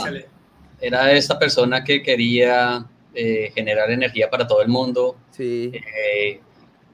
era 0.79 1.11
esta 1.11 1.37
persona 1.37 1.83
que 1.83 2.01
quería 2.01 2.85
eh, 3.13 3.51
generar 3.53 3.91
energía 3.91 4.29
para 4.29 4.47
todo 4.47 4.61
el 4.61 4.69
mundo, 4.69 5.17
sí. 5.31 5.71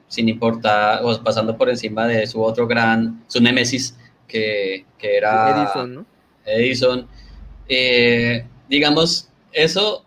sin 0.08 0.28
importar, 0.28 1.00
o 1.02 1.22
pasando 1.22 1.56
por 1.56 1.68
encima 1.68 2.06
de 2.06 2.26
su 2.26 2.42
otro 2.42 2.66
gran, 2.66 3.24
su 3.26 3.40
némesis, 3.40 3.96
que, 4.26 4.84
que 4.98 5.16
era 5.16 5.62
Edison, 5.62 5.94
¿no? 5.94 6.06
Edison. 6.46 7.08
digamos, 8.68 9.30
eso 9.52 10.04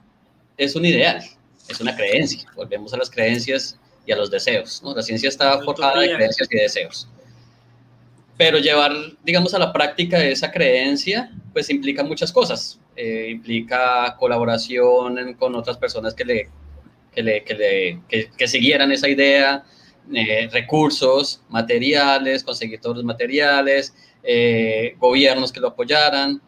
es 0.57 0.75
un 0.75 0.85
ideal 0.85 1.23
es 1.69 1.79
una 1.81 1.95
creencia. 1.95 2.47
Volvemos 2.55 2.93
a 2.93 2.97
las 2.97 3.09
creencias 3.09 3.77
y 4.05 4.11
a 4.11 4.15
los 4.15 4.31
deseos. 4.31 4.81
¿no? 4.83 4.95
La 4.95 5.01
ciencia 5.01 5.29
está 5.29 5.61
forjada 5.61 5.99
de 5.99 6.15
creencias 6.15 6.47
y 6.51 6.57
deseos. 6.57 7.07
Pero 8.37 8.59
llevar, 8.59 8.93
digamos, 9.23 9.53
a 9.53 9.59
la 9.59 9.73
práctica 9.73 10.23
esa 10.23 10.51
creencia, 10.51 11.31
pues 11.53 11.69
implica 11.69 12.03
muchas 12.03 12.31
cosas. 12.31 12.79
Eh, 12.95 13.29
implica 13.31 14.15
colaboración 14.17 15.33
con 15.33 15.55
otras 15.55 15.77
personas 15.77 16.13
que 16.13 16.25
le, 16.25 16.49
que 17.13 17.23
le, 17.23 17.43
que 17.43 17.53
le 17.53 18.29
que, 18.37 18.47
siguieran 18.47 18.91
esa 18.91 19.09
idea, 19.09 19.65
eh, 20.13 20.49
recursos, 20.51 21.41
materiales, 21.49 22.43
conseguir 22.43 22.79
todos 22.79 22.97
los 22.97 23.05
materiales, 23.05 23.93
eh, 24.23 24.95
gobiernos 24.99 25.51
que 25.51 25.59
lo 25.59 25.69
apoyaran. 25.69 26.41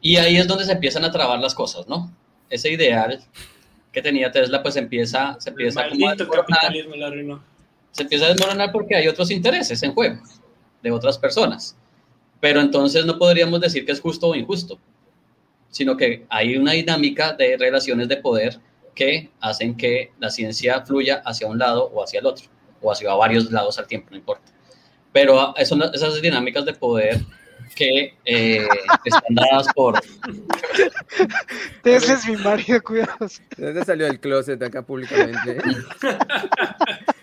Y 0.00 0.16
ahí 0.16 0.38
es 0.38 0.46
donde 0.46 0.64
se 0.64 0.72
empiezan 0.72 1.04
a 1.04 1.12
trabar 1.12 1.38
las 1.38 1.54
cosas, 1.54 1.86
¿no? 1.86 2.10
Ese 2.48 2.70
ideal 2.72 3.22
que 3.92 4.02
tenía 4.02 4.30
Tesla, 4.30 4.62
pues 4.62 4.76
empieza, 4.76 5.36
se 5.40 5.50
empieza 5.50 5.88
como 5.88 6.08
a 6.08 6.14
desmoronar. 6.14 7.40
Se 7.92 8.02
empieza 8.02 8.26
a 8.26 8.28
desmoronar 8.28 8.70
porque 8.72 8.94
hay 8.94 9.08
otros 9.08 9.30
intereses 9.30 9.82
en 9.82 9.92
juego 9.92 10.20
de 10.82 10.90
otras 10.90 11.18
personas. 11.18 11.76
Pero 12.40 12.60
entonces 12.60 13.04
no 13.04 13.18
podríamos 13.18 13.60
decir 13.60 13.84
que 13.84 13.92
es 13.92 14.00
justo 14.00 14.28
o 14.28 14.34
injusto, 14.34 14.78
sino 15.70 15.96
que 15.96 16.24
hay 16.28 16.56
una 16.56 16.72
dinámica 16.72 17.32
de 17.32 17.56
relaciones 17.56 18.08
de 18.08 18.16
poder 18.16 18.60
que 18.94 19.30
hacen 19.40 19.76
que 19.76 20.12
la 20.18 20.30
ciencia 20.30 20.80
fluya 20.82 21.22
hacia 21.24 21.46
un 21.46 21.58
lado 21.58 21.90
o 21.92 22.02
hacia 22.02 22.20
el 22.20 22.26
otro, 22.26 22.46
o 22.80 22.90
hacia 22.90 23.12
varios 23.14 23.50
lados 23.50 23.78
al 23.78 23.86
tiempo, 23.86 24.08
no 24.10 24.16
importa. 24.16 24.52
Pero 25.12 25.54
esas 25.56 26.22
dinámicas 26.22 26.64
de 26.64 26.72
poder 26.72 27.20
que 27.74 28.14
eh, 28.24 28.66
están 29.04 29.34
dadas 29.34 29.66
por... 29.74 30.00
Ese 31.84 32.12
es 32.12 32.28
mi 32.28 32.36
marido, 32.36 32.80
cuidados. 32.82 33.40
¿De 33.56 33.66
dónde 33.66 33.84
salió 33.84 34.06
el 34.06 34.20
closet 34.20 34.62
acá 34.62 34.82
públicamente? 34.82 35.58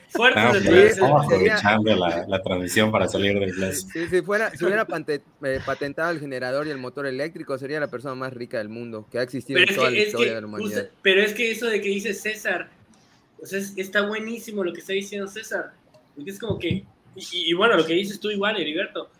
Fuerte 0.10 0.88
Estamos 0.88 1.26
aprovechando 1.26 1.95
la, 1.95 2.26
la, 2.28 2.41
transmisión 2.41 2.91
para 2.91 3.08
salir 3.08 3.39
del 3.39 3.54
closet. 3.54 3.88
Sí, 3.91 4.08
si, 4.08 4.22
fuera, 4.22 4.50
si 4.52 4.66
hubiera 4.66 4.88
eh, 5.43 5.60
patentado 5.64 6.12
el 6.12 6.20
generador 6.20 6.66
y 6.66 6.72
el 6.72 6.80
motor 6.80 7.06
eléctrico, 7.06 7.58
sería 7.58 7.80
la 7.80 7.88
persona 7.88 8.16
más 8.16 8.34
rica 8.34 8.58
del 8.58 8.70
mundo, 8.70 9.08
que 9.12 9.20
ha 9.20 9.22
existido 9.22 9.60
en 9.60 9.76
toda 9.76 9.91
la 9.91 9.98
historia 9.98 10.34
de 10.34 10.41
la 10.41 10.48
humanidad. 10.48 10.89
pero 11.04 11.22
es 11.22 11.34
que 11.34 11.52
eso 11.52 11.68
de 11.68 11.82
que 11.82 11.89
dice 11.89 12.14
César, 12.14 12.70
o 13.39 13.45
sea, 13.45 13.60
está 13.76 14.08
buenísimo 14.08 14.64
lo 14.64 14.74
que 14.74 14.80
está 14.80 14.93
diciendo 14.93 15.28
César. 15.28 15.74
Porque 16.16 16.32
es 16.32 16.39
como 16.39 16.58
que, 16.58 16.70
y, 16.70 16.86
y 17.32 17.54
bueno, 17.54 17.78
lo 17.78 17.86
que 17.86 17.93
dices 17.93 18.20
tú 18.20 18.32
igual, 18.32 18.60
Heriberto, 18.60 19.12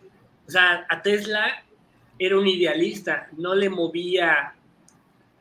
o 0.48 0.50
sea, 0.50 0.86
a 0.88 1.02
Tesla 1.02 1.62
era 2.18 2.38
un 2.38 2.46
idealista, 2.46 3.28
no 3.36 3.54
le 3.54 3.68
movía 3.68 4.54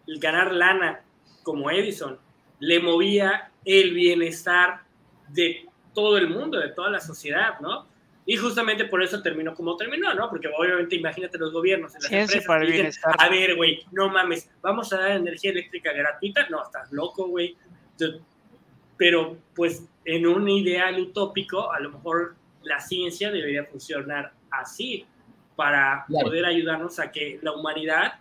el 0.05 0.20
ganar 0.20 0.53
lana 0.53 1.01
como 1.43 1.72
Edison, 1.72 2.20
le 2.60 2.80
movía 2.82 3.49
el 3.64 3.93
bienestar 3.93 4.82
de 5.30 5.66
todo 5.93 6.18
el 6.18 6.30
mundo, 6.30 6.60
de 6.60 6.70
toda 6.70 6.89
la 6.89 6.99
sociedad, 6.99 7.60
¿no? 7.62 7.88
Y 8.26 8.36
justamente 8.36 8.84
por 8.84 9.01
eso 9.01 9.22
terminó 9.22 9.55
como 9.55 9.78
terminó, 9.78 10.14
¿no? 10.14 10.30
Porque 10.30 10.49
obviamente 10.49 10.97
imagínate 10.97 11.38
los 11.38 11.53
gobiernos 11.53 11.95
en 11.95 12.01
las 12.03 12.12
empresas 12.12 12.45
para 12.45 12.66
el 12.66 12.72
bienestar. 12.74 13.16
a 13.18 13.30
ver, 13.30 13.55
güey, 13.55 13.86
no 13.93 14.10
mames, 14.10 14.51
vamos 14.62 14.91
a 14.91 14.99
dar 14.99 15.12
energía 15.12 15.51
eléctrica 15.51 15.93
gratuita, 15.93 16.47
no, 16.49 16.62
estás 16.62 16.91
loco, 16.91 17.28
güey. 17.28 17.55
Pero 18.97 19.38
pues 19.55 19.88
en 20.03 20.28
un 20.28 20.49
ideal 20.49 20.99
utópico, 20.99 21.72
a 21.72 21.80
lo 21.80 21.91
mejor 21.91 22.36
la 22.64 22.82
ciencia 22.82 23.32
debería 23.32 23.64
funcionar 23.64 24.34
así 24.60 25.05
para 25.55 26.05
poder 26.08 26.45
ayudarnos 26.45 26.99
a 26.99 27.12
que 27.12 27.39
la 27.41 27.53
humanidad 27.53 28.14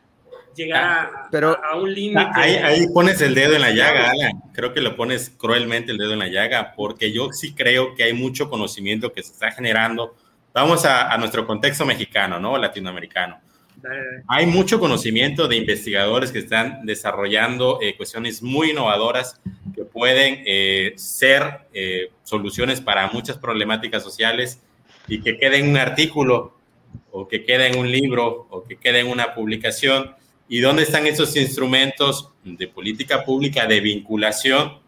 llegara 0.57 1.29
a, 1.33 1.71
a, 1.71 1.77
un 1.77 1.93
límite. 1.93 2.31
Ahí, 2.35 2.87
pones 2.93 3.21
el 3.21 3.35
dedo 3.35 3.55
en 3.55 3.61
la 3.61 3.71
llaga, 3.71 4.11
Alan. 4.11 4.43
Creo 4.53 4.73
que 4.73 4.81
lo 4.81 4.97
pones 4.97 5.31
cruelmente 5.31 5.93
el 5.93 5.99
dedo 5.99 6.15
en 6.15 6.19
la 6.19 6.29
llaga, 6.29 6.73
porque 6.75 7.13
yo 7.13 7.33
sí 7.33 7.55
creo 7.55 7.95
que 7.95 8.05
hay 8.05 8.15
mucho 8.15 8.49
conocimiento 8.49 9.13
que 9.13 9.23
se 9.23 9.33
está 9.33 9.53
generando. 9.53 10.17
Vamos 10.55 10.85
a, 10.87 11.17
nuestro 11.19 11.47
contexto 11.47 11.85
mexicano, 11.85 12.41
¿no? 12.41 12.57
Latinoamericano. 12.57 13.39
Hay 14.27 14.47
mucho 14.47 14.81
conocimiento 14.81 15.47
de 15.47 15.57
investigadores 15.57 16.33
que 16.33 16.39
están 16.39 16.87
desarrollando 16.87 17.79
eh, 17.83 17.95
cuestiones 17.97 18.43
muy 18.43 18.71
innovadoras 18.71 19.39
que 19.75 19.85
pueden 19.85 20.43
eh, 20.47 20.95
ser 20.97 21.67
eh, 21.75 22.11
soluciones 22.25 22.81
para 22.81 23.09
muchas 23.09 23.37
problemáticas 23.37 24.03
sociales 24.03 24.63
y 25.09 25.21
que 25.21 25.39
quede 25.39 25.59
en 25.59 25.71
un 25.71 25.77
artículo 25.77 26.55
o 27.11 27.29
que 27.29 27.45
quede 27.45 27.69
en 27.69 27.79
un 27.79 27.91
libro 27.91 28.47
o 28.51 28.65
que 28.65 28.77
quede 28.77 29.01
en 29.01 29.09
una 29.09 29.35
publicación. 29.35 30.15
¿Y 30.49 30.61
dónde 30.61 30.83
están 30.83 31.07
esos 31.07 31.35
instrumentos 31.37 32.31
de 32.45 32.69
política 32.69 33.25
pública 33.25 33.67
de 33.67 33.81
vinculación 33.81 34.79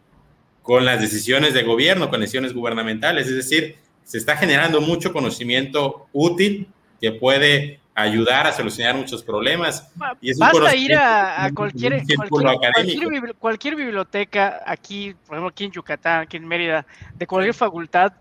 con 0.62 0.84
las 0.84 1.00
decisiones 1.00 1.54
de 1.54 1.62
gobierno, 1.62 2.10
con 2.10 2.20
decisiones 2.20 2.52
gubernamentales? 2.52 3.26
Es 3.26 3.34
decir, 3.34 3.76
se 4.04 4.18
está 4.18 4.36
generando 4.36 4.80
mucho 4.80 5.12
conocimiento 5.12 6.06
útil 6.12 6.68
que 7.00 7.12
puede 7.12 7.80
ayudar 7.94 8.46
a 8.46 8.52
solucionar 8.52 8.94
muchos 8.94 9.22
problemas. 9.22 9.90
Y 10.20 10.36
Basta 10.38 10.74
ir 10.76 10.94
a, 10.94 11.50
cualquier, 11.54 12.02
cualquier, 12.28 13.34
cualquier, 13.34 13.74
biblioteca 13.74 14.62
aquí, 14.64 15.14
por 15.26 15.34
ejemplo, 15.34 15.48
aquí 15.48 15.64
en 15.64 15.72
Yucatán, 15.72 16.20
aquí 16.22 16.36
en 16.36 16.46
Mérida, 16.46 16.86
de 17.16 17.26
cualquier 17.26 17.54
facultad 17.54 18.12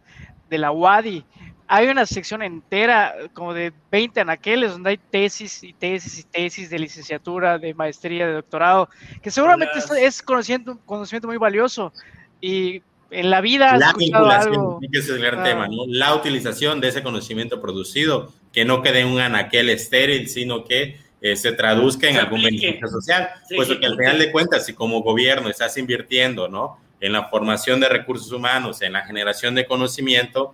de 0.49 0.57
la 0.57 0.71
UADI, 0.71 1.23
hay 1.67 1.87
una 1.87 2.05
sección 2.05 2.41
entera, 2.41 3.13
como 3.33 3.53
de 3.53 3.73
20 3.91 4.21
anaqueles, 4.21 4.71
donde 4.71 4.91
hay 4.91 4.97
tesis 4.97 5.63
y 5.63 5.73
tesis 5.73 6.19
y 6.19 6.23
tesis 6.23 6.69
de 6.69 6.79
licenciatura, 6.79 7.57
de 7.57 7.73
maestría, 7.73 8.25
de 8.25 8.33
doctorado, 8.33 8.89
que 9.21 9.29
seguramente 9.29 9.73
es 9.99 10.21
conocimiento, 10.21 10.79
conocimiento 10.85 11.27
muy 11.27 11.37
valioso. 11.37 11.91
Y 12.39 12.81
en 13.11 13.29
la 13.29 13.41
vida 13.41 13.75
la 13.77 13.93
vinculación, 13.93 14.79
que 14.91 14.99
es 14.99 15.09
el 15.09 15.19
gran 15.19 15.43
tema, 15.43 15.67
¿no? 15.67 15.85
La 15.87 16.15
utilización 16.15 16.79
de 16.79 16.89
ese 16.89 17.03
conocimiento 17.03 17.61
producido, 17.61 18.31
que 18.53 18.63
no 18.63 18.81
quede 18.81 19.01
en 19.01 19.07
un 19.07 19.19
anaquel 19.19 19.69
estéril, 19.69 20.29
sino 20.29 20.63
que 20.63 20.97
eh, 21.19 21.35
se 21.35 21.51
traduzca 21.51 22.07
en 22.07 22.17
algún 22.17 22.43
beneficio 22.43 22.87
social, 22.87 23.29
pues 23.55 23.67
que 23.67 23.85
al 23.85 23.97
final 23.97 24.19
de 24.19 24.31
cuentas, 24.31 24.65
si 24.65 24.73
como 24.73 25.01
gobierno 25.01 25.49
estás 25.49 25.77
invirtiendo, 25.77 26.47
¿no? 26.47 26.77
En 26.99 27.11
la 27.11 27.27
formación 27.27 27.79
de 27.79 27.89
recursos 27.89 28.31
humanos, 28.31 28.81
en 28.81 28.93
la 28.93 29.05
generación 29.05 29.53
de 29.53 29.65
conocimiento, 29.65 30.53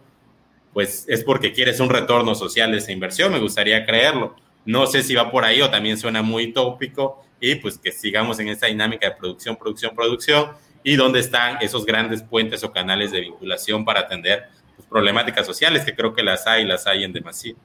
pues 0.74 1.06
es 1.08 1.24
porque 1.24 1.54
quieres 1.54 1.80
un 1.80 1.90
retorno 1.90 2.36
social 2.36 2.72
de 2.72 2.80
esa 2.80 2.92
inversión, 2.92 3.32
me 3.32 3.40
gustaría 3.40 3.86
creerlo. 3.86 4.36
No 4.66 4.88
sé 4.88 5.04
si 5.04 5.14
va 5.14 5.30
por 5.30 5.46
ahí 5.46 5.62
o 5.62 5.70
también 5.70 5.98
suena 5.98 6.22
muy 6.22 6.52
tópico 6.52 7.24
y 7.40 7.56
pues 7.56 7.78
que 7.78 7.92
sigamos 7.92 8.40
en 8.40 8.48
esta 8.48 8.68
dinámica 8.68 9.10
de 9.10 9.16
producción, 9.16 9.56
producción, 9.56 9.96
producción 9.96 10.52
y 10.84 10.96
dónde 10.96 11.20
están 11.20 11.58
esos 11.62 11.86
grandes 11.86 12.24
puentes 12.24 12.64
o 12.64 12.72
canales 12.72 13.12
de 13.12 13.22
vinculación 13.22 13.86
para 13.86 14.02
atender 14.02 14.46
pues, 14.76 14.88
problemáticas 14.88 15.46
sociales, 15.46 15.84
que 15.84 15.96
creo 15.96 16.14
que 16.14 16.24
las 16.24 16.48
hay, 16.48 16.66
las 16.66 16.88
hay 16.88 17.04
en 17.04 17.14
demasía. 17.14 17.56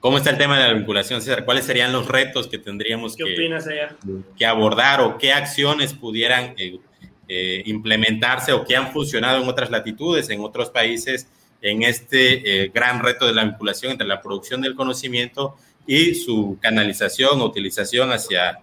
¿Cómo 0.00 0.16
está 0.16 0.30
el 0.30 0.38
tema 0.38 0.56
de 0.58 0.68
la 0.68 0.74
vinculación, 0.74 1.20
César? 1.20 1.44
¿Cuáles 1.44 1.64
serían 1.64 1.92
los 1.92 2.06
retos 2.06 2.46
que 2.46 2.58
tendríamos 2.58 3.16
que, 3.16 4.46
abordar 4.46 5.00
o 5.00 5.18
qué 5.18 5.32
acciones 5.32 5.92
pudieran 5.92 6.54
eh, 6.56 6.78
eh, 7.26 7.62
implementarse 7.66 8.52
o 8.52 8.64
que 8.64 8.76
han 8.76 8.92
funcionado 8.92 9.42
en 9.42 9.48
otras 9.48 9.70
latitudes, 9.70 10.30
en 10.30 10.40
otros 10.40 10.70
países, 10.70 11.28
en 11.60 11.82
este 11.82 12.64
eh, 12.64 12.70
gran 12.72 13.02
reto 13.02 13.26
de 13.26 13.34
la 13.34 13.44
vinculación 13.44 13.92
entre 13.92 14.06
la 14.06 14.20
producción 14.20 14.60
del 14.60 14.74
conocimiento 14.74 15.56
y 15.86 16.14
su 16.14 16.58
canalización 16.60 17.40
o 17.40 17.46
utilización 17.46 18.12
hacia 18.12 18.60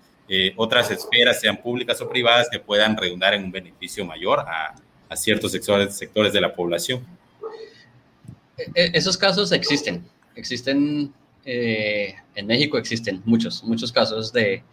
otras 0.56 0.90
esferas, 0.90 1.40
sean 1.40 1.58
públicas 1.58 2.02
o 2.02 2.10
privadas, 2.10 2.50
que 2.52 2.60
puedan 2.60 2.98
redundar 2.98 3.36
en 3.36 3.44
un 3.44 3.52
beneficio 3.52 4.04
mayor 4.06 4.40
a, 4.40 4.74
a 5.08 5.16
ciertos 5.16 5.52
sectores, 5.52 5.96
sectores 5.96 6.34
de 6.34 6.42
la 6.42 6.54
población? 6.54 7.06
Esos 8.74 9.18
casos 9.18 9.52
existen, 9.52 10.04
existen 10.36 11.14
eh, 11.46 12.16
en 12.34 12.48
México 12.48 12.78
existen 12.78 13.22
muchos, 13.24 13.64
muchos 13.64 13.92
casos 13.92 14.34
de, 14.34 14.64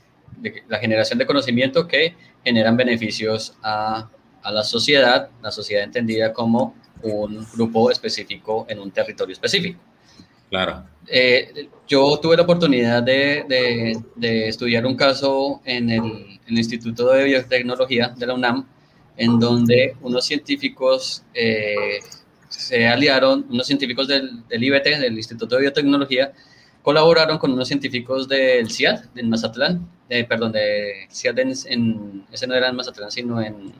la 0.68 0.78
generación 0.78 1.18
de 1.18 1.26
conocimiento 1.26 1.86
que 1.86 2.14
generan 2.42 2.76
beneficios 2.76 3.54
a, 3.62 4.08
la 4.44 4.64
sociedad, 4.64 5.28
la 5.42 5.52
sociedad 5.52 5.84
entendida 5.84 6.32
como 6.32 6.74
un 7.02 7.46
grupo 7.54 7.90
específico 7.90 8.66
en 8.68 8.78
un 8.78 8.90
territorio 8.90 9.32
específico. 9.32 9.80
Claro. 10.50 10.84
Eh, 11.08 11.68
yo 11.88 12.18
tuve 12.18 12.36
la 12.36 12.42
oportunidad 12.42 13.02
de, 13.02 13.96
estudiar 14.20 14.84
un 14.84 14.96
caso 14.96 15.60
en 15.64 15.90
el, 15.90 16.28
Instituto 16.48 17.10
de 17.10 17.24
Biotecnología 17.24 18.08
de 18.08 18.26
la 18.26 18.34
UNAM, 18.34 18.66
en 19.16 19.38
donde 19.38 19.96
unos 20.02 20.26
científicos 20.26 21.22
eh, 21.32 21.98
se 22.50 22.86
aliaron, 22.86 23.46
unos 23.48 23.66
científicos 23.66 24.06
del, 24.06 24.46
del 24.48 24.62
IBT, 24.62 24.84
del 25.00 25.16
Instituto 25.16 25.56
de 25.56 25.62
Biotecnología, 25.62 26.32
colaboraron 26.82 27.38
con 27.38 27.52
unos 27.52 27.68
científicos 27.68 28.28
del 28.28 28.70
CIAD, 28.70 29.04
en 29.14 29.30
Mazatlán, 29.30 29.88
perdón, 30.28 30.52
de 30.52 31.06
CIAD 31.10 31.38
en, 31.38 32.26
ese 32.30 32.46
no 32.46 32.54
era 32.54 32.68
en 32.68 32.76
Mazatlán, 32.76 33.10
sino 33.10 33.40
en, 33.40 33.72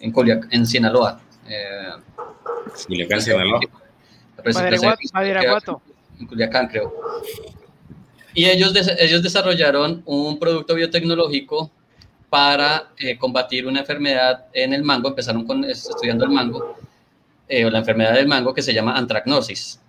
en, 0.00 0.12
en 0.50 0.66
Sinaloa. 0.66 1.22
Eh, 1.48 1.92
Culiacán, 2.86 3.20
Sinaloa. 3.20 3.60
En 6.20 6.26
Culiacán, 6.26 6.68
creo. 6.68 6.94
Y 8.34 8.46
ellos, 8.46 8.72
ellos 8.98 9.22
desarrollaron 9.22 10.02
un 10.06 10.38
producto 10.38 10.74
biotecnológico 10.74 11.70
para 12.28 12.90
eh, 12.98 13.16
combatir 13.16 13.66
una 13.66 13.80
enfermedad 13.80 14.46
en 14.52 14.72
el 14.72 14.82
mango. 14.82 15.08
Empezaron 15.08 15.46
con, 15.46 15.64
estudiando 15.64 16.24
el 16.24 16.30
mango, 16.30 16.76
eh, 17.48 17.64
o 17.64 17.70
la 17.70 17.78
enfermedad 17.78 18.14
del 18.14 18.26
mango 18.26 18.54
que 18.54 18.62
se 18.62 18.74
llama 18.74 18.96
antracnosis. 18.96 19.80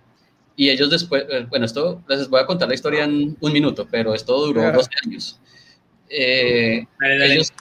Y 0.56 0.70
ellos 0.70 0.90
después, 0.90 1.24
eh, 1.28 1.46
bueno, 1.48 1.66
esto 1.66 2.02
les 2.08 2.28
voy 2.28 2.40
a 2.40 2.46
contar 2.46 2.68
la 2.68 2.74
historia 2.74 3.04
en 3.04 3.36
un 3.40 3.52
minuto, 3.52 3.86
pero 3.90 4.14
esto 4.14 4.46
duró 4.46 4.70
12 4.72 4.90
años. 5.04 5.40
Eh, 6.08 6.86
ellos 7.02 7.52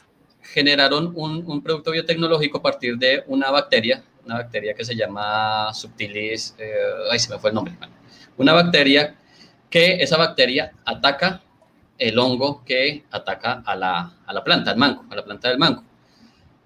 generaron 0.56 1.12
un, 1.18 1.62
producto 1.62 1.92
biotecnológico 1.92 2.60
a 2.60 2.62
partir 2.62 2.98
de 2.98 3.26
una 3.28 3.52
bacteria, 3.52 4.02
una 4.24 4.36
bacteria 4.36 4.74
que 4.74 4.86
se 4.86 4.96
llama 4.96 5.74
Subtilis, 5.74 6.56
eh, 6.58 6.72
ay, 7.12 7.20
se 7.20 7.30
me 7.30 7.38
fue 7.40 7.50
el 7.50 7.56
nombre, 7.56 7.74
una 8.38 8.54
bacteria 8.54 9.18
que 9.70 9.96
esa 9.96 10.16
bacteria 10.16 10.72
ataca 10.86 11.42
el 11.98 12.18
hongo 12.18 12.64
que 12.64 13.04
ataca 13.12 13.64
a 13.66 13.76
la, 13.76 14.14
a 14.26 14.34
la 14.34 14.46
planta, 14.46 14.72
al 14.72 14.78
mango, 14.78 15.04
a 15.10 15.16
la 15.18 15.26
planta 15.26 15.50
del 15.50 15.58
mango. 15.58 15.84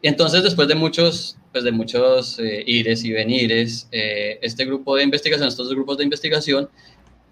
Y 0.03 0.07
entonces, 0.07 0.43
después 0.43 0.67
de 0.67 0.75
muchos 0.75 1.39
pues, 1.51 1.63
de 1.63 1.71
muchos 1.71 2.37
eh, 2.37 2.63
ires 2.67 3.03
y 3.03 3.11
venires, 3.11 3.87
eh, 3.91 4.37
este 4.43 4.65
grupo 4.65 4.95
de 4.95 5.03
investigación, 5.03 5.47
estos 5.47 5.65
dos 5.65 5.75
grupos 5.75 5.97
de 5.97 6.03
investigación, 6.03 6.69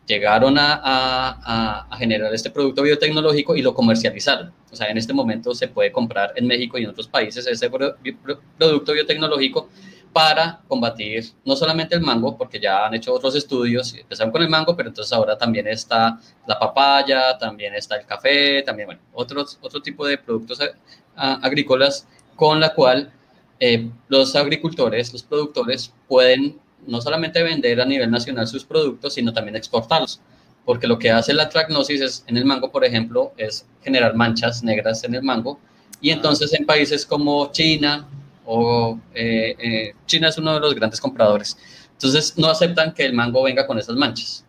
llegaron 0.07 0.57
a, 0.57 0.81
a, 0.83 1.87
a, 1.91 1.97
generar 1.97 2.33
este 2.33 2.49
producto 2.49 2.81
biotecnológico 2.81 3.55
y 3.55 3.61
lo 3.61 3.73
comercializaron. 3.73 4.53
O 4.71 4.75
sea, 4.75 4.87
en 4.87 4.97
este 4.97 5.13
momento 5.13 5.53
se 5.53 5.67
puede 5.67 5.91
comprar 5.91 6.33
en 6.35 6.47
México 6.47 6.77
y 6.77 6.85
en 6.85 6.89
otros 6.89 7.07
países 7.07 7.45
este 7.45 7.69
producto 7.69 8.93
biotecnológico 8.93 9.69
para 10.13 10.61
combatir 10.67 11.25
no 11.45 11.55
solamente 11.55 11.93
el 11.93 12.01
mango, 12.01 12.37
porque 12.37 12.59
ya 12.59 12.87
han 12.87 12.93
hecho 12.95 13.13
otros 13.13 13.35
estudios, 13.35 13.93
empezaron 13.93 14.31
con 14.31 14.41
el 14.41 14.49
mango, 14.49 14.75
pero 14.75 14.89
entonces 14.89 15.13
ahora 15.13 15.37
también 15.37 15.67
está 15.67 16.19
la 16.47 16.57
papaya, 16.57 17.37
también 17.37 17.75
está 17.75 17.97
el 17.97 18.05
café, 18.05 18.63
también, 18.63 18.87
bueno, 18.87 19.01
otros, 19.13 19.59
otro 19.61 19.79
tipo 19.81 20.07
de 20.07 20.17
productos 20.17 20.59
eh, 20.61 20.71
agrícolas 21.15 22.07
con 22.35 22.59
la 22.59 22.73
cual 22.73 23.11
eh, 23.59 23.91
los 24.07 24.35
agricultores, 24.35 25.13
los 25.13 25.23
productores 25.23 25.93
pueden 26.07 26.59
no 26.87 27.01
solamente 27.01 27.43
vender 27.43 27.79
a 27.81 27.85
nivel 27.85 28.09
nacional 28.09 28.47
sus 28.47 28.63
productos, 28.63 29.13
sino 29.13 29.33
también 29.33 29.55
exportarlos. 29.55 30.19
Porque 30.65 30.87
lo 30.87 30.99
que 30.99 31.11
hace 31.11 31.33
la 31.33 31.49
tragnosis 31.49 32.01
es, 32.01 32.23
en 32.27 32.37
el 32.37 32.45
mango, 32.45 32.71
por 32.71 32.83
ejemplo, 32.83 33.33
es 33.37 33.65
generar 33.83 34.15
manchas 34.15 34.63
negras 34.63 35.03
en 35.03 35.15
el 35.15 35.23
mango. 35.23 35.59
Y 36.01 36.09
entonces 36.09 36.53
en 36.53 36.65
países 36.65 37.05
como 37.05 37.51
China, 37.51 38.07
o 38.45 38.99
eh, 39.13 39.55
eh, 39.59 39.93
China 40.05 40.29
es 40.29 40.37
uno 40.37 40.53
de 40.53 40.59
los 40.59 40.73
grandes 40.73 41.01
compradores, 41.01 41.57
entonces 41.91 42.37
no 42.37 42.47
aceptan 42.47 42.93
que 42.93 43.05
el 43.05 43.13
mango 43.13 43.43
venga 43.43 43.67
con 43.67 43.77
esas 43.77 43.95
manchas. 43.95 44.45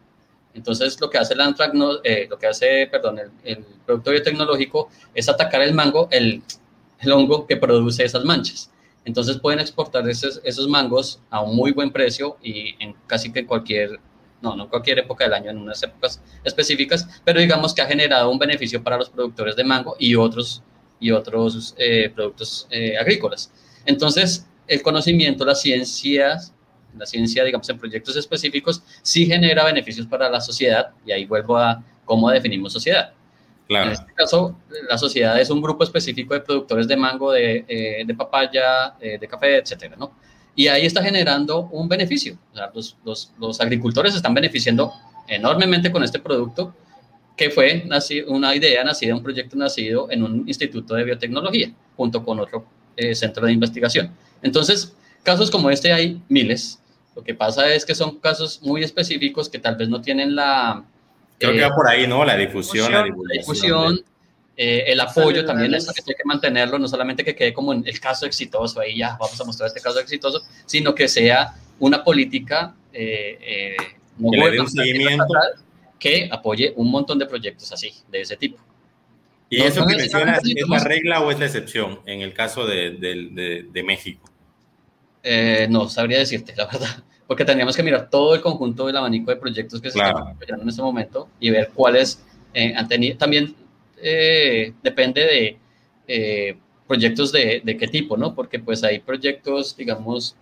Entonces 0.54 1.00
lo 1.00 1.08
que 1.08 1.18
hace, 1.18 1.34
la 1.34 1.54
lo 2.28 2.38
que 2.38 2.46
hace 2.46 2.86
perdón, 2.90 3.18
el, 3.18 3.30
el, 3.44 3.64
producto 3.86 4.10
biotecnológico 4.10 4.90
es 5.14 5.28
atacar 5.28 5.62
el 5.62 5.72
mango, 5.72 6.08
el, 6.10 6.42
el 7.00 7.12
hongo 7.12 7.46
que 7.46 7.56
produce 7.56 8.04
esas 8.04 8.24
manchas. 8.24 8.70
Entonces 9.04 9.38
pueden 9.38 9.60
exportar 9.60 10.08
esos, 10.08 10.40
esos 10.44 10.68
mangos 10.68 11.20
a 11.30 11.40
un 11.40 11.56
muy 11.56 11.72
buen 11.72 11.90
precio 11.90 12.36
y 12.42 12.74
en 12.82 12.94
casi 13.06 13.32
que 13.32 13.46
cualquier, 13.46 13.98
no, 14.42 14.54
no 14.54 14.68
cualquier 14.68 14.98
época 14.98 15.24
del 15.24 15.34
año, 15.34 15.50
en 15.50 15.58
unas 15.58 15.82
épocas 15.82 16.22
específicas, 16.44 17.08
pero 17.24 17.40
digamos 17.40 17.74
que 17.74 17.82
ha 17.82 17.86
generado 17.86 18.30
un 18.30 18.38
beneficio 18.38 18.82
para 18.82 18.98
los 18.98 19.08
productores 19.08 19.56
de 19.56 19.64
mango 19.64 19.96
y 19.98 20.14
otros, 20.14 20.62
y 21.00 21.10
otros 21.10 21.74
eh, 21.78 22.10
productos 22.14 22.66
eh, 22.70 22.98
agrícolas. 22.98 23.50
Entonces, 23.86 24.46
el 24.66 24.82
conocimiento, 24.82 25.44
las 25.44 25.62
ciencias, 25.62 26.52
la 26.96 27.06
ciencia, 27.06 27.44
digamos, 27.44 27.68
en 27.68 27.78
proyectos 27.78 28.16
específicos, 28.16 28.82
sí 29.02 29.26
genera 29.26 29.64
beneficios 29.64 30.06
para 30.06 30.28
la 30.28 30.40
sociedad 30.40 30.90
y 31.06 31.12
ahí 31.12 31.24
vuelvo 31.24 31.56
a 31.56 31.82
cómo 32.04 32.30
definimos 32.30 32.72
sociedad. 32.72 33.12
En 33.68 33.88
este 33.90 34.12
caso, 34.14 34.56
la 34.88 34.96
sociedad 34.96 35.38
es 35.38 35.50
un 35.50 35.60
grupo 35.60 35.84
específico 35.84 36.32
de 36.32 36.40
productores 36.40 36.88
de 36.88 36.96
mango, 36.96 37.32
de, 37.32 37.64
eh, 37.68 38.04
de 38.06 38.14
papaya, 38.14 38.94
eh, 39.00 39.18
de 39.18 39.28
café, 39.28 39.58
etcétera, 39.58 39.94
¿no? 39.96 40.12
Y 40.56 40.68
ahí 40.68 40.86
está 40.86 41.02
generando 41.02 41.68
un 41.70 41.86
beneficio. 41.86 42.38
O 42.52 42.56
sea, 42.56 42.70
los, 42.74 42.96
los, 43.04 43.32
los, 43.38 43.60
agricultores 43.60 44.14
están 44.14 44.34
beneficiando 44.34 44.92
enormemente 45.28 45.92
con 45.92 46.02
este 46.02 46.18
producto, 46.18 46.74
que 47.36 47.50
fue 47.50 47.86
una 48.26 48.56
idea 48.56 48.82
nacida, 48.82 49.14
un 49.14 49.22
proyecto 49.22 49.56
nacido 49.56 50.10
en 50.10 50.22
un 50.22 50.48
instituto 50.48 50.94
de 50.94 51.04
biotecnología, 51.04 51.70
junto 51.96 52.24
con 52.24 52.40
otro 52.40 52.66
eh, 52.96 53.14
centro 53.14 53.46
de 53.46 53.52
investigación. 53.52 54.10
Entonces, 54.42 54.96
casos 55.22 55.50
como 55.50 55.70
este 55.70 55.92
hay 55.92 56.20
miles. 56.28 56.80
Lo 57.14 57.22
que 57.22 57.34
pasa 57.34 57.72
es 57.72 57.84
que 57.84 57.94
son 57.94 58.18
casos 58.18 58.60
muy 58.62 58.82
específicos 58.82 59.48
que 59.48 59.58
tal 59.58 59.76
vez 59.76 59.88
no 59.88 60.00
tienen 60.00 60.34
la, 60.34 60.84
Creo 61.38 61.52
que 61.52 61.60
va 61.60 61.74
por 61.74 61.88
ahí, 61.88 62.06
¿no? 62.06 62.24
La 62.24 62.36
difusión, 62.36 62.92
la 62.92 63.04
difusión. 63.32 64.02
Eh, 64.56 64.90
el 64.90 65.00
apoyo 65.00 65.44
también 65.44 65.72
es 65.74 65.86
que 65.86 66.02
hay 66.04 66.16
que 66.16 66.24
mantenerlo, 66.24 66.80
no 66.80 66.88
solamente 66.88 67.24
que 67.24 67.36
quede 67.36 67.52
como 67.52 67.72
en 67.72 67.86
el 67.86 68.00
caso 68.00 68.26
exitoso, 68.26 68.80
ahí 68.80 68.98
ya 68.98 69.16
vamos 69.16 69.40
a 69.40 69.44
mostrar 69.44 69.68
este 69.68 69.80
caso 69.80 70.00
exitoso, 70.00 70.42
sino 70.66 70.92
que 70.96 71.06
sea 71.06 71.54
una 71.78 72.02
política 72.02 72.74
eh, 72.92 73.38
eh 73.40 73.76
que, 76.00 76.28
apoye 76.30 76.72
un 76.74 76.90
montón 76.90 77.20
de 77.20 77.26
proyectos 77.26 77.70
así, 77.70 77.92
de 78.10 78.20
ese 78.22 78.36
tipo. 78.36 78.58
¿Y 79.48 79.62
eso 79.62 79.86
que 79.86 79.96
mencionas 79.96 80.40
es 80.44 80.68
la 80.68 80.78
regla 80.80 81.20
o 81.20 81.30
es 81.30 81.38
la 81.38 81.46
excepción 81.46 82.00
en 82.04 82.20
el 82.20 82.34
caso 82.34 82.66
de, 82.66 82.90
de, 82.90 83.64
de 83.70 83.82
México? 83.84 84.28
Eh, 85.22 85.68
no, 85.70 85.88
sabría 85.88 86.18
decirte, 86.18 86.54
la 86.56 86.66
verdad 86.66 87.04
porque 87.28 87.44
tendríamos 87.44 87.76
que 87.76 87.82
mirar 87.82 88.08
todo 88.08 88.34
el 88.34 88.40
conjunto 88.40 88.86
del 88.86 88.96
abanico 88.96 89.30
de 89.30 89.36
proyectos 89.36 89.82
que 89.82 89.90
se 89.90 89.98
están 89.98 90.16
apoyando 90.16 90.62
en 90.62 90.68
este 90.70 90.80
momento 90.80 91.28
y 91.38 91.50
ver 91.50 91.70
cuáles 91.74 92.24
eh, 92.54 92.72
han 92.74 92.88
tenido. 92.88 93.18
También 93.18 93.54
eh, 93.98 94.72
depende 94.82 95.20
de 95.20 95.58
eh, 96.08 96.58
proyectos 96.86 97.30
de, 97.30 97.60
de, 97.62 97.76
qué 97.76 97.86
tipo, 97.86 98.16
¿no? 98.16 98.34
Porque 98.34 98.58
pues 98.58 98.82
hay 98.82 99.00
proyectos, 99.00 99.76
digamos, 99.76 100.36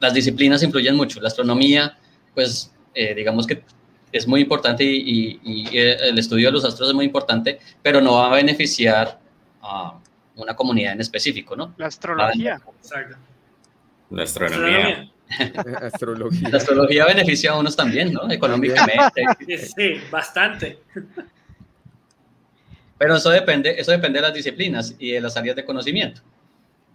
las 0.00 0.12
disciplinas 0.12 0.62
influyen 0.62 0.96
mucho. 0.96 1.18
La 1.22 1.28
astronomía, 1.28 1.96
pues 2.34 2.70
digamos 2.94 3.46
que 3.46 3.64
es 4.12 4.28
muy 4.28 4.42
importante 4.42 4.84
y, 4.84 5.40
y, 5.42 5.76
el 5.76 6.16
estudio 6.16 6.46
de 6.48 6.52
los 6.52 6.64
astros 6.64 6.90
es 6.90 6.94
muy 6.94 7.06
importante, 7.06 7.58
pero 7.82 8.00
no 8.00 8.12
va 8.12 8.30
a 8.30 8.36
beneficiar 8.36 9.18
a 9.62 9.98
una 10.36 10.54
comunidad 10.54 10.92
en 10.92 11.00
específico, 11.00 11.56
¿no? 11.56 11.74
La 11.78 11.86
astrología. 11.86 12.60
Exacto. 12.80 13.16
La 14.10 14.22
astronomía. 14.22 15.10
astrología. 15.82 16.48
La 16.48 16.58
astrología 16.58 17.06
beneficia 17.06 17.52
a 17.52 17.58
unos 17.58 17.76
también, 17.76 18.12
¿no? 18.12 18.30
Económicamente. 18.30 19.24
Sí, 19.76 20.00
bastante. 20.10 20.78
Pero 22.98 23.16
eso 23.16 23.30
depende, 23.30 23.74
eso 23.78 23.90
depende 23.90 24.18
de 24.18 24.22
las 24.22 24.34
disciplinas 24.34 24.94
y 24.98 25.12
de 25.12 25.20
las 25.20 25.36
áreas 25.36 25.56
de 25.56 25.64
conocimiento. 25.64 26.22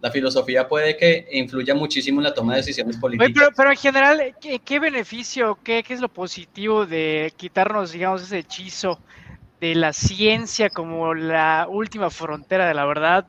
La 0.00 0.10
filosofía 0.10 0.66
puede 0.66 0.96
que 0.96 1.28
influya 1.32 1.74
muchísimo 1.74 2.20
en 2.20 2.24
la 2.24 2.34
toma 2.34 2.54
de 2.54 2.60
decisiones 2.60 2.96
políticas. 2.96 3.32
Pero, 3.34 3.50
pero 3.54 3.70
en 3.70 3.76
general, 3.76 4.34
¿qué, 4.40 4.78
beneficio, 4.78 5.58
qué, 5.62 5.82
qué, 5.82 5.92
es 5.92 6.00
lo 6.00 6.08
positivo 6.08 6.86
de 6.86 7.32
quitarnos, 7.36 7.92
digamos, 7.92 8.22
ese 8.22 8.38
hechizo 8.38 8.98
de 9.60 9.74
la 9.74 9.92
ciencia 9.92 10.70
como 10.70 11.12
la 11.12 11.66
última 11.68 12.08
frontera 12.08 12.66
de 12.66 12.72
la 12.72 12.86
verdad, 12.86 13.26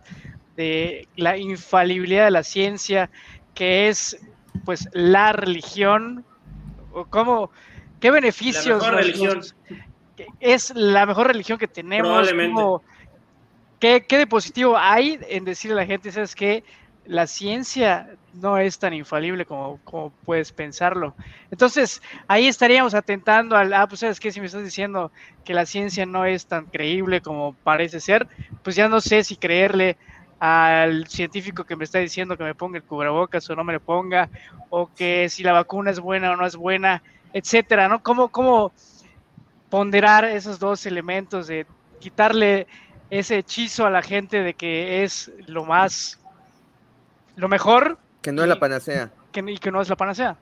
de 0.56 1.10
la 1.18 1.38
infalibilidad 1.38 2.26
de 2.26 2.32
la 2.32 2.44
ciencia, 2.44 3.10
que 3.54 3.90
es 3.90 4.18
pues 4.66 4.88
la 4.94 5.34
religión? 5.34 6.26
¿Cómo, 7.10 7.52
¿Qué 8.02 8.12
beneficios? 8.12 8.82
La 8.82 8.92
religión 8.92 9.42
es 10.40 10.74
la 10.76 11.06
mejor 11.06 11.28
religión 11.28 11.58
que 11.58 11.68
tenemos. 11.68 12.30
¿qué, 13.80 14.06
¿qué, 14.08 14.18
de 14.18 14.28
positivo 14.28 14.78
hay 14.78 15.20
en 15.30 15.46
decirle 15.46 15.74
a 15.74 15.82
la 15.82 15.86
gente, 15.86 16.12
sabes 16.12 16.36
que 16.36 16.64
la 17.06 17.26
ciencia 17.26 18.10
no 18.34 18.58
es 18.58 18.78
tan 18.78 18.94
infalible 18.94 19.46
como, 19.46 19.80
como, 19.84 20.12
puedes 20.26 20.52
pensarlo? 20.52 21.16
Entonces, 21.50 22.02
ahí 22.28 22.48
estaríamos 22.48 22.94
atentando 22.94 23.56
al, 23.56 23.74
ah, 23.74 23.88
pues 23.88 24.02
sabes 24.02 24.20
que 24.20 24.32
si 24.32 24.40
me 24.40 24.48
estás 24.48 24.64
diciendo 24.64 25.12
que 25.44 25.54
la 25.54 25.66
ciencia 25.66 26.06
no 26.06 26.26
es 26.26 26.46
tan 26.46 26.66
creíble 26.66 27.22
como 27.22 27.54
parece 27.64 28.00
ser, 28.00 28.28
pues 28.64 28.76
ya 28.76 28.88
no 28.88 29.02
sé 29.02 29.24
si 29.24 29.36
creerle 29.36 29.98
al 30.42 31.08
científico 31.08 31.64
que 31.64 31.78
me 31.78 31.86
está 31.86 32.00
diciendo 32.00 32.36
que 32.36 32.44
me 32.44 32.56
ponga 32.56 32.78
el 32.78 32.84
cubrebocas 32.84 33.50
o 33.50 33.56
no 33.56 33.64
me 33.64 33.74
lo 33.74 33.80
ponga, 33.80 34.28
o 34.70 34.90
que 34.94 35.30
si 35.30 35.44
la 35.44 35.54
vacuna 35.54 35.92
es 35.92 36.00
buena 36.00 36.32
o 36.32 36.36
no 36.36 36.46
es 36.46 36.56
buena, 36.56 37.02
etcétera, 37.32 37.88
¿no? 37.88 38.02
¿Cómo, 38.04 38.30
cómo, 38.30 38.74
ponderar 39.72 40.26
esos 40.26 40.60
dos 40.60 40.86
elementos, 40.86 41.48
de 41.48 41.66
quitarle 42.00 42.68
ese 43.10 43.38
hechizo 43.38 43.86
a 43.86 43.90
la 43.90 44.04
gente 44.04 44.44
de 44.44 44.54
que 44.54 45.04
es 45.04 45.32
lo 45.48 45.64
más, 45.64 46.20
lo 47.38 47.48
mejor. 47.48 47.98
Que 48.22 48.32
no 48.32 48.44
es 48.44 48.50
la 48.50 48.60
panacea. 48.60 49.10
Que, 49.32 49.44
y 49.48 49.58
que 49.58 49.72
no 49.72 49.82
es 49.82 49.90
la 49.90 49.96
panacea. 49.96 50.38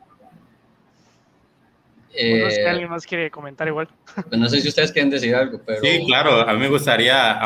No 2.09 2.49
sé 2.49 2.55
si 2.55 2.61
eh, 2.61 2.67
alguien 2.67 2.89
más 2.89 3.05
quiere 3.05 3.29
comentar 3.29 3.67
igual. 3.67 3.87
Pues 4.15 4.39
no 4.39 4.49
sé 4.49 4.61
si 4.61 4.67
ustedes 4.67 4.91
quieren 4.91 5.09
decir 5.09 5.35
algo, 5.35 5.61
pero... 5.65 5.81
Sí, 5.81 6.03
claro, 6.05 6.47
a 6.47 6.53
mí 6.53 6.59
me 6.59 6.69
gustaría, 6.69 7.39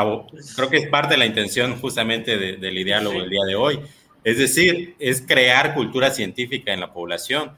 creo 0.56 0.70
que 0.70 0.78
es 0.78 0.88
parte 0.88 1.16
de 1.16 1.18
la 1.18 1.26
intención 1.26 1.80
justamente 1.80 2.38
del 2.38 2.84
diálogo 2.84 3.20
del 3.20 3.30
día 3.30 3.44
de 3.46 3.56
hoy. 3.56 3.80
Es 4.24 4.38
decir, 4.38 4.96
es 5.00 5.22
crear 5.22 5.74
cultura 5.74 6.10
científica 6.12 6.74
en 6.74 6.80
la 6.80 6.94
población 6.94 7.52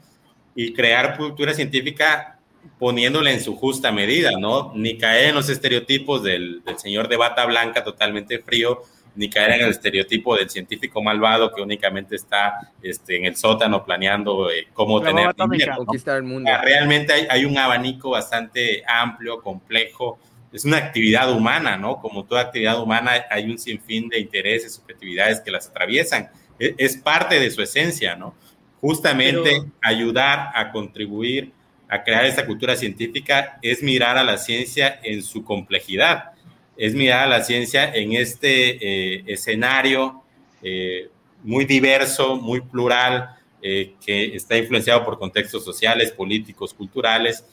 y 0.54 0.72
crear 0.72 1.16
cultura 1.16 1.54
científica 1.54 2.38
poniéndole 2.78 3.32
en 3.32 3.40
su 3.40 3.56
justa 3.56 3.92
medida, 3.92 4.32
¿no? 4.38 4.72
Ni 4.74 4.98
caer 4.98 5.28
en 5.28 5.36
los 5.36 5.48
estereotipos 5.48 6.22
del, 6.22 6.62
señor 6.76 7.08
de 7.08 7.16
bata 7.16 7.46
blanca 7.46 7.84
totalmente 7.84 8.40
frío, 8.40 8.82
ni 9.16 9.28
caer 9.28 9.52
en 9.52 9.64
el 9.64 9.70
estereotipo 9.70 10.36
del 10.36 10.48
científico 10.48 11.02
malvado 11.02 11.52
que 11.52 11.62
únicamente 11.62 12.16
está 12.16 12.72
este, 12.82 13.16
en 13.16 13.24
el 13.24 13.36
sótano 13.36 13.84
planeando 13.84 14.50
eh, 14.50 14.68
cómo 14.72 15.00
tener 15.00 15.34
conquistar 15.76 16.18
el 16.18 16.22
mundo. 16.22 16.50
Realmente 16.62 17.12
hay, 17.12 17.26
hay, 17.28 17.44
un 17.44 17.58
abanico 17.58 18.10
bastante 18.10 18.82
amplio, 18.86 19.42
complejo. 19.42 20.18
Es 20.52 20.64
una 20.64 20.76
actividad 20.76 21.32
humana, 21.32 21.76
¿no? 21.76 22.00
Como 22.00 22.24
toda 22.24 22.42
actividad 22.42 22.80
humana, 22.80 23.12
hay 23.30 23.50
un 23.50 23.58
sinfín 23.58 24.08
de 24.08 24.20
intereses, 24.20 24.74
subjetividades 24.74 25.40
que 25.40 25.50
las 25.50 25.68
atraviesan. 25.68 26.30
Es, 26.58 26.74
es 26.78 26.96
parte 26.96 27.40
de 27.40 27.50
su 27.50 27.62
esencia, 27.62 28.14
¿no? 28.14 28.34
Justamente 28.80 29.62
ayudar 29.82 30.50
a 30.54 30.70
contribuir 30.70 31.52
a 31.88 32.02
crear 32.02 32.24
esta 32.24 32.46
cultura 32.46 32.76
científica 32.76 33.58
es 33.62 33.82
mirar 33.82 34.18
a 34.18 34.24
la 34.24 34.38
ciencia 34.38 34.98
en 35.02 35.22
su 35.22 35.44
complejidad, 35.44 36.32
es 36.76 36.94
mirar 36.94 37.24
a 37.24 37.38
la 37.38 37.42
ciencia 37.42 37.92
en 37.94 38.12
este 38.12 38.76
eh, 38.80 39.24
escenario 39.26 40.22
eh, 40.62 41.08
muy 41.42 41.64
diverso, 41.64 42.36
muy 42.36 42.60
plural, 42.60 43.30
eh, 43.62 43.94
que 44.04 44.36
está 44.36 44.56
influenciado 44.56 45.04
por 45.04 45.18
contextos 45.18 45.64
sociales, 45.64 46.12
políticos, 46.12 46.74
culturales, 46.74 47.44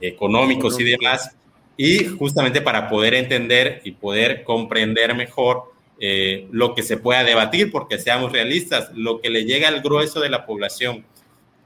económicos 0.00 0.78
y 0.78 0.84
demás, 0.84 1.34
y 1.76 2.04
justamente 2.04 2.60
para 2.60 2.88
poder 2.88 3.14
entender 3.14 3.80
y 3.84 3.92
poder 3.92 4.44
comprender 4.44 5.14
mejor 5.14 5.74
lo 6.50 6.74
que 6.74 6.82
se 6.82 6.98
pueda 6.98 7.24
debatir, 7.24 7.72
porque 7.72 7.98
seamos 7.98 8.30
realistas, 8.30 8.90
lo 8.94 9.18
que 9.18 9.30
le 9.30 9.46
llega 9.46 9.68
al 9.68 9.80
grueso 9.80 10.20
de 10.20 10.28
la 10.28 10.44
población, 10.44 11.06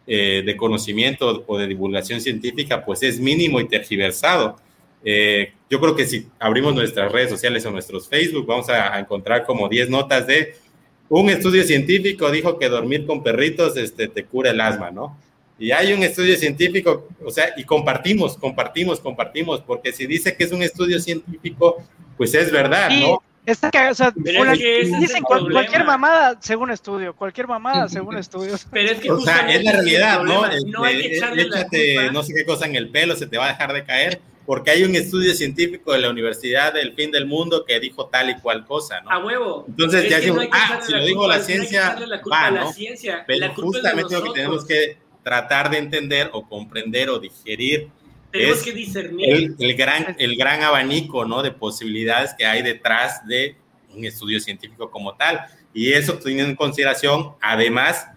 de 0.06 0.54
conocimiento 0.56 1.44
o 1.48 1.58
de 1.58 1.66
divulgación 1.66 2.20
científica, 2.20 2.84
pues 2.84 3.02
es 3.02 3.18
mínimo 3.18 3.58
y 3.58 3.66
tergiversado. 3.66 4.56
Eh, 5.04 5.52
yo 5.68 5.80
creo 5.80 5.96
que 5.96 6.06
si 6.06 6.28
abrimos 6.38 6.74
nuestras 6.74 7.10
redes 7.10 7.30
sociales 7.30 7.64
o 7.64 7.70
nuestros 7.70 8.08
Facebook, 8.08 8.46
vamos 8.46 8.68
a, 8.68 8.98
encontrar 8.98 9.46
como 9.46 9.68
10 9.68 9.88
notas 9.90 10.26
de 10.26 10.54
un 11.08 11.30
estudio 11.30 11.64
científico 11.64 12.30
dijo 12.30 12.58
que 12.58 12.68
dormir 12.68 13.06
con 13.06 13.22
perritos 13.22 13.76
este, 13.76 14.08
te 14.08 14.24
cura 14.24 14.50
el 14.50 14.60
asma, 14.60 14.90
¿no? 14.90 15.18
Y 15.58 15.72
hay 15.72 15.92
un 15.92 16.02
estudio 16.02 16.36
científico, 16.36 17.08
o 17.24 17.30
sea, 17.30 17.52
y 17.56 17.64
compartimos, 17.64 18.36
compartimos, 18.38 19.00
compartimos, 19.00 19.60
porque 19.60 19.92
si 19.92 20.06
dice 20.06 20.34
que 20.34 20.44
es 20.44 20.52
un 20.52 20.62
estudio 20.62 20.98
científico, 21.00 21.82
pues 22.16 22.34
es 22.34 22.50
verdad, 22.50 22.90
¿no? 22.90 23.22
Está 23.46 23.70
o 23.90 23.94
sea, 23.94 24.12
dicen 24.14 25.22
cualquier 25.22 25.84
mamada 25.84 26.38
según 26.40 26.70
estudio, 26.70 27.14
cualquier 27.14 27.48
mamada 27.48 27.88
según 27.88 28.16
estudios. 28.16 28.66
Pero 28.70 28.90
es 28.90 28.98
que 29.00 29.10
o 29.10 29.20
sea, 29.20 29.50
es 29.50 29.64
la 29.64 29.72
realidad, 29.72 30.22
¿no? 30.22 30.42
no 30.66 30.84
hay 30.84 31.00
que 31.00 31.16
echarle 31.16 31.42
échate 31.42 32.12
no 32.12 32.22
sé 32.22 32.34
qué 32.34 32.44
cosa 32.44 32.66
en 32.66 32.76
el 32.76 32.90
pelo, 32.90 33.16
se 33.16 33.26
te 33.26 33.38
va 33.38 33.46
a 33.46 33.48
dejar 33.48 33.72
de 33.72 33.84
caer, 33.84 34.20
porque 34.50 34.72
hay 34.72 34.82
un 34.82 34.96
estudio 34.96 35.32
científico 35.32 35.92
de 35.92 36.00
la 36.00 36.10
Universidad 36.10 36.74
del 36.74 36.92
Fin 36.94 37.12
del 37.12 37.24
Mundo 37.24 37.64
que 37.64 37.78
dijo 37.78 38.06
tal 38.06 38.30
y 38.30 38.34
cual 38.40 38.66
cosa, 38.66 39.00
¿no? 39.00 39.08
A 39.08 39.24
huevo. 39.24 39.64
Entonces 39.68 40.10
ya 40.10 40.16
decimos, 40.16 40.44
ah, 40.50 40.80
si 40.84 40.90
lo 40.90 41.04
dijo 41.04 41.28
la 41.28 41.38
ciencia, 41.38 41.96
va, 42.28 42.50
¿no? 42.50 42.72
Pero 43.28 43.54
justamente 43.54 44.12
lo 44.12 44.24
que 44.24 44.30
tenemos 44.30 44.64
que 44.64 44.98
tratar 45.22 45.70
de 45.70 45.78
entender 45.78 46.30
o 46.32 46.48
comprender 46.48 47.10
o 47.10 47.20
digerir 47.20 47.90
tenemos 48.32 48.64
que 48.64 48.72
discernir. 48.72 49.54
El, 49.56 49.76
gran, 49.76 50.16
el 50.18 50.34
gran 50.34 50.64
abanico 50.64 51.24
¿no? 51.24 51.44
de 51.44 51.52
posibilidades 51.52 52.34
que 52.36 52.44
hay 52.44 52.62
detrás 52.62 53.24
de 53.28 53.54
un 53.94 54.04
estudio 54.04 54.40
científico 54.40 54.90
como 54.90 55.14
tal. 55.14 55.42
Y 55.72 55.92
eso 55.92 56.14
teniendo 56.14 56.50
en 56.50 56.56
consideración, 56.56 57.36
además, 57.40 58.08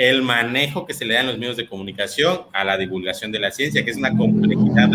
el 0.00 0.22
manejo 0.22 0.86
que 0.86 0.94
se 0.94 1.04
le 1.04 1.12
da 1.12 1.20
en 1.20 1.26
los 1.26 1.36
medios 1.36 1.58
de 1.58 1.68
comunicación 1.68 2.46
a 2.54 2.64
la 2.64 2.78
divulgación 2.78 3.30
de 3.32 3.38
la 3.38 3.50
ciencia, 3.50 3.84
que 3.84 3.90
es 3.90 3.98
una 3.98 4.16
complejidad 4.16 4.88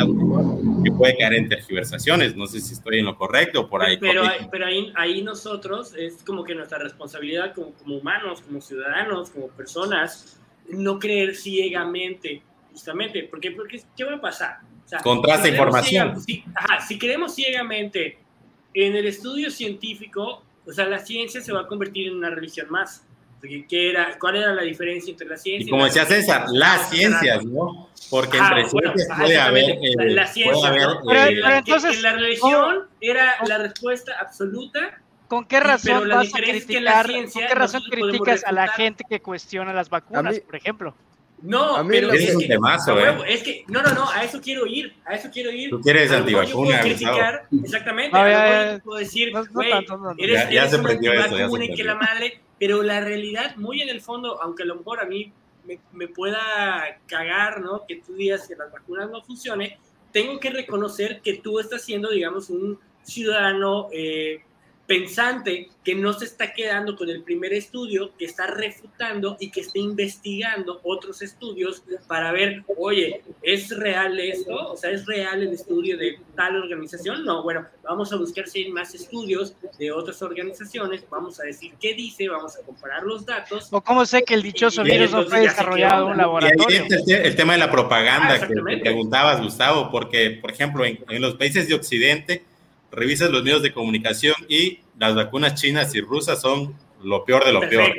que 0.83 0.91
puede 0.91 1.15
caer 1.15 1.35
en 1.35 1.47
tergiversaciones. 1.47 2.35
No 2.35 2.47
sé 2.47 2.59
si 2.59 2.73
estoy 2.73 2.97
en 2.97 3.05
lo 3.05 3.15
correcto 3.15 3.69
por 3.69 3.83
ahí. 3.83 3.97
Pero, 3.97 4.23
pero 4.49 4.65
ahí, 4.65 4.91
ahí 4.95 5.21
nosotros, 5.21 5.93
es 5.95 6.23
como 6.23 6.43
que 6.43 6.55
nuestra 6.55 6.79
responsabilidad 6.79 7.53
como, 7.53 7.73
como 7.73 7.97
humanos, 7.97 8.41
como 8.41 8.59
ciudadanos, 8.61 9.29
como 9.29 9.49
personas, 9.49 10.41
no 10.69 10.97
creer 10.97 11.35
ciegamente 11.35 12.41
justamente, 12.71 13.27
porque, 13.29 13.51
porque 13.51 13.83
¿qué 13.95 14.05
va 14.05 14.15
a 14.15 14.21
pasar? 14.21 14.57
O 14.85 15.47
información. 15.47 16.19
si, 16.19 16.43
ajá, 16.55 16.81
si 16.81 16.97
creemos 16.97 17.35
ciegamente 17.35 18.17
en 18.73 18.95
el 18.95 19.05
estudio 19.05 19.51
científico, 19.51 20.43
o 20.65 20.73
sea, 20.73 20.87
la 20.87 20.97
ciencia 20.97 21.41
se 21.41 21.53
va 21.53 21.61
a 21.61 21.67
convertir 21.67 22.07
en 22.07 22.15
una 22.15 22.31
religión 22.31 22.71
más. 22.71 23.05
¿Qué 23.41 23.89
era, 23.89 24.17
¿Cuál 24.19 24.37
era 24.37 24.53
la 24.53 24.63
diferencia 24.63 25.11
entre 25.11 25.27
la 25.27 25.37
ciencia 25.37 25.67
y 25.67 25.69
como 25.69 25.85
decía 25.85 26.05
César, 26.05 26.45
las 26.51 26.89
ciencias, 26.89 27.45
¿no? 27.45 27.89
Porque 28.09 28.37
entre 28.37 28.67
ciencias 28.67 29.07
puede 29.17 29.37
haber. 29.37 29.69
Eh, 29.69 30.13
la, 30.13 30.25
ciencia, 30.25 30.73
eh, 30.73 31.57
entonces, 31.57 32.01
la 32.01 32.13
religión 32.13 32.87
era 32.99 33.35
la 33.45 33.59
respuesta 33.59 34.13
absoluta 34.19 34.99
¿Con 35.27 35.45
qué 35.45 35.59
razón 35.59 36.07
vas 36.09 36.33
a 36.33 36.37
criticar, 36.37 37.07
¿con 37.11 37.47
qué 37.47 37.55
razón 37.55 37.83
criticas 37.89 38.43
a 38.43 38.51
la 38.51 38.67
gente 38.67 39.03
que 39.09 39.21
cuestiona 39.21 39.73
las 39.73 39.89
vacunas, 39.89 40.39
por 40.39 40.55
ejemplo? 40.55 40.95
No, 41.41 41.85
pero 41.87 42.11
es, 42.13 42.33
un 42.33 42.47
temazo, 42.47 42.97
¿eh? 42.97 43.17
es 43.27 43.43
que, 43.43 43.65
no, 43.67 43.81
no, 43.83 43.93
no, 43.93 44.09
a 44.09 44.23
eso 44.23 44.39
quiero 44.41 44.65
ir, 44.65 44.95
a 45.05 45.15
eso 45.15 45.29
quiero 45.31 45.51
ir. 45.51 45.69
Tú 45.69 45.81
quieres 45.81 46.11
antivacuna, 46.11 46.79
criticar, 46.79 47.47
exactamente, 47.63 48.17
no, 48.17 48.27
ya, 48.27 48.79
puedo 48.83 48.99
decir, 48.99 49.31
güey, 49.51 49.71
eres, 50.17 50.49
ya, 50.49 50.67
se 50.69 50.79
prendió 50.79 51.13
eso, 51.13 51.37
ya 51.37 51.49
se 51.49 51.73
que 51.75 51.83
la 51.83 51.95
madre, 51.95 52.39
pero 52.59 52.83
la 52.83 53.01
realidad, 53.01 53.55
muy 53.57 53.81
en 53.81 53.89
el 53.89 54.01
fondo, 54.01 54.41
aunque 54.41 54.63
a 54.63 54.65
lo 54.65 54.75
mejor 54.75 54.99
a 54.99 55.05
mí 55.05 55.33
me, 55.91 56.07
pueda 56.07 56.99
cagar, 57.07 57.61
¿no? 57.61 57.85
Que 57.87 57.97
tú 57.97 58.13
digas 58.13 58.47
que 58.47 58.55
las 58.55 58.71
vacunas 58.71 59.09
no 59.09 59.23
funcionen, 59.23 59.73
tengo 60.11 60.39
que 60.39 60.49
reconocer 60.49 61.21
que 61.21 61.37
tú 61.37 61.59
estás 61.59 61.83
siendo, 61.83 62.09
digamos, 62.09 62.49
un 62.49 62.79
ciudadano 63.03 63.89
eh, 63.91 64.43
pensante 64.87 65.69
que 65.83 65.95
no 65.95 66.13
se 66.13 66.25
está 66.25 66.53
quedando 66.53 66.95
con 66.95 67.09
el 67.09 67.23
primer 67.23 67.53
estudio, 67.53 68.11
que 68.17 68.25
está 68.25 68.47
refutando 68.47 69.37
y 69.39 69.49
que 69.49 69.61
está 69.61 69.79
investigando 69.79 70.79
otros 70.83 71.21
estudios 71.21 71.83
para 72.07 72.31
ver, 72.31 72.63
oye, 72.77 73.21
¿es 73.41 73.69
real 73.69 74.19
esto? 74.19 74.71
O 74.71 74.77
sea, 74.77 74.91
¿es 74.91 75.05
real 75.05 75.41
el 75.41 75.53
estudio 75.53 75.97
de 75.97 76.19
tal 76.35 76.55
organización? 76.55 77.25
No, 77.25 77.43
bueno, 77.43 77.65
vamos 77.83 78.11
a 78.13 78.15
buscar 78.15 78.47
si 78.47 78.63
hay 78.63 78.71
más 78.71 78.93
estudios 78.95 79.55
de 79.77 79.91
otras 79.91 80.21
organizaciones, 80.21 81.03
vamos 81.09 81.39
a 81.39 81.43
decir 81.43 81.73
qué 81.79 81.93
dice, 81.93 82.27
vamos 82.27 82.55
a 82.57 82.65
comparar 82.65 83.03
los 83.03 83.25
datos. 83.25 83.67
O 83.71 83.81
cómo 83.81 84.05
sé 84.05 84.23
que 84.23 84.33
el 84.33 84.43
dichoso 84.43 84.83
virus 84.83 85.11
no 85.11 85.25
fue 85.25 85.41
desarrollado 85.41 86.05
en 86.05 86.11
un 86.11 86.17
laboratorio. 86.17 86.83
el, 87.07 87.35
tema 87.35 87.53
de 87.53 87.59
la 87.59 87.71
propaganda 87.71 88.35
ah, 88.35 88.47
que, 88.47 88.53
te 88.53 88.77
preguntabas, 88.81 89.41
Gustavo, 89.41 89.89
porque, 89.91 90.31
por 90.41 90.51
ejemplo, 90.51 90.85
en, 90.85 90.99
en 91.09 91.21
los 91.21 91.35
países 91.35 91.67
de 91.67 91.75
Occidente, 91.75 92.43
revisas 92.91 93.29
los 93.29 93.43
medios 93.43 93.61
de 93.61 93.73
comunicación 93.73 94.35
y 94.47 94.79
las 94.97 95.15
vacunas 95.15 95.55
chinas 95.55 95.93
y 95.95 96.01
rusas 96.01 96.41
son 96.41 96.75
lo 97.03 97.23
peor 97.23 97.45
de 97.45 97.53
lo 97.53 97.61
peor. 97.61 97.93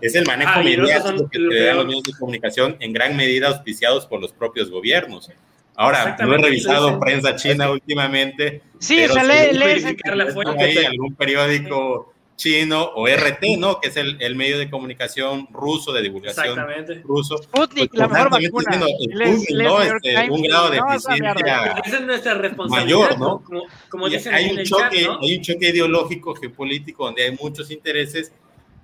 Es 0.00 0.14
el 0.14 0.26
manejo 0.26 0.62
mediático 0.62 1.28
que 1.28 1.38
te 1.38 1.64
dan 1.64 1.76
los 1.76 1.86
medios 1.86 2.02
de 2.04 2.12
comunicación 2.12 2.76
en 2.80 2.92
gran 2.92 3.16
medida 3.16 3.48
auspiciados 3.48 4.06
por 4.06 4.20
los 4.20 4.32
propios 4.32 4.70
gobiernos. 4.70 5.30
Ahora, 5.76 6.16
no 6.20 6.34
he 6.34 6.38
revisado 6.38 7.00
prensa 7.00 7.34
china 7.34 7.70
últimamente. 7.70 8.62
Sí, 8.78 9.04
o 9.04 9.12
sea, 9.12 9.24
lee, 9.24 10.86
algún 10.86 11.14
periódico 11.16 12.13
chino 12.36 12.90
o 12.94 13.06
RT, 13.06 13.58
¿no? 13.58 13.80
Que 13.80 13.88
es 13.88 13.96
el, 13.96 14.20
el, 14.20 14.34
medio 14.34 14.58
de 14.58 14.68
comunicación 14.68 15.48
ruso, 15.52 15.92
de 15.92 16.02
divulgación 16.02 16.58
ruso. 17.04 17.38
Sputnik, 17.38 17.90
pues, 17.90 18.00
la 18.00 18.08
mejor 18.08 18.30
vacuna. 18.30 18.48
Sputnik, 18.48 19.50
¿no? 19.50 19.82
Este, 19.82 20.30
un 20.30 20.42
grado 20.42 20.70
de 20.70 20.78
eficiencia 20.78 21.74
Esa 21.84 21.96
es 21.96 22.02
nuestra 22.02 22.34
responsabilidad, 22.34 22.98
mayor, 22.98 23.18
¿no? 23.18 23.42
Como, 23.42 23.62
como 23.88 24.08
dicen 24.08 24.34
hay, 24.34 24.50
un 24.50 24.64
choque, 24.64 25.02
chat, 25.02 25.06
¿no? 25.06 25.20
hay 25.20 25.36
un 25.36 25.42
choque 25.42 25.68
ideológico, 25.68 26.34
geopolítico, 26.34 27.04
donde 27.04 27.24
hay 27.24 27.36
muchos 27.40 27.70
intereses 27.70 28.32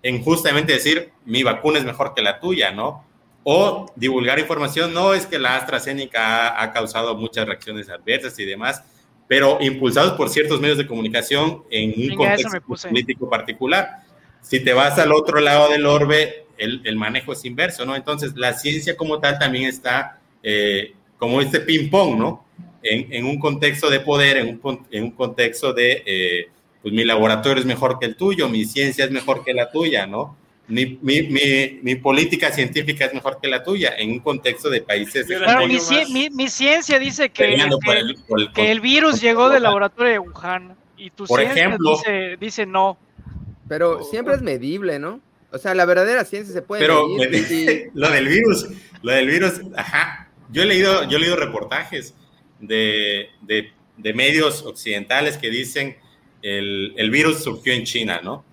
en 0.03 0.23
justamente 0.23 0.73
decir, 0.73 1.13
mi 1.25 1.43
vacuna 1.43 1.79
es 1.79 1.85
mejor 1.85 2.15
que 2.15 2.23
la 2.23 2.41
tuya, 2.41 2.71
¿no? 2.71 3.05
O 3.43 3.87
divulgar 3.97 4.39
información, 4.39 4.93
no 4.95 5.15
es 5.15 5.27
que 5.27 5.39
la 5.39 5.57
AstraZeneca 5.57 6.49
ha, 6.49 6.63
ha 6.63 6.73
causado 6.73 7.17
muchas 7.17 7.47
reacciones 7.47 7.89
adversas 7.89 8.39
y 8.39 8.45
demás, 8.45 8.83
pero 9.31 9.59
impulsados 9.61 10.15
por 10.15 10.29
ciertos 10.29 10.61
medios 10.61 10.77
de 10.77 10.89
comunicación 10.89 11.63
en 11.71 12.11
un 12.11 12.17
contexto 12.17 12.61
político 12.61 13.31
particular. 13.31 13.99
Si 14.43 14.59
te 14.59 14.73
vas 14.73 14.99
al 14.99 15.13
otro 15.13 15.39
lado 15.39 15.71
del 15.71 15.87
orbe, 15.87 16.47
el, 16.59 16.81
el 16.83 16.97
manejo 16.97 17.33
es 17.33 17.45
inverso, 17.45 17.87
¿no? 17.87 17.95
Entonces, 17.95 18.33
la 18.35 18.55
ciencia 18.55 18.97
como 18.97 19.21
tal 19.21 19.39
también 19.39 19.67
está 19.67 20.19
eh, 20.43 20.95
como 21.17 21.41
este 21.41 21.61
ping-pong, 21.61 22.19
¿no? 22.19 22.45
En, 22.83 23.07
en, 23.13 23.25
un 23.25 23.39
contexto 23.39 23.89
de 23.89 24.01
poder, 24.01 24.37
en 24.39 24.59
un, 24.61 24.87
en 24.91 25.05
un 25.05 25.11
contexto 25.13 25.73
de, 25.73 26.03
eh, 26.05 26.49
pues 26.83 26.93
mi 26.93 27.05
laboratorio 27.05 27.61
es 27.61 27.67
mejor 27.67 28.01
que 28.01 28.07
el 28.07 28.17
tuyo, 28.17 28.49
mi 28.49 28.65
ciencia 28.65 29.05
es 29.05 29.13
mejor 29.13 29.45
que 29.45 29.55
la 29.55 29.71
tuya, 29.71 30.09
¿no? 30.09 30.37
Mi, 30.71 30.99
mi, 31.03 31.81
mi, 31.83 31.95
política 31.97 32.53
científica 32.53 33.05
es 33.07 33.15
mejor 33.15 33.39
que 33.41 33.49
la 33.49 33.63
tuya 33.63 33.95
en 33.99 34.13
un 34.13 34.21
contexto 34.21 34.71
de 34.71 34.81
países. 34.81 35.27
mi, 36.33 36.49
ciencia 36.49 36.99
dice 36.99 37.31
que, 37.31 37.57
que, 38.55 38.71
el, 38.71 38.81
virus 38.81 39.21
llegó 39.21 39.51
del 39.51 39.65
laboratorio 39.65 40.13
de 40.13 40.19
Wuhan 40.21 40.77
y 40.97 41.11
tu 41.11 41.27
por 41.27 41.41
ciencia 41.41 41.65
ejemplo, 41.65 41.97
dice, 41.97 42.37
dice, 42.41 42.67
no. 42.67 42.99
Pero 43.69 44.05
siempre 44.05 44.35
es 44.35 44.43
medible, 44.43 44.99
¿no? 44.99 45.21
O 45.51 45.59
sea, 45.59 45.75
la 45.75 45.85
verdadera 45.85 46.25
ciencia 46.25 46.55
se 46.55 46.63
puede 46.63 46.83
pero 46.83 47.09
medir. 47.09 47.91
lo 47.95 48.09
del 48.09 48.29
virus, 48.29 48.69
lo 49.03 49.13
del 49.13 49.27
virus, 49.27 49.61
ajá. 49.77 50.29
Yo 50.51 50.63
he 50.63 50.67
leído, 50.67 51.09
yo 51.09 51.17
he 51.17 51.21
leído 51.21 51.37
reportajes 51.37 52.15
de, 52.61 53.29
de, 53.43 53.73
de 53.97 54.15
medios 54.15 54.63
occidentales 54.63 55.37
que 55.37 55.51
dicen 55.51 55.97
el, 56.43 56.95
el 56.97 57.11
virus 57.11 57.43
surgió 57.43 57.73
en 57.73 57.85
China, 57.85 58.21
¿no? 58.23 58.45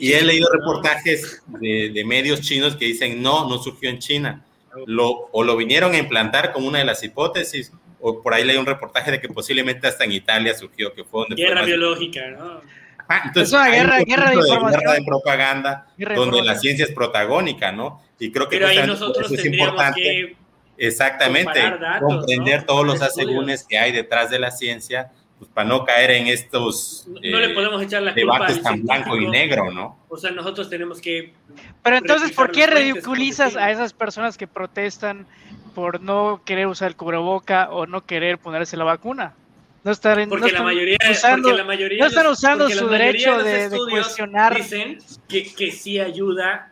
Y 0.00 0.12
he 0.12 0.22
leído 0.22 0.48
reportajes 0.52 1.42
de, 1.46 2.02
medios 2.06 2.40
chinos 2.40 2.76
que 2.76 2.86
dicen, 2.86 3.22
no, 3.22 3.48
no 3.48 3.58
surgió 3.58 3.90
en 3.90 3.98
China. 3.98 4.44
Lo, 4.86 5.28
o 5.32 5.44
lo 5.44 5.56
vinieron 5.56 5.92
a 5.92 5.98
implantar 5.98 6.52
como 6.52 6.66
una 6.66 6.78
de 6.78 6.84
las 6.84 7.02
hipótesis, 7.02 7.72
o 8.00 8.22
por 8.22 8.34
ahí 8.34 8.44
leí 8.44 8.56
un 8.56 8.66
reportaje 8.66 9.10
de 9.10 9.20
que 9.20 9.28
posiblemente 9.28 9.86
hasta 9.86 10.04
en 10.04 10.12
Italia 10.12 10.54
surgió, 10.54 10.92
que 10.94 11.04
fue 11.04 11.26
donde... 11.28 11.42
Guerra 11.42 11.62
biológica, 11.64 12.28
¿no? 12.30 12.62
entonces, 13.24 13.48
es 13.48 13.52
una 13.52 13.68
guerra, 13.68 13.98
guerra 14.00 14.30
de, 14.30 14.36
guerra 14.36 14.92
de 14.94 15.04
propaganda 15.04 15.86
donde 16.14 16.42
la 16.42 16.56
ciencia 16.56 16.84
es 16.84 16.92
protagónica, 16.92 17.72
¿no? 17.72 18.02
Y 18.18 18.30
creo 18.30 18.48
que 18.48 18.64
ahí 18.64 18.86
nosotros 18.86 19.30
es 19.30 19.44
importante. 19.44 20.00
Que 20.00 20.36
exactamente, 20.78 21.60
comprender 22.00 22.64
todos 22.64 22.86
los 22.86 23.02
asegúnes 23.02 23.64
que 23.68 23.78
hay 23.78 23.92
detrás 23.92 24.30
de 24.30 24.38
la 24.38 24.50
ciencia 24.50 25.10
pues, 25.42 25.50
para 25.54 25.68
no 25.68 25.84
caer 25.84 26.12
en 26.12 26.28
estos 26.28 27.04
no, 27.08 27.18
le 27.20 27.46
eh, 27.46 27.48
podemos 27.52 27.82
echar 27.82 28.00
la 28.00 28.12
debates 28.12 28.62
tan 28.62 28.80
blanco 28.84 29.16
y 29.16 29.26
negro, 29.26 29.72
¿no? 29.72 29.98
O 30.08 30.16
sea, 30.16 30.30
nosotros 30.30 30.70
tenemos 30.70 31.00
que... 31.00 31.34
Pero 31.82 31.96
entonces, 31.96 32.30
¿por 32.30 32.52
qué 32.52 32.68
ridiculizas 32.68 33.56
a 33.56 33.72
esas 33.72 33.92
personas 33.92 34.38
que 34.38 34.46
protestan 34.46 35.26
por 35.74 36.00
no 36.00 36.42
querer 36.44 36.68
usar 36.68 36.86
el 36.86 36.96
cubreboca 36.96 37.70
o 37.70 37.86
no 37.86 38.06
querer 38.06 38.38
ponerse 38.38 38.76
la 38.76 38.84
vacuna? 38.84 39.34
No 39.82 39.90
están, 39.90 40.28
porque, 40.28 40.52
no 40.52 40.58
la 40.58 40.62
mayoría, 40.62 40.98
usando, 41.10 41.48
porque 41.48 41.58
la 41.58 41.64
mayoría, 41.64 42.04
no 42.04 42.06
están 42.06 42.26
usando 42.28 42.70
su 42.70 42.86
derecho 42.86 43.42
de, 43.42 43.68
de, 43.68 43.78
cuestionar. 43.90 44.54
Dicen 44.54 44.98
que, 45.28 45.52
que 45.52 45.72
sí 45.72 45.98
ayuda 45.98 46.70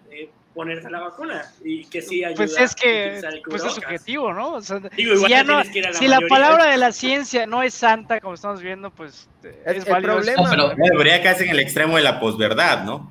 ponerse 0.60 0.90
la 0.90 1.00
vacuna 1.00 1.50
y 1.64 1.86
que 1.86 2.02
sí 2.02 2.22
ayuda 2.22 2.36
pues 2.36 2.58
es 2.58 2.74
que 2.74 3.18
pues 3.48 3.64
es 3.64 3.72
subjetivo 3.72 4.30
no, 4.34 4.56
o 4.56 4.60
sea, 4.60 4.78
si, 4.94 5.04
la, 5.06 5.64
si 5.94 6.06
la 6.06 6.20
palabra 6.28 6.66
de 6.66 6.76
la 6.76 6.92
ciencia 6.92 7.46
no 7.46 7.62
es 7.62 7.72
santa 7.72 8.20
como 8.20 8.34
estamos 8.34 8.60
viendo 8.60 8.90
pues 8.90 9.26
es, 9.42 9.78
es 9.78 9.86
el 9.86 10.02
problema 10.02 10.50
pero 10.50 10.74
debería 10.76 11.22
casi 11.22 11.44
en 11.44 11.50
el 11.50 11.60
extremo 11.60 11.96
de 11.96 12.02
la 12.02 12.20
posverdad 12.20 12.84
no 12.84 13.10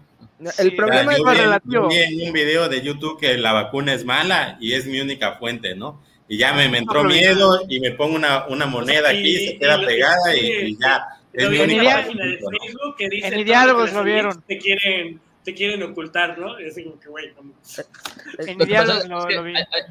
el 0.59 0.75
problema 0.75 1.15
es 1.15 1.21
más 1.21 1.37
relativo. 1.39 1.89
vi 1.89 1.97
en 1.97 2.27
un 2.27 2.33
video 2.33 2.69
de 2.69 2.83
YouTube 2.83 3.19
que 3.19 3.35
la 3.39 3.51
vacuna 3.51 3.95
es 3.95 4.05
mala 4.05 4.55
y 4.61 4.73
es 4.73 4.85
mi 4.85 5.01
única 5.01 5.37
fuente 5.37 5.75
no 5.75 6.03
y 6.27 6.37
ya 6.37 6.53
me, 6.53 6.65
entró 6.65 7.03
miedo 7.03 7.61
y 7.67 7.79
me 7.79 7.89
pongo 7.93 8.15
una, 8.15 8.45
una 8.45 8.67
moneda 8.67 9.09
aquí 9.09 9.37
y 9.37 9.47
se 9.47 9.57
queda 9.57 9.83
pegada 9.83 10.35
y, 10.35 10.77
ya 10.79 11.03
es 11.33 11.49
mi 11.49 11.57
única 11.57 12.03
fuente, 12.03 13.27
en 13.27 13.43
diálogos 13.43 13.91
lo 13.91 14.03
vieron. 14.03 14.39
te 14.43 14.59
quieren 14.59 15.19
te 15.49 15.55
quieren 15.55 15.81
ocultar, 15.81 16.37
¿no? 16.37 16.59
Y 16.59 16.67
así 16.67 16.83
como 16.83 16.99
que, 16.99 17.09
güey, 17.09 17.33
como... 17.33 17.53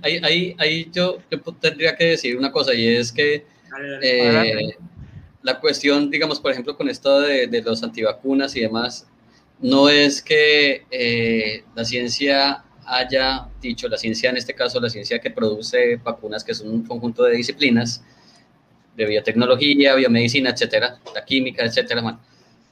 ahí, 0.02 0.54
ahí, 0.58 0.90
yo, 0.92 1.18
tendría 1.60 1.96
que 1.96 2.04
decir 2.04 2.36
una 2.36 2.52
cosa 2.52 2.74
y 2.74 2.86
es 2.86 3.10
que 3.10 3.44
eh, 4.02 4.76
la 5.42 5.58
cuestión, 5.58 6.10
digamos, 6.10 6.38
por 6.38 6.52
ejemplo, 6.52 6.76
con 6.76 6.88
esto 6.88 7.20
de, 7.20 7.48
de 7.48 7.62
los 7.62 7.82
antivacunas 7.82 8.54
y 8.54 8.60
demás, 8.60 9.08
no 9.60 9.88
es 9.88 10.22
que 10.22 10.84
eh, 10.92 11.64
la 11.74 11.84
ciencia 11.84 12.64
haya 12.86 13.48
dicho, 13.60 13.88
la 13.88 13.98
ciencia 13.98 14.30
en 14.30 14.36
este 14.36 14.54
caso, 14.54 14.80
la 14.80 14.90
ciencia 14.90 15.18
que 15.18 15.30
produce 15.30 15.96
vacunas, 15.96 16.44
que 16.44 16.52
es 16.52 16.60
un 16.60 16.84
conjunto 16.84 17.24
de 17.24 17.36
disciplinas, 17.36 18.04
de 18.96 19.06
biotecnología, 19.06 19.96
biomedicina, 19.96 20.50
etcétera, 20.50 21.00
la 21.14 21.24
química, 21.24 21.64
etcétera, 21.64 22.00
bueno, 22.00 22.20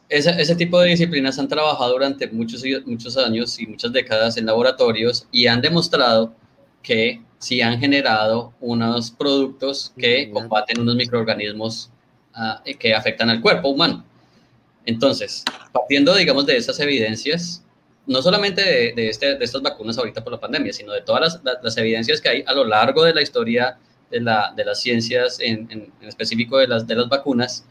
ese, 0.09 0.55
tipo 0.57 0.81
de 0.81 0.91
disciplinas 0.91 1.39
han 1.39 1.49
trabajado 1.49 1.93
durante 1.93 2.29
muchos, 2.29 2.63
muchos 2.85 3.17
años 3.17 3.59
y 3.59 3.67
muchas 3.67 3.93
décadas 3.93 4.37
en 4.37 4.47
laboratorios 4.47 5.27
y 5.33 5.47
han 5.47 5.61
demostrado 5.61 6.33
que 6.83 7.21
sí 7.39 7.61
han 7.61 7.81
generado 7.81 8.53
unos 8.61 9.11
productos 9.11 9.93
que 9.99 10.31
combaten 10.31 10.81
unos 10.81 10.95
microorganismos 10.95 11.91
ah, 12.35 12.63
que 12.79 12.95
afectan 12.95 13.31
al 13.31 13.41
cuerpo 13.41 13.69
humano. 13.69 14.05
Entonces, 14.85 15.43
partiendo, 15.73 16.15
digamos, 16.15 16.47
de 16.47 16.57
esas 16.57 16.79
evidencias, 16.79 17.65
no 18.07 18.23
solamente 18.23 18.63
de, 18.95 19.09
este, 19.09 19.37
de 19.37 19.45
estas 19.45 19.63
vacunas 19.63 19.99
ahorita 19.99 20.23
por 20.23 20.33
la 20.33 20.39
pandemia, 20.39 20.73
sino 20.73 20.93
de 20.93 21.01
todas 21.01 21.41
las, 21.43 21.77
evidencias 21.77 22.21
que 22.21 22.29
hay 22.29 22.45
a 22.47 22.55
lo 22.55 22.65
largo 22.65 23.03
de 23.03 23.13
la 23.13 23.21
historia 23.21 23.79
de, 24.13 24.21
la, 24.21 24.53
de 24.57 24.65
las 24.65 24.81
ciencias, 24.81 25.41
en, 25.41 25.69
en, 25.73 25.93
específico 26.07 26.59
de 26.59 26.69
las, 26.69 26.87
de 26.87 26.95
las 26.95 27.09
vacunas, 27.09 27.65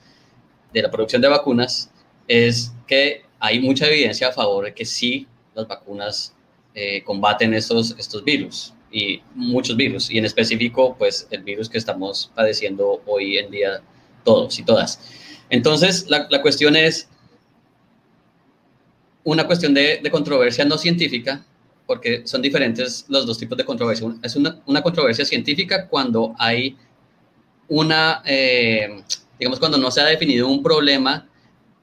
de 0.73 0.81
la 0.81 0.91
producción 0.91 1.21
de 1.21 1.29
vacunas, 1.29 1.89
es 2.27 2.73
que 2.87 3.23
hay 3.39 3.59
mucha 3.59 3.87
evidencia 3.87 4.29
a 4.29 4.31
favor 4.31 4.65
de 4.65 4.73
que 4.73 4.85
sí 4.85 5.27
las 5.53 5.67
vacunas 5.67 6.33
eh, 6.73 7.03
combaten 7.03 7.53
estos, 7.53 7.95
estos 7.97 8.23
virus 8.23 8.73
y 8.91 9.21
muchos 9.33 9.75
virus, 9.75 10.09
y 10.09 10.17
en 10.17 10.25
específico, 10.25 10.95
pues 10.97 11.27
el 11.31 11.43
virus 11.43 11.69
que 11.69 11.77
estamos 11.77 12.31
padeciendo 12.33 13.01
hoy 13.05 13.37
en 13.37 13.51
día 13.51 13.81
todos 14.23 14.57
y 14.57 14.63
todas. 14.63 14.99
Entonces, 15.49 16.09
la, 16.09 16.27
la 16.29 16.41
cuestión 16.41 16.75
es 16.75 17.09
una 19.23 19.45
cuestión 19.45 19.73
de, 19.73 19.99
de, 20.01 20.11
controversia 20.11 20.63
no 20.65 20.77
científica, 20.77 21.45
porque 21.85 22.25
son 22.25 22.41
diferentes 22.41 23.05
los 23.09 23.25
dos 23.25 23.37
tipos 23.37 23.57
de 23.57 23.65
controversia. 23.65 24.07
Es 24.23 24.35
una, 24.35 24.61
una 24.65 24.81
controversia 24.81 25.25
científica 25.25 25.87
cuando 25.87 26.33
hay 26.37 26.77
una, 27.67 28.21
eh, 28.25 29.01
digamos, 29.39 29.59
cuando 29.59 29.77
no 29.77 29.91
se 29.91 30.01
ha 30.01 30.05
definido 30.05 30.47
un 30.47 30.63
problema 30.63 31.27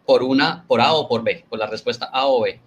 por 0.07 0.23
una, 0.23 0.65
por 0.67 0.81
A 0.81 0.93
o 0.93 1.09
por 1.09 1.23
B, 1.23 1.45
por 1.49 1.59
la 1.59 1.67
respuesta 1.67 2.07
A 2.07 2.27
o 2.27 2.43
B. 2.43 2.61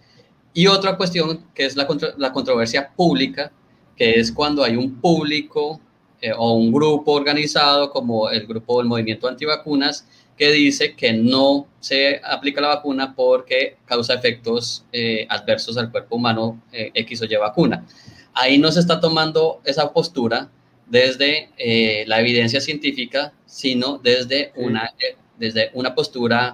Y 0.54 0.68
otra 0.68 0.98
cuestión 0.98 1.46
que 1.54 1.66
es 1.66 1.76
la, 1.76 1.88
la 2.18 2.32
controversia 2.32 2.92
pública, 2.96 3.52
que 3.96 4.20
es 4.20 4.32
cuando 4.32 4.64
hay 4.64 4.76
un 4.76 5.00
público 5.02 5.80
eh, 6.22 6.32
o 6.36 6.54
un 6.54 6.72
grupo 6.72 7.12
organizado 7.12 7.90
como 7.90 8.30
el 8.30 8.48
grupo 8.48 8.80
del 8.80 8.88
movimiento 8.88 9.28
antivacunas 9.28 10.08
que 10.38 10.52
dice 10.52 10.96
que 10.96 11.14
no 11.14 11.68
se 11.80 12.20
aplica 12.24 12.62
la 12.62 12.68
vacuna 12.70 13.16
porque 13.16 13.78
causa 13.86 14.16
efectos 14.16 14.86
eh, 14.92 15.26
adversos 15.30 15.78
al 15.78 15.92
cuerpo 15.92 16.18
humano 16.18 16.62
eh, 16.72 16.92
X 16.94 17.22
o 17.22 17.26
Y 17.26 17.36
vacuna. 17.36 17.86
Ahí 18.34 18.58
no 18.58 18.72
se 18.72 18.82
está 18.82 19.00
tomando 19.00 19.62
esa 19.64 19.94
postura 19.94 20.50
desde 20.88 21.50
eh, 21.58 22.04
la 22.08 22.20
evidencia 22.20 22.60
científica, 22.60 23.34
sino 23.46 23.98
desde 23.98 24.52
una, 24.56 24.94
desde 25.38 25.72
una 25.74 25.94
postura 25.94 26.54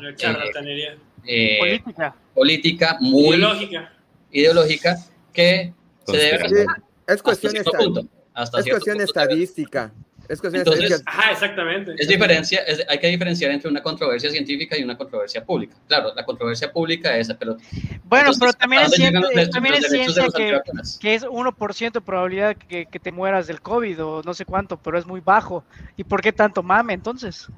política. 1.60 2.16
política. 2.34 2.98
muy 3.00 3.36
ideológica, 3.36 3.94
ideológica 4.32 4.98
que 5.34 5.74
se 6.06 6.18
debe... 6.18 6.66
Es 7.08 7.22
cuestión, 7.22 7.56
es 7.56 8.70
cuestión 8.70 9.02
estadística. 9.02 9.92
Es 10.32 10.42
Entonces, 10.42 11.04
ajá, 11.06 11.32
exactamente. 11.32 11.94
Es 11.98 12.08
diferencia, 12.08 12.62
hay 12.88 13.00
que 13.00 13.08
diferenciar 13.08 13.52
entre 13.52 13.70
una 13.70 13.84
controversia 13.84 14.30
científica 14.30 14.78
y 14.78 14.84
una 14.84 14.98
controversia 14.98 15.44
pública. 15.44 15.76
Claro, 15.88 16.14
la 16.16 16.24
controversia 16.24 16.72
pública 16.72 17.18
es, 17.18 17.34
pero... 17.38 17.58
Bueno, 18.06 18.32
pero 18.40 18.54
también 18.54 18.84
es, 18.84 18.92
ciencia, 18.92 19.50
también 19.50 19.76
es 19.76 19.90
ciencia 19.90 20.28
que, 20.34 20.62
que, 21.02 21.16
es 21.16 21.26
1% 21.26 21.92
de 21.92 22.00
probabilidad 22.00 22.56
que, 22.56 22.86
que, 22.86 23.00
te 23.00 23.12
mueras 23.12 23.48
del 23.48 23.62
COVID 23.62 24.06
o 24.06 24.22
no 24.24 24.34
sé 24.34 24.46
cuánto, 24.46 24.78
pero 24.78 24.98
es 24.98 25.06
muy 25.06 25.20
bajo. 25.20 25.66
¿Y 25.98 26.06
por 26.06 26.22
qué 26.22 26.32
tanto 26.32 26.64
mame 26.64 26.94
entonces? 26.94 27.50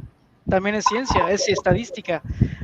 También 0.49 0.75
es 0.75 0.85
ciencia, 0.85 1.29
es 1.29 1.47
estadística. 1.47 2.21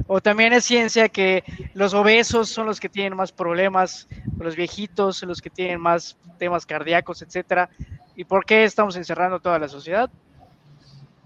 O 0.08 0.22
también 0.22 0.54
es 0.54 0.66
ciencia 0.66 1.08
que 1.10 1.44
los 1.74 1.94
obesos 1.94 2.50
son 2.50 2.66
los 2.66 2.80
que 2.80 2.90
tienen 2.90 3.16
más 3.16 3.32
problemas, 3.32 4.08
los 4.38 4.56
viejitos 4.56 5.18
son 5.18 5.30
los 5.30 5.42
que 5.42 5.50
tienen 5.50 5.80
más 5.80 6.18
temas 6.38 6.66
cardíacos, 6.66 7.22
etcétera. 7.22 7.70
¿Y 8.16 8.26
por 8.26 8.46
qué 8.46 8.64
estamos 8.64 8.96
encerrando 8.96 9.40
toda 9.40 9.60
la 9.60 9.70
sociedad? 9.70 10.10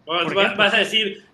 Vas, 0.06 0.74
a 0.74 0.78
decir, 0.78 1.26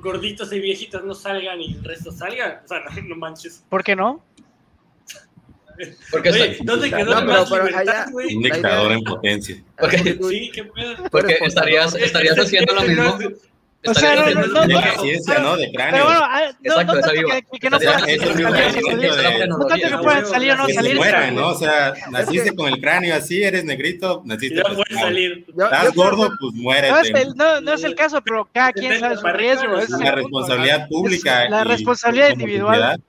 gorditos 0.00 0.52
y 0.52 0.60
viejitos 0.60 1.04
no 1.04 1.14
salgan 1.14 1.60
y 1.60 1.74
el 1.74 1.84
resto 1.84 2.12
salgan. 2.12 2.60
O 2.64 2.68
sea, 2.68 2.80
no, 3.04 3.16
manches. 3.16 3.64
¿Por 3.68 3.82
qué 3.82 3.96
no? 3.96 4.22
Porque 6.10 6.30
Oye, 6.30 6.58
¿dónde 6.62 6.90
quedó 6.90 7.20
no, 7.20 7.44
Un 8.14 8.42
dictador 8.42 8.92
en 8.92 9.04
potencia. 9.04 9.62
Porque, 9.78 9.98
sí, 9.98 10.50
qué 10.54 10.64
pedo. 10.64 11.04
Porque 11.10 11.36
estarías, 11.42 11.94
estarías 11.96 12.38
haciendo 12.38 12.72
lo 12.72 12.82
mismo 12.82 13.18
o 13.86 13.94
sea, 13.94 14.16
no, 14.16 14.46
no, 14.46 14.46
no, 14.46 14.66
de 14.66 14.98
ciencia, 15.00 15.38
¿no? 15.38 15.56
De 15.56 15.70
cráneo. 15.72 15.92
Pero 15.92 16.04
bueno, 16.04 16.20
ah, 16.22 16.42
Exacto, 16.62 16.94
no, 16.94 17.02
que, 17.02 17.58
que 17.60 17.70
no 17.70 17.78
puedan 17.78 18.00
salir, 18.00 19.48
no 19.48 19.66
tanto 19.66 19.88
que 19.88 19.98
puedan 19.98 20.26
salir 20.26 20.52
o 20.52 20.56
no 20.56 20.68
salir. 20.68 20.96
Mueran, 20.96 21.34
¿no? 21.34 21.48
O 21.48 21.54
sea, 21.54 21.94
naciste 22.10 22.54
con 22.54 22.68
el 22.72 22.80
cráneo 22.80 23.14
así, 23.14 23.42
eres 23.42 23.64
negrito, 23.64 24.22
naciste 24.24 24.56
no 24.56 24.74
puedes 24.74 24.98
salir. 24.98 25.46
Estás 25.48 25.94
gordo, 25.94 26.30
pues 26.40 26.54
muérete. 26.54 27.26
No, 27.36 27.60
no 27.60 27.72
es 27.74 27.84
el 27.84 27.94
caso, 27.94 28.20
pero 28.22 28.48
cada 28.52 28.72
quien 28.72 28.98
sabe 28.98 29.16
su 29.16 29.26
riesgo. 29.26 29.78
Es 29.78 29.90
la 29.90 30.12
responsabilidad 30.12 30.88
pública. 30.88 31.48
La 31.48 31.64
responsabilidad 31.64 32.30
individual. 32.30 33.00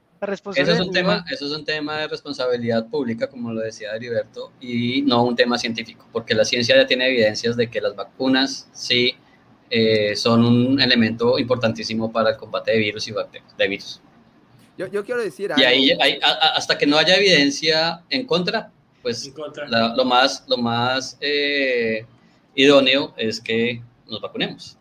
Eso 0.56 0.72
es, 0.72 0.80
un 0.80 0.91
tema, 0.91 1.24
eso 1.30 1.45
es 1.45 1.52
un 1.52 1.64
tema 1.64 1.99
de 1.99 2.08
responsabilidad 2.08 2.88
pública, 2.88 3.30
como 3.30 3.54
lo 3.54 3.62
decía 3.62 3.95
Heriberto, 3.95 4.52
y 4.60 5.04
no 5.04 5.24
un 5.24 5.36
tema 5.36 5.60
científico, 5.60 6.08
porque 6.12 6.34
la 6.34 6.44
ciencia 6.44 6.76
ya 6.76 6.88
tiene 6.88 7.08
evidencias 7.08 7.56
de 7.56 7.70
que 7.70 7.80
las 7.80 7.95
vacunas 7.95 8.68
sí 8.74 9.16
eh, 9.69 10.15
son 10.15 10.45
un 10.45 10.81
elemento 10.81 11.38
importantísimo 11.38 12.11
para 12.11 12.31
el 12.31 12.38
combate 12.38 12.72
de 12.72 12.77
virus 12.77 13.07
y 13.07 13.11
bacterias, 13.11 13.57
de 13.57 13.68
virus. 13.68 14.02
Yo, 14.77 14.88
yo 14.88 15.03
quiero 15.03 15.22
decir 15.22 15.52
Y 15.57 15.64
ahí, 15.64 15.91
hasta 16.56 16.77
que 16.77 16.85
no 16.85 16.98
haya 16.98 17.15
evidencia 17.15 18.03
en 18.10 18.26
contra, 18.27 18.72
pues 19.02 19.34
lo 19.95 20.06
más, 20.06 20.45
lo 20.48 20.57
más 20.57 21.18
eh, 21.19 22.06
idóneo 22.56 23.14
es 23.18 23.41
que 23.41 23.81
nos 24.07 24.22
vacunemos. 24.22 24.77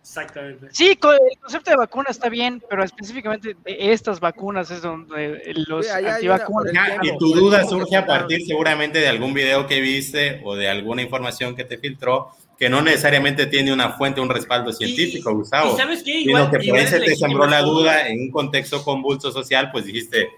Exactamente. 0.00 0.68
Sí, 0.72 0.90
el 0.90 1.38
concepto 1.38 1.70
de 1.70 1.76
vacuna 1.76 2.06
está 2.08 2.30
bien, 2.30 2.62
pero 2.68 2.82
específicamente 2.82 3.54
de 3.62 3.92
estas 3.92 4.20
vacunas 4.20 4.70
es 4.70 4.80
donde 4.80 5.52
los 5.68 5.86
sí, 5.86 5.92
antivacunas. 5.92 6.74
y 7.02 7.18
tu 7.18 7.34
duda 7.34 7.64
surge 7.66 7.94
a 7.94 8.06
partir 8.06 8.40
seguramente 8.46 9.00
de 9.00 9.08
algún 9.08 9.34
video 9.34 9.66
que 9.66 9.82
viste 9.82 10.40
o 10.44 10.56
de 10.56 10.68
alguna 10.68 11.02
información 11.02 11.54
que 11.54 11.64
te 11.64 11.76
filtró 11.76 12.30
que 12.58 12.68
no 12.68 12.82
necesariamente 12.82 13.46
tiene 13.46 13.72
una 13.72 13.92
fuente, 13.92 14.20
un 14.20 14.28
respaldo 14.28 14.72
científico, 14.72 15.32
Gustavo. 15.32 15.76
sabes 15.76 16.02
qué? 16.02 16.20
Igual, 16.20 16.46
sino 16.50 16.58
que 16.58 16.68
por 16.68 16.78
eso 16.78 16.98
te 16.98 17.14
sembró 17.14 17.46
la 17.46 17.62
duda 17.62 18.08
en 18.08 18.20
un 18.20 18.30
contexto 18.32 18.82
convulso 18.82 19.30
social, 19.30 19.70
pues 19.70 19.84
dijiste, 19.84 20.28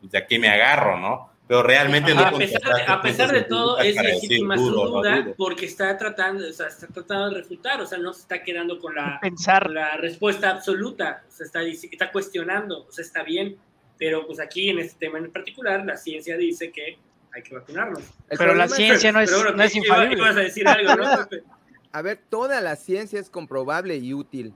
pues 0.00 0.10
de 0.10 0.18
aquí 0.18 0.38
me 0.38 0.48
agarro, 0.48 0.98
¿no? 0.98 1.30
Pero 1.46 1.62
realmente 1.62 2.12
no. 2.12 2.22
A 2.22 2.32
pesar 2.32 2.60
de, 2.62 2.82
a 2.86 3.02
pesar 3.02 3.32
de 3.32 3.42
todo, 3.42 3.78
es 3.78 3.94
legítima 3.96 4.56
su 4.56 4.70
duda 4.70 5.32
porque 5.36 5.66
está 5.66 5.96
tratando, 5.96 6.48
o 6.48 6.52
sea, 6.52 6.66
está 6.66 6.88
tratando 6.88 7.30
de 7.30 7.42
refutar, 7.42 7.80
o 7.80 7.86
sea, 7.86 7.98
no 7.98 8.12
se 8.12 8.22
está 8.22 8.42
quedando 8.42 8.78
con 8.80 8.94
la, 8.96 9.18
Pensar. 9.20 9.70
la 9.70 9.96
respuesta 9.96 10.50
absoluta, 10.50 11.22
o 11.28 11.30
sea, 11.30 11.46
está, 11.46 11.62
está 11.62 12.10
cuestionando, 12.10 12.86
o 12.86 12.92
sea, 12.92 13.04
está 13.04 13.22
bien, 13.22 13.56
pero 13.96 14.26
pues 14.26 14.40
aquí 14.40 14.70
en 14.70 14.80
este 14.80 14.98
tema 15.06 15.18
en 15.18 15.30
particular, 15.30 15.84
la 15.84 15.96
ciencia 15.96 16.36
dice 16.36 16.72
que 16.72 16.98
hay 17.32 17.42
que 17.42 17.54
vacunarnos. 17.54 18.02
Pero 18.28 18.54
la 18.54 18.66
ciencia 18.66 19.12
no 19.12 19.20
es, 19.20 19.30
no 19.30 19.62
es 19.62 19.76
infalible. 19.76 20.24
a 20.24 20.32
decir 20.32 20.66
algo, 20.66 20.96
¿no? 20.96 21.04
a 21.92 22.02
ver, 22.02 22.20
toda 22.28 22.60
la 22.60 22.76
ciencia 22.76 23.18
es 23.18 23.30
comprobable 23.30 23.96
y 23.96 24.14
útil. 24.14 24.54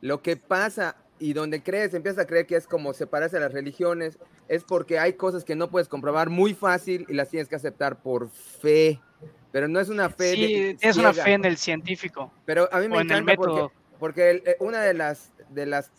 Lo 0.00 0.22
que 0.22 0.36
pasa 0.36 0.96
y 1.18 1.32
donde 1.32 1.62
crees, 1.62 1.94
empiezas 1.94 2.24
a 2.24 2.26
creer 2.26 2.46
que 2.46 2.56
es 2.56 2.66
como 2.66 2.92
separarse 2.92 3.36
de 3.36 3.42
las 3.42 3.52
religiones, 3.52 4.18
es 4.48 4.64
porque 4.64 4.98
hay 4.98 5.14
cosas 5.14 5.44
que 5.44 5.54
no 5.54 5.70
puedes 5.70 5.88
comprobar 5.88 6.28
muy 6.28 6.54
fácil 6.54 7.06
y 7.08 7.14
las 7.14 7.30
tienes 7.30 7.48
que 7.48 7.56
aceptar 7.56 8.02
por 8.02 8.28
fe. 8.28 9.00
Pero 9.52 9.68
no 9.68 9.80
es 9.80 9.88
una 9.88 10.10
fe. 10.10 10.34
Sí, 10.34 10.76
es 10.80 10.96
una 10.96 11.12
fe 11.12 11.32
en 11.32 11.44
el 11.44 11.56
científico. 11.56 12.32
Pero 12.44 12.68
a 12.72 12.80
mí 12.80 12.88
me 12.88 13.00
encanta 13.00 13.34
porque, 13.36 13.74
porque 13.98 14.42
eh, 14.44 14.56
una 14.58 14.82
de 14.82 14.94
las 14.94 15.30
de 15.50 15.66
las 15.66 15.92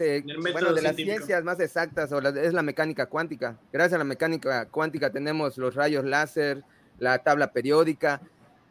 bueno, 0.54 0.74
de 0.74 0.82
las 0.82 0.96
ciencias 0.96 1.44
más 1.44 1.60
exactas 1.60 2.12
o 2.12 2.20
es 2.20 2.54
la 2.54 2.62
mecánica 2.62 3.06
cuántica. 3.06 3.58
Gracias 3.72 3.94
a 3.94 3.98
la 4.00 4.04
mecánica 4.04 4.68
cuántica 4.68 5.12
tenemos 5.12 5.58
los 5.58 5.76
rayos 5.76 6.04
láser, 6.04 6.64
la 7.00 7.20
tabla 7.20 7.54
periódica 7.54 8.22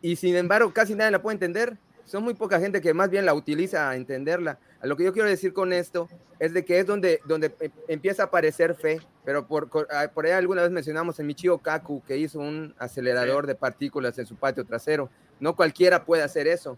y 0.03 0.17
sin 0.17 0.37
embargo 0.37 0.73
casi 0.75 0.95
nadie 0.95 1.13
la 1.13 1.23
puede 1.23 1.35
entender 1.35 1.79
son 2.05 2.23
muy 2.23 2.35
poca 2.35 2.61
gente 2.61 2.81
que 2.81 2.95
más 2.95 3.11
bien 3.11 3.25
la 3.25 3.35
utiliza 3.35 3.91
a 3.91 3.97
entenderla. 3.97 4.59
lo 4.83 4.97
que 4.97 5.05
yo 5.05 5.13
quiero 5.13 5.29
decir 5.29 5.53
con 5.53 5.73
esto 5.73 6.09
es 6.39 6.53
de 6.53 6.65
que 6.65 6.79
es 6.79 6.87
donde, 6.87 7.21
donde 7.25 7.55
eh, 7.61 7.71
empieza 7.89 8.25
a 8.25 8.27
aparecer 8.27 8.75
fe, 8.75 9.01
pero 9.25 9.47
por, 9.47 9.69
ah, 9.91 10.09
por 10.13 10.27
ahí 10.27 10.33
alguna 10.33 10.63
vez 10.63 10.71
mencionamos 10.71 11.19
en 11.19 11.27
Michio 11.27 11.59
Kaku 11.59 12.03
que 12.05 12.17
hizo 12.17 12.39
un 12.39 12.75
acelerador 12.79 13.47
de 13.47 13.55
partículas 13.55 14.19
en 14.19 14.27
su 14.27 14.37
patio 14.37 14.65
trasero. 14.65 15.11
No 15.41 15.57
cualquiera 15.57 16.05
puede 16.05 16.23
hacer 16.23 16.47
eso, 16.47 16.77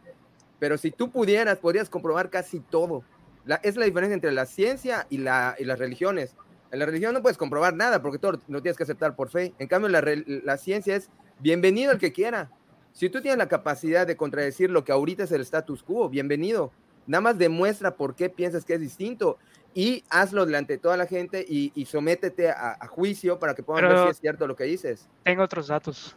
pero 0.58 0.78
si 0.78 0.90
tú 0.90 1.10
pudieras, 1.10 1.58
podrías 1.58 1.88
comprobar 1.88 2.30
casi 2.30 2.60
todo. 2.60 3.02
La, 3.44 3.56
es 3.56 3.76
la 3.76 3.84
diferencia 3.84 4.14
entre 4.14 4.32
la 4.32 4.46
ciencia 4.46 5.06
y, 5.10 5.18
la, 5.18 5.54
y 5.58 5.64
las 5.64 5.78
religiones. 5.78 6.34
En 6.72 6.80
la 6.80 6.86
religión 6.86 7.14
no 7.14 7.22
puedes 7.22 7.38
comprobar 7.38 7.74
nada 7.74 8.02
porque 8.02 8.18
todo 8.18 8.40
lo 8.48 8.62
tienes 8.62 8.76
que 8.76 8.82
aceptar 8.82 9.14
por 9.14 9.30
fe. 9.30 9.54
En 9.58 9.68
cambio, 9.68 9.88
la, 9.88 10.02
la 10.26 10.56
ciencia 10.56 10.96
es 10.96 11.10
bienvenido 11.38 11.92
el 11.92 11.98
que 11.98 12.12
quiera. 12.12 12.50
Si 12.96 13.10
tú 13.10 13.20
tienes 13.20 13.36
la 13.36 13.46
capacidad 13.46 14.06
de 14.06 14.16
contradecir 14.16 14.70
lo 14.70 14.82
que 14.82 14.90
ahorita 14.90 15.24
es 15.24 15.30
el 15.30 15.42
status 15.42 15.82
quo, 15.82 16.08
bienvenido. 16.08 16.72
Nada 17.06 17.20
más 17.20 17.36
demuestra 17.36 17.94
por 17.94 18.14
qué 18.14 18.30
piensas 18.30 18.64
que 18.64 18.72
es 18.72 18.80
distinto 18.80 19.36
y 19.74 20.02
hazlo 20.08 20.46
delante 20.46 20.72
de 20.72 20.78
toda 20.78 20.96
la 20.96 21.04
gente 21.04 21.44
y, 21.46 21.84
sométete 21.84 22.48
a, 22.48 22.78
juicio 22.88 23.38
para 23.38 23.54
que 23.54 23.62
puedan 23.62 23.90
ver 23.90 24.04
si 24.04 24.08
es 24.12 24.20
cierto 24.20 24.46
lo 24.46 24.56
que 24.56 24.64
dices. 24.64 25.10
Tengo 25.24 25.42
otros 25.42 25.66
datos. 25.66 26.16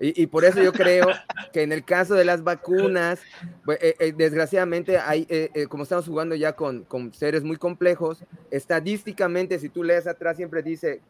Y, 0.00 0.26
por 0.26 0.44
eso 0.44 0.60
yo 0.60 0.72
creo 0.72 1.06
que 1.52 1.62
en 1.62 1.70
el 1.70 1.84
caso 1.84 2.14
de 2.14 2.24
las 2.24 2.42
vacunas, 2.42 3.20
pues, 3.64 3.78
eh, 3.80 3.94
eh, 4.00 4.12
desgraciadamente, 4.16 4.98
hay, 4.98 5.28
eh, 5.28 5.68
como 5.68 5.84
estamos 5.84 6.06
jugando 6.06 6.34
ya 6.34 6.56
con, 6.56 6.82
con 6.82 7.14
seres 7.14 7.44
muy 7.44 7.56
complejos, 7.56 8.24
estadísticamente, 8.50 9.60
si 9.60 9.68
tú 9.68 9.84
lees 9.84 10.08
atrás, 10.08 10.36
siempre 10.36 10.60
dice 10.60 11.02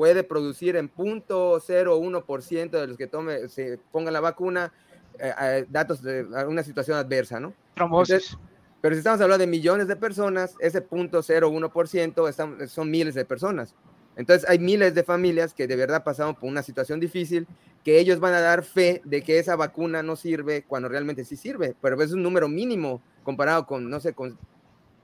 puede 0.00 0.24
producir 0.24 0.76
en 0.76 0.90
0.01% 0.90 2.70
de 2.70 2.86
los 2.86 2.96
que 2.96 3.06
tome, 3.06 3.50
se 3.50 3.78
pongan 3.92 4.14
la 4.14 4.20
vacuna 4.20 4.72
eh, 5.18 5.66
datos 5.68 6.00
de 6.00 6.24
una 6.48 6.62
situación 6.62 6.96
adversa, 6.96 7.38
¿no? 7.38 7.52
Trombosis. 7.74 8.38
pero 8.80 8.94
si 8.94 9.00
estamos 9.00 9.20
hablando 9.20 9.44
de 9.44 9.50
millones 9.50 9.88
de 9.88 9.96
personas, 9.96 10.54
ese 10.58 10.82
0.01% 10.88 12.66
son 12.66 12.90
miles 12.90 13.14
de 13.14 13.26
personas. 13.26 13.74
Entonces 14.16 14.48
hay 14.48 14.58
miles 14.58 14.94
de 14.94 15.02
familias 15.02 15.52
que 15.52 15.66
de 15.66 15.76
verdad 15.76 16.02
pasaron 16.02 16.34
por 16.34 16.48
una 16.48 16.62
situación 16.62 16.98
difícil, 16.98 17.46
que 17.84 17.98
ellos 17.98 18.20
van 18.20 18.32
a 18.32 18.40
dar 18.40 18.64
fe 18.64 19.02
de 19.04 19.20
que 19.20 19.38
esa 19.38 19.54
vacuna 19.54 20.02
no 20.02 20.16
sirve 20.16 20.62
cuando 20.62 20.88
realmente 20.88 21.26
sí 21.26 21.36
sirve, 21.36 21.76
pero 21.82 22.00
es 22.02 22.12
un 22.12 22.22
número 22.22 22.48
mínimo 22.48 23.02
comparado 23.22 23.66
con, 23.66 23.90
no 23.90 24.00
sé, 24.00 24.14
con 24.14 24.38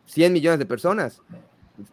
100 0.07 0.33
millones 0.33 0.59
de 0.59 0.65
personas 0.65 1.21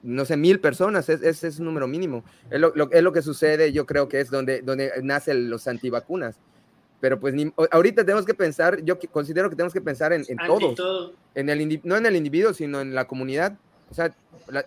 no 0.01 0.25
sé, 0.25 0.37
mil 0.37 0.59
personas, 0.59 1.09
ese 1.09 1.29
es, 1.29 1.43
es, 1.43 1.59
un 1.59 1.65
número 1.65 1.87
mínimo. 1.87 2.23
Es 2.49 2.59
lo, 2.59 2.73
es 2.91 3.03
lo, 3.03 3.11
que 3.11 3.21
sucede, 3.21 3.71
yo 3.71 3.85
creo 3.85 4.07
que 4.07 4.19
es 4.19 4.29
donde, 4.29 4.61
donde 4.61 4.91
nacen 5.01 5.49
los 5.49 5.67
antivacunas. 5.67 6.39
Pero 7.01 7.19
pues 7.19 7.35
ahorita 7.71 8.05
tenemos 8.05 8.25
que 8.25 8.33
pensar, 8.33 8.81
yo 8.83 8.97
considero 9.11 9.49
que 9.49 9.57
tenemos 9.57 9.73
que 9.73 9.81
pensar 9.81 10.13
en, 10.13 10.23
en 10.29 10.37
todos. 10.37 11.11
En 11.35 11.49
el, 11.49 11.81
no 11.83 11.97
en 11.97 12.05
el 12.05 12.15
individuo, 12.15 12.53
sino 12.53 12.79
en 12.79 12.95
la 12.95 13.05
comunidad. 13.05 13.57
O 13.91 13.93
sea, 13.93 14.15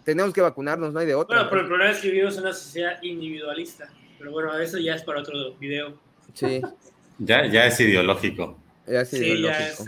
tenemos 0.05 0.34
que 0.34 0.43
vacunarnos, 0.43 0.93
no 0.93 1.01
hay 1.01 1.06
de 1.06 1.14
otra. 1.14 1.36
Bueno, 1.36 1.51
pero 1.51 1.62
el 1.62 1.68
problema 1.68 1.90
es 1.93 1.98
que 1.98 2.10
vivimos 2.10 2.36
en 2.36 2.43
una 2.43 2.52
sociedad 2.52 3.02
individualista. 3.02 3.88
Pero 4.18 4.32
bueno, 4.32 4.59
eso 4.59 4.78
ya 4.78 4.94
es 4.94 5.02
para 5.02 5.20
otro 5.20 5.55
video. 5.55 5.98
Sí. 6.34 6.60
ya, 7.18 7.47
ya 7.47 7.66
es 7.66 7.80
ideológico. 7.80 8.59
Ya 8.86 9.01
es 9.01 9.12
ideológico. 9.14 9.84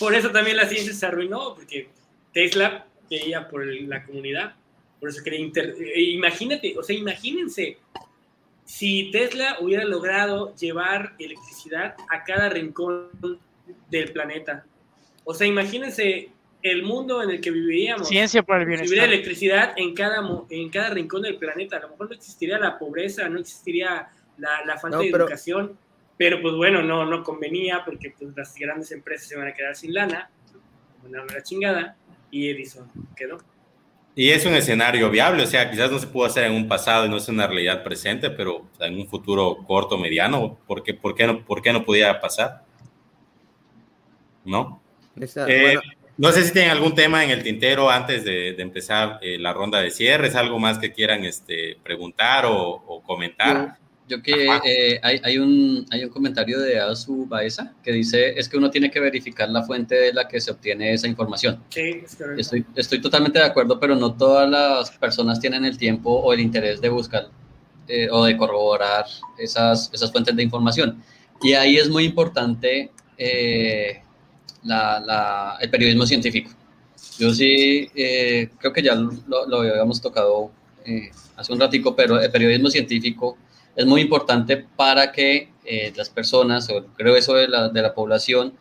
Por 0.00 0.14
eso 0.14 0.30
también 0.30 0.56
la 0.56 0.66
ciencia 0.66 0.92
se 0.92 1.06
arruinó, 1.06 1.54
porque 1.54 1.88
Tesla 2.32 2.86
quería 3.08 3.48
por 3.48 3.66
la 3.66 4.04
comunidad, 4.04 4.54
por 5.00 5.08
eso 5.08 5.22
quería 5.22 5.40
inter... 5.40 5.74
Eh, 5.78 6.02
imagínate, 6.02 6.76
o 6.78 6.82
sea, 6.82 6.96
imagínense 6.96 7.78
si 8.64 9.10
Tesla 9.10 9.58
hubiera 9.60 9.84
logrado 9.84 10.54
llevar 10.56 11.14
electricidad 11.18 11.94
a 12.10 12.24
cada 12.24 12.48
rincón 12.48 13.10
del 13.88 14.12
planeta. 14.12 14.64
O 15.24 15.34
sea, 15.34 15.46
imagínense 15.46 16.30
el 16.62 16.82
mundo 16.82 17.22
en 17.22 17.30
el 17.30 17.40
que 17.40 17.50
viviríamos. 17.50 18.08
Ciencia 18.08 18.42
para 18.42 18.62
el 18.62 18.66
bienestar. 18.66 18.88
Si 18.88 18.94
hubiera 18.94 19.12
electricidad 19.12 19.72
en 19.76 19.94
cada, 19.94 20.20
en 20.50 20.68
cada 20.70 20.90
rincón 20.90 21.22
del 21.22 21.36
planeta, 21.36 21.76
a 21.76 21.80
lo 21.80 21.90
mejor 21.90 22.08
no 22.08 22.14
existiría 22.16 22.58
la 22.58 22.78
pobreza, 22.78 23.28
no 23.28 23.38
existiría 23.38 24.08
la, 24.38 24.64
la 24.66 24.78
falta 24.78 24.98
de 24.98 25.08
educación, 25.08 25.78
pero 26.16 26.40
pues 26.42 26.54
bueno, 26.54 26.82
no, 26.82 27.04
no 27.04 27.22
convenía 27.22 27.84
porque 27.84 28.14
pues, 28.18 28.36
las 28.36 28.54
grandes 28.56 28.90
empresas 28.90 29.28
se 29.28 29.36
van 29.36 29.48
a 29.48 29.54
quedar 29.54 29.76
sin 29.76 29.94
lana, 29.94 30.30
una 31.04 31.24
la 31.24 31.42
chingada, 31.42 31.96
y 32.36 32.50
Edison 32.50 32.90
quedó. 33.16 33.38
Y 34.14 34.30
es 34.30 34.46
un 34.46 34.54
escenario 34.54 35.10
viable, 35.10 35.42
o 35.42 35.46
sea, 35.46 35.70
quizás 35.70 35.90
no 35.90 35.98
se 35.98 36.06
pudo 36.06 36.24
hacer 36.24 36.44
en 36.44 36.52
un 36.52 36.66
pasado 36.66 37.04
y 37.04 37.08
no 37.08 37.18
es 37.18 37.28
una 37.28 37.46
realidad 37.46 37.82
presente, 37.82 38.30
pero 38.30 38.66
en 38.80 38.98
un 38.98 39.06
futuro 39.06 39.58
corto, 39.66 39.98
mediano, 39.98 40.58
¿por 40.66 40.82
qué, 40.82 40.94
por 40.94 41.14
qué, 41.14 41.26
no, 41.26 41.44
por 41.44 41.60
qué 41.60 41.72
no 41.72 41.84
pudiera 41.84 42.18
pasar? 42.18 42.64
¿No? 44.44 44.80
Eh, 45.48 45.76
no 46.16 46.32
sé 46.32 46.44
si 46.44 46.52
tienen 46.52 46.70
algún 46.70 46.94
tema 46.94 47.24
en 47.24 47.30
el 47.30 47.42
tintero 47.42 47.90
antes 47.90 48.24
de, 48.24 48.50
empezar 48.58 49.18
eh, 49.20 49.38
la 49.38 49.52
ronda 49.52 49.80
de 49.80 49.90
cierres, 49.90 50.34
algo 50.34 50.58
más 50.58 50.78
que 50.78 50.92
quieran 50.92 51.24
este, 51.24 51.76
preguntar 51.82 52.46
o, 52.46 53.02
comentar. 53.04 53.76
Yo 54.08 54.22
que 54.22 54.46
eh, 54.64 55.00
hay, 55.02 55.20
hay, 55.24 55.38
un, 55.38 55.84
hay 55.90 56.04
un 56.04 56.10
comentario 56.10 56.60
de 56.60 56.78
Azu 56.78 57.26
Baeza 57.26 57.72
que 57.82 57.90
dice 57.90 58.38
es 58.38 58.48
que 58.48 58.56
uno 58.56 58.70
tiene 58.70 58.88
que 58.88 59.00
verificar 59.00 59.48
la 59.48 59.64
fuente 59.64 59.96
de 59.96 60.12
la 60.12 60.28
que 60.28 60.40
se 60.40 60.52
obtiene 60.52 60.92
esa 60.92 61.08
información. 61.08 61.60
Sí, 61.70 62.02
estoy, 62.38 62.64
estoy 62.76 63.00
totalmente 63.00 63.40
de 63.40 63.44
acuerdo, 63.44 63.80
pero 63.80 63.96
no 63.96 64.14
todas 64.14 64.48
las 64.48 64.92
personas 64.92 65.40
tienen 65.40 65.64
el 65.64 65.76
tiempo 65.76 66.10
o 66.10 66.32
el 66.32 66.38
interés 66.38 66.80
de 66.80 66.88
buscar 66.88 67.28
eh, 67.88 68.08
o 68.08 68.24
de 68.24 68.36
corroborar 68.36 69.06
esas, 69.38 69.90
esas 69.92 70.12
fuentes 70.12 70.36
de 70.36 70.42
información. 70.44 71.02
Y 71.42 71.54
ahí 71.54 71.76
es 71.76 71.88
muy 71.88 72.04
importante 72.04 72.92
eh, 73.18 74.02
la, 74.62 75.00
la, 75.00 75.58
el 75.60 75.68
periodismo 75.68 76.06
científico. 76.06 76.52
Yo 77.18 77.34
sí 77.34 77.90
creo 77.92 78.72
que 78.72 78.82
ya 78.82 78.94
lo, 78.94 79.46
lo 79.48 79.60
habíamos 79.60 80.00
tocado 80.00 80.52
hace 81.36 81.52
un 81.52 81.58
ratico, 81.58 81.96
pero 81.96 82.20
el 82.20 82.30
periodismo 82.30 82.70
científico 82.70 83.36
es 83.76 83.84
muy 83.84 84.00
importante 84.00 84.56
para 84.56 85.12
que 85.12 85.50
eh, 85.64 85.92
las 85.94 86.08
personas, 86.08 86.68
o 86.70 86.86
creo 86.96 87.14
eso 87.14 87.34
de 87.34 87.46
la, 87.46 87.68
de 87.68 87.82
la, 87.82 87.94
población, 87.94 88.54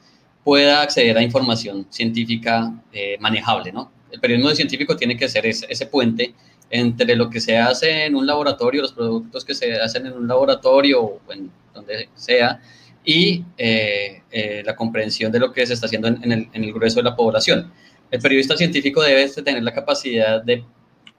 pueda 0.44 0.82
acceder 0.82 1.18
a 1.18 1.24
información 1.24 1.88
científica 1.90 2.74
eh, 2.92 3.18
manejable, 3.20 3.72
¿no? 3.72 3.92
El 4.12 4.20
periodismo 4.20 4.52
científico 4.52 4.96
tiene 4.96 5.18
que 5.18 5.28
ser 5.30 5.46
ese, 5.46 5.66
ese, 5.70 5.88
puente 5.88 6.36
entre 6.70 7.16
lo 7.16 7.30
que 7.30 7.40
se 7.40 7.58
hace 7.58 8.06
en 8.06 8.16
un 8.16 8.28
laboratorio, 8.28 8.82
los 8.82 8.94
productos 8.94 9.46
que 9.46 9.56
se 9.56 9.80
hacen 9.80 10.06
en 10.06 10.14
un 10.14 10.28
laboratorio 10.28 11.02
o 11.02 11.22
en 11.32 11.50
donde 11.74 12.10
sea, 12.16 12.62
y 13.04 13.44
eh, 13.58 14.22
la 14.66 14.76
comprensión 14.76 15.32
de 15.32 15.40
lo 15.40 15.54
que 15.54 15.66
se 15.66 15.74
está 15.74 15.86
haciendo 15.86 16.08
en, 16.08 16.32
el, 16.32 16.50
en 16.52 16.64
el 16.64 16.74
grueso 16.74 16.98
de 16.98 17.04
la 17.04 17.16
población. 17.16 17.72
El 18.12 18.20
periodista 18.20 18.58
científico 18.58 19.02
debe 19.02 19.28
tener 19.30 19.64
la 19.64 19.74
capacidad 19.74 20.42
de 20.44 20.64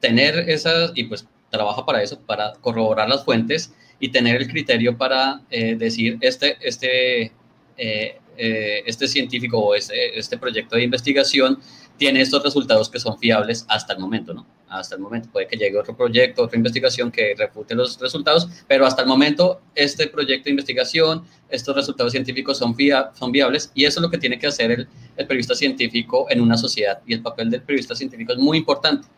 tener 0.00 0.50
esas, 0.50 0.92
y 0.94 1.04
pues 1.04 1.26
trabaja 1.50 1.86
para 1.86 2.02
eso, 2.02 2.20
para 2.20 2.52
corroborar 2.60 3.08
las 3.08 3.24
fuentes 3.24 3.72
y 3.98 4.10
tener 4.10 4.36
el 4.36 4.48
criterio 4.48 4.96
para 4.96 5.40
eh, 5.50 5.74
decir, 5.76 6.18
este, 6.20 6.56
este, 6.60 7.32
eh, 7.76 8.18
eh, 8.36 8.82
este 8.86 9.08
científico 9.08 9.58
o 9.58 9.74
este, 9.74 10.18
este 10.18 10.36
proyecto 10.36 10.76
de 10.76 10.82
investigación 10.82 11.58
tiene 11.96 12.20
estos 12.20 12.42
resultados 12.42 12.90
que 12.90 12.98
son 12.98 13.18
fiables 13.18 13.64
hasta 13.68 13.94
el 13.94 14.00
momento, 14.00 14.34
¿no? 14.34 14.46
Hasta 14.68 14.96
el 14.96 15.00
momento. 15.00 15.30
Puede 15.32 15.46
que 15.46 15.56
llegue 15.56 15.78
otro 15.78 15.96
proyecto, 15.96 16.42
otra 16.42 16.58
investigación 16.58 17.10
que 17.10 17.34
refute 17.38 17.74
los 17.74 17.98
resultados, 17.98 18.48
pero 18.68 18.84
hasta 18.84 19.00
el 19.00 19.08
momento 19.08 19.62
este 19.74 20.08
proyecto 20.08 20.44
de 20.44 20.50
investigación, 20.50 21.24
estos 21.48 21.74
resultados 21.74 22.12
científicos 22.12 22.58
son, 22.58 22.76
son 23.14 23.32
viables 23.32 23.70
y 23.74 23.84
eso 23.84 24.00
es 24.00 24.02
lo 24.02 24.10
que 24.10 24.18
tiene 24.18 24.38
que 24.38 24.48
hacer 24.48 24.70
el, 24.72 24.88
el 25.16 25.26
periodista 25.26 25.54
científico 25.54 26.26
en 26.28 26.40
una 26.42 26.58
sociedad 26.58 27.00
y 27.06 27.14
el 27.14 27.22
papel 27.22 27.48
del 27.48 27.62
periodista 27.62 27.94
científico 27.94 28.32
es 28.32 28.38
muy 28.38 28.58
importante 28.58 29.08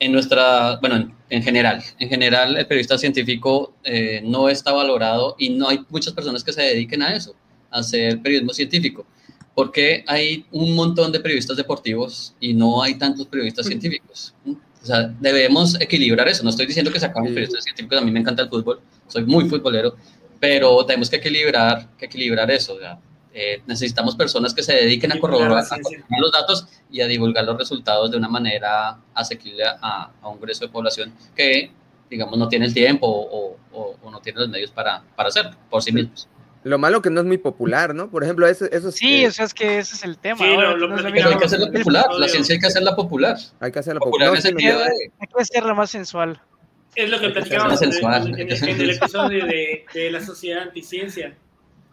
en 0.00 0.12
nuestra, 0.12 0.78
bueno, 0.80 1.14
en, 1.28 1.42
general, 1.42 1.82
en 1.98 2.08
general 2.08 2.56
el 2.56 2.66
periodista 2.66 2.98
científico 2.98 3.74
eh, 3.84 4.22
no 4.24 4.48
está 4.48 4.72
valorado 4.72 5.36
y 5.38 5.50
no 5.50 5.68
hay 5.68 5.80
muchas 5.90 6.14
personas 6.14 6.42
que 6.42 6.52
se 6.52 6.62
dediquen 6.62 7.02
a 7.02 7.14
eso, 7.14 7.34
a 7.70 7.80
hacer 7.80 8.20
periodismo 8.20 8.54
científico, 8.54 9.06
porque 9.54 10.02
hay 10.06 10.46
un 10.50 10.74
montón 10.74 11.12
de 11.12 11.20
periodistas 11.20 11.56
deportivos 11.56 12.34
y 12.40 12.54
no 12.54 12.82
hay 12.82 12.94
tantos 12.94 13.26
periodistas 13.26 13.66
científicos. 13.66 14.34
O 14.82 14.86
sea, 14.86 15.14
debemos 15.20 15.78
equilibrar 15.78 16.26
eso. 16.26 16.42
No 16.42 16.48
estoy 16.48 16.64
diciendo 16.64 16.90
que 16.90 16.98
se 16.98 17.04
acaben 17.04 17.34
periodistas 17.34 17.64
científicos, 17.64 17.98
a 17.98 18.04
mí 18.04 18.10
me 18.10 18.20
encanta 18.20 18.42
el 18.42 18.48
fútbol, 18.48 18.80
soy 19.06 19.24
muy 19.26 19.46
futbolero, 19.50 19.94
pero 20.40 20.84
tenemos 20.86 21.10
que 21.10 21.16
equilibrar, 21.16 21.90
que 21.98 22.06
equilibrar 22.06 22.50
eso. 22.50 22.74
O 22.74 22.80
eh, 23.32 23.62
necesitamos 23.66 24.16
personas 24.16 24.52
que 24.52 24.62
se 24.62 24.72
dediquen 24.74 25.12
a 25.12 25.20
corroborar, 25.20 25.64
los 26.18 26.32
datos 26.32 26.66
y 26.90 27.00
a 27.00 27.06
divulgar 27.06 27.44
los 27.44 27.56
resultados 27.56 28.10
de 28.10 28.16
una 28.16 28.28
manera 28.28 28.98
asequible 29.14 29.62
a, 29.64 30.10
un 30.24 30.40
grueso 30.40 30.64
de 30.64 30.72
población 30.72 31.14
que, 31.36 31.70
digamos, 32.08 32.36
no 32.36 32.48
tiene 32.48 32.66
el 32.66 32.74
tiempo 32.74 33.06
o, 33.06 33.56
no 34.10 34.20
tiene 34.20 34.40
los 34.40 34.48
medios 34.48 34.72
para, 34.72 35.02
para 35.14 35.28
hacerlo 35.28 35.52
por 35.70 35.82
sí 35.82 35.92
mismos. 35.92 36.28
Lo 36.64 36.78
malo 36.78 37.00
que 37.00 37.08
no 37.08 37.20
es 37.20 37.26
muy 37.26 37.38
popular, 37.38 37.94
¿no? 37.94 38.10
Por 38.10 38.24
ejemplo, 38.24 38.46
eso, 38.46 38.66
eso 38.70 38.90
Sí, 38.90 39.24
o 39.24 39.30
sea, 39.30 39.46
es 39.46 39.54
que 39.54 39.78
ese 39.78 39.94
es 39.94 40.04
el 40.04 40.18
tema. 40.18 40.40
pero 40.40 41.30
hay 41.30 41.38
que 41.38 41.44
hacerla 41.44 41.70
popular, 41.70 42.06
la 42.18 42.28
ciencia 42.28 42.54
hay 42.54 42.60
que 42.60 42.66
hacerla 42.66 42.96
popular. 42.96 43.36
Hay 43.60 43.72
que 43.72 43.78
hacerla 43.78 44.00
popular. 44.00 44.34
hay, 44.34 44.42
que 44.42 45.40
hacerla 45.40 45.74
más 45.74 45.90
sensual. 45.90 46.42
Es 46.96 47.08
lo 47.08 47.20
que 47.20 47.30
platicábamos 47.30 47.80
en, 47.82 47.92
en, 47.92 48.80
el 48.80 48.90
episodio 48.90 49.46
de, 49.46 49.86
de 49.94 50.10
la 50.10 50.20
sociedad 50.20 50.64
anticiencia 50.64 51.36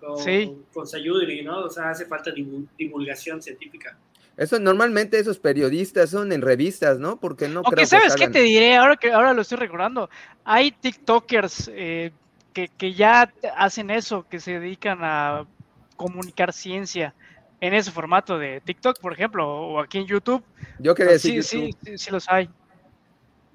con, 0.08 0.24
sí. 0.24 0.56
con 0.74 0.88
Sayudri, 0.88 1.44
¿no? 1.44 1.66
O 1.66 1.70
sea, 1.70 1.90
hace 1.90 2.06
falta 2.06 2.32
divulgación 2.78 3.42
científica. 3.42 3.98
Eso 4.38 4.60
normalmente 4.60 5.20
esos 5.20 5.40
periodistas 5.40 6.12
son 6.12 6.32
en 6.32 6.42
revistas, 6.42 7.00
¿no? 7.00 7.20
Porque 7.20 7.48
no 7.48 7.64
creo 7.64 7.86
sabes 7.88 8.16
qué 8.16 8.30
te 8.30 8.42
diré, 8.42 8.76
ahora 8.76 8.96
que 8.96 9.12
ahora 9.12 9.34
lo 9.34 9.42
estoy 9.42 9.58
recordando, 9.58 10.10
hay 10.46 10.72
TikTokers 10.72 11.72
eh, 11.74 12.12
que, 12.54 12.70
que, 12.78 12.94
ya 12.94 13.34
hacen 13.56 13.90
eso, 13.90 14.28
que 14.30 14.40
se 14.40 14.60
dedican 14.60 15.00
a 15.02 15.48
comunicar 15.96 16.54
ciencia 16.54 17.16
en 17.60 17.74
ese 17.74 17.92
formato 17.92 18.38
de 18.38 18.62
TikTok, 18.62 19.00
por 19.00 19.12
ejemplo, 19.12 19.50
o 19.50 19.80
aquí 19.80 19.98
en 19.98 20.06
YouTube. 20.06 20.44
Yo 20.78 20.94
quería 20.94 21.14
decir 21.14 21.44
sí, 21.44 21.76
sí, 21.84 21.98
sí, 21.98 22.12
los 22.12 22.30
hay. 22.30 22.48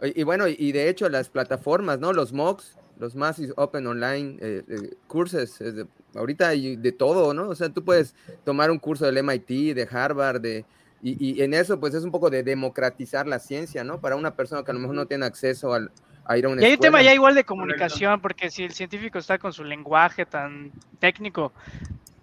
Y, 0.02 0.24
bueno, 0.24 0.48
y 0.48 0.72
de 0.72 0.88
hecho 0.88 1.08
las 1.08 1.28
plataformas, 1.28 2.00
¿no? 2.00 2.12
Los 2.12 2.32
MOOCs, 2.32 2.76
los 2.98 3.14
más 3.14 3.40
Open 3.56 3.86
Online 3.86 4.38
eh, 4.40 4.62
eh 4.68 4.90
cursos, 5.06 5.58
ahorita 6.14 6.48
hay 6.48 6.76
de 6.76 6.92
todo, 6.92 7.34
¿no? 7.34 7.48
O 7.48 7.54
sea, 7.54 7.68
tú 7.68 7.84
puedes 7.84 8.14
tomar 8.44 8.70
un 8.70 8.78
curso 8.78 9.06
del 9.06 9.22
MIT, 9.22 9.74
de 9.74 9.88
Harvard, 9.90 10.40
de, 10.40 10.64
y, 11.02 11.42
en 11.42 11.52
eso 11.52 11.80
pues 11.80 11.94
es 11.94 12.04
un 12.04 12.12
poco 12.12 12.30
de 12.30 12.44
democratizar 12.44 13.26
la 13.26 13.40
ciencia, 13.40 13.82
¿no? 13.82 14.00
Para 14.00 14.14
una 14.14 14.36
persona 14.36 14.62
que 14.62 14.70
a 14.70 14.74
lo 14.74 14.80
mejor 14.80 14.94
no 14.94 15.06
tiene 15.06 15.26
acceso 15.26 15.74
al, 15.74 15.90
a 16.24 16.38
ir 16.38 16.46
a 16.46 16.48
una 16.48 16.62
Y 16.62 16.66
hay 16.66 16.74
un 16.74 16.78
tema 16.78 17.02
ya 17.02 17.12
igual 17.12 17.34
de 17.34 17.42
comunicación, 17.42 18.20
porque 18.20 18.50
si 18.50 18.62
el 18.62 18.72
científico 18.72 19.18
está 19.18 19.38
con 19.38 19.52
su 19.52 19.64
lenguaje 19.64 20.26
tan 20.26 20.70
técnico, 21.00 21.52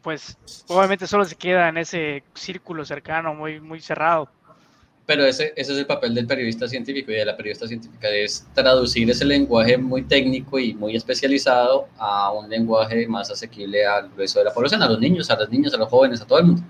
pues 0.02 0.38
obviamente 0.68 1.08
solo 1.08 1.26
se 1.26 1.36
queda 1.36 1.68
en 1.68 1.78
ese 1.78 2.24
círculo 2.34 2.86
cercano, 2.86 3.34
muy, 3.34 3.60
muy 3.60 3.82
cerrado. 3.82 4.30
Pero 5.10 5.26
ese, 5.26 5.53
ese, 5.56 5.72
es 5.72 5.80
el 5.80 5.88
papel 5.88 6.14
del 6.14 6.27
periodista 6.27 6.68
científico 6.68 7.11
y 7.11 7.15
de 7.15 7.26
la 7.26 7.36
periodista 7.36 7.68
científica, 7.68 8.07
es 8.10 8.45
traducir 8.53 9.10
ese 9.10 9.26
lenguaje 9.26 9.76
muy 9.76 10.03
técnico 10.03 10.60
y 10.60 10.76
muy 10.76 10.95
especializado 10.95 11.88
a 11.98 12.31
un 12.31 12.48
lenguaje 12.48 13.07
más 13.07 13.31
asequible 13.31 13.88
al 13.88 14.10
grueso 14.10 14.38
de 14.38 14.45
la 14.45 14.53
población, 14.53 14.84
a 14.84 14.88
los 14.88 14.99
niños, 14.99 15.31
a 15.31 15.36
las 15.36 15.49
niñas, 15.49 15.73
a 15.73 15.77
los 15.77 15.90
jóvenes, 15.90 16.22
a 16.22 16.27
todo 16.27 16.38
el 16.38 16.45
mundo. 16.45 16.61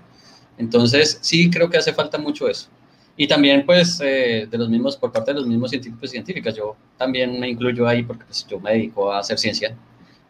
Entonces, 0.56 1.18
sí 1.20 1.50
creo 1.50 1.68
que 1.68 1.76
hace 1.76 1.92
falta 1.92 2.16
mucho 2.16 2.48
eso. 2.48 2.70
Y 3.14 3.28
también, 3.28 3.66
pues, 3.66 4.00
eh, 4.02 4.48
de 4.50 4.56
los 4.56 4.70
mismos, 4.70 4.96
por 4.96 5.12
parte 5.12 5.34
de 5.34 5.40
los 5.40 5.46
mismos 5.46 5.68
científicos 5.68 6.08
y 6.08 6.12
científicas, 6.12 6.56
yo 6.56 6.76
también 6.96 7.38
me 7.38 7.46
incluyo 7.46 7.86
ahí 7.86 8.04
porque 8.04 8.24
pues, 8.24 8.46
yo 8.48 8.58
me 8.58 8.70
dedico 8.70 9.12
a 9.12 9.18
hacer 9.18 9.38
ciencia, 9.38 9.76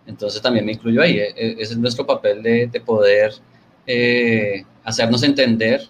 entonces 0.05 0.43
también 0.43 0.67
me 0.67 0.73
incluyo 0.73 1.01
ahí. 1.01 1.17
E, 1.17 1.29
e, 1.37 1.53
ese 1.61 1.75
es 1.75 1.79
nuestro 1.79 2.05
papel 2.05 2.43
de, 2.43 2.67
de 2.67 2.81
poder 2.81 3.35
eh, 3.87 4.65
hacernos 4.83 5.23
entender. 5.23 5.83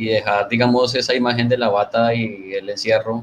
Y 0.00 0.06
dejar, 0.06 0.48
digamos, 0.48 0.94
esa 0.94 1.14
imagen 1.14 1.46
de 1.46 1.58
la 1.58 1.68
bata 1.68 2.14
y 2.14 2.54
el 2.54 2.70
encierro 2.70 3.22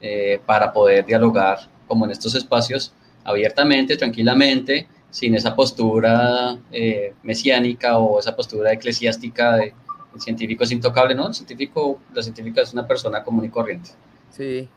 eh, 0.00 0.40
para 0.44 0.72
poder 0.72 1.06
dialogar 1.06 1.58
como 1.86 2.04
en 2.04 2.10
estos 2.10 2.34
espacios 2.34 2.92
abiertamente, 3.22 3.96
tranquilamente, 3.96 4.88
sin 5.10 5.36
esa 5.36 5.54
postura 5.54 6.58
eh, 6.72 7.14
mesiánica 7.22 7.98
o 7.98 8.18
esa 8.18 8.34
postura 8.34 8.72
eclesiástica 8.72 9.56
de 9.56 9.72
el 10.12 10.20
científico 10.20 10.64
es 10.64 10.72
intocable, 10.72 11.14
¿no? 11.14 11.28
El 11.28 11.34
científico, 11.34 12.00
la 12.12 12.24
científica 12.24 12.62
es 12.62 12.72
una 12.72 12.88
persona 12.88 13.22
común 13.22 13.44
y 13.44 13.48
corriente. 13.48 13.90
Sí. 14.30 14.68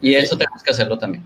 Y 0.00 0.14
eso 0.14 0.38
tenemos 0.38 0.62
que 0.62 0.70
hacerlo 0.70 0.96
también. 0.96 1.24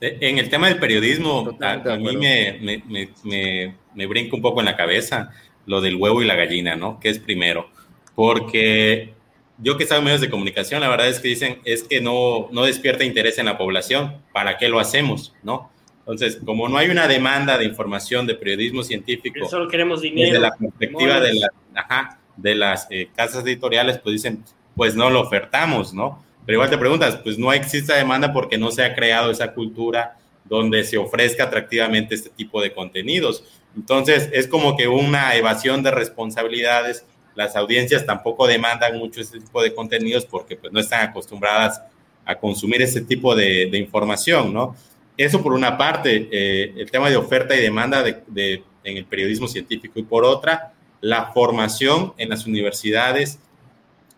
Eh, 0.00 0.18
en 0.20 0.38
el 0.38 0.48
tema 0.48 0.68
del 0.68 0.78
periodismo, 0.78 1.56
a, 1.60 1.96
mí 1.96 2.16
me, 2.16 2.58
me, 2.62 3.10
me, 3.24 3.74
me, 3.94 4.06
brinca 4.06 4.36
un 4.36 4.42
poco 4.42 4.60
en 4.60 4.66
la 4.66 4.76
cabeza 4.76 5.30
lo 5.66 5.80
del 5.80 5.96
huevo 5.96 6.22
y 6.22 6.26
la 6.26 6.36
gallina, 6.36 6.76
¿no? 6.76 7.00
¿Qué 7.00 7.08
es 7.08 7.18
primero? 7.18 7.68
Porque 8.16 9.14
yo 9.58 9.76
que 9.76 9.84
estaba 9.84 10.00
en 10.00 10.06
medios 10.06 10.20
de 10.20 10.30
comunicación, 10.30 10.80
la 10.80 10.88
verdad 10.88 11.06
es 11.06 11.20
que 11.20 11.28
dicen, 11.28 11.60
es 11.64 11.84
que 11.84 12.00
no, 12.00 12.48
no 12.50 12.64
despierta 12.64 13.04
interés 13.04 13.38
en 13.38 13.46
la 13.46 13.56
población, 13.56 14.16
¿para 14.32 14.58
qué 14.58 14.68
lo 14.68 14.80
hacemos? 14.80 15.34
¿No? 15.44 15.70
Entonces, 16.00 16.38
como 16.44 16.68
no 16.68 16.78
hay 16.78 16.88
una 16.88 17.08
demanda 17.08 17.58
de 17.58 17.64
información 17.64 18.26
de 18.26 18.34
periodismo 18.34 18.82
científico, 18.82 19.48
solo 19.48 19.68
queremos 19.68 20.00
dinero, 20.02 20.28
desde 20.28 20.40
la 20.40 20.50
perspectiva 20.56 21.20
de, 21.20 21.34
la, 21.34 22.18
de 22.36 22.54
las 22.54 22.86
eh, 22.90 23.10
casas 23.14 23.44
editoriales, 23.44 23.98
pues 23.98 24.14
dicen, 24.14 24.44
pues 24.74 24.94
no 24.94 25.10
lo 25.10 25.20
ofertamos, 25.20 25.92
¿no? 25.92 26.24
Pero 26.44 26.56
igual 26.56 26.70
te 26.70 26.78
preguntas, 26.78 27.16
pues 27.16 27.38
no 27.38 27.52
existe 27.52 27.92
demanda 27.92 28.32
porque 28.32 28.56
no 28.56 28.70
se 28.70 28.84
ha 28.84 28.94
creado 28.94 29.30
esa 29.30 29.52
cultura 29.52 30.16
donde 30.44 30.84
se 30.84 30.96
ofrezca 30.96 31.44
atractivamente 31.44 32.14
este 32.14 32.30
tipo 32.30 32.62
de 32.62 32.72
contenidos. 32.72 33.42
Entonces, 33.74 34.30
es 34.32 34.46
como 34.46 34.76
que 34.76 34.86
una 34.86 35.34
evasión 35.34 35.82
de 35.82 35.90
responsabilidades 35.90 37.04
las 37.36 37.54
audiencias 37.54 38.04
tampoco 38.04 38.46
demandan 38.46 38.98
mucho 38.98 39.20
este 39.20 39.38
tipo 39.38 39.62
de 39.62 39.74
contenidos 39.74 40.24
porque 40.24 40.56
pues, 40.56 40.72
no 40.72 40.80
están 40.80 41.08
acostumbradas 41.08 41.82
a 42.24 42.34
consumir 42.34 42.82
ese 42.82 43.02
tipo 43.02 43.36
de, 43.36 43.70
información, 43.78 44.52
¿no? 44.52 44.74
Eso 45.16 45.42
por 45.42 45.52
una 45.52 45.78
parte, 45.78 46.28
eh, 46.32 46.74
el 46.76 46.90
tema 46.90 47.08
de 47.08 47.16
oferta 47.16 47.54
y 47.54 47.60
demanda 47.60 48.02
de, 48.02 48.64
en 48.82 48.96
el 48.96 49.04
periodismo 49.04 49.48
científico 49.48 50.00
y 50.00 50.02
por 50.02 50.24
otra, 50.24 50.72
la 51.00 51.32
formación 51.32 52.14
en 52.18 52.30
las 52.30 52.46
universidades 52.46 53.38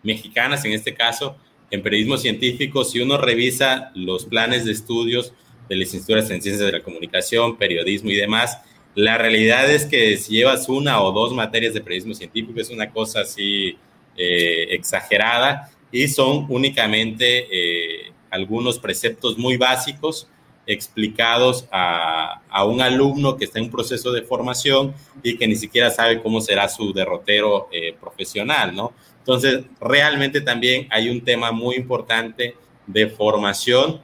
mexicanas, 0.01 0.65
en 0.65 0.71
este 0.71 0.93
caso, 0.93 1.37
en 1.71 1.83
periodismo 1.83 2.17
científico, 2.17 2.83
si 2.83 2.99
uno 2.99 3.17
revisa 3.17 3.91
los 3.93 4.25
planes 4.25 4.65
de 4.65 4.71
estudios 4.71 5.33
de 5.67 5.75
licenciaturas 5.75 6.29
en 6.31 6.41
ciencias 6.41 6.65
de 6.65 6.71
la 6.71 6.83
comunicación, 6.83 7.57
periodismo 7.57 8.09
y 8.09 8.15
demás, 8.15 8.59
la 8.95 9.17
realidad 9.17 9.69
es 9.71 9.85
que 9.85 10.17
si 10.17 10.33
llevas 10.35 10.67
una 10.67 11.01
o 11.01 11.11
dos 11.11 11.33
materias 11.33 11.73
de 11.73 11.81
periodismo 11.81 12.13
científico 12.13 12.59
es 12.59 12.69
una 12.69 12.91
cosa 12.91 13.21
así 13.21 13.77
eh, 14.17 14.67
exagerada 14.71 15.69
y 15.91 16.07
son 16.07 16.45
únicamente 16.49 17.47
eh, 17.51 18.11
algunos 18.29 18.79
preceptos 18.79 19.37
muy 19.37 19.57
básicos 19.57 20.27
explicados 20.65 21.67
a, 21.71 22.41
un 22.65 22.81
alumno 22.81 23.37
que 23.37 23.45
está 23.45 23.57
en 23.57 23.65
un 23.65 23.71
proceso 23.71 24.11
de 24.11 24.21
formación 24.21 24.93
y 25.23 25.35
que 25.35 25.47
ni 25.47 25.55
siquiera 25.55 25.89
sabe 25.89 26.21
cómo 26.21 26.41
será 26.41 26.69
su 26.69 26.93
derrotero 26.93 27.69
eh, 27.71 27.95
profesional, 27.99 28.75
¿no? 28.75 28.93
Entonces, 29.17 29.63
realmente 29.81 30.41
también 30.41 30.87
hay 30.91 31.09
un 31.09 31.21
tema 31.23 31.51
muy 31.51 31.75
importante 31.75 32.55
de 32.85 33.07
formación 33.07 34.01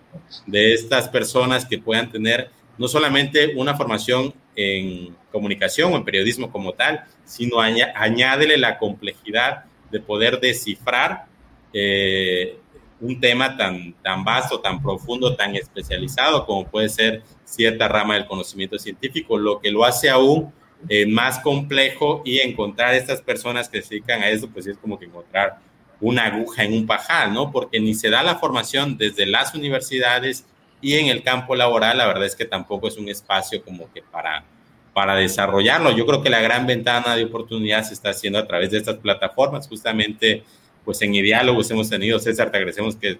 de 0.48 0.74
estas 0.74 1.08
personas 1.08 1.66
que 1.66 1.78
puedan 1.78 2.12
tener 2.12 2.50
no 2.78 2.88
solamente 2.88 3.54
una 3.56 3.76
formación 3.76 4.34
en 4.56 5.16
comunicación 5.32 5.94
o 5.94 5.98
en 5.98 6.04
periodismo 6.04 6.52
como 6.52 6.74
tal, 6.74 7.04
sino 7.26 7.60
añádele 7.60 8.58
la 8.58 8.78
complejidad 8.78 9.66
de 9.92 10.00
poder 10.00 10.40
descifrar 10.40 11.26
eh, 11.74 12.58
un 13.00 13.20
tema 13.20 13.58
tan, 13.58 13.94
tan 14.02 14.24
vasto, 14.24 14.60
tan 14.60 14.82
profundo, 14.82 15.36
tan 15.36 15.56
especializado 15.56 16.46
como 16.46 16.68
puede 16.68 16.90
ser 16.90 17.24
cierta 17.44 17.88
rama 17.88 18.16
del 18.16 18.26
conocimiento 18.26 18.80
científico, 18.80 19.38
lo 19.38 19.60
que 19.60 19.72
lo 19.72 19.84
hace 19.84 20.10
aún 20.10 20.54
eh, 20.88 21.06
más 21.06 21.40
complejo 21.40 22.22
y 22.26 22.40
encontrar 22.40 22.94
estas 22.94 23.22
personas 23.22 23.70
que 23.70 23.82
se 23.82 23.96
dedican 23.96 24.22
a 24.22 24.30
eso, 24.30 24.50
pues 24.50 24.68
es 24.68 24.78
como 24.78 25.00
que 25.00 25.06
encontrar 25.06 25.58
una 26.00 26.26
aguja 26.26 26.64
en 26.64 26.74
un 26.74 26.86
pajal, 26.86 27.34
¿no? 27.34 27.52
Porque 27.52 27.80
ni 27.80 27.94
se 27.94 28.10
da 28.10 28.24
la 28.24 28.36
formación 28.36 28.98
desde 28.98 29.26
las 29.26 29.56
universidades 29.56 30.46
y 30.86 30.94
en 31.00 31.08
el 31.08 31.24
campo 31.24 31.56
laboral, 31.56 31.98
la 31.98 32.06
verdad 32.06 32.26
es 32.26 32.36
que 32.36 32.46
tampoco 32.46 32.88
es 32.88 32.98
un 32.98 33.10
espacio 33.10 33.64
como 33.64 33.92
que 33.92 34.04
para, 34.04 34.46
para 34.94 35.16
desarrollarlo. 35.16 35.90
Yo 35.90 36.06
creo 36.06 36.22
que 36.22 36.30
la 36.30 36.42
gran 36.42 36.68
ventana 36.68 37.16
de 37.16 37.24
oportunidad 37.24 37.84
se 37.84 37.96
está 37.96 38.10
haciendo 38.10 38.38
a 38.38 38.46
través 38.46 38.70
de 38.70 38.78
estas 38.78 38.98
plataformas. 38.98 39.68
Justamente, 39.68 40.44
pues 40.84 41.02
en 41.02 41.14
Diálogos 41.14 41.72
hemos 41.72 41.90
tenido, 41.90 42.20
César, 42.20 42.52
te 42.52 42.58
agradecemos 42.58 42.96
que, 42.98 43.18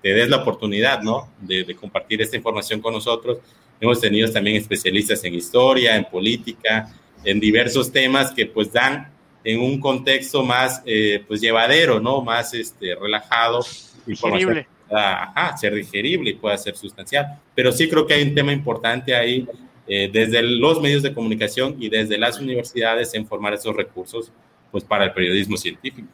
te 0.00 0.14
des 0.14 0.28
la 0.28 0.36
oportunidad, 0.36 1.02
¿no? 1.02 1.28
De, 1.40 1.64
de, 1.64 1.74
compartir 1.74 2.22
esta 2.22 2.36
información 2.36 2.80
con 2.80 2.94
nosotros. 2.94 3.38
Hemos 3.80 4.00
tenido 4.00 4.30
también 4.30 4.54
especialistas 4.54 5.24
en 5.24 5.34
historia, 5.34 5.96
en 5.96 6.04
política, 6.04 6.88
en 7.24 7.40
diversos 7.40 7.90
temas 7.90 8.30
que 8.30 8.46
pues 8.46 8.72
dan 8.72 9.12
en 9.42 9.60
un 9.60 9.80
contexto 9.80 10.44
más, 10.44 10.82
eh, 10.86 11.24
pues 11.26 11.40
llevadero, 11.40 11.98
¿no? 11.98 12.22
Más 12.22 12.54
este, 12.54 12.94
relajado. 12.94 13.66
Digerible 14.06 14.68
ajá, 14.90 15.56
ser 15.56 15.74
digerible 15.74 16.30
y 16.30 16.34
pueda 16.34 16.56
ser 16.56 16.76
sustancial. 16.76 17.38
Pero 17.54 17.72
sí 17.72 17.88
creo 17.88 18.06
que 18.06 18.14
hay 18.14 18.22
un 18.22 18.34
tema 18.34 18.52
importante 18.52 19.14
ahí 19.14 19.46
eh, 19.86 20.10
desde 20.12 20.42
los 20.42 20.80
medios 20.80 21.02
de 21.02 21.14
comunicación 21.14 21.76
y 21.78 21.88
desde 21.88 22.18
las 22.18 22.40
universidades 22.40 23.14
en 23.14 23.26
formar 23.26 23.54
esos 23.54 23.74
recursos 23.74 24.32
pues 24.70 24.84
para 24.84 25.04
el 25.04 25.12
periodismo 25.12 25.56
científico. 25.56 26.08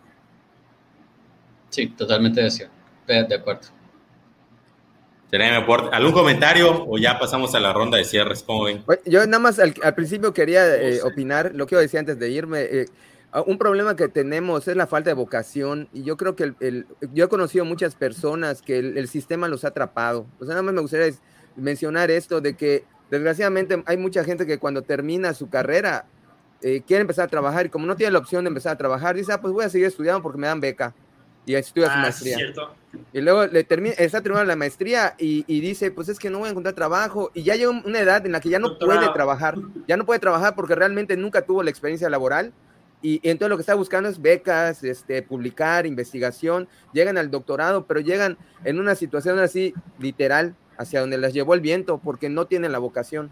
Sí, 1.70 1.88
totalmente 1.88 2.40
de 2.40 2.46
acuerdo. 5.56 5.92
¿Algún 5.92 6.12
comentario 6.12 6.86
o 6.88 6.96
ya 6.96 7.18
pasamos 7.18 7.52
a 7.56 7.60
la 7.60 7.72
ronda 7.72 7.98
de 7.98 8.04
cierres? 8.04 8.44
¿Cómo 8.44 8.64
ven? 8.64 8.84
Yo 9.04 9.26
nada 9.26 9.40
más 9.40 9.58
al, 9.58 9.74
principio 9.94 10.32
quería 10.32 10.76
eh, 10.76 11.02
opinar, 11.02 11.50
lo 11.54 11.66
que 11.66 11.74
yo 11.74 11.80
decía 11.80 12.00
antes 12.00 12.18
de 12.18 12.30
irme. 12.30 12.62
Eh, 12.62 12.86
un 13.42 13.58
problema 13.58 13.96
que 13.96 14.08
tenemos 14.08 14.68
es 14.68 14.76
la 14.76 14.86
falta 14.86 15.10
de 15.10 15.14
vocación 15.14 15.88
y 15.92 16.04
yo 16.04 16.16
creo 16.16 16.36
que 16.36 16.54
el, 16.60 16.86
yo 17.12 17.24
he 17.24 17.28
conocido 17.28 17.64
muchas 17.64 17.96
personas 17.96 18.62
que 18.62 18.78
el, 18.78 19.08
sistema 19.08 19.48
los 19.48 19.64
ha 19.64 19.68
atrapado. 19.68 20.26
O 20.38 20.44
sea, 20.44 20.50
nada 20.50 20.62
más 20.62 20.74
me 20.74 20.80
gustaría 20.80 21.12
mencionar 21.56 22.10
esto 22.12 22.40
de 22.40 22.56
que 22.56 22.84
desgraciadamente 23.10 23.82
hay 23.86 23.96
mucha 23.96 24.22
gente 24.22 24.46
que 24.46 24.58
cuando 24.58 24.82
termina 24.82 25.34
su 25.34 25.48
carrera 25.48 26.06
eh, 26.62 26.82
quiere 26.86 27.00
empezar 27.00 27.24
a 27.24 27.28
trabajar 27.28 27.66
y 27.66 27.70
como 27.70 27.86
no 27.86 27.96
tiene 27.96 28.12
la 28.12 28.20
opción 28.20 28.44
de 28.44 28.48
empezar 28.48 28.72
a 28.72 28.78
trabajar, 28.78 29.16
dice, 29.16 29.32
ah, 29.32 29.40
pues 29.40 29.52
voy 29.52 29.64
a 29.64 29.68
seguir 29.68 29.88
estudiando 29.88 30.22
porque 30.22 30.38
me 30.38 30.46
dan 30.46 30.60
beca 30.60 30.94
y 31.44 31.54
estudia 31.56 31.88
su 31.88 31.98
ah, 31.98 32.02
maestría. 32.02 32.38
Y 33.12 33.20
luego 33.20 33.46
le 33.46 33.64
termina, 33.64 33.94
está 33.98 34.22
terminando 34.22 34.46
la 34.46 34.56
maestría 34.56 35.16
y, 35.18 35.42
dice, 35.60 35.90
pues 35.90 36.08
es 36.08 36.20
que 36.20 36.30
no 36.30 36.38
voy 36.38 36.48
a 36.48 36.50
encontrar 36.52 36.74
trabajo 36.74 37.32
y 37.34 37.42
ya 37.42 37.56
llega 37.56 37.70
una 37.70 37.98
edad 37.98 38.24
en 38.24 38.30
la 38.30 38.40
que 38.40 38.48
ya 38.48 38.60
no 38.60 38.78
puede 38.78 39.08
trabajar, 39.12 39.56
ya 39.88 39.96
no 39.96 40.06
puede 40.06 40.20
trabajar 40.20 40.54
porque 40.54 40.76
realmente 40.76 41.16
nunca 41.16 41.42
tuvo 41.42 41.64
la 41.64 41.70
experiencia 41.70 42.08
laboral 42.08 42.52
y, 43.04 43.20
entonces 43.22 43.50
lo 43.50 43.56
que 43.58 43.60
está 43.60 43.74
buscando 43.74 44.08
es 44.08 44.22
becas, 44.22 44.82
este, 44.82 45.20
publicar, 45.22 45.84
investigación, 45.84 46.68
llegan 46.94 47.18
al 47.18 47.30
doctorado, 47.30 47.84
pero 47.84 48.00
llegan 48.00 48.38
en 48.64 48.80
una 48.80 48.94
situación 48.94 49.38
así 49.40 49.74
literal, 49.98 50.56
hacia 50.78 51.00
donde 51.00 51.18
las 51.18 51.34
llevó 51.34 51.52
el 51.52 51.60
viento, 51.60 51.98
porque 51.98 52.30
no 52.30 52.46
tienen 52.46 52.72
la 52.72 52.78
vocación. 52.78 53.30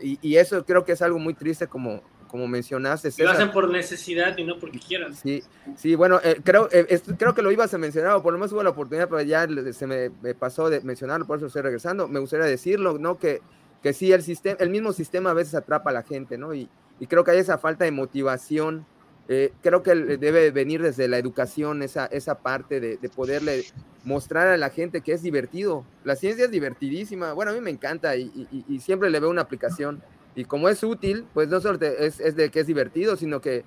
Y, 0.00 0.36
eso 0.36 0.64
creo 0.64 0.86
que 0.86 0.92
es 0.92 1.02
algo 1.02 1.18
muy 1.18 1.34
triste, 1.34 1.66
como, 1.66 2.02
como 2.26 2.48
mencionaste. 2.48 3.10
Lo 3.22 3.30
hacen 3.32 3.52
por 3.52 3.68
necesidad 3.68 4.34
y 4.38 4.44
no 4.44 4.58
porque 4.58 4.78
quieran. 4.78 5.14
Sí, 5.14 5.42
sí 5.76 5.94
bueno, 5.94 6.18
eh, 6.24 6.40
creo, 6.42 6.70
eh, 6.72 6.98
creo 7.18 7.34
que 7.34 7.42
lo 7.42 7.52
ibas 7.52 7.74
a 7.74 7.78
mencionar, 7.78 8.12
o 8.12 8.22
por 8.22 8.32
lo 8.32 8.38
menos 8.38 8.50
hubo 8.52 8.62
la 8.62 8.70
oportunidad, 8.70 9.10
pero 9.10 9.20
ya 9.20 9.46
se 9.74 9.86
me, 9.86 10.08
pasó 10.32 10.70
de 10.70 10.80
mencionarlo, 10.80 11.26
por 11.26 11.36
eso 11.36 11.48
estoy 11.48 11.60
regresando. 11.60 12.08
Me 12.08 12.18
gustaría 12.18 12.46
decirlo, 12.46 12.96
¿no? 12.98 13.18
Que, 13.18 13.42
que 13.82 13.92
sí, 13.92 14.10
el, 14.10 14.22
sistema, 14.22 14.56
el 14.58 14.70
mismo 14.70 14.94
sistema 14.94 15.32
a 15.32 15.34
veces 15.34 15.54
atrapa 15.54 15.90
a 15.90 15.92
la 15.92 16.02
gente, 16.02 16.38
¿no? 16.38 16.54
Y, 16.54 16.70
y 16.98 17.06
creo 17.08 17.24
que 17.24 17.32
hay 17.32 17.38
esa 17.40 17.58
falta 17.58 17.84
de 17.84 17.90
motivación 17.90 18.86
eh, 19.28 19.52
creo 19.62 19.82
que 19.82 19.94
debe 19.94 20.50
venir 20.50 20.82
desde 20.82 21.06
la 21.06 21.16
educación 21.16 21.82
esa, 21.82 22.06
esa 22.06 22.38
parte 22.38 22.80
de, 22.80 22.98
poderle 23.08 23.64
mostrar 24.04 24.48
a 24.48 24.56
la 24.56 24.70
gente 24.70 25.00
que 25.00 25.12
es 25.12 25.22
divertido. 25.22 25.84
La 26.04 26.16
ciencia 26.16 26.46
es 26.46 26.50
divertidísima. 26.50 27.32
Bueno, 27.32 27.52
a 27.52 27.54
mí 27.54 27.60
me 27.60 27.70
encanta 27.70 28.16
y, 28.16 28.80
siempre 28.80 29.10
le 29.10 29.20
veo 29.20 29.30
una 29.30 29.42
aplicación. 29.42 30.02
Y 30.34 30.44
como 30.44 30.68
es 30.68 30.82
útil, 30.82 31.24
pues 31.34 31.48
no 31.48 31.60
solo 31.60 31.78
es, 31.80 32.36
de 32.36 32.50
que 32.50 32.60
es 32.60 32.66
divertido, 32.66 33.16
sino 33.16 33.40
que 33.40 33.64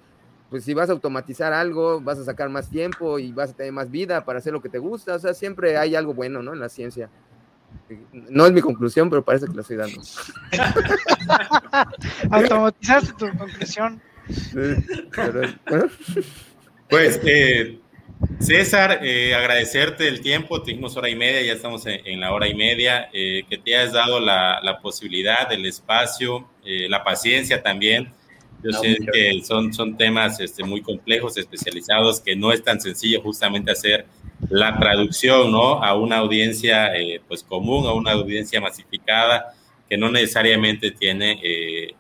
pues 0.49 0.64
si 0.64 0.73
vas 0.73 0.90
a 0.90 0.94
automatizar 0.94 1.53
algo, 1.53 1.99
vas 2.02 2.19
a 2.19 2.23
sacar 2.23 2.49
más 2.49 2.69
tiempo 2.69 3.18
y 3.18 3.32
vas 3.32 3.52
a 3.52 3.56
tener 3.56 3.72
más 3.72 3.90
vida 3.90 4.23
para 4.26 4.40
hacer 4.40 4.53
lo 4.53 4.61
que 4.61 4.69
te 4.69 4.77
gusta. 4.77 5.15
O 5.15 5.19
sea, 5.19 5.34
siempre 5.34 5.77
hay 5.77 5.95
algo 5.95 6.14
bueno, 6.14 6.44
¿no? 6.44 6.53
En 6.53 6.60
la 6.60 6.69
ciencia. 6.69 7.10
No 8.11 8.45
es 8.45 8.52
mi 8.52 8.61
conclusión, 8.61 9.10
pero 9.10 9.23
parece 9.23 9.48
que 9.48 9.53
lo 9.53 9.61
estoy 9.61 9.77
dando. 9.77 10.02
Automatizaste 12.32 13.14
tu 13.14 13.38
conclusión. 13.38 14.02
Pues, 16.89 17.19
eh, 17.26 17.80
César, 18.39 18.99
eh, 19.03 19.34
agradecerte 19.35 20.07
el 20.07 20.22
tiempo, 20.22 20.61
tuvimos 20.61 20.95
hora 20.95 21.10
y 21.10 21.15
media, 21.15 21.41
ya 21.41 21.53
estamos 21.53 21.84
en, 21.85 22.19
la 22.19 22.31
hora 22.31 22.47
y 22.47 22.56
media, 22.56 23.10
eh, 23.11 23.43
que 23.49 23.57
te 23.57 23.76
hayas 23.76 23.93
dado 23.93 24.19
la, 24.19 24.80
posibilidad, 24.81 25.52
el 25.52 25.65
espacio, 25.65 26.47
la 26.64 27.03
paciencia 27.03 27.61
también. 27.61 28.14
Yo 28.64 28.72
sé 28.72 28.97
que 29.11 29.41
son, 29.43 29.73
son 29.73 29.97
temas 29.97 30.39
este, 30.39 30.64
muy 30.64 30.81
complejos, 30.81 31.38
especializados, 31.38 32.19
que 32.19 32.35
no 32.35 32.52
es 32.52 32.64
tan 32.64 32.80
sencillo 32.80 33.22
justamente 33.22 33.72
hacer 33.72 34.06
la 34.49 34.77
traducción 34.80 35.52
¿no? 35.52 35.84
a 35.84 35.95
una 35.95 36.18
audiencia 36.18 36.91
pues 37.27 37.43
común, 37.43 37.85
a 37.85 37.93
una 37.93 38.14
audiencia 38.14 38.60
masificada, 38.61 39.53
que 39.90 39.98
no 39.98 40.10
necesariamente 40.12 40.91
tiene 40.91 41.40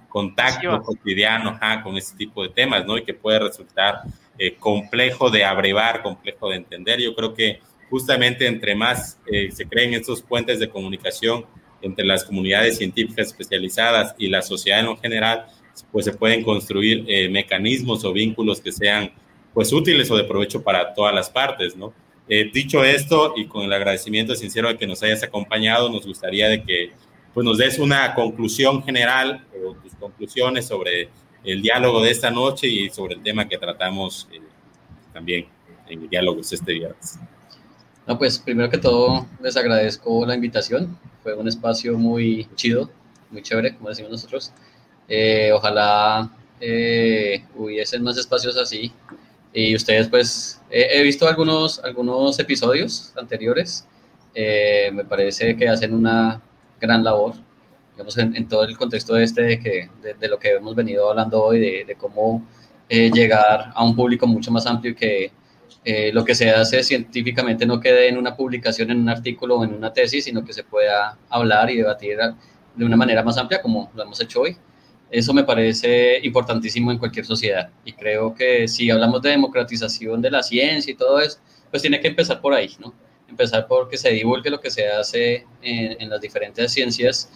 contacto 0.09 0.81
cotidiano 0.81 1.59
con 1.83 1.97
este 1.97 2.17
tipo 2.17 2.41
de 2.41 2.49
temas, 2.49 2.85
¿no? 2.85 2.97
Y 2.97 3.03
que 3.03 3.13
puede 3.13 3.39
resultar 3.39 4.01
eh, 4.37 4.55
complejo 4.55 5.29
de 5.29 5.43
abrevar, 5.43 6.01
complejo 6.01 6.49
de 6.49 6.55
entender. 6.55 6.99
Yo 6.99 7.15
creo 7.15 7.33
que 7.33 7.59
justamente 7.89 8.47
entre 8.47 8.75
más 8.75 9.19
eh, 9.31 9.49
se 9.51 9.65
creen 9.67 9.93
estos 9.93 10.21
puentes 10.21 10.59
de 10.59 10.69
comunicación 10.69 11.45
entre 11.81 12.05
las 12.05 12.23
comunidades 12.23 12.77
científicas 12.77 13.27
especializadas 13.27 14.15
y 14.17 14.27
la 14.27 14.41
sociedad 14.41 14.79
en 14.79 14.87
lo 14.87 14.97
general, 14.97 15.45
pues 15.91 16.05
se 16.05 16.13
pueden 16.13 16.43
construir 16.43 17.05
eh, 17.07 17.29
mecanismos 17.29 18.03
o 18.05 18.13
vínculos 18.13 18.59
que 18.61 18.71
sean 18.71 19.11
pues 19.53 19.71
útiles 19.71 20.09
o 20.11 20.17
de 20.17 20.23
provecho 20.23 20.63
para 20.63 20.93
todas 20.93 21.13
las 21.13 21.29
partes, 21.29 21.75
¿no? 21.75 21.93
Eh, 22.27 22.49
dicho 22.51 22.83
esto 22.83 23.33
y 23.37 23.45
con 23.45 23.63
el 23.63 23.73
agradecimiento 23.73 24.35
sincero 24.35 24.67
de 24.67 24.77
que 24.77 24.87
nos 24.87 25.03
hayas 25.03 25.23
acompañado, 25.23 25.89
nos 25.89 26.07
gustaría 26.07 26.49
de 26.49 26.63
que 26.63 26.91
pues, 27.35 27.45
nos 27.45 27.57
des 27.59 27.77
una 27.77 28.15
conclusión 28.15 28.81
general 28.83 29.45
o 29.63 29.73
tus 29.75 29.93
conclusiones 29.95 30.65
sobre 30.67 31.09
el 31.43 31.61
diálogo 31.61 32.01
de 32.01 32.09
esta 32.09 32.31
noche 32.31 32.67
y 32.67 32.89
sobre 32.89 33.13
el 33.13 33.21
tema 33.21 33.47
que 33.47 33.57
tratamos 33.57 34.27
eh, 34.31 34.39
también 35.13 35.45
en 35.87 36.09
diálogos 36.09 36.51
este 36.51 36.73
viernes. 36.73 37.19
No, 38.07 38.17
pues 38.17 38.39
primero 38.39 38.69
que 38.69 38.77
todo 38.77 39.27
les 39.41 39.57
agradezco 39.57 40.25
la 40.25 40.33
invitación. 40.33 40.97
Fue 41.21 41.33
un 41.35 41.47
espacio 41.47 41.97
muy 41.97 42.47
chido, 42.55 42.89
muy 43.29 43.43
chévere, 43.43 43.75
como 43.75 43.89
decimos 43.89 44.11
nosotros. 44.11 44.51
Eh, 45.07 45.51
ojalá 45.53 46.31
eh, 46.59 47.43
hubiesen 47.55 48.01
más 48.01 48.17
espacios 48.17 48.57
así. 48.57 48.91
Y 49.53 49.75
ustedes, 49.75 50.07
pues, 50.07 50.61
he 50.69 51.01
visto 51.03 51.27
algunos, 51.27 51.79
algunos 51.79 52.39
episodios 52.39 53.13
anteriores. 53.15 53.85
Eh, 54.33 54.89
me 54.93 55.05
parece 55.05 55.55
que 55.55 55.69
hacen 55.69 55.93
una 55.93 56.41
gran 56.85 57.03
labor, 57.03 57.33
digamos, 57.91 58.17
en, 58.17 58.47
todo 58.47 58.63
el 58.63 58.77
contexto 58.77 59.17
este 59.17 59.41
de, 59.41 59.59
que, 59.59 59.89
de, 60.19 60.27
lo 60.27 60.37
que 60.39 60.53
hemos 60.53 60.75
venido 60.75 61.09
hablando 61.09 61.43
hoy, 61.43 61.59
de, 61.59 61.85
de 61.85 61.95
cómo 61.95 62.45
llegar 62.89 63.71
a 63.73 63.83
un 63.83 63.95
público 63.95 64.27
mucho 64.27 64.51
más 64.51 64.65
amplio 64.67 64.91
y 64.91 64.95
que 64.95 65.31
eh, 65.87 66.11
lo 66.11 66.25
que 66.25 66.33
se 66.33 66.49
hace 66.49 66.83
científicamente 66.83 67.63
no 67.63 67.79
quede 67.79 68.09
en 68.09 68.17
una 68.17 68.35
publicación, 68.35 68.89
en 68.89 69.01
un 69.01 69.09
artículo 69.09 69.57
o 69.57 69.63
en 69.63 69.73
una 69.73 69.93
tesis, 69.93 70.25
sino 70.25 70.43
que 70.43 70.51
se 70.51 70.63
pueda 70.63 71.15
hablar 71.29 71.69
y 71.69 71.77
debatir 71.77 72.17
de 72.75 72.85
una 72.85 72.97
manera 72.97 73.21
más 73.21 73.37
amplia 73.37 73.61
como 73.61 73.91
lo 73.93 74.01
hemos 74.01 74.19
hecho 74.19 74.41
hoy. 74.41 74.57
Eso 75.11 75.31
me 75.31 75.43
parece 75.43 76.19
importantísimo 76.23 76.91
en 76.91 76.97
cualquier 76.97 77.25
sociedad 77.25 77.69
y 77.85 77.93
creo 77.93 78.33
que 78.33 78.67
si 78.67 78.89
hablamos 78.89 79.21
de 79.21 79.29
democratización 79.29 80.21
de 80.23 80.31
la 80.31 80.41
ciencia 80.41 80.91
y 80.91 80.95
todo 80.95 81.19
eso, 81.19 81.37
pues 81.69 81.83
tiene 81.83 81.99
que 81.99 82.07
empezar 82.07 82.41
por 82.41 82.53
ahí, 82.55 82.71
¿no? 82.79 82.91
Empezar 83.27 83.67
por 83.67 83.89
que 83.89 83.97
se 83.97 84.11
divulgue 84.11 84.49
lo 84.49 84.59
que 84.59 84.69
se 84.69 84.87
hace 84.87 85.45
en, 85.61 86.09
las 86.09 86.21
diferentes 86.21 86.71
ciencias 86.71 87.29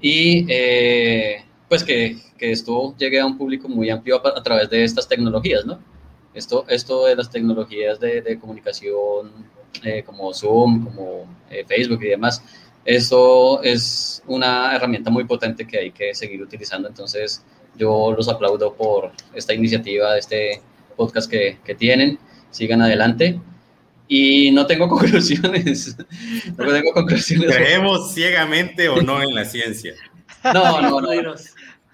y 0.00 0.46
eh, 0.48 1.44
pues 1.68 1.84
que, 1.84 2.16
que, 2.38 2.50
esto 2.52 2.94
llegue 2.96 3.20
a 3.20 3.26
un 3.26 3.36
público 3.36 3.68
muy 3.68 3.90
amplio 3.90 4.20
a, 4.24 4.38
a 4.38 4.42
través 4.42 4.70
de 4.70 4.84
estas 4.84 5.08
tecnologías, 5.08 5.64
¿no? 5.64 5.78
Esto, 6.36 6.66
esto 6.68 7.06
de 7.06 7.16
las 7.16 7.30
tecnologías 7.30 7.98
de, 7.98 8.38
comunicación 8.38 9.32
eh, 9.82 10.02
como 10.04 10.34
Zoom, 10.34 10.84
como 10.84 11.24
eh, 11.50 11.64
Facebook 11.66 12.02
y 12.02 12.08
demás, 12.08 12.42
eso 12.84 13.62
es 13.62 14.22
una 14.26 14.76
herramienta 14.76 15.10
muy 15.10 15.24
potente 15.24 15.66
que 15.66 15.78
hay 15.78 15.90
que 15.92 16.14
seguir 16.14 16.42
utilizando. 16.42 16.88
Entonces, 16.88 17.42
yo 17.74 18.12
los 18.14 18.28
aplaudo 18.28 18.74
por 18.74 19.12
esta 19.34 19.54
iniciativa, 19.54 20.18
este 20.18 20.60
podcast 20.94 21.30
que, 21.30 21.58
que 21.64 21.74
tienen. 21.74 22.18
Sigan 22.50 22.82
adelante. 22.82 23.40
Y 24.08 24.50
no 24.52 24.66
tengo 24.66 24.88
conclusiones. 24.88 25.96
no 26.56 26.72
tengo 26.72 26.92
conclusiones. 26.92 27.54
¿Creemos 27.54 28.12
ciegamente 28.14 28.88
o 28.88 29.02
no 29.02 29.22
en 29.22 29.34
la 29.34 29.44
ciencia? 29.44 29.94
No, 30.44 30.80
no, 30.80 31.00
no. 31.00 31.34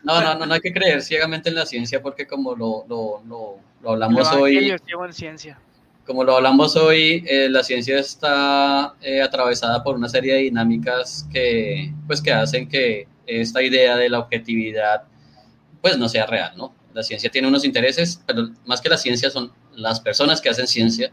No, 0.05 0.20
no, 0.20 0.34
no, 0.34 0.47
no 0.47 0.55
hay 0.55 0.60
que 0.60 0.72
creer 0.72 1.01
ciegamente 1.01 1.48
en 1.48 1.55
la 1.55 1.64
ciencia 1.64 2.02
porque 2.02 2.26
como 2.26 2.56
lo, 2.56 2.84
lo, 2.89 3.22
lo, 3.28 3.59
lo 3.82 3.90
hablamos 3.90 4.30
hoy... 4.32 4.74
ciencia. 5.12 5.59
Como 6.05 6.24
lo 6.24 6.36
hablamos 6.36 6.74
hoy, 6.74 7.24
eh, 7.28 7.48
la 7.48 7.62
ciencia 7.62 8.01
está 8.01 8.94
eh, 9.01 9.22
atravesada 9.22 9.84
por 9.84 9.94
una 9.94 10.09
serie 10.09 10.34
de 10.34 10.40
dinámicas 10.40 11.28
que, 11.32 11.93
pues, 12.09 12.20
que 12.20 12.32
hacen 12.32 12.68
que 12.68 13.06
esta 13.26 13.62
idea 13.62 13.97
de 13.97 14.09
la 14.09 14.18
objetividad 14.18 15.05
pues 15.80 15.98
no 15.98 16.09
sea 16.09 16.26
real, 16.26 16.52
¿no? 16.56 16.74
La 16.94 17.02
ciencia 17.02 17.30
tiene 17.30 17.48
unos 17.48 17.64
intereses, 17.64 18.22
pero 18.26 18.51
más 18.64 18.80
que 18.80 18.89
la 18.89 18.97
ciencia 18.97 19.30
son 19.30 19.52
las 19.74 20.01
personas 20.01 20.40
que 20.40 20.48
hacen 20.48 20.66
ciencia 20.66 21.12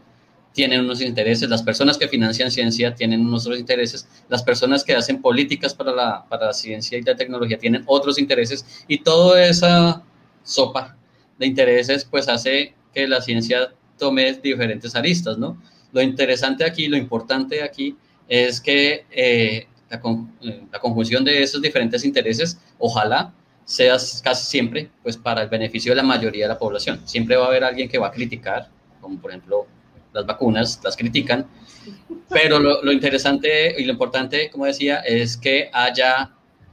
tienen 0.52 0.80
unos 0.80 1.00
intereses, 1.00 1.48
las 1.48 1.62
personas 1.62 1.96
que 1.96 2.08
financian 2.08 2.50
ciencia 2.50 2.94
tienen 2.94 3.20
unos 3.20 3.46
otros 3.46 3.60
intereses, 3.60 4.08
las 4.28 4.42
personas 4.42 4.82
que 4.82 4.94
hacen 4.94 5.22
políticas 5.22 5.74
para 5.74 5.92
la, 5.92 6.24
para 6.28 6.46
la 6.46 6.52
ciencia 6.52 6.98
y 6.98 7.02
la 7.02 7.16
tecnología 7.16 7.58
tienen 7.58 7.84
otros 7.86 8.18
intereses 8.18 8.84
y 8.88 8.98
toda 8.98 9.44
esa 9.44 10.02
sopa 10.42 10.96
de 11.38 11.46
intereses 11.46 12.04
pues 12.04 12.28
hace 12.28 12.74
que 12.92 13.06
la 13.06 13.20
ciencia 13.20 13.72
tome 13.98 14.32
diferentes 14.34 14.96
aristas, 14.96 15.38
¿no? 15.38 15.60
Lo 15.92 16.00
interesante 16.02 16.64
aquí, 16.64 16.88
lo 16.88 16.96
importante 16.96 17.62
aquí 17.62 17.96
es 18.28 18.60
que 18.60 19.04
eh, 19.10 19.66
la, 19.88 20.00
eh, 20.42 20.62
la, 20.72 20.78
conjunción 20.78 21.24
de 21.24 21.42
esos 21.42 21.60
diferentes 21.60 22.04
intereses, 22.04 22.58
ojalá 22.78 23.32
sea 23.64 23.96
casi 24.22 24.50
siempre 24.50 24.90
pues 25.02 25.16
para 25.16 25.42
el 25.42 25.48
beneficio 25.48 25.92
de 25.92 25.96
la 25.96 26.02
mayoría 26.02 26.44
de 26.44 26.48
la 26.48 26.58
población. 26.58 27.00
Siempre 27.06 27.36
va 27.36 27.44
a 27.44 27.48
haber 27.48 27.64
alguien 27.64 27.88
que 27.88 27.98
va 27.98 28.08
a 28.08 28.12
criticar, 28.12 28.68
como 29.00 29.20
por 29.20 29.30
ejemplo 29.30 29.66
las 30.12 30.26
vacunas, 30.26 30.80
las 30.82 30.96
critican, 30.96 31.46
pero 32.28 32.58
lo, 32.58 32.92
interesante 32.92 33.74
y 33.80 33.84
lo 33.84 33.92
importante, 33.92 34.50
como 34.50 34.66
decía, 34.66 34.98
es 35.00 35.36
que 35.36 35.68
haya 35.72 36.32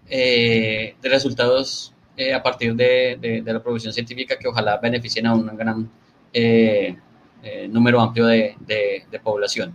eh, 0.10 0.96
resultados 1.02 1.94
eh, 2.16 2.34
a 2.34 2.42
partir 2.42 2.76
de, 2.76 3.44
la 3.46 3.62
producción 3.62 3.94
científica 3.94 4.38
que 4.38 4.48
ojalá 4.48 4.78
beneficien 4.78 5.28
a 5.28 5.36
un 5.36 5.48
gran 5.58 5.90
eh, 6.34 6.96
número 7.70 8.00
amplio 8.00 8.26
de, 8.26 8.56
población. 9.24 9.74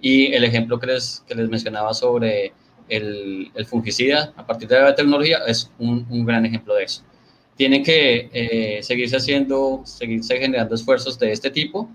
Y 0.00 0.32
el 0.32 0.44
ejemplo 0.44 0.78
que 0.78 0.86
les, 0.86 1.24
que 1.26 1.34
les 1.34 1.48
mencionaba 1.48 1.94
sobre 1.94 2.52
el, 2.88 3.50
fungicida 3.66 4.32
a 4.36 4.46
partir 4.46 4.68
de 4.68 4.80
la 4.80 4.94
tecnología 4.94 5.38
es 5.46 5.70
un, 5.78 6.06
un 6.10 6.24
gran 6.24 6.44
ejemplo 6.44 6.74
de 6.74 6.84
eso. 6.84 7.02
Tienen 7.56 7.84
que 7.84 8.80
seguirse 8.82 9.16
haciendo, 9.16 9.82
seguirse 9.84 10.38
generando 10.38 10.74
esfuerzos 10.74 11.18
de 11.18 11.30
este 11.32 11.50
tipo 11.50 11.88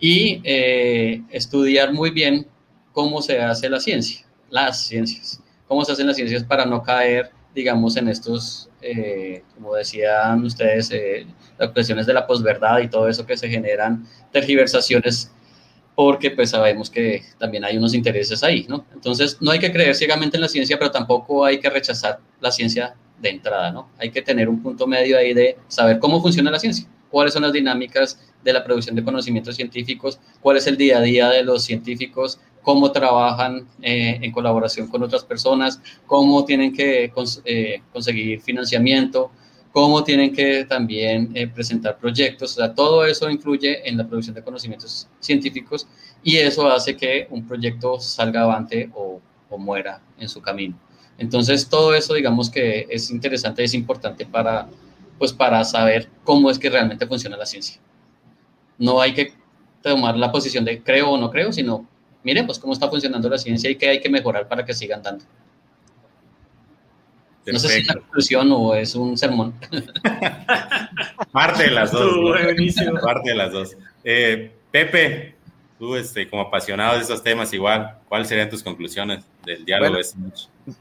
y 0.00 0.40
eh, 0.44 1.22
estudiar 1.30 1.92
muy 1.92 2.10
bien 2.10 2.46
cómo 2.92 3.22
se 3.22 3.40
hace 3.40 3.68
la 3.68 3.80
ciencia, 3.80 4.26
las 4.50 4.84
ciencias, 4.84 5.42
cómo 5.66 5.84
se 5.84 5.92
hacen 5.92 6.06
las 6.06 6.16
ciencias 6.16 6.44
para 6.44 6.64
no 6.64 6.82
caer, 6.82 7.30
digamos, 7.54 7.96
en 7.96 8.08
estos, 8.08 8.68
eh, 8.80 9.42
como 9.54 9.74
decían 9.74 10.44
ustedes, 10.44 10.90
eh, 10.90 11.26
las 11.58 11.70
cuestiones 11.70 12.06
de 12.06 12.14
la 12.14 12.26
posverdad 12.26 12.80
y 12.80 12.88
todo 12.88 13.08
eso 13.08 13.26
que 13.26 13.36
se 13.36 13.48
generan 13.48 14.06
tergiversaciones 14.32 15.32
porque 15.94 16.30
pues 16.30 16.50
sabemos 16.50 16.90
que 16.90 17.24
también 17.38 17.64
hay 17.64 17.76
unos 17.76 17.92
intereses 17.92 18.44
ahí, 18.44 18.64
¿no? 18.68 18.86
Entonces 18.94 19.36
no 19.40 19.50
hay 19.50 19.58
que 19.58 19.72
creer 19.72 19.96
ciegamente 19.96 20.36
en 20.36 20.42
la 20.42 20.48
ciencia, 20.48 20.78
pero 20.78 20.92
tampoco 20.92 21.44
hay 21.44 21.58
que 21.58 21.68
rechazar 21.68 22.20
la 22.40 22.52
ciencia 22.52 22.94
de 23.20 23.30
entrada, 23.30 23.72
¿no? 23.72 23.90
Hay 23.98 24.12
que 24.12 24.22
tener 24.22 24.48
un 24.48 24.62
punto 24.62 24.86
medio 24.86 25.18
ahí 25.18 25.34
de 25.34 25.56
saber 25.66 25.98
cómo 25.98 26.22
funciona 26.22 26.52
la 26.52 26.60
ciencia, 26.60 26.86
cuáles 27.10 27.32
son 27.32 27.42
las 27.42 27.52
dinámicas 27.52 28.20
de 28.42 28.52
la 28.52 28.64
producción 28.64 28.96
de 28.96 29.04
conocimientos 29.04 29.56
científicos, 29.56 30.20
cuál 30.40 30.56
es 30.56 30.66
el 30.66 30.76
día 30.76 30.98
a 30.98 31.02
día 31.02 31.28
de 31.28 31.42
los 31.42 31.64
científicos, 31.64 32.40
cómo 32.62 32.92
trabajan 32.92 33.66
eh, 33.82 34.18
en 34.20 34.32
colaboración 34.32 34.88
con 34.88 35.02
otras 35.02 35.24
personas, 35.24 35.80
cómo 36.06 36.44
tienen 36.44 36.72
que 36.72 37.12
eh, 37.44 37.82
conseguir 37.92 38.40
financiamiento, 38.42 39.30
cómo 39.72 40.04
tienen 40.04 40.32
que 40.32 40.64
también 40.64 41.30
eh, 41.34 41.46
presentar 41.46 41.98
proyectos. 41.98 42.52
O 42.52 42.54
sea, 42.56 42.74
todo 42.74 43.04
eso 43.04 43.30
influye 43.30 43.88
en 43.88 43.96
la 43.96 44.06
producción 44.06 44.34
de 44.34 44.42
conocimientos 44.42 45.08
científicos 45.20 45.86
y 46.22 46.36
eso 46.36 46.68
hace 46.68 46.96
que 46.96 47.26
un 47.30 47.46
proyecto 47.46 47.98
salga 48.00 48.42
avante 48.42 48.90
o, 48.94 49.20
o 49.48 49.58
muera 49.58 50.00
en 50.18 50.28
su 50.28 50.40
camino. 50.40 50.78
Entonces, 51.16 51.68
todo 51.68 51.94
eso, 51.94 52.14
digamos 52.14 52.48
que 52.50 52.86
es 52.88 53.10
interesante, 53.10 53.64
es 53.64 53.74
importante 53.74 54.24
para, 54.24 54.68
pues, 55.18 55.32
para 55.32 55.64
saber 55.64 56.08
cómo 56.24 56.50
es 56.50 56.58
que 56.58 56.70
realmente 56.70 57.06
funciona 57.06 57.36
la 57.36 57.46
ciencia 57.46 57.80
no 58.78 59.00
hay 59.00 59.12
que 59.12 59.34
tomar 59.82 60.16
la 60.16 60.32
posición 60.32 60.64
de 60.64 60.82
creo 60.82 61.10
o 61.10 61.18
no 61.18 61.30
creo, 61.30 61.52
sino 61.52 61.86
miren 62.22 62.46
pues 62.46 62.58
cómo 62.58 62.72
está 62.72 62.88
funcionando 62.88 63.28
la 63.28 63.38
ciencia 63.38 63.68
y 63.70 63.76
qué 63.76 63.88
hay 63.88 64.00
que 64.00 64.08
mejorar 64.08 64.48
para 64.48 64.64
que 64.64 64.72
sigan 64.72 65.02
dando. 65.02 65.24
No 67.46 67.58
sé 67.58 67.68
si 67.68 67.80
es 67.80 67.84
una 67.90 68.00
conclusión 68.02 68.52
o 68.52 68.74
es 68.74 68.94
un 68.94 69.16
sermón. 69.16 69.54
Parte 71.32 71.62
de 71.64 71.70
las 71.70 71.90
dos. 71.90 72.14
Parte 73.02 73.30
de 73.30 73.34
las 73.34 73.52
dos. 73.52 73.74
Eh, 74.04 74.52
Pepe, 74.70 75.34
tú 75.78 75.96
este, 75.96 76.28
como 76.28 76.42
apasionado 76.42 76.96
de 76.96 77.04
esos 77.04 77.22
temas 77.22 77.50
igual, 77.54 77.96
¿cuáles 78.06 78.28
serían 78.28 78.50
tus 78.50 78.62
conclusiones 78.62 79.24
del 79.46 79.64
diálogo 79.64 79.94
bueno, 79.94 80.32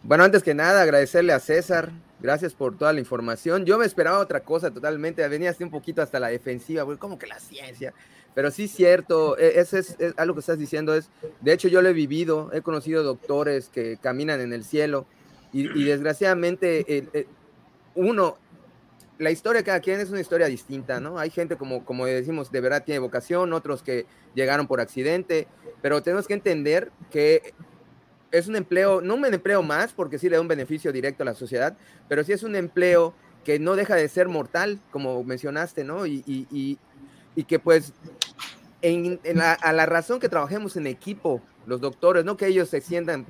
Bueno, 0.04 0.24
antes 0.26 0.44
que 0.44 0.54
nada, 0.54 0.82
agradecerle 0.82 1.32
a 1.32 1.40
César 1.40 1.90
Gracias 2.20 2.54
por 2.54 2.78
toda 2.78 2.94
la 2.94 3.00
información. 3.00 3.66
Yo 3.66 3.78
me 3.78 3.86
esperaba 3.86 4.20
otra 4.20 4.40
cosa 4.40 4.72
totalmente. 4.72 5.28
Venía 5.28 5.52
así 5.52 5.64
un 5.64 5.70
poquito 5.70 6.02
hasta 6.02 6.20
la 6.20 6.30
defensiva, 6.30 6.84
güey, 6.84 6.98
como 6.98 7.20
que 7.20 7.28
la 7.28 7.40
ciencia. 7.40 7.94
Pero 8.34 8.50
sí, 8.52 8.68
cierto, 8.68 9.38
e, 9.38 9.60
ese 9.60 9.80
es, 9.80 9.98
algo 10.18 10.34
que 10.34 10.40
estás 10.40 10.58
diciendo. 10.58 10.96
Es, 10.96 11.10
de 11.42 11.54
hecho, 11.54 11.68
yo 11.68 11.82
lo 11.82 11.90
he 11.90 11.94
vivido. 11.94 12.50
He 12.54 12.62
conocido 12.62 13.04
doctores 13.04 13.70
que 13.70 13.98
caminan 13.98 14.42
en 14.42 14.52
el 14.54 14.64
cielo 14.64 15.06
y, 15.54 15.84
desgraciadamente, 15.86 17.28
uno, 17.96 18.38
la 19.18 19.32
historia 19.32 19.62
de 19.62 19.66
cada 19.66 19.80
quien 19.80 20.00
es 20.00 20.10
una 20.10 20.22
historia 20.22 20.48
distinta, 20.48 21.00
¿no? 21.00 21.18
Hay 21.18 21.30
gente, 21.30 21.56
como, 21.56 21.84
como 21.86 22.06
decimos, 22.06 22.52
de 22.52 22.62
verdad 22.62 22.84
tiene 22.84 23.00
vocación, 23.00 23.54
otros 23.54 23.82
que 23.82 24.06
llegaron 24.36 24.68
por 24.68 24.82
accidente, 24.82 25.48
pero 25.82 26.04
tenemos 26.04 26.28
que 26.28 26.36
entender 26.36 26.92
que 27.10 27.54
es 28.32 28.48
un 28.48 28.56
empleo, 28.56 29.02
no 29.02 29.16
un 29.16 29.26
empleo 29.26 29.64
más, 29.64 29.94
porque 29.94 30.20
sí 30.20 30.30
le 30.30 30.36
da 30.36 30.42
un 30.42 30.48
beneficio 30.48 30.92
directo 30.92 31.24
a 31.24 31.26
la 31.26 31.34
sociedad, 31.34 31.78
pero 32.08 32.24
sí 32.24 32.34
es 32.34 32.44
un 32.44 32.56
empleo 32.56 33.14
que 33.44 33.60
no 33.60 33.76
deja 33.76 33.96
de 33.96 34.08
ser 34.10 34.28
mortal, 34.28 34.80
como 34.92 35.24
mencionaste, 35.24 35.84
¿no? 35.84 36.06
Y, 36.06 36.24
y 36.28 37.44
que 37.44 37.60
pues 37.60 37.94
en, 38.82 39.20
a 39.42 39.74
la 39.74 39.86
razón 39.86 40.20
que 40.20 40.30
trabajemos 40.30 40.76
en 40.76 40.88
equipo, 40.88 41.42
los 41.66 41.82
doctores, 41.82 42.26
no 42.26 42.38
que 42.38 42.48
ellos 42.48 42.70
se 42.70 42.82
sientan 42.82 43.26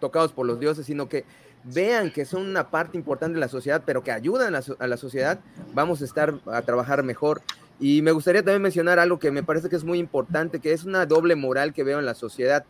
tocados 0.00 0.32
por 0.32 0.46
los 0.46 0.58
dioses, 0.58 0.86
sino 0.86 1.08
que 1.08 1.24
vean 1.64 2.10
que 2.10 2.24
son 2.24 2.42
una 2.42 2.70
parte 2.70 2.98
importante 2.98 3.34
de 3.34 3.40
la 3.40 3.48
sociedad, 3.48 3.82
pero 3.86 4.02
que 4.02 4.10
ayudan 4.10 4.54
a 4.54 4.86
la 4.86 4.96
sociedad, 4.96 5.40
vamos 5.72 6.02
a 6.02 6.04
estar 6.04 6.34
a 6.46 6.62
trabajar 6.62 7.02
mejor. 7.02 7.40
Y 7.80 8.02
me 8.02 8.12
gustaría 8.12 8.42
también 8.42 8.62
mencionar 8.62 8.98
algo 8.98 9.18
que 9.18 9.30
me 9.30 9.42
parece 9.42 9.68
que 9.68 9.76
es 9.76 9.84
muy 9.84 9.98
importante, 9.98 10.60
que 10.60 10.72
es 10.72 10.84
una 10.84 11.06
doble 11.06 11.34
moral 11.34 11.72
que 11.72 11.82
veo 11.82 11.98
en 11.98 12.06
la 12.06 12.14
sociedad. 12.14 12.64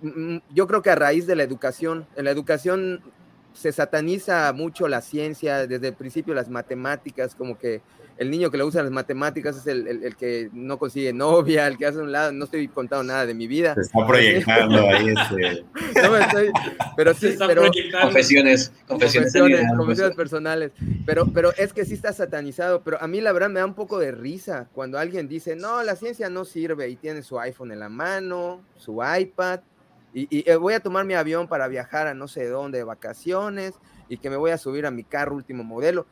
Mm, 0.00 0.38
yo 0.54 0.66
creo 0.66 0.82
que 0.82 0.90
a 0.90 0.94
raíz 0.94 1.26
de 1.26 1.36
la 1.36 1.42
educación, 1.42 2.06
en 2.16 2.24
la 2.24 2.30
educación 2.30 3.02
se 3.52 3.72
sataniza 3.72 4.52
mucho 4.52 4.86
la 4.86 5.00
ciencia, 5.00 5.66
desde 5.66 5.88
el 5.88 5.94
principio 5.94 6.34
las 6.34 6.50
matemáticas, 6.50 7.34
como 7.34 7.58
que 7.58 7.80
el 8.18 8.30
niño 8.30 8.50
que 8.50 8.56
le 8.56 8.64
usa 8.64 8.82
las 8.82 8.92
matemáticas 8.92 9.56
es 9.56 9.66
el, 9.66 10.16
que 10.16 10.48
no 10.52 10.78
consigue 10.78 11.12
novia, 11.12 11.66
el 11.66 11.76
que 11.76 11.86
hace 11.86 11.98
un 11.98 12.12
lado, 12.12 12.32
no 12.32 12.44
estoy 12.44 12.68
contando 12.68 13.04
nada 13.04 13.26
de 13.26 13.34
mi 13.34 13.46
vida. 13.46 13.74
Se 13.74 13.82
está 13.82 14.06
proyectando 14.06 14.88
ahí 14.88 15.08
ese. 15.08 15.64
No 16.02 16.10
me 16.10 16.20
estoy, 16.20 16.50
pero 16.96 17.14
sí, 17.14 17.34
pero 17.46 17.62
confesiones, 18.02 18.72
confesiones, 18.86 19.32
confesiones, 19.76 20.16
personales. 20.16 20.72
Pero, 21.04 21.26
pero 21.26 21.52
es 21.56 21.72
que 21.72 21.84
sí 21.84 21.94
está 21.94 22.12
satanizado, 22.12 22.82
pero 22.82 23.00
a 23.02 23.06
mí 23.06 23.20
la 23.20 23.32
verdad 23.32 23.50
me 23.50 23.60
da 23.60 23.66
un 23.66 23.74
poco 23.74 23.98
de 23.98 24.12
risa 24.12 24.68
cuando 24.72 24.98
alguien 24.98 25.28
dice, 25.28 25.56
no, 25.56 25.82
la 25.82 25.96
ciencia 25.96 26.28
no 26.30 26.44
sirve 26.44 26.88
y 26.88 26.96
tiene 26.96 27.22
su 27.22 27.38
iPhone 27.38 27.72
en 27.72 27.80
la 27.80 27.88
mano, 27.88 28.62
su 28.76 29.00
iPad, 29.02 29.60
y, 30.18 30.50
eh, 30.50 30.56
voy 30.56 30.74
a 30.74 30.80
tomar 30.80 31.04
mi 31.04 31.14
avión 31.14 31.46
para 31.46 31.68
viajar 31.68 32.06
a 32.06 32.14
no 32.14 32.26
sé 32.26 32.46
dónde 32.48 32.78
de 32.78 32.84
vacaciones 32.84 33.74
y 34.08 34.18
que 34.18 34.30
me 34.30 34.36
voy 34.36 34.50
a 34.50 34.58
subir 34.58 34.86
a 34.86 34.90
mi 34.90 35.04
carro 35.04 35.34
último 35.34 35.62
modelo 35.62 36.06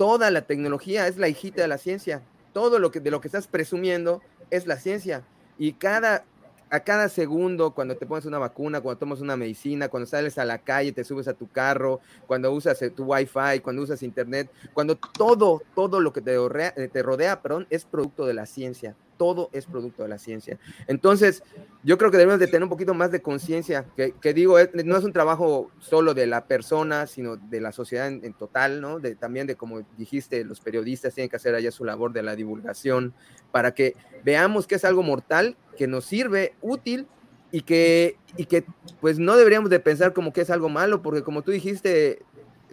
toda 0.00 0.30
la 0.30 0.40
tecnología 0.40 1.06
es 1.08 1.18
la 1.18 1.28
hijita 1.28 1.60
de 1.60 1.68
la 1.68 1.76
ciencia. 1.76 2.22
Todo 2.54 2.78
lo 2.78 2.90
que 2.90 3.00
de 3.00 3.10
lo 3.10 3.20
que 3.20 3.28
estás 3.28 3.46
presumiendo 3.46 4.22
es 4.48 4.66
la 4.66 4.78
ciencia. 4.78 5.24
Y 5.58 5.74
cada 5.74 6.24
a 6.70 6.80
cada 6.80 7.10
segundo, 7.10 7.72
cuando 7.72 7.98
te 7.98 8.06
pones 8.06 8.24
una 8.24 8.38
vacuna, 8.38 8.80
cuando 8.80 8.98
tomas 8.98 9.20
una 9.20 9.36
medicina, 9.36 9.90
cuando 9.90 10.06
sales 10.06 10.38
a 10.38 10.46
la 10.46 10.56
calle, 10.56 10.92
te 10.92 11.04
subes 11.04 11.28
a 11.28 11.34
tu 11.34 11.50
carro, 11.50 12.00
cuando 12.26 12.50
usas 12.50 12.80
eh, 12.80 12.88
tu 12.88 13.04
wifi, 13.04 13.60
cuando 13.62 13.82
usas 13.82 14.02
internet, 14.02 14.50
cuando 14.72 14.96
todo, 14.96 15.60
todo 15.74 16.00
lo 16.00 16.14
que 16.14 16.22
te 16.22 16.34
rodea, 16.34 16.72
eh, 16.78 16.88
te 16.88 17.02
rodea 17.02 17.42
perdón, 17.42 17.66
es 17.68 17.84
producto 17.84 18.24
de 18.24 18.32
la 18.32 18.46
ciencia. 18.46 18.96
Todo 19.20 19.50
es 19.52 19.66
producto 19.66 20.02
de 20.02 20.08
la 20.08 20.18
ciencia. 20.18 20.58
Entonces, 20.86 21.42
yo 21.84 21.98
creo 21.98 22.10
que 22.10 22.16
debemos 22.16 22.40
de 22.40 22.46
tener 22.46 22.62
un 22.62 22.70
poquito 22.70 22.94
más 22.94 23.10
de 23.10 23.20
conciencia, 23.20 23.84
que, 23.94 24.32
digo, 24.32 24.56
no 24.72 24.96
es 24.96 25.04
un 25.04 25.12
trabajo 25.12 25.70
solo 25.78 26.14
de 26.14 26.26
la 26.26 26.46
persona, 26.46 27.06
sino 27.06 27.36
de 27.36 27.60
la 27.60 27.70
sociedad 27.70 28.08
en, 28.08 28.32
total, 28.32 28.80
¿no? 28.80 28.98
De, 28.98 29.16
también 29.16 29.46
de, 29.46 29.56
como 29.56 29.82
dijiste, 29.98 30.42
los 30.42 30.60
periodistas 30.60 31.12
tienen 31.12 31.28
que 31.28 31.36
hacer 31.36 31.54
allá 31.54 31.70
su 31.70 31.84
labor 31.84 32.14
de 32.14 32.22
la 32.22 32.34
divulgación, 32.34 33.12
para 33.52 33.74
que 33.74 33.94
veamos 34.24 34.66
que 34.66 34.76
es 34.76 34.86
algo 34.86 35.02
mortal 35.02 35.54
que 35.76 35.86
nos 35.86 36.06
sirve, 36.06 36.54
útil 36.62 37.06
y 37.52 37.60
que, 37.60 38.16
y 38.38 38.46
que 38.46 38.64
pues 39.02 39.18
no 39.18 39.36
deberíamos 39.36 39.68
de 39.68 39.80
pensar 39.80 40.14
como 40.14 40.32
que 40.32 40.40
es 40.40 40.48
algo 40.48 40.70
malo, 40.70 41.02
porque 41.02 41.22
como 41.22 41.42
tú 41.42 41.50
dijiste, 41.50 42.22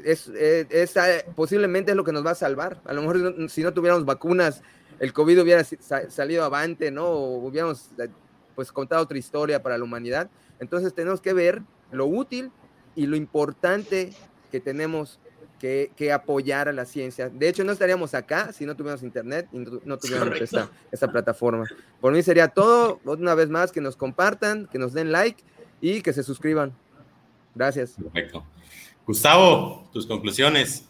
es, 0.01 0.29
es, 0.29 0.95
posiblemente 1.35 1.91
es 1.91 1.97
lo 1.97 2.05
que 2.05 2.13
nos 2.13 2.25
va 2.25 2.31
a 2.31 2.35
salvar. 2.35 2.79
A 2.85 2.93
lo 2.93 3.01
mejor 3.01 3.49
si 3.49 3.63
no 3.63 3.73
tuviéramos 3.73 4.05
vacunas, 4.05 4.63
el 4.99 5.13
COVID 5.13 5.41
hubiera 5.41 5.63
salido 5.63 6.43
avante, 6.43 6.91
¿no? 6.91 7.05
O 7.07 7.47
hubiéramos 7.47 7.89
eh, 7.99 8.09
pues 8.55 8.71
contado 8.71 9.03
otra 9.03 9.17
historia 9.17 9.61
para 9.61 9.77
la 9.77 9.83
humanidad. 9.83 10.29
Entonces 10.59 10.93
tenemos 10.93 11.21
que 11.21 11.33
ver 11.33 11.61
lo 11.91 12.07
útil 12.07 12.51
y 12.95 13.05
lo 13.05 13.15
importante 13.15 14.13
que 14.51 14.59
tenemos 14.59 15.19
que, 15.59 16.11
apoyar 16.13 16.67
a 16.67 16.73
la 16.73 16.85
ciencia. 16.85 17.29
De 17.29 17.49
hecho, 17.49 17.63
no 17.63 17.71
estaríamos 17.71 18.13
acá 18.13 18.53
si 18.53 18.65
no 18.65 18.75
tuviéramos 18.75 19.03
internet 19.03 19.47
y 19.51 19.57
no, 19.57 19.97
tuviéramos 19.97 20.39
esta, 20.41 21.11
plataforma. 21.11 21.65
Por 21.99 22.13
mí 22.13 22.21
sería 22.21 22.47
todo, 22.47 22.99
una 23.03 23.35
vez 23.35 23.49
más, 23.49 23.71
que 23.71 23.81
nos 23.81 23.95
compartan, 23.95 24.67
que 24.67 24.77
nos 24.77 24.93
den 24.93 25.11
like 25.11 25.43
y 25.81 26.01
que 26.01 26.13
se 26.13 26.23
suscriban. 26.23 26.73
Gracias. 27.55 27.91
Perfecto. 27.91 28.45
Gustavo, 29.05 29.89
tus 29.91 30.05
conclusiones. 30.05 30.87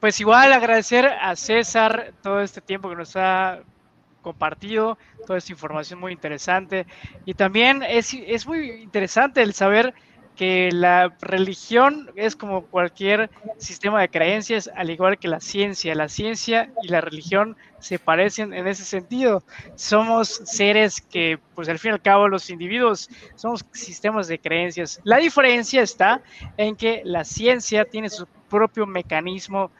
Pues 0.00 0.20
igual 0.20 0.52
agradecer 0.52 1.06
a 1.06 1.34
César 1.36 2.12
todo 2.22 2.40
este 2.40 2.60
tiempo 2.60 2.90
que 2.90 2.96
nos 2.96 3.16
ha 3.16 3.60
compartido, 4.20 4.98
toda 5.26 5.38
esta 5.38 5.52
información 5.52 6.00
muy 6.00 6.12
interesante. 6.12 6.86
Y 7.24 7.34
también 7.34 7.82
es, 7.82 8.46
muy 8.46 8.82
interesante 8.82 9.40
el 9.40 9.54
saber 9.54 9.94
que 10.34 10.70
la 10.70 11.14
religión 11.20 12.10
es 12.14 12.36
como 12.36 12.66
cualquier 12.66 13.30
sistema 13.56 14.02
de 14.02 14.10
creencias, 14.10 14.68
al 14.76 14.90
igual 14.90 15.16
que 15.18 15.28
la 15.28 15.40
ciencia. 15.40 15.94
La 15.94 16.08
ciencia 16.10 16.70
y 16.82 16.88
la 16.88 17.00
religión 17.00 17.56
se 17.78 17.98
parecen 17.98 18.52
en 18.52 18.66
ese 18.66 18.84
sentido. 18.84 19.42
Somos 19.76 20.42
seres 20.44 21.00
que, 21.00 21.38
pues 21.54 21.68
al 21.70 21.78
fin 21.78 21.92
y 21.92 21.94
al 21.94 22.02
cabo, 22.02 22.28
los 22.28 22.50
individuos 22.50 23.08
somos 23.34 23.64
sistemas 23.72 24.28
de 24.28 24.38
creencias. 24.38 25.00
La 25.04 25.16
diferencia 25.16 25.80
está 25.80 26.20
en 26.58 26.76
que 26.76 27.00
la 27.04 27.24
ciencia 27.24 27.86
tiene 27.86 28.10
su 28.10 28.26
propio 28.48 28.86
mecanismo 28.86 29.70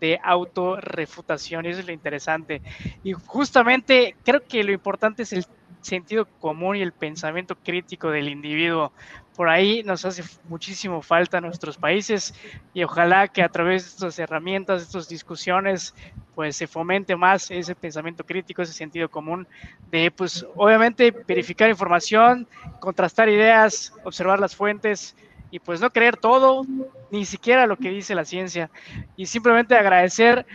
de 0.00 0.20
autorrefutación, 0.22 1.64
y 1.64 1.70
eso 1.70 1.80
es 1.80 1.86
lo 1.86 1.92
interesante. 1.92 2.62
Y 3.02 3.12
justamente 3.12 4.16
creo 4.24 4.42
que 4.46 4.62
lo 4.62 4.72
importante 4.72 5.22
es 5.22 5.32
el 5.32 5.46
sentido 5.80 6.26
común 6.40 6.76
y 6.76 6.82
el 6.82 6.92
pensamiento 6.92 7.56
crítico 7.56 8.10
del 8.10 8.28
individuo. 8.28 8.92
Por 9.36 9.48
ahí 9.48 9.82
nos 9.84 10.04
hace 10.04 10.24
muchísimo 10.48 11.02
falta 11.02 11.38
a 11.38 11.40
nuestros 11.40 11.76
países 11.76 12.34
y 12.72 12.82
ojalá 12.82 13.28
que 13.28 13.42
a 13.42 13.48
través 13.48 13.84
de 13.84 13.88
estas 13.90 14.18
herramientas, 14.18 14.80
de 14.80 14.84
estas 14.86 15.08
discusiones, 15.08 15.94
pues 16.34 16.56
se 16.56 16.66
fomente 16.66 17.14
más 17.16 17.50
ese 17.50 17.74
pensamiento 17.74 18.24
crítico, 18.24 18.62
ese 18.62 18.72
sentido 18.72 19.10
común 19.10 19.46
de, 19.90 20.10
pues 20.10 20.44
obviamente 20.56 21.10
verificar 21.10 21.68
información, 21.68 22.48
contrastar 22.80 23.28
ideas, 23.28 23.92
observar 24.04 24.40
las 24.40 24.56
fuentes 24.56 25.14
y 25.50 25.58
pues 25.58 25.80
no 25.80 25.90
creer 25.90 26.16
todo, 26.16 26.64
ni 27.10 27.24
siquiera 27.24 27.66
lo 27.66 27.76
que 27.76 27.90
dice 27.90 28.14
la 28.14 28.24
ciencia. 28.24 28.70
Y 29.16 29.26
simplemente 29.26 29.76
agradecer 29.76 30.46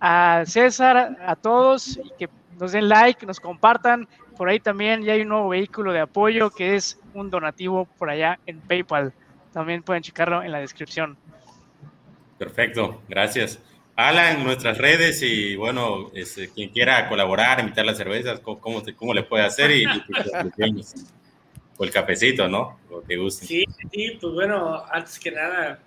a 0.00 0.42
César, 0.46 1.16
a 1.24 1.36
todos 1.36 1.98
y 1.98 2.10
que 2.18 2.28
nos 2.58 2.72
den 2.72 2.88
like, 2.88 3.24
nos 3.26 3.40
compartan 3.40 4.08
por 4.40 4.48
ahí 4.48 4.58
también 4.58 5.02
ya 5.02 5.12
hay 5.12 5.20
un 5.20 5.28
nuevo 5.28 5.50
vehículo 5.50 5.92
de 5.92 6.00
apoyo 6.00 6.48
que 6.48 6.74
es 6.74 6.98
un 7.12 7.28
donativo 7.28 7.84
por 7.98 8.08
allá 8.08 8.38
en 8.46 8.58
PayPal. 8.58 9.12
También 9.52 9.82
pueden 9.82 10.02
checarlo 10.02 10.42
en 10.42 10.50
la 10.50 10.60
descripción. 10.60 11.18
Perfecto, 12.38 13.02
gracias. 13.06 13.60
Alan, 13.96 14.42
nuestras 14.42 14.78
redes 14.78 15.20
y 15.20 15.56
bueno, 15.56 16.10
este, 16.14 16.48
quien 16.48 16.70
quiera 16.70 17.06
colaborar, 17.06 17.60
invitar 17.60 17.84
las 17.84 17.98
cervezas, 17.98 18.40
¿cómo, 18.40 18.82
cómo, 18.96 19.12
le 19.12 19.24
puede 19.24 19.44
hacer? 19.44 19.72
Y, 19.72 19.84
o 21.80 21.84
el 21.84 21.90
cafecito, 21.90 22.46
¿no? 22.46 22.78
Lo 22.90 23.02
que 23.02 23.16
guste. 23.16 23.46
Sí, 23.46 23.64
sí, 23.90 24.18
pues 24.20 24.34
bueno, 24.34 24.84
antes 24.92 25.18
que 25.18 25.30
nada, 25.30 25.82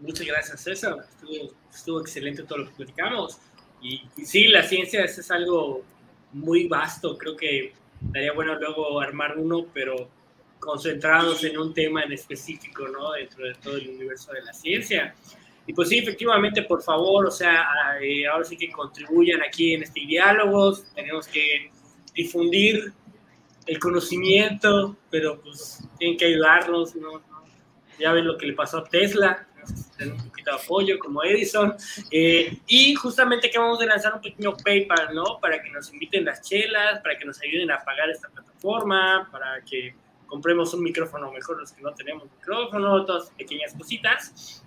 muchas 0.00 0.26
gracias 0.26 0.60
César, 0.60 0.96
estuvo, 1.08 1.52
estuvo 1.72 2.00
excelente 2.00 2.42
todo 2.42 2.58
lo 2.58 2.66
que 2.66 2.72
platicamos. 2.72 3.38
Y, 3.80 4.02
y 4.16 4.24
sí, 4.24 4.48
la 4.48 4.64
ciencia 4.64 5.04
es 5.04 5.30
algo 5.30 5.84
muy 6.32 6.66
vasto, 6.66 7.16
creo 7.16 7.36
que 7.36 7.72
Daría 8.00 8.32
bueno 8.32 8.58
luego 8.58 9.00
armar 9.00 9.38
uno, 9.38 9.66
pero 9.72 10.10
concentrados 10.58 11.44
en 11.44 11.58
un 11.58 11.72
tema 11.72 12.02
en 12.02 12.12
específico, 12.12 12.88
¿no? 12.88 13.12
Dentro 13.12 13.46
de 13.46 13.54
todo 13.54 13.76
el 13.76 13.88
universo 13.88 14.32
de 14.32 14.42
la 14.42 14.52
ciencia. 14.52 15.14
Y 15.66 15.72
pues 15.72 15.88
sí, 15.88 15.98
efectivamente, 15.98 16.62
por 16.62 16.82
favor, 16.82 17.26
o 17.26 17.30
sea, 17.30 17.66
eh, 18.00 18.26
ahora 18.26 18.44
sí 18.44 18.56
que 18.56 18.70
contribuyan 18.70 19.42
aquí 19.42 19.74
en 19.74 19.82
este 19.82 20.00
diálogo, 20.00 20.76
tenemos 20.94 21.26
que 21.26 21.70
difundir 22.14 22.92
el 23.66 23.78
conocimiento, 23.78 24.96
pero 25.10 25.40
pues 25.40 25.82
tienen 25.98 26.16
que 26.16 26.26
ayudarnos, 26.26 26.94
¿no? 26.94 27.22
Ya 27.98 28.12
ven 28.12 28.26
lo 28.26 28.36
que 28.36 28.46
le 28.46 28.52
pasó 28.52 28.78
a 28.78 28.84
Tesla, 28.84 29.46
un 30.00 30.28
poquito 30.28 30.50
de 30.50 30.56
apoyo 30.56 30.98
como 30.98 31.22
Edison. 31.24 31.74
Eh, 32.10 32.58
y 32.66 32.94
justamente 32.94 33.50
que 33.50 33.58
vamos 33.58 33.80
a 33.80 33.86
lanzar 33.86 34.14
un 34.14 34.20
pequeño 34.20 34.56
PayPal, 34.56 35.14
¿no? 35.14 35.38
Para 35.40 35.62
que 35.62 35.70
nos 35.70 35.92
inviten 35.92 36.24
las 36.24 36.42
chelas, 36.42 37.00
para 37.00 37.18
que 37.18 37.24
nos 37.24 37.40
ayuden 37.40 37.70
a 37.70 37.82
pagar 37.82 38.10
esta 38.10 38.28
plataforma, 38.28 39.28
para 39.32 39.62
que 39.62 39.94
compremos 40.26 40.74
un 40.74 40.82
micrófono 40.82 41.32
mejor 41.32 41.60
los 41.60 41.72
que 41.72 41.82
no 41.82 41.92
tenemos 41.94 42.24
micrófono, 42.24 43.04
todas 43.04 43.30
pequeñas 43.30 43.74
cositas, 43.74 44.62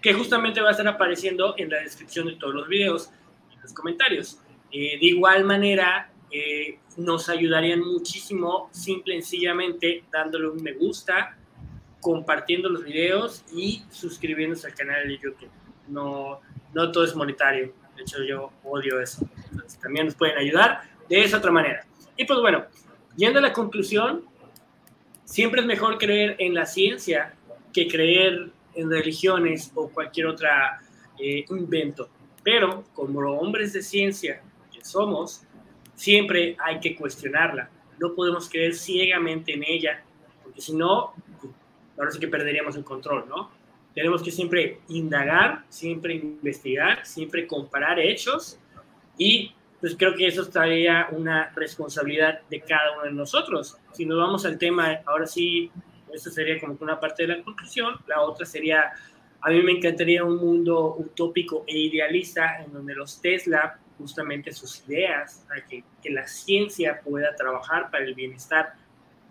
que 0.00 0.14
justamente 0.14 0.60
va 0.60 0.68
a 0.68 0.70
estar 0.72 0.86
apareciendo 0.86 1.54
en 1.58 1.70
la 1.70 1.80
descripción 1.80 2.26
de 2.26 2.36
todos 2.36 2.54
los 2.54 2.68
videos, 2.68 3.10
en 3.52 3.60
los 3.60 3.72
comentarios. 3.72 4.38
Eh, 4.70 4.98
de 4.98 5.06
igual 5.06 5.44
manera, 5.44 6.10
nos 6.96 7.28
ayudarían 7.28 7.80
muchísimo, 7.80 8.68
simple 8.72 9.16
y 9.16 9.22
sencillamente, 9.22 10.04
dándole 10.10 10.48
un 10.48 10.62
me 10.62 10.72
gusta, 10.72 11.36
compartiendo 12.00 12.68
los 12.68 12.84
videos 12.84 13.44
y 13.52 13.82
suscribiéndose 13.90 14.66
al 14.66 14.74
canal 14.74 15.08
de 15.08 15.18
YouTube. 15.18 15.50
No, 15.88 16.40
no 16.74 16.92
todo 16.92 17.04
es 17.04 17.14
monetario. 17.14 17.72
De 17.96 18.02
hecho, 18.02 18.22
yo 18.22 18.52
odio 18.64 19.00
eso. 19.00 19.26
también 19.80 20.06
nos 20.06 20.14
pueden 20.14 20.36
ayudar 20.36 20.82
de 21.08 21.22
esa 21.22 21.38
otra 21.38 21.50
manera. 21.50 21.86
Y 22.16 22.24
pues 22.24 22.40
bueno, 22.40 22.66
yendo 23.16 23.38
a 23.38 23.42
la 23.42 23.52
conclusión, 23.52 24.24
siempre 25.24 25.60
es 25.60 25.66
mejor 25.66 25.98
creer 25.98 26.36
en 26.38 26.54
la 26.54 26.66
ciencia 26.66 27.34
que 27.72 27.88
creer 27.88 28.50
en 28.74 28.90
religiones 28.90 29.72
o 29.74 29.88
cualquier 29.88 30.26
otra 30.26 30.80
eh, 31.18 31.44
invento. 31.50 32.08
Pero 32.42 32.84
como 32.92 33.20
hombres 33.20 33.72
de 33.72 33.82
ciencia 33.82 34.42
que 34.72 34.84
somos, 34.84 35.43
siempre 35.94 36.56
hay 36.58 36.80
que 36.80 36.94
cuestionarla. 36.96 37.70
No 37.98 38.14
podemos 38.14 38.48
creer 38.48 38.74
ciegamente 38.74 39.52
en 39.54 39.64
ella, 39.64 40.02
porque 40.42 40.60
si 40.60 40.74
no, 40.74 41.14
ahora 41.96 42.10
sí 42.10 42.18
que 42.18 42.28
perderíamos 42.28 42.76
el 42.76 42.84
control, 42.84 43.26
¿no? 43.28 43.50
Tenemos 43.94 44.22
que 44.22 44.30
siempre 44.30 44.80
indagar, 44.88 45.64
siempre 45.68 46.14
investigar, 46.14 47.06
siempre 47.06 47.46
comparar 47.46 48.00
hechos 48.00 48.58
y 49.16 49.52
pues 49.80 49.94
creo 49.96 50.14
que 50.14 50.26
eso 50.26 50.42
estaría 50.42 51.08
una 51.12 51.52
responsabilidad 51.54 52.40
de 52.48 52.60
cada 52.62 52.92
uno 52.94 53.02
de 53.02 53.12
nosotros. 53.12 53.76
Si 53.92 54.06
nos 54.06 54.18
vamos 54.18 54.46
al 54.46 54.58
tema, 54.58 55.00
ahora 55.04 55.26
sí, 55.26 55.70
eso 56.10 56.30
sería 56.30 56.58
como 56.58 56.76
una 56.80 56.98
parte 56.98 57.26
de 57.26 57.36
la 57.36 57.44
conclusión, 57.44 57.94
la 58.06 58.22
otra 58.22 58.46
sería, 58.46 58.92
a 59.42 59.50
mí 59.50 59.62
me 59.62 59.72
encantaría 59.72 60.24
un 60.24 60.38
mundo 60.38 60.96
utópico 60.98 61.64
e 61.66 61.78
idealista 61.78 62.62
en 62.64 62.72
donde 62.72 62.94
los 62.94 63.20
Tesla, 63.20 63.78
justamente 63.98 64.52
sus 64.52 64.86
ideas, 64.88 65.44
que, 65.68 65.84
que 66.02 66.10
la 66.10 66.26
ciencia 66.26 67.00
pueda 67.00 67.34
trabajar 67.36 67.90
para 67.90 68.04
el 68.04 68.14
bienestar 68.14 68.74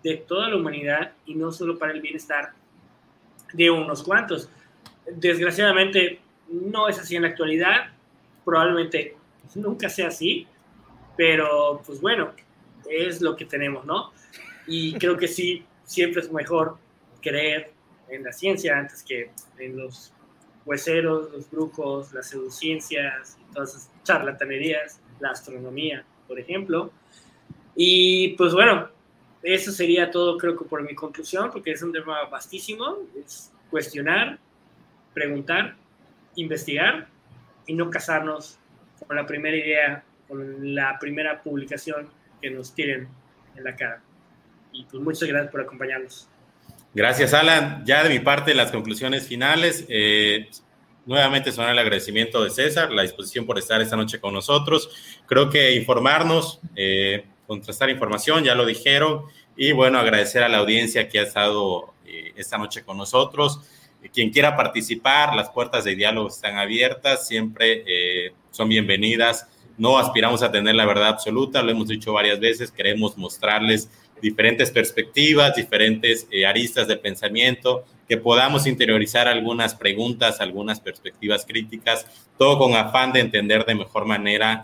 de 0.03 0.17
toda 0.17 0.49
la 0.49 0.57
humanidad 0.57 1.13
y 1.25 1.35
no 1.35 1.51
solo 1.51 1.77
para 1.77 1.93
el 1.93 2.01
bienestar 2.01 2.53
de 3.53 3.69
unos 3.69 4.03
cuantos. 4.03 4.49
Desgraciadamente 5.05 6.19
no 6.49 6.87
es 6.87 6.99
así 6.99 7.15
en 7.15 7.23
la 7.23 7.29
actualidad, 7.29 7.91
probablemente 8.43 9.15
nunca 9.55 9.89
sea 9.89 10.07
así, 10.07 10.47
pero 11.15 11.81
pues 11.85 12.01
bueno, 12.01 12.31
es 12.89 13.21
lo 13.21 13.35
que 13.35 13.45
tenemos, 13.45 13.85
¿no? 13.85 14.11
Y 14.67 14.93
creo 14.93 15.17
que 15.17 15.27
sí, 15.27 15.65
siempre 15.83 16.21
es 16.21 16.31
mejor 16.31 16.77
creer 17.21 17.71
en 18.09 18.23
la 18.23 18.31
ciencia 18.31 18.77
antes 18.77 19.03
que 19.03 19.31
en 19.57 19.77
los 19.77 20.13
hueseros, 20.65 21.31
los 21.31 21.49
brujos, 21.49 22.13
las 22.13 22.29
pseudociencias, 22.29 23.37
todas 23.53 23.69
esas 23.71 23.91
charlatanerías, 24.03 25.01
la 25.19 25.31
astronomía, 25.31 26.05
por 26.27 26.39
ejemplo. 26.39 26.91
Y 27.75 28.29
pues 28.29 28.53
bueno, 28.53 28.89
eso 29.41 29.71
sería 29.71 30.11
todo 30.11 30.37
creo 30.37 30.57
que 30.57 30.65
por 30.65 30.83
mi 30.83 30.95
conclusión, 30.95 31.49
porque 31.51 31.71
es 31.71 31.83
un 31.83 31.91
tema 31.91 32.25
vastísimo, 32.29 32.97
es 33.15 33.51
cuestionar, 33.69 34.39
preguntar, 35.13 35.75
investigar 36.35 37.07
y 37.67 37.73
no 37.73 37.89
casarnos 37.89 38.59
con 39.05 39.15
la 39.17 39.25
primera 39.25 39.55
idea, 39.55 40.03
con 40.27 40.75
la 40.75 40.97
primera 40.99 41.41
publicación 41.41 42.09
que 42.41 42.49
nos 42.49 42.73
tiren 42.73 43.07
en 43.55 43.63
la 43.63 43.75
cara. 43.75 44.01
Y 44.71 44.85
pues 44.85 45.01
muchas 45.03 45.27
gracias 45.27 45.51
por 45.51 45.61
acompañarnos. 45.61 46.29
Gracias, 46.93 47.33
Alan. 47.33 47.83
Ya 47.85 48.03
de 48.03 48.09
mi 48.09 48.19
parte, 48.19 48.53
las 48.53 48.71
conclusiones 48.71 49.27
finales. 49.27 49.85
Eh, 49.89 50.49
nuevamente 51.05 51.51
son 51.51 51.67
el 51.67 51.79
agradecimiento 51.79 52.43
de 52.43 52.49
César, 52.49 52.91
la 52.91 53.01
disposición 53.01 53.45
por 53.45 53.57
estar 53.57 53.81
esta 53.81 53.95
noche 53.95 54.19
con 54.19 54.33
nosotros. 54.33 54.89
Creo 55.25 55.49
que 55.49 55.75
informarnos, 55.75 56.59
eh, 56.75 57.25
contrastar 57.47 57.89
información, 57.89 58.43
ya 58.43 58.55
lo 58.55 58.65
dijeron. 58.65 59.23
Y 59.55 59.71
bueno, 59.71 59.99
agradecer 59.99 60.43
a 60.43 60.49
la 60.49 60.59
audiencia 60.59 61.09
que 61.09 61.19
ha 61.19 61.23
estado 61.23 61.93
eh, 62.05 62.33
esta 62.35 62.57
noche 62.57 62.83
con 62.83 62.97
nosotros. 62.97 63.59
Quien 64.13 64.31
quiera 64.31 64.55
participar, 64.55 65.35
las 65.35 65.49
puertas 65.49 65.85
de 65.85 65.95
diálogo 65.95 66.27
están 66.27 66.57
abiertas, 66.57 67.27
siempre 67.27 67.83
eh, 67.87 68.33
son 68.51 68.67
bienvenidas. 68.69 69.47
No 69.77 69.97
aspiramos 69.97 70.43
a 70.43 70.51
tener 70.51 70.75
la 70.75 70.85
verdad 70.85 71.07
absoluta, 71.07 71.63
lo 71.63 71.71
hemos 71.71 71.87
dicho 71.87 72.13
varias 72.13 72.39
veces, 72.39 72.71
queremos 72.71 73.17
mostrarles 73.17 73.89
diferentes 74.23 74.71
perspectivas, 74.71 75.53
diferentes 75.53 76.25
eh, 76.31 76.45
aristas 76.45 76.87
de 76.87 76.95
pensamiento, 76.95 77.83
que 78.07 78.15
podamos 78.15 78.65
interiorizar 78.67 79.27
algunas 79.27 79.75
preguntas, 79.75 80.39
algunas 80.39 80.79
perspectivas 80.79 81.45
críticas, 81.45 82.07
todo 82.37 82.57
con 82.57 82.73
afán 82.73 83.11
de 83.11 83.19
entender 83.19 83.65
de 83.65 83.75
mejor 83.75 84.05
manera 84.05 84.63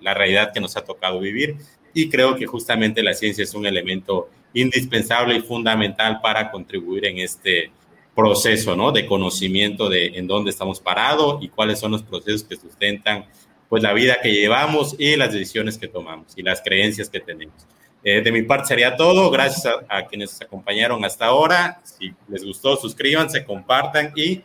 la 0.00 0.14
realidad 0.14 0.52
que 0.52 0.60
nos 0.60 0.76
ha 0.76 0.84
tocado 0.84 1.18
vivir. 1.18 1.56
Y 1.92 2.08
creo 2.08 2.36
que 2.36 2.46
justamente 2.46 3.02
la 3.02 3.14
ciencia 3.14 3.42
es 3.42 3.52
un 3.54 3.66
elemento 3.66 4.28
indispensable 4.54 5.34
y 5.34 5.40
fundamental 5.40 6.20
para 6.22 6.50
contribuir 6.50 7.06
en 7.06 7.18
este 7.18 7.72
proceso, 8.14 8.76
¿no? 8.76 8.92
De 8.92 9.06
conocimiento 9.06 9.88
de 9.88 10.06
en 10.18 10.26
dónde 10.28 10.50
estamos 10.50 10.78
parados 10.78 11.42
y 11.42 11.48
cuáles 11.48 11.80
son 11.80 11.92
los 11.92 12.02
procesos 12.02 12.44
que 12.44 12.56
sustentan, 12.56 13.26
pues, 13.68 13.82
la 13.82 13.92
vida 13.92 14.18
que 14.22 14.32
llevamos 14.32 14.94
y 14.98 15.16
las 15.16 15.32
decisiones 15.32 15.78
que 15.78 15.88
tomamos 15.88 16.32
y 16.36 16.42
las 16.42 16.60
creencias 16.60 17.08
que 17.08 17.20
tenemos. 17.20 17.66
Eh, 18.02 18.22
de 18.22 18.32
mi 18.32 18.42
parte 18.42 18.68
sería 18.68 18.96
todo. 18.96 19.30
Gracias 19.30 19.74
a, 19.88 20.06
quienes 20.06 20.32
nos 20.32 20.42
acompañaron 20.42 21.04
hasta 21.04 21.26
ahora. 21.26 21.80
Si 21.84 22.12
les 22.28 22.44
gustó, 22.44 22.76
suscríbanse, 22.76 23.44
compartan 23.44 24.12
y 24.16 24.42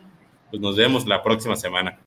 pues 0.50 0.60
nos 0.60 0.76
vemos 0.76 1.06
la 1.06 1.22
próxima 1.22 1.56
semana. 1.56 1.98